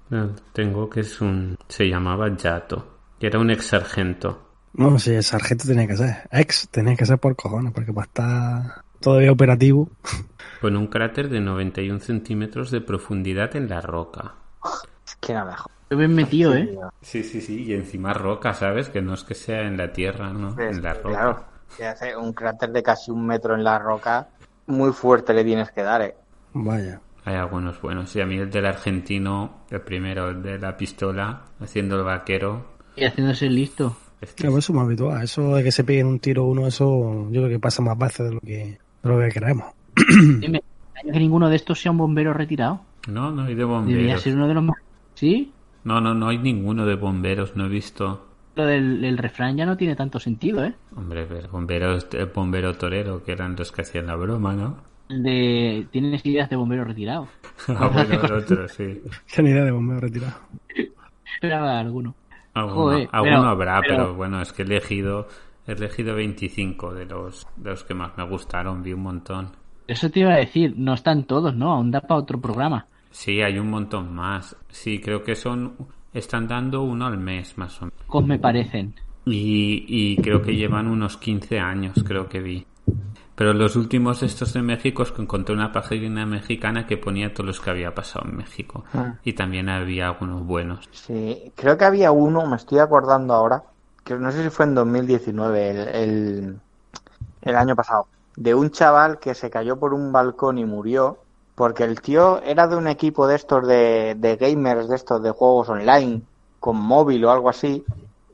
Tengo 0.53 0.89
que 0.89 1.01
es 1.01 1.21
un... 1.21 1.57
Se 1.67 1.87
llamaba 1.87 2.35
Yato. 2.35 2.97
que 3.19 3.27
Era 3.27 3.39
un 3.39 3.51
ex 3.51 3.67
sargento. 3.67 4.49
No, 4.73 4.97
si 4.97 5.11
el 5.11 5.23
sargento 5.23 5.65
tenía 5.67 5.85
que 5.87 5.95
ser. 5.97 6.27
Ex 6.31 6.69
tenía 6.69 6.95
que 6.95 7.05
ser 7.05 7.19
por 7.19 7.35
cojones, 7.35 7.71
porque 7.73 7.93
para 7.93 8.05
estar 8.07 8.83
todavía 8.99 9.31
operativo. 9.31 9.89
Con 10.61 10.75
un 10.77 10.87
cráter 10.87 11.29
de 11.29 11.39
91 11.41 11.99
centímetros 11.99 12.71
de 12.71 12.81
profundidad 12.81 13.55
en 13.55 13.69
la 13.69 13.81
roca. 13.81 14.35
Es 15.23 15.27
que 15.27 15.33
no 15.33 15.45
me 15.45 15.53
jodas. 15.53 15.77
Qué 15.89 15.95
bien 15.95 16.15
metido, 16.15 16.55
¿eh? 16.55 16.77
Sí, 17.01 17.23
sí, 17.23 17.39
sí. 17.41 17.63
Y 17.63 17.73
encima 17.73 18.13
roca, 18.13 18.53
¿sabes? 18.53 18.89
Que 18.89 19.01
no 19.01 19.13
es 19.13 19.23
que 19.23 19.35
sea 19.35 19.61
en 19.61 19.77
la 19.77 19.91
tierra, 19.93 20.33
¿no? 20.33 20.55
Pues, 20.55 20.75
En 20.77 20.83
la 20.83 20.93
roca. 20.93 21.09
Claro, 21.09 21.43
que 21.77 21.85
hace 21.85 22.15
un 22.17 22.33
cráter 22.33 22.71
de 22.71 22.81
casi 22.83 23.11
un 23.11 23.25
metro 23.27 23.53
en 23.55 23.63
la 23.63 23.77
roca, 23.79 24.27
muy 24.67 24.91
fuerte 24.91 25.33
le 25.33 25.43
tienes 25.43 25.71
que 25.71 25.81
dar, 25.83 26.01
eh. 26.01 26.15
Vaya. 26.53 26.99
Hay 27.25 27.35
algunos 27.35 27.79
buenos. 27.81 28.13
Y 28.15 28.21
a 28.21 28.25
mí 28.25 28.37
el 28.37 28.49
del 28.49 28.65
argentino, 28.65 29.61
el 29.69 29.81
primero, 29.81 30.29
el 30.29 30.41
de 30.43 30.59
la 30.59 30.75
pistola, 30.75 31.41
haciendo 31.61 31.95
el 31.97 32.03
vaquero. 32.03 32.65
Y 32.95 33.05
haciéndose 33.05 33.45
el 33.47 33.55
listo. 33.55 33.95
este- 34.19 34.41
Claro, 34.43 34.57
eso 34.57 34.71
es 34.73 34.75
más 34.75 34.85
habitual. 34.85 35.23
Eso 35.23 35.55
de 35.55 35.63
que 35.63 35.71
se 35.71 35.83
peguen 35.83 36.07
un 36.07 36.19
tiro 36.19 36.43
uno, 36.45 36.67
eso 36.67 37.27
yo 37.31 37.41
creo 37.41 37.49
que 37.49 37.59
pasa 37.59 37.81
más 37.81 37.97
veces 37.97 38.27
de 38.29 38.33
lo 38.33 38.39
que, 38.41 38.77
de 39.03 39.09
lo 39.09 39.19
que 39.19 39.29
queremos. 39.29 39.67
Sí, 39.95 40.47
me 40.49 40.57
extraña 40.57 41.13
que 41.13 41.19
ninguno 41.19 41.49
de 41.49 41.55
estos 41.55 41.79
sea 41.79 41.91
un 41.91 41.97
bombero 41.99 42.33
retirado. 42.33 42.81
No, 43.07 43.31
no 43.31 43.43
hay 43.43 43.49
de 43.55 43.61
Debería 43.63 43.77
bomberos. 43.79 44.21
ser 44.21 44.35
uno 44.35 44.47
de 44.47 44.53
los 44.53 44.63
más... 44.63 44.77
¿Sí? 45.15 45.51
No, 45.83 45.99
no, 46.01 46.13
no 46.13 46.29
hay 46.29 46.37
ninguno 46.37 46.85
de 46.85 46.95
bomberos, 46.95 47.55
no 47.55 47.65
he 47.65 47.69
visto. 47.69 48.27
Lo 48.55 48.65
del 48.65 49.03
el 49.03 49.17
refrán 49.17 49.57
ya 49.57 49.65
no 49.65 49.75
tiene 49.77 49.95
tanto 49.95 50.19
sentido, 50.19 50.63
¿eh? 50.63 50.73
Hombre, 50.95 51.25
pero 51.27 51.49
bomberos, 51.49 52.07
el 52.13 52.27
bombero 52.27 52.73
torero, 52.75 53.23
que 53.23 53.31
eran 53.31 53.55
los 53.55 53.71
que 53.71 53.81
hacían 53.81 54.07
la 54.07 54.15
broma, 54.15 54.53
¿no? 54.53 54.77
El 55.09 55.23
de... 55.23 55.87
Tienes 55.91 56.25
ideas 56.25 56.49
de 56.49 56.55
bombero 56.55 56.83
retirado. 56.85 57.27
ah, 57.67 57.89
bueno, 57.91 58.13
el 58.23 58.31
otro, 58.31 58.67
sí. 58.69 59.01
Qué 59.33 59.41
idea 59.41 59.63
de 59.65 59.71
bombeo 59.71 59.99
retirado. 59.99 60.35
Esperaba 61.35 61.79
alguno. 61.79 62.15
Alguno, 62.53 62.75
Joder, 62.75 63.09
alguno 63.11 63.35
pero- 63.39 63.49
habrá, 63.49 63.81
pero... 63.81 63.95
pero- 63.97 64.13
bueno, 64.15 64.41
es 64.41 64.53
que 64.53 64.61
he 64.61 64.65
elegido, 64.65 65.27
he 65.67 65.71
elegido 65.73 66.15
25 66.15 66.93
de 66.93 67.05
los, 67.05 67.47
de 67.57 67.71
los 67.71 67.83
que 67.83 67.93
más 67.95 68.15
me 68.17 68.23
gustaron, 68.27 68.83
vi 68.83 68.93
un 68.93 69.01
montón. 69.01 69.49
Eso 69.87 70.09
te 70.09 70.21
iba 70.21 70.33
a 70.33 70.37
decir, 70.37 70.75
no 70.77 70.93
están 70.93 71.23
todos, 71.25 71.55
¿no? 71.55 71.71
Aún 71.73 71.91
da 71.91 72.01
para 72.01 72.19
otro 72.19 72.39
programa. 72.39 72.85
Sí, 73.13 73.41
hay 73.41 73.59
un 73.59 73.69
montón 73.69 74.13
más. 74.13 74.55
Sí, 74.69 74.99
creo 74.99 75.23
que 75.23 75.35
son, 75.35 75.75
están 76.13 76.47
dando 76.47 76.81
uno 76.81 77.05
al 77.05 77.17
mes, 77.17 77.57
más 77.59 77.79
o 77.81 77.85
menos. 77.85 78.01
Cos 78.07 78.25
me 78.25 78.39
parecen. 78.39 78.95
Y, 79.25 79.85
y 79.87 80.17
creo 80.17 80.41
que 80.41 80.55
llevan 80.55 80.87
unos 80.87 81.17
15 81.17 81.59
años, 81.59 82.03
creo 82.05 82.27
que 82.27 82.41
vi. 82.41 82.65
Pero 83.35 83.53
los 83.53 83.75
últimos 83.75 84.19
de 84.19 84.25
estos 84.25 84.53
de 84.53 84.63
México 84.63 85.03
es 85.03 85.11
que 85.11 85.21
encontré 85.21 85.53
una 85.53 85.71
página 85.71 86.25
mexicana 86.25 86.87
que 86.87 86.97
ponía 86.97 87.33
todos 87.33 87.47
los 87.47 87.61
que 87.61 87.69
había 87.69 87.93
pasado 87.93 88.25
en 88.27 88.35
México. 88.35 88.83
Ah. 88.93 89.15
Y 89.23 89.33
también 89.33 89.69
había 89.69 90.07
algunos 90.07 90.45
buenos. 90.45 90.89
Sí, 90.91 91.51
creo 91.55 91.77
que 91.77 91.85
había 91.85 92.11
uno, 92.11 92.47
me 92.47 92.55
estoy 92.55 92.79
acordando 92.79 93.33
ahora, 93.33 93.63
que 94.03 94.15
no 94.15 94.31
sé 94.31 94.43
si 94.43 94.49
fue 94.49 94.65
en 94.65 94.75
2019, 94.75 95.69
el, 95.69 95.87
el, 95.87 96.59
el 97.43 97.55
año 97.55 97.75
pasado, 97.75 98.07
de 98.35 98.55
un 98.55 98.71
chaval 98.71 99.19
que 99.19 99.35
se 99.35 99.51
cayó 99.51 99.79
por 99.79 99.93
un 99.93 100.11
balcón 100.11 100.57
y 100.57 100.65
murió, 100.65 101.19
porque 101.55 101.83
el 101.83 102.01
tío 102.01 102.41
era 102.41 102.67
de 102.67 102.75
un 102.75 102.87
equipo 102.87 103.27
de 103.27 103.35
estos 103.35 103.67
de, 103.67 104.15
de 104.17 104.35
gamers, 104.35 104.87
de 104.89 104.95
estos 104.95 105.21
de 105.21 105.31
juegos 105.31 105.69
online, 105.69 106.21
con 106.59 106.77
móvil 106.77 107.25
o 107.25 107.31
algo 107.31 107.49
así, 107.49 107.83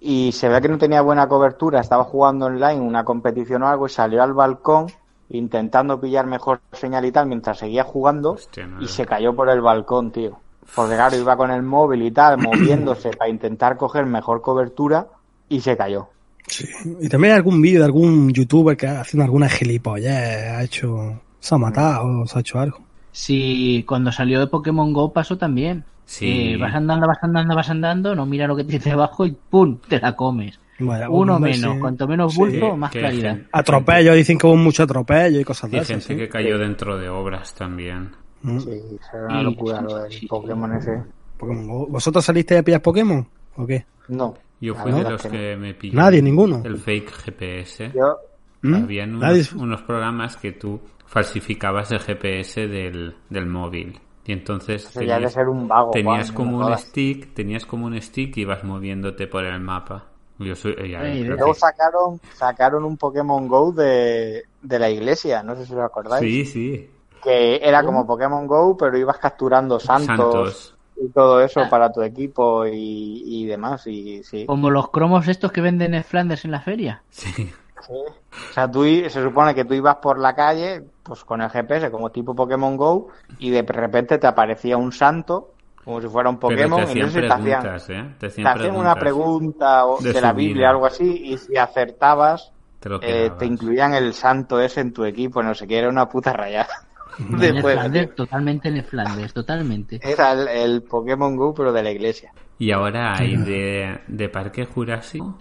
y 0.02 0.32
se 0.32 0.48
ve 0.48 0.62
que 0.62 0.70
no 0.70 0.78
tenía 0.78 1.02
buena 1.02 1.28
cobertura, 1.28 1.82
estaba 1.82 2.04
jugando 2.04 2.46
online 2.46 2.80
una 2.80 3.04
competición 3.04 3.64
o 3.64 3.68
algo 3.68 3.88
y 3.88 3.90
salió 3.90 4.24
al 4.24 4.34
balcón 4.34 4.88
intentando 5.30 6.00
pillar 6.00 6.26
mejor 6.26 6.62
señal 6.72 7.06
y 7.06 7.12
tal 7.12 7.28
mientras 7.28 7.60
seguía 7.60 7.84
jugando 7.84 8.32
Hostia, 8.32 8.68
y 8.80 8.88
se 8.88 9.06
cayó 9.06 9.36
por 9.36 9.50
el 9.50 9.62
balcón, 9.62 10.12
tío. 10.12 10.40
Porque 10.76 10.96
claro, 10.96 11.16
iba 11.18 11.36
con 11.36 11.52
el 11.52 11.64
móvil 11.64 12.04
y 12.04 12.12
tal, 12.12 12.38
moviéndose 12.38 13.12
para 13.18 13.30
intentar 13.30 13.78
coger 13.78 14.06
mejor 14.06 14.42
cobertura 14.42 15.08
y 15.48 15.62
se 15.62 15.76
cayó. 15.76 16.10
Sí. 16.48 16.68
Y 17.00 17.10
también 17.10 17.34
hay 17.34 17.38
algún 17.38 17.62
vídeo 17.62 17.80
de 17.80 17.86
algún 17.86 18.32
youtuber 18.32 18.76
que 18.76 18.88
haciendo 18.88 19.24
alguna 19.24 19.50
gilipollez 19.50 20.12
ha 20.12 20.64
hecho. 20.64 21.22
Se 21.40 21.56
ha 21.56 21.58
matado 21.58 22.22
o 22.22 22.28
se 22.28 22.38
ha 22.38 22.42
hecho 22.42 22.60
algo. 22.60 22.80
Sí, 23.12 23.84
cuando 23.88 24.12
salió 24.12 24.40
de 24.40 24.48
Pokémon 24.48 24.94
Go 24.94 25.12
pasó 25.14 25.38
también. 25.38 25.84
Sí. 26.06 26.54
Eh, 26.54 26.58
vas 26.58 26.74
andando, 26.74 27.08
vas 27.08 27.18
andando, 27.22 27.56
vas 27.56 27.70
andando, 27.70 28.16
no 28.16 28.26
mira 28.26 28.48
lo 28.48 28.56
que 28.56 28.64
tienes 28.64 28.84
debajo 28.86 29.26
y 29.26 29.32
¡pum! 29.50 29.78
te 29.88 30.00
la 30.00 30.16
comes. 30.16 30.60
Vaya, 30.80 31.10
Uno 31.10 31.36
hombre, 31.36 31.52
menos, 31.52 31.74
sí. 31.74 31.80
cuanto 31.80 32.08
menos 32.08 32.34
Sí. 32.34 32.40
bulto, 32.40 32.78
más 32.78 32.92
claridad. 32.92 33.32
gente- 33.36 33.50
Atropello, 33.52 34.14
dicen 34.14 34.38
que 34.38 34.48
hubo 34.48 34.56
mucho 34.56 34.84
atropello 34.84 35.40
y 35.40 35.44
cosas 35.44 35.70
de 35.70 35.84
gente 35.84 36.06
sí. 36.06 36.16
que 36.16 36.30
cayó 36.30 36.58
dentro 36.58 36.98
de 36.98 37.10
obras 37.10 37.54
también. 37.54 38.12
Mm. 38.42 38.60
Sí, 38.60 38.82
será 39.12 39.26
una 39.26 39.44
locura 39.44 39.82
lo 39.82 39.98
del. 40.04 40.28
Pokémon 40.28 40.74
ese. 40.78 41.04
Pokémon 41.38 41.68
Go. 41.68 41.88
¿Vosotros 41.88 42.24
salisteis 42.24 42.62
a 42.62 42.64
pillar 42.64 42.82
Pokémon? 42.82 43.28
¿O 43.58 43.66
qué? 43.68 43.86
No. 44.08 44.34
Yo 44.62 44.74
La 44.74 44.82
fui 44.82 44.92
de 44.94 45.04
los 45.04 45.22
que 45.22 45.28
no. 45.28 45.34
que 45.34 45.56
me 45.58 45.74
pilló 45.74 45.96
Nadie, 46.00 46.22
ninguno. 46.22 46.62
el 46.66 46.78
fake 46.78 47.12
GPS. 47.12 47.92
Yo, 47.94 48.18
¿Mm? 48.62 48.76
Habían 48.76 49.16
unos, 49.16 49.54
unos 49.54 49.82
programas 49.84 50.36
que 50.38 50.52
tú 50.52 50.82
falsificabas 51.06 51.92
el 51.92 52.00
GPS 52.00 52.68
del, 52.68 53.16
del 53.30 53.46
móvil. 53.46 54.00
Y 54.26 54.32
entonces 54.32 54.86
eso 54.86 55.02
ya 55.02 55.14
de 55.14 55.14
tenías, 55.16 55.34
ser 55.34 55.48
un 55.50 55.68
vago. 55.68 55.92
tenías 55.92 56.32
Juan, 56.32 56.36
como 56.36 56.68
un 56.68 56.78
stick, 56.78 57.34
tenías 57.34 57.66
como 57.66 57.88
un 57.88 58.00
stick 58.02 58.38
y 58.38 58.42
ibas 58.42 58.64
moviéndote 58.64 59.28
por 59.28 59.44
el 59.44 59.60
mapa. 59.60 60.06
Yo 60.38 60.56
soy, 60.56 60.76
ya, 60.90 61.04
Luego 61.04 61.54
que- 61.54 61.60
sacaron, 61.60 62.20
sacaron 62.34 62.86
un 62.86 62.96
Pokémon 62.96 63.48
Go 63.48 63.72
de, 63.74 64.44
de 64.62 64.80
la 64.80 64.90
iglesia, 64.90 65.42
no 65.44 65.56
sé 65.56 65.66
si 65.66 65.74
os 65.74 65.80
acordáis. 65.82 66.22
sí, 66.22 66.46
sí. 66.46 66.90
Que 67.24 67.58
era 67.62 67.84
como 67.84 68.08
Pokémon 68.08 68.48
Go, 68.48 68.78
pero 68.78 68.98
ibas 68.98 69.18
capturando 69.18 69.78
santos, 69.80 70.06
Santos. 70.08 70.76
y 70.96 71.10
todo 71.10 71.42
eso 71.42 71.68
para 71.70 71.92
tu 71.92 72.02
equipo 72.02 72.66
y, 72.66 73.24
y 73.26 73.46
demás. 73.46 73.86
Y 73.88 74.24
sí. 74.24 74.46
Como 74.46 74.70
los 74.70 74.90
cromos 74.92 75.28
estos 75.28 75.52
que 75.52 75.60
venden 75.60 75.94
en 75.96 76.04
Flanders 76.06 76.46
en 76.46 76.52
la 76.52 76.62
feria. 76.62 77.04
Sí. 77.10 77.52
Sí. 77.80 77.94
O 77.94 78.52
sea, 78.52 78.70
tú 78.70 78.84
se 78.84 79.10
supone 79.10 79.54
que 79.54 79.64
tú 79.66 79.74
ibas 79.74 79.98
por 79.98 80.20
la 80.20 80.34
calle, 80.36 80.84
pues 81.04 81.24
con 81.24 81.42
el 81.42 81.50
GPS 81.50 81.92
como 81.92 82.12
tipo 82.12 82.36
Pokémon 82.36 82.76
Go, 82.78 83.10
y 83.38 83.52
de 83.52 83.62
repente 83.62 84.18
te 84.18 84.28
aparecía 84.28 84.76
un 84.78 84.92
santo, 84.92 85.54
como 85.84 86.02
si 86.02 86.08
fuera 86.08 86.30
un 86.30 86.40
Pokémon, 86.40 86.82
y 86.92 87.02
sé 87.02 87.22
si 87.22 87.28
te 87.28 87.34
hacían, 87.34 87.66
¿eh? 87.90 88.16
Te 88.20 88.28
te 88.30 88.48
hacían, 88.50 88.76
una 88.76 88.96
pregunta 88.98 89.86
o- 89.86 90.02
de 90.02 90.14
de, 90.14 90.22
la 90.22 90.34
Biblia, 90.34 90.54
vida. 90.62 90.70
algo 90.72 90.86
así, 90.88 91.22
y 91.26 91.38
si 91.38 91.58
acertabas, 91.58 92.52
Te 92.80 92.90
lo 92.90 93.00
eh, 93.02 93.30
te 93.38 93.46
incluían 93.46 93.94
el 93.94 94.14
santo 94.14 94.60
ese 94.60 94.82
en 94.82 94.94
tu 94.94 95.06
equipo, 95.06 95.44
no 95.44 95.54
sé 95.54 95.68
qué, 95.68 95.78
era 95.80 95.90
una 95.90 96.10
puta 96.10 96.34
rayada. 96.34 96.70
En 97.20 97.44
el 97.44 97.62
Flanders, 97.62 98.16
totalmente 98.16 98.70
en 98.70 98.78
el 98.78 98.84
Flanders, 98.86 99.34
totalmente. 99.34 100.00
era 100.02 100.32
el, 100.34 100.48
el 100.48 100.84
Pokémon 100.84 101.36
Go, 101.36 101.54
pero 101.54 101.72
de 101.72 101.84
la 101.84 101.92
iglesia. 101.92 102.34
Y 102.58 102.72
ahora 102.72 103.18
hay 103.18 103.36
de, 103.38 104.00
de 104.08 104.30
Parque 104.30 104.66
Jurásico, 104.66 105.38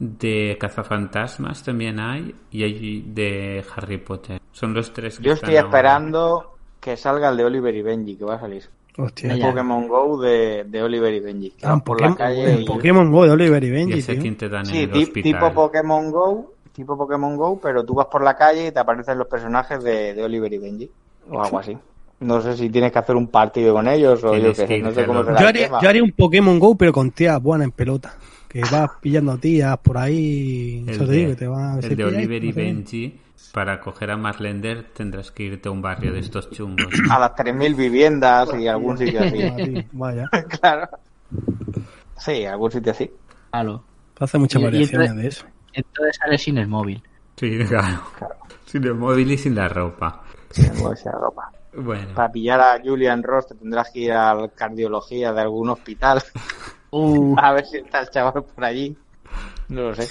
de 0.00 0.56
Cazafantasmas 0.58 1.62
también 1.62 2.00
hay, 2.00 2.34
y 2.50 2.62
hay 2.64 3.02
de 3.06 3.62
Harry 3.76 3.98
Potter. 3.98 4.40
Son 4.50 4.74
los 4.74 4.92
tres 4.92 5.18
que 5.18 5.24
Yo 5.24 5.32
están 5.34 5.50
estoy 5.50 5.56
ahora. 5.58 5.68
esperando 5.68 6.54
que 6.80 6.96
salga 6.96 7.28
el 7.28 7.36
de 7.36 7.44
Oliver 7.44 7.74
y 7.74 7.82
Benji, 7.82 8.16
que 8.16 8.24
va 8.24 8.34
a 8.34 8.40
salir. 8.40 8.64
Hostia. 8.96 9.32
El 9.32 9.38
Ya. 9.38 9.50
Pokémon 9.50 9.86
Go 9.86 10.20
de, 10.20 10.64
de 10.64 10.82
Oliver 10.82 11.12
y 11.14 11.20
Benji. 11.20 11.50
Que 11.52 11.66
Ah, 11.66 11.76
por 11.76 11.98
Pokémon, 11.98 12.10
la 12.12 12.16
calle 12.16 12.56
un 12.56 12.62
y- 12.62 12.64
Pokémon 12.64 13.12
Go 13.12 13.24
de 13.24 13.30
Oliver 13.30 13.62
y 13.62 13.66
Y 13.66 13.70
Benji, 13.70 13.98
ese 14.00 14.16
tío. 14.16 14.36
te 14.36 14.48
dan 14.48 14.66
Sí, 14.66 14.82
en 14.84 14.94
el 14.94 15.12
tipo 15.12 15.52
Pokémon 15.52 16.10
Go, 16.10 16.54
tipo 16.72 16.96
Pokémon 16.96 17.36
Go, 17.36 17.60
pero 17.62 17.84
tú 17.84 17.94
vas 17.94 18.06
por 18.06 18.22
la 18.24 18.34
calle 18.36 18.66
y 18.68 18.72
te 18.72 18.80
aparecen 18.80 19.18
los 19.18 19.28
personajes 19.28 19.82
de, 19.84 20.14
de 20.14 20.24
Oliver 20.24 20.52
y 20.52 20.58
Benji 20.58 20.90
o 21.30 21.42
algo 21.42 21.58
así. 21.58 21.76
No 22.20 22.40
sé 22.42 22.56
si 22.56 22.68
tienes 22.68 22.90
que 22.92 22.98
hacer 22.98 23.16
un 23.16 23.28
partido 23.28 23.72
con 23.74 23.86
ellos 23.88 24.22
o 24.24 24.34
yo 24.36 24.48
qué 24.52 24.66
sé, 24.66 24.78
no 24.80 24.90
sé 24.92 25.06
cómo 25.06 25.22
Yo 25.24 25.30
el 25.30 25.36
haría, 25.36 25.64
tema. 25.66 25.80
yo 25.80 25.88
haría 25.88 26.02
un 26.02 26.12
Pokémon 26.12 26.58
Go, 26.58 26.74
pero 26.76 26.92
con 26.92 27.10
tías 27.12 27.40
buenas 27.42 27.66
en 27.66 27.72
pelota. 27.72 28.14
Que 28.50 28.62
vas 28.62 28.90
pillando 29.00 29.38
tías 29.38 29.78
por 29.78 29.96
ahí. 29.96 30.82
El 30.84 30.90
Eso 30.90 31.04
te 31.06 31.10
de, 31.12 31.16
digo, 31.18 31.30
que 31.30 31.36
te 31.36 31.46
va 31.46 31.76
el 31.76 31.82
se 31.82 31.94
de 31.94 32.04
Oliver 32.04 32.42
y. 32.42 32.50
Benji, 32.50 33.20
para 33.54 33.80
coger 33.80 34.10
a 34.10 34.16
Marlender 34.16 34.88
tendrás 34.92 35.30
que 35.30 35.44
irte 35.44 35.68
a 35.68 35.72
un 35.72 35.80
barrio 35.80 36.12
de 36.12 36.18
estos 36.18 36.50
chungos. 36.50 36.88
A 37.08 37.20
las 37.20 37.30
3.000 37.36 37.76
viviendas 37.76 38.48
y 38.58 38.66
algún 38.66 38.98
sitio 38.98 39.20
así. 39.22 39.86
Vaya. 39.92 40.28
claro. 40.60 40.88
Sí, 42.18 42.44
algún 42.44 42.72
sitio 42.72 42.90
así. 42.90 43.08
Claro. 43.52 43.84
Hace 44.18 44.38
muchas 44.38 44.60
variaciones 44.62 45.10
entonces- 45.10 45.22
de 45.22 45.28
eso. 45.28 45.46
Entonces 45.72 46.16
sale 46.20 46.36
sin 46.36 46.58
el 46.58 46.66
móvil. 46.66 47.00
Sí, 47.36 47.56
claro. 47.68 48.02
Sin 48.66 48.82
el 48.84 48.94
móvil 48.94 49.30
y 49.30 49.38
sin 49.38 49.54
la 49.54 49.68
ropa. 49.68 50.24
Sí, 50.50 50.66
algo 50.66 50.90
así, 50.90 51.08
ropa. 51.08 51.52
Bueno, 51.72 52.08
Para 52.16 52.32
pillar 52.32 52.60
a 52.60 52.80
Julian 52.84 53.22
Ross 53.22 53.46
te 53.46 53.54
tendrás 53.54 53.90
que 53.92 54.00
ir 54.00 54.12
a 54.12 54.34
la 54.34 54.48
cardiología 54.48 55.32
de 55.32 55.40
algún 55.40 55.70
hospital 55.70 56.20
Uh, 56.90 57.34
a 57.38 57.52
ver 57.52 57.66
si 57.66 57.78
está 57.78 58.00
el 58.00 58.10
chaval 58.10 58.44
por 58.44 58.64
allí. 58.64 58.96
No 59.68 59.82
lo 59.82 59.94
sé. 59.94 60.08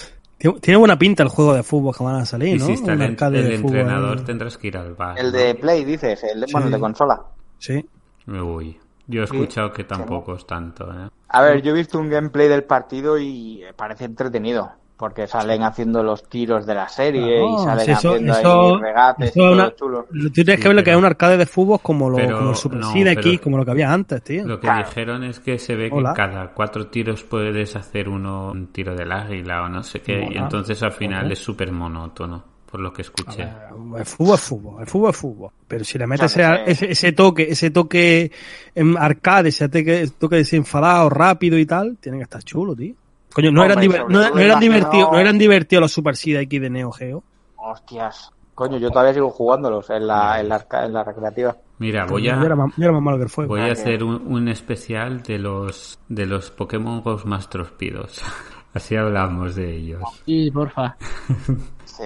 Tiene 0.62 0.78
buena 0.78 0.98
pinta 0.98 1.22
el 1.24 1.30
juego 1.30 1.54
de 1.54 1.64
fútbol 1.64 1.94
que 1.96 2.04
van 2.04 2.16
a 2.16 2.26
salir, 2.26 2.58
¿no? 2.60 2.66
si 2.66 2.72
está 2.74 2.94
Un 2.94 3.02
el, 3.02 3.16
de 3.18 3.56
entrenador 3.56 4.24
tendrás 4.24 4.58
que 4.58 4.68
ir 4.68 4.78
al 4.78 4.96
bar. 4.96 5.20
El 5.20 5.34
de 5.34 5.54
Play, 5.56 5.84
dices, 5.84 6.24
el 6.24 6.40
de, 6.42 6.48
bueno, 6.52 6.68
el 6.68 6.72
de 6.72 6.78
Sí. 6.78 6.82
consola. 6.82 7.22
Sí. 7.58 7.86
Uy, 8.26 8.80
yo 9.08 9.22
he 9.22 9.26
escuchado 9.26 9.74
que 9.74 9.84
tampoco 9.84 10.36
es 10.36 10.48
tanto, 10.48 10.86
¿eh? 10.94 11.10
A 11.28 11.42
ver, 11.42 11.62
yo 11.62 11.72
he 11.72 11.76
visto 11.76 12.00
un 12.00 12.10
gameplay 12.10 12.48
del 12.48 12.64
partido 12.64 13.20
y 13.20 13.64
parece 13.76 14.06
entretenido. 14.06 14.72
Porque 15.00 15.28
salen 15.28 15.64
haciendo 15.64 16.04
los 16.04 16.24
tiros 16.28 16.66
de 16.66 16.76
la 16.76 16.90
serie 16.90 17.42
y 17.42 17.58
salen 17.64 17.86
si 17.86 17.92
eso- 17.92 18.10
haciendo 18.12 18.34
eso- 18.34 18.76
ahí 18.76 18.82
regates 18.82 19.30
eso 19.30 19.40
y 19.50 19.54
una- 19.54 19.74
chulo. 19.74 20.06
Tú 20.12 20.30
tienes 20.30 20.56
Sí, 20.58 20.62
que 20.62 20.68
ver 20.68 20.76
lo 20.76 20.82
que 20.82 20.86
pero- 20.86 20.98
es 20.98 21.00
un 21.00 21.06
arcade 21.06 21.38
de 21.38 21.46
fútbol 21.46 21.80
como, 21.82 22.10
lo, 22.10 22.18
Pero 22.18 22.38
como 22.38 22.50
el 22.50 22.56
Super 22.58 22.80
no, 22.80 22.92
Cine 22.92 23.12
aquí, 23.12 23.30
pero- 23.32 23.44
como 23.44 23.58
lo 23.60 23.64
que 23.64 23.72
había 23.72 23.94
antes, 23.94 24.22
tío. 24.22 24.46
Lo 24.46 24.58
que 24.60 24.68
Claro. 24.68 24.86
dijeron 24.86 25.24
es 25.24 25.40
que 25.40 25.58
se 25.58 25.76
ve 25.78 25.90
que 25.90 25.96
Hola. 25.96 26.14
cada 26.14 26.48
cuatro 26.54 26.88
tiros 26.88 27.24
puedes 27.24 27.78
hacer 27.78 28.10
uno 28.10 28.52
un 28.52 28.68
tiro 28.74 28.94
del 28.94 29.10
águila 29.10 29.64
o 29.64 29.70
no 29.70 29.84
sé 29.84 30.02
qué, 30.02 30.28
y 30.32 30.38
entonces 30.38 30.84
al 30.84 30.92
final 30.92 31.32
es 31.32 31.40
súper 31.40 31.72
monótono, 31.72 32.44
por 32.70 32.82
lo 32.82 32.92
que 32.92 33.04
escuché. 33.04 33.46
ver, 33.46 34.00
El 34.00 34.06
fútbol 34.06 34.36
es 34.36 34.42
fútbol, 34.42 34.82
el 34.82 34.88
fútbol 34.88 35.10
es 35.12 35.16
fútbol. 35.16 35.52
Pero 35.66 35.84
si 35.86 35.98
le 35.98 36.08
metes 36.08 36.34
Claro, 36.34 36.64
ese, 36.66 36.72
ese, 36.72 36.92
ese 36.92 37.12
toque, 37.14 37.48
ese 37.50 37.70
toque 37.72 38.32
en 38.76 38.98
arcade, 38.98 39.48
ese 39.48 39.70
toque, 39.70 40.10
toque 40.20 40.36
desenfadado, 40.36 41.10
rápido 41.10 41.58
y 41.58 41.66
tal, 41.66 41.96
tiene 42.02 42.18
que 42.18 42.24
estar 42.26 42.44
chulo, 42.44 42.76
tío. 42.76 42.96
Coño, 43.34 43.52
no 43.52 43.62
Hombre, 43.62 43.86
eran, 43.86 44.08
no, 44.10 44.38
eran 44.40 44.60
divertidos, 44.60 45.12
no 45.12 45.20
eran 45.20 45.38
divertidos 45.38 45.82
los 45.82 45.92
Super 45.92 46.16
Seed 46.16 46.38
aquí 46.38 46.60
de 46.60 46.70
Neo 46.70 46.92
Geo. 46.92 47.24
Hostias. 47.58 48.32
Coño, 48.56 48.78
yo 48.78 48.90
todavía 48.90 49.14
sigo 49.14 49.30
jugándolos 49.30 49.90
en 49.90 50.06
la, 50.08 50.40
en 50.42 50.50
la, 50.50 50.66
en 50.84 50.94
la 50.94 51.04
recreativa. 51.04 51.56
Mira, 51.78 52.06
voy 52.06 52.24
Yo 52.24 52.32
era 52.34 52.54
a, 52.54 52.56
más, 52.58 52.74
yo 52.76 52.84
era 52.84 52.92
más 52.92 53.02
malo 53.02 53.18
que 53.18 53.24
el 53.24 53.30
fuego. 53.30 53.50
voy 53.50 53.62
a 53.62 53.66
que- 53.68 53.72
hacer 53.72 54.04
un, 54.04 54.22
un 54.28 54.48
especial 54.50 55.24
de 55.24 55.40
los 55.40 55.98
de 56.10 56.26
los 56.26 56.52
Pokémon 56.52 57.02
Go 57.02 57.22
más 57.26 57.50
trospidos. 57.50 58.22
Así 58.74 58.96
hablamos 58.96 59.56
de 59.56 59.76
ellos. 59.78 60.02
sí, 60.26 60.52
porfa. 60.52 60.96
Sí. 61.86 62.04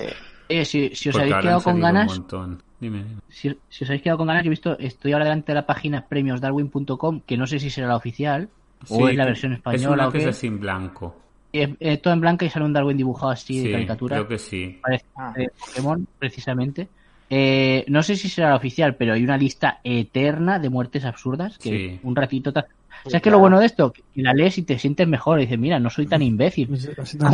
Eh, 0.50 0.66
si, 0.66 0.94
si 0.96 1.10
os 1.10 1.14
Porque 1.16 1.30
habéis 1.34 1.46
quedado 1.46 1.62
con 1.62 1.80
ganas. 1.80 2.22
Dime, 2.80 3.04
dime. 3.04 3.06
si, 3.30 3.58
si 3.70 3.84
os 3.84 3.90
habéis 3.90 4.02
quedado 4.04 4.18
con 4.18 4.28
ganas, 4.28 4.44
yo 4.44 4.48
he 4.48 4.50
visto, 4.50 4.78
estoy 4.80 5.14
ahora 5.14 5.26
delante 5.26 5.52
de 5.52 5.56
la 5.56 5.66
página 5.66 6.06
premiosdarwin.com, 6.08 7.22
que 7.26 7.38
no 7.38 7.48
sé 7.48 7.60
si 7.60 7.70
será 7.70 7.88
la 7.88 7.96
oficial, 7.96 8.50
o 8.90 8.98
Sí, 8.98 9.04
es 9.12 9.16
la 9.16 9.26
versión 9.26 9.52
Es 9.54 9.58
española 9.60 9.94
una 9.94 10.08
o 10.08 10.12
que 10.12 10.18
qué. 10.20 10.24
es 10.26 10.30
así 10.30 10.48
en 10.48 10.60
blanco. 10.60 11.20
Es, 11.52 11.70
es 11.80 12.02
todo 12.02 12.14
en 12.14 12.22
blanca 12.22 12.46
y 12.46 12.50
sale 12.50 12.66
un 12.66 12.74
Darwin 12.74 12.98
dibujado 12.98 13.32
así 13.32 13.60
de 13.60 13.66
Sí, 13.68 13.72
caricatura. 13.72 14.16
creo 14.18 14.28
que 14.28 14.40
sí. 14.40 14.80
Parece 14.82 15.06
Ah. 15.16 15.34
de 15.36 15.50
Pokémon, 15.60 16.08
precisamente. 16.18 16.88
Eh, 17.30 17.86
no 17.88 18.04
sé 18.04 18.16
si 18.16 18.30
será 18.30 18.50
la 18.50 18.56
oficial, 18.56 18.96
pero 18.96 19.14
hay 19.14 19.24
una 19.24 19.38
lista 19.38 19.80
eterna 19.84 20.60
de 20.60 20.70
muertes 20.70 21.06
absurdas 21.06 21.58
que 21.58 21.70
Sí. 21.70 22.00
un 22.04 22.16
ratito... 22.16 22.52
te- 22.54 22.62
Sí, 22.62 23.10
¿Sabes 23.10 23.12
qué 23.12 23.18
es 23.18 23.22
claro. 23.24 23.36
lo 23.38 23.40
bueno 23.42 23.60
de 23.60 23.66
esto? 23.66 23.92
Que 23.92 24.02
la 24.22 24.34
lees 24.34 24.58
y 24.60 24.62
te 24.64 24.80
sientes 24.80 25.06
mejor. 25.08 25.40
Y 25.40 25.44
dices, 25.44 25.60
mira, 25.60 25.78
no 25.80 25.90
soy 25.90 26.06
tan 26.06 26.22
imbécil 26.22 26.70
No 27.20 27.34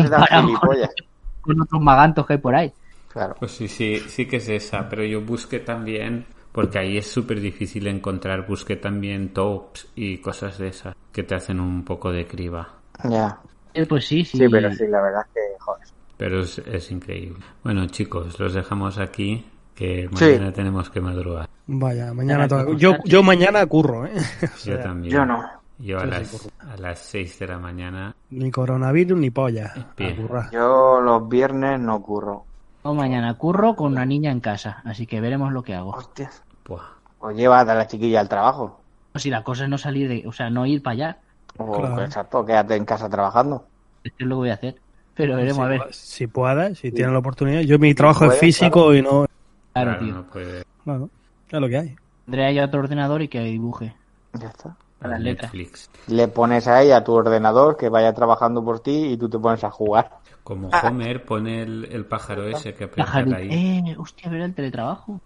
con 1.42 1.62
otros 1.62 1.82
magantos 1.82 2.26
que 2.26 2.34
hay 2.34 2.40
por 2.40 2.56
ahí. 2.56 2.72
Claro. 3.10 3.36
Pues 3.40 3.52
sí, 3.52 3.68
sí, 3.68 4.00
sí 4.08 4.26
que 4.26 4.38
es 4.38 4.50
esa, 4.50 4.88
pero 4.90 5.04
yo 5.04 5.22
busqué 5.22 5.60
también, 5.60 6.26
porque 6.52 6.80
ahí 6.80 6.98
es 6.98 7.08
súper 7.12 7.40
difícil 7.40 7.88
encontrar, 7.88 8.48
busqué 8.48 8.76
también 8.76 9.34
tops 9.34 9.88
y 9.96 10.18
cosas 10.20 10.58
de 10.58 10.68
esas 10.70 10.96
que 11.12 11.24
te 11.24 11.36
hacen 11.36 11.60
un 11.60 11.84
poco 11.86 12.12
de 12.12 12.26
criba. 12.28 12.68
Ya. 13.10 13.40
Eh, 13.74 13.86
pues 13.86 14.06
sí, 14.08 14.26
sí. 14.26 14.38
Sí, 14.38 14.46
pero 14.50 14.72
sí, 14.74 14.86
la 14.88 15.02
verdad 15.02 15.22
es 15.28 15.34
que, 15.34 15.40
joder. 15.60 15.88
Pero 16.18 16.40
es, 16.42 16.58
es 16.60 16.92
increíble. 16.92 17.44
Bueno, 17.64 17.86
chicos, 17.88 18.40
los 18.40 18.54
dejamos 18.54 18.98
aquí, 18.98 19.46
que 19.76 20.10
Sí. 20.16 20.26
mañana 20.26 20.52
tenemos 20.52 20.90
que 20.90 21.00
madrugar. 21.00 21.48
Vaya, 21.68 22.14
mañana 22.14 22.48
toca- 22.48 22.76
yo, 22.76 22.96
yo 23.06 23.22
mañana 23.24 23.66
curro, 23.68 24.06
¿eh? 24.06 24.12
O 24.44 24.66
Yo 24.66 24.80
también. 24.80 25.14
Yo 25.14 25.26
no. 25.26 25.44
Yo 25.78 25.98
a 26.00 26.06
Yo 26.06 26.12
sí 26.26 26.50
las, 26.60 26.72
a 26.74 26.78
las 26.78 27.00
6 27.00 27.40
de 27.40 27.48
la 27.48 27.58
mañana. 27.58 28.14
Ni 28.32 28.52
coronavirus 28.52 29.18
ni 29.18 29.30
polla. 29.30 29.72
A 29.76 30.16
currar. 30.16 30.52
Yo 30.52 31.00
los 31.00 31.30
viernes 31.30 31.80
no 31.80 32.02
curro. 32.02 32.44
O 32.82 32.94
mañana 32.94 33.34
curro 33.36 33.76
con 33.76 33.92
una 33.94 34.06
niña 34.06 34.32
en 34.32 34.40
casa, 34.40 34.82
así 34.86 35.06
que 35.06 35.20
veremos 35.22 35.52
lo 35.52 35.64
que 35.64 35.76
hago. 35.76 35.92
Hostias. 35.92 36.44
Buah. 36.66 36.84
O 37.20 37.32
lleva 37.32 37.60
a 37.60 37.66
la 37.66 37.88
chiquilla 37.88 38.22
al 38.22 38.30
trabajo. 38.30 38.80
Si 39.16 39.30
la 39.30 39.44
cosa 39.44 39.64
es 39.66 39.70
no 39.70 39.78
salir 39.78 40.08
de, 40.08 40.28
o 40.28 40.32
sea, 40.32 40.50
no 40.50 40.66
ir 40.66 40.82
para 40.82 40.94
allá, 40.94 41.18
O 41.58 41.80
Claro. 41.80 42.04
exacto, 42.04 42.46
quédate 42.46 42.76
en 42.76 42.86
casa 42.86 43.10
trabajando. 43.10 43.66
es 44.04 44.14
lo 44.20 44.36
que 44.36 44.40
voy 44.40 44.50
a 44.52 44.54
hacer. 44.54 44.76
Pero 45.16 45.36
veremos 45.36 45.58
si, 45.58 45.62
a 45.64 45.68
ver. 45.68 45.82
si 45.94 46.28
puedes, 46.28 46.80
si 46.80 46.92
tienes 46.92 47.12
la 47.12 47.20
oportunidad. 47.20 47.62
Yo 47.62 47.78
mi 47.80 47.94
trabajo 47.94 48.26
es 48.26 48.40
físico 48.40 48.94
y 48.94 49.02
no... 49.02 49.26
Claro, 49.74 49.92
Claro, 49.92 49.98
tío. 50.00 50.14
no 50.14 50.24
puede 50.24 50.64
Bueno, 50.86 51.10
es 51.50 51.60
lo 51.60 51.68
que 51.68 51.78
hay. 51.78 51.96
Tendré 52.26 52.54
ya 52.54 52.66
otro 52.66 52.80
ordenador 52.80 53.22
y 53.22 53.28
que 53.28 53.42
dibuje 53.42 53.94
Ya 54.34 54.48
está. 54.48 54.78
Las 55.08 55.20
letras. 55.22 55.54
Netflix. 55.54 55.90
Le 56.08 56.28
pones 56.28 56.68
a 56.68 56.82
ella 56.82 56.98
a 56.98 57.04
tu 57.04 57.14
ordenador 57.14 57.78
que 57.78 57.90
vaya 57.90 58.14
trabajando 58.14 58.64
por 58.64 58.80
ti 58.82 59.14
y 59.14 59.18
tú 59.18 59.30
te 59.30 59.40
pones 59.40 59.64
a 59.64 59.70
jugar. 59.72 60.12
Como 60.44 60.70
Ah. 60.72 60.88
Homer 60.88 61.24
pone 61.24 61.62
el, 61.62 61.86
el 61.92 62.06
pájaro 62.06 62.44
ese 62.48 62.74
que 62.74 62.86
aprieta 62.86 63.06
Pajarito. 63.06 63.36
ahí. 63.38 63.50
Eh, 63.52 63.96
hostia, 63.98 64.30
¿verdad? 64.30 64.48
El 64.48 64.54
teletrabajo. 64.56 65.22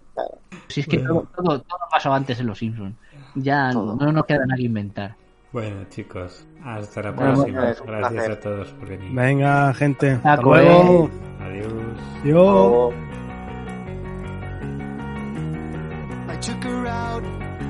Si 0.67 0.81
es 0.81 0.87
que 0.87 0.97
Bueno. 0.99 1.25
todo, 1.35 1.43
todo, 1.43 1.59
todo 1.61 1.79
pasó 1.89 2.13
antes 2.13 2.39
en 2.39 2.47
Los 2.47 2.57
Simpsons. 2.59 2.95
Ya 3.35 3.71
Todo. 3.71 3.95
no 3.95 4.11
nos 4.11 4.25
queda 4.25 4.45
nada 4.45 4.57
que 4.57 4.63
inventar. 4.63 5.15
Bueno, 5.51 5.85
chicos, 5.89 6.45
hasta 6.63 7.01
la 7.03 7.11
Bueno, 7.11 7.33
próxima. 7.35 7.61
Gracias 7.61 7.81
placer. 8.11 8.31
a 8.31 8.39
todos 8.39 8.67
por 8.73 8.89
venir. 8.89 9.11
Venga, 9.13 9.73
gente. 9.73 10.11
Hasta 10.23 10.35
luego. 10.41 11.09
Adiós. 11.41 11.73
Yo. 12.23 12.43
O- 12.43 12.93
I 16.31 16.37
took 16.41 16.63
her 16.65 16.87
out. 16.87 17.23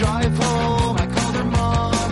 Drive 0.00 0.32
home, 0.32 0.96
I 0.96 1.06
called 1.12 1.36
her 1.36 1.44
mom 1.44 2.10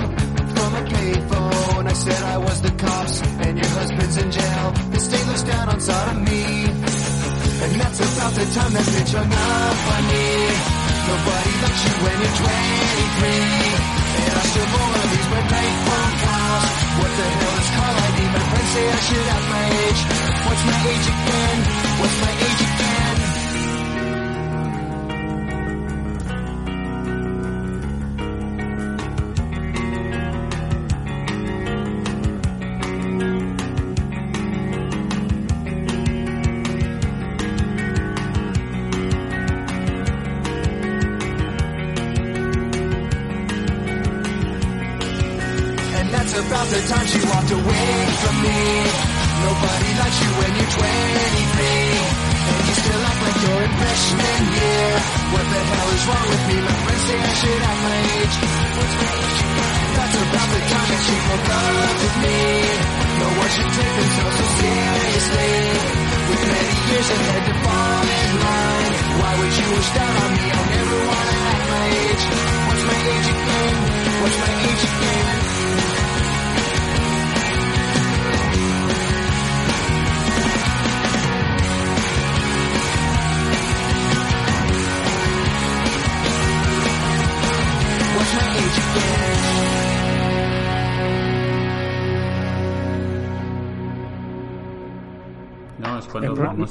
from 0.53 0.71
a 0.77 0.83
payphone. 0.93 1.85
I 1.89 1.95
said 1.95 2.21
I 2.23 2.37
was 2.37 2.61
the 2.61 2.73
cops 2.85 3.23
and 3.23 3.57
your 3.57 3.71
husband's 3.81 4.17
in 4.19 4.31
jail. 4.31 4.67
The 4.93 5.01
state 5.01 5.27
looks 5.27 5.45
down 5.45 5.67
on 5.73 5.81
sodomy. 5.81 6.69
And 7.65 7.73
that's 7.81 8.01
about 8.05 8.33
the 8.37 8.47
time 8.57 8.73
that 8.77 8.87
bitch 8.93 9.13
hung 9.17 9.33
up 9.33 9.81
on 9.95 10.03
me. 10.13 10.29
Nobody 11.09 11.53
likes 11.65 11.83
you 11.89 11.95
when 12.05 12.17
you're 12.21 12.37
23. 12.45 13.41
And 14.21 14.33
I 14.37 14.45
still 14.53 14.69
wanna 14.77 15.05
lose 15.09 15.29
my 15.33 15.43
night 15.49 15.77
phone 15.89 16.15
calls. 16.29 16.73
What 17.01 17.13
the 17.17 17.27
hell 17.41 17.57
is 17.57 17.71
call 17.73 17.95
ID? 18.05 18.19
My 18.37 18.45
friends 18.53 18.71
say 18.77 18.85
I 18.85 19.01
should 19.09 19.27
have 19.33 19.47
my 19.49 19.65
age. 19.81 20.01
What's 20.45 20.65
my 20.69 20.79
age 20.93 21.07
again? 21.17 21.59
What's 22.05 22.19
my 22.21 22.33
age 22.37 22.63
again? 22.69 23.38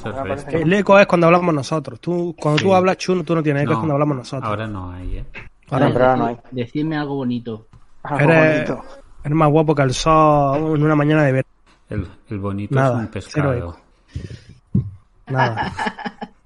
El. 0.05 0.61
El 0.63 0.73
eco 0.73 0.97
es 0.99 1.07
cuando 1.07 1.27
hablamos 1.27 1.53
nosotros. 1.53 1.99
Tú, 1.99 2.35
cuando 2.39 2.61
tú 2.61 2.73
hablas, 2.73 2.97
Chuno, 2.97 3.23
tú 3.23 3.35
no 3.35 3.43
tienes 3.43 3.63
eco, 3.63 3.73
es 3.73 3.77
cuando 3.77 3.93
hablamos 3.93 4.17
nosotros. 4.17 4.49
Ahora 4.49 4.67
no 4.67 4.91
hay, 4.91 5.17
¿eh? 5.17 5.25
Ahora, 5.69 6.15
no 6.15 6.25
hay. 6.27 6.37
Decidme 6.51 6.97
algo 6.97 7.15
bonito. 7.15 7.67
Algo 8.03 8.31
Eres, 8.31 8.69
bonito. 8.69 8.85
eres 9.23 9.35
más 9.35 9.49
guapo 9.49 9.75
que 9.75 9.81
el 9.81 9.93
sol 9.93 10.75
en 10.77 10.83
una 10.83 10.95
mañana 10.95 11.23
de 11.23 11.31
verano. 11.31 11.49
El, 11.89 12.07
el 12.29 12.39
bonito 12.39 12.75
Nada, 12.75 12.89
es 12.89 12.99
un 12.99 13.09
cero 13.11 13.11
pescado. 13.13 13.53
eco. 13.53 13.79
Nada. 15.27 15.73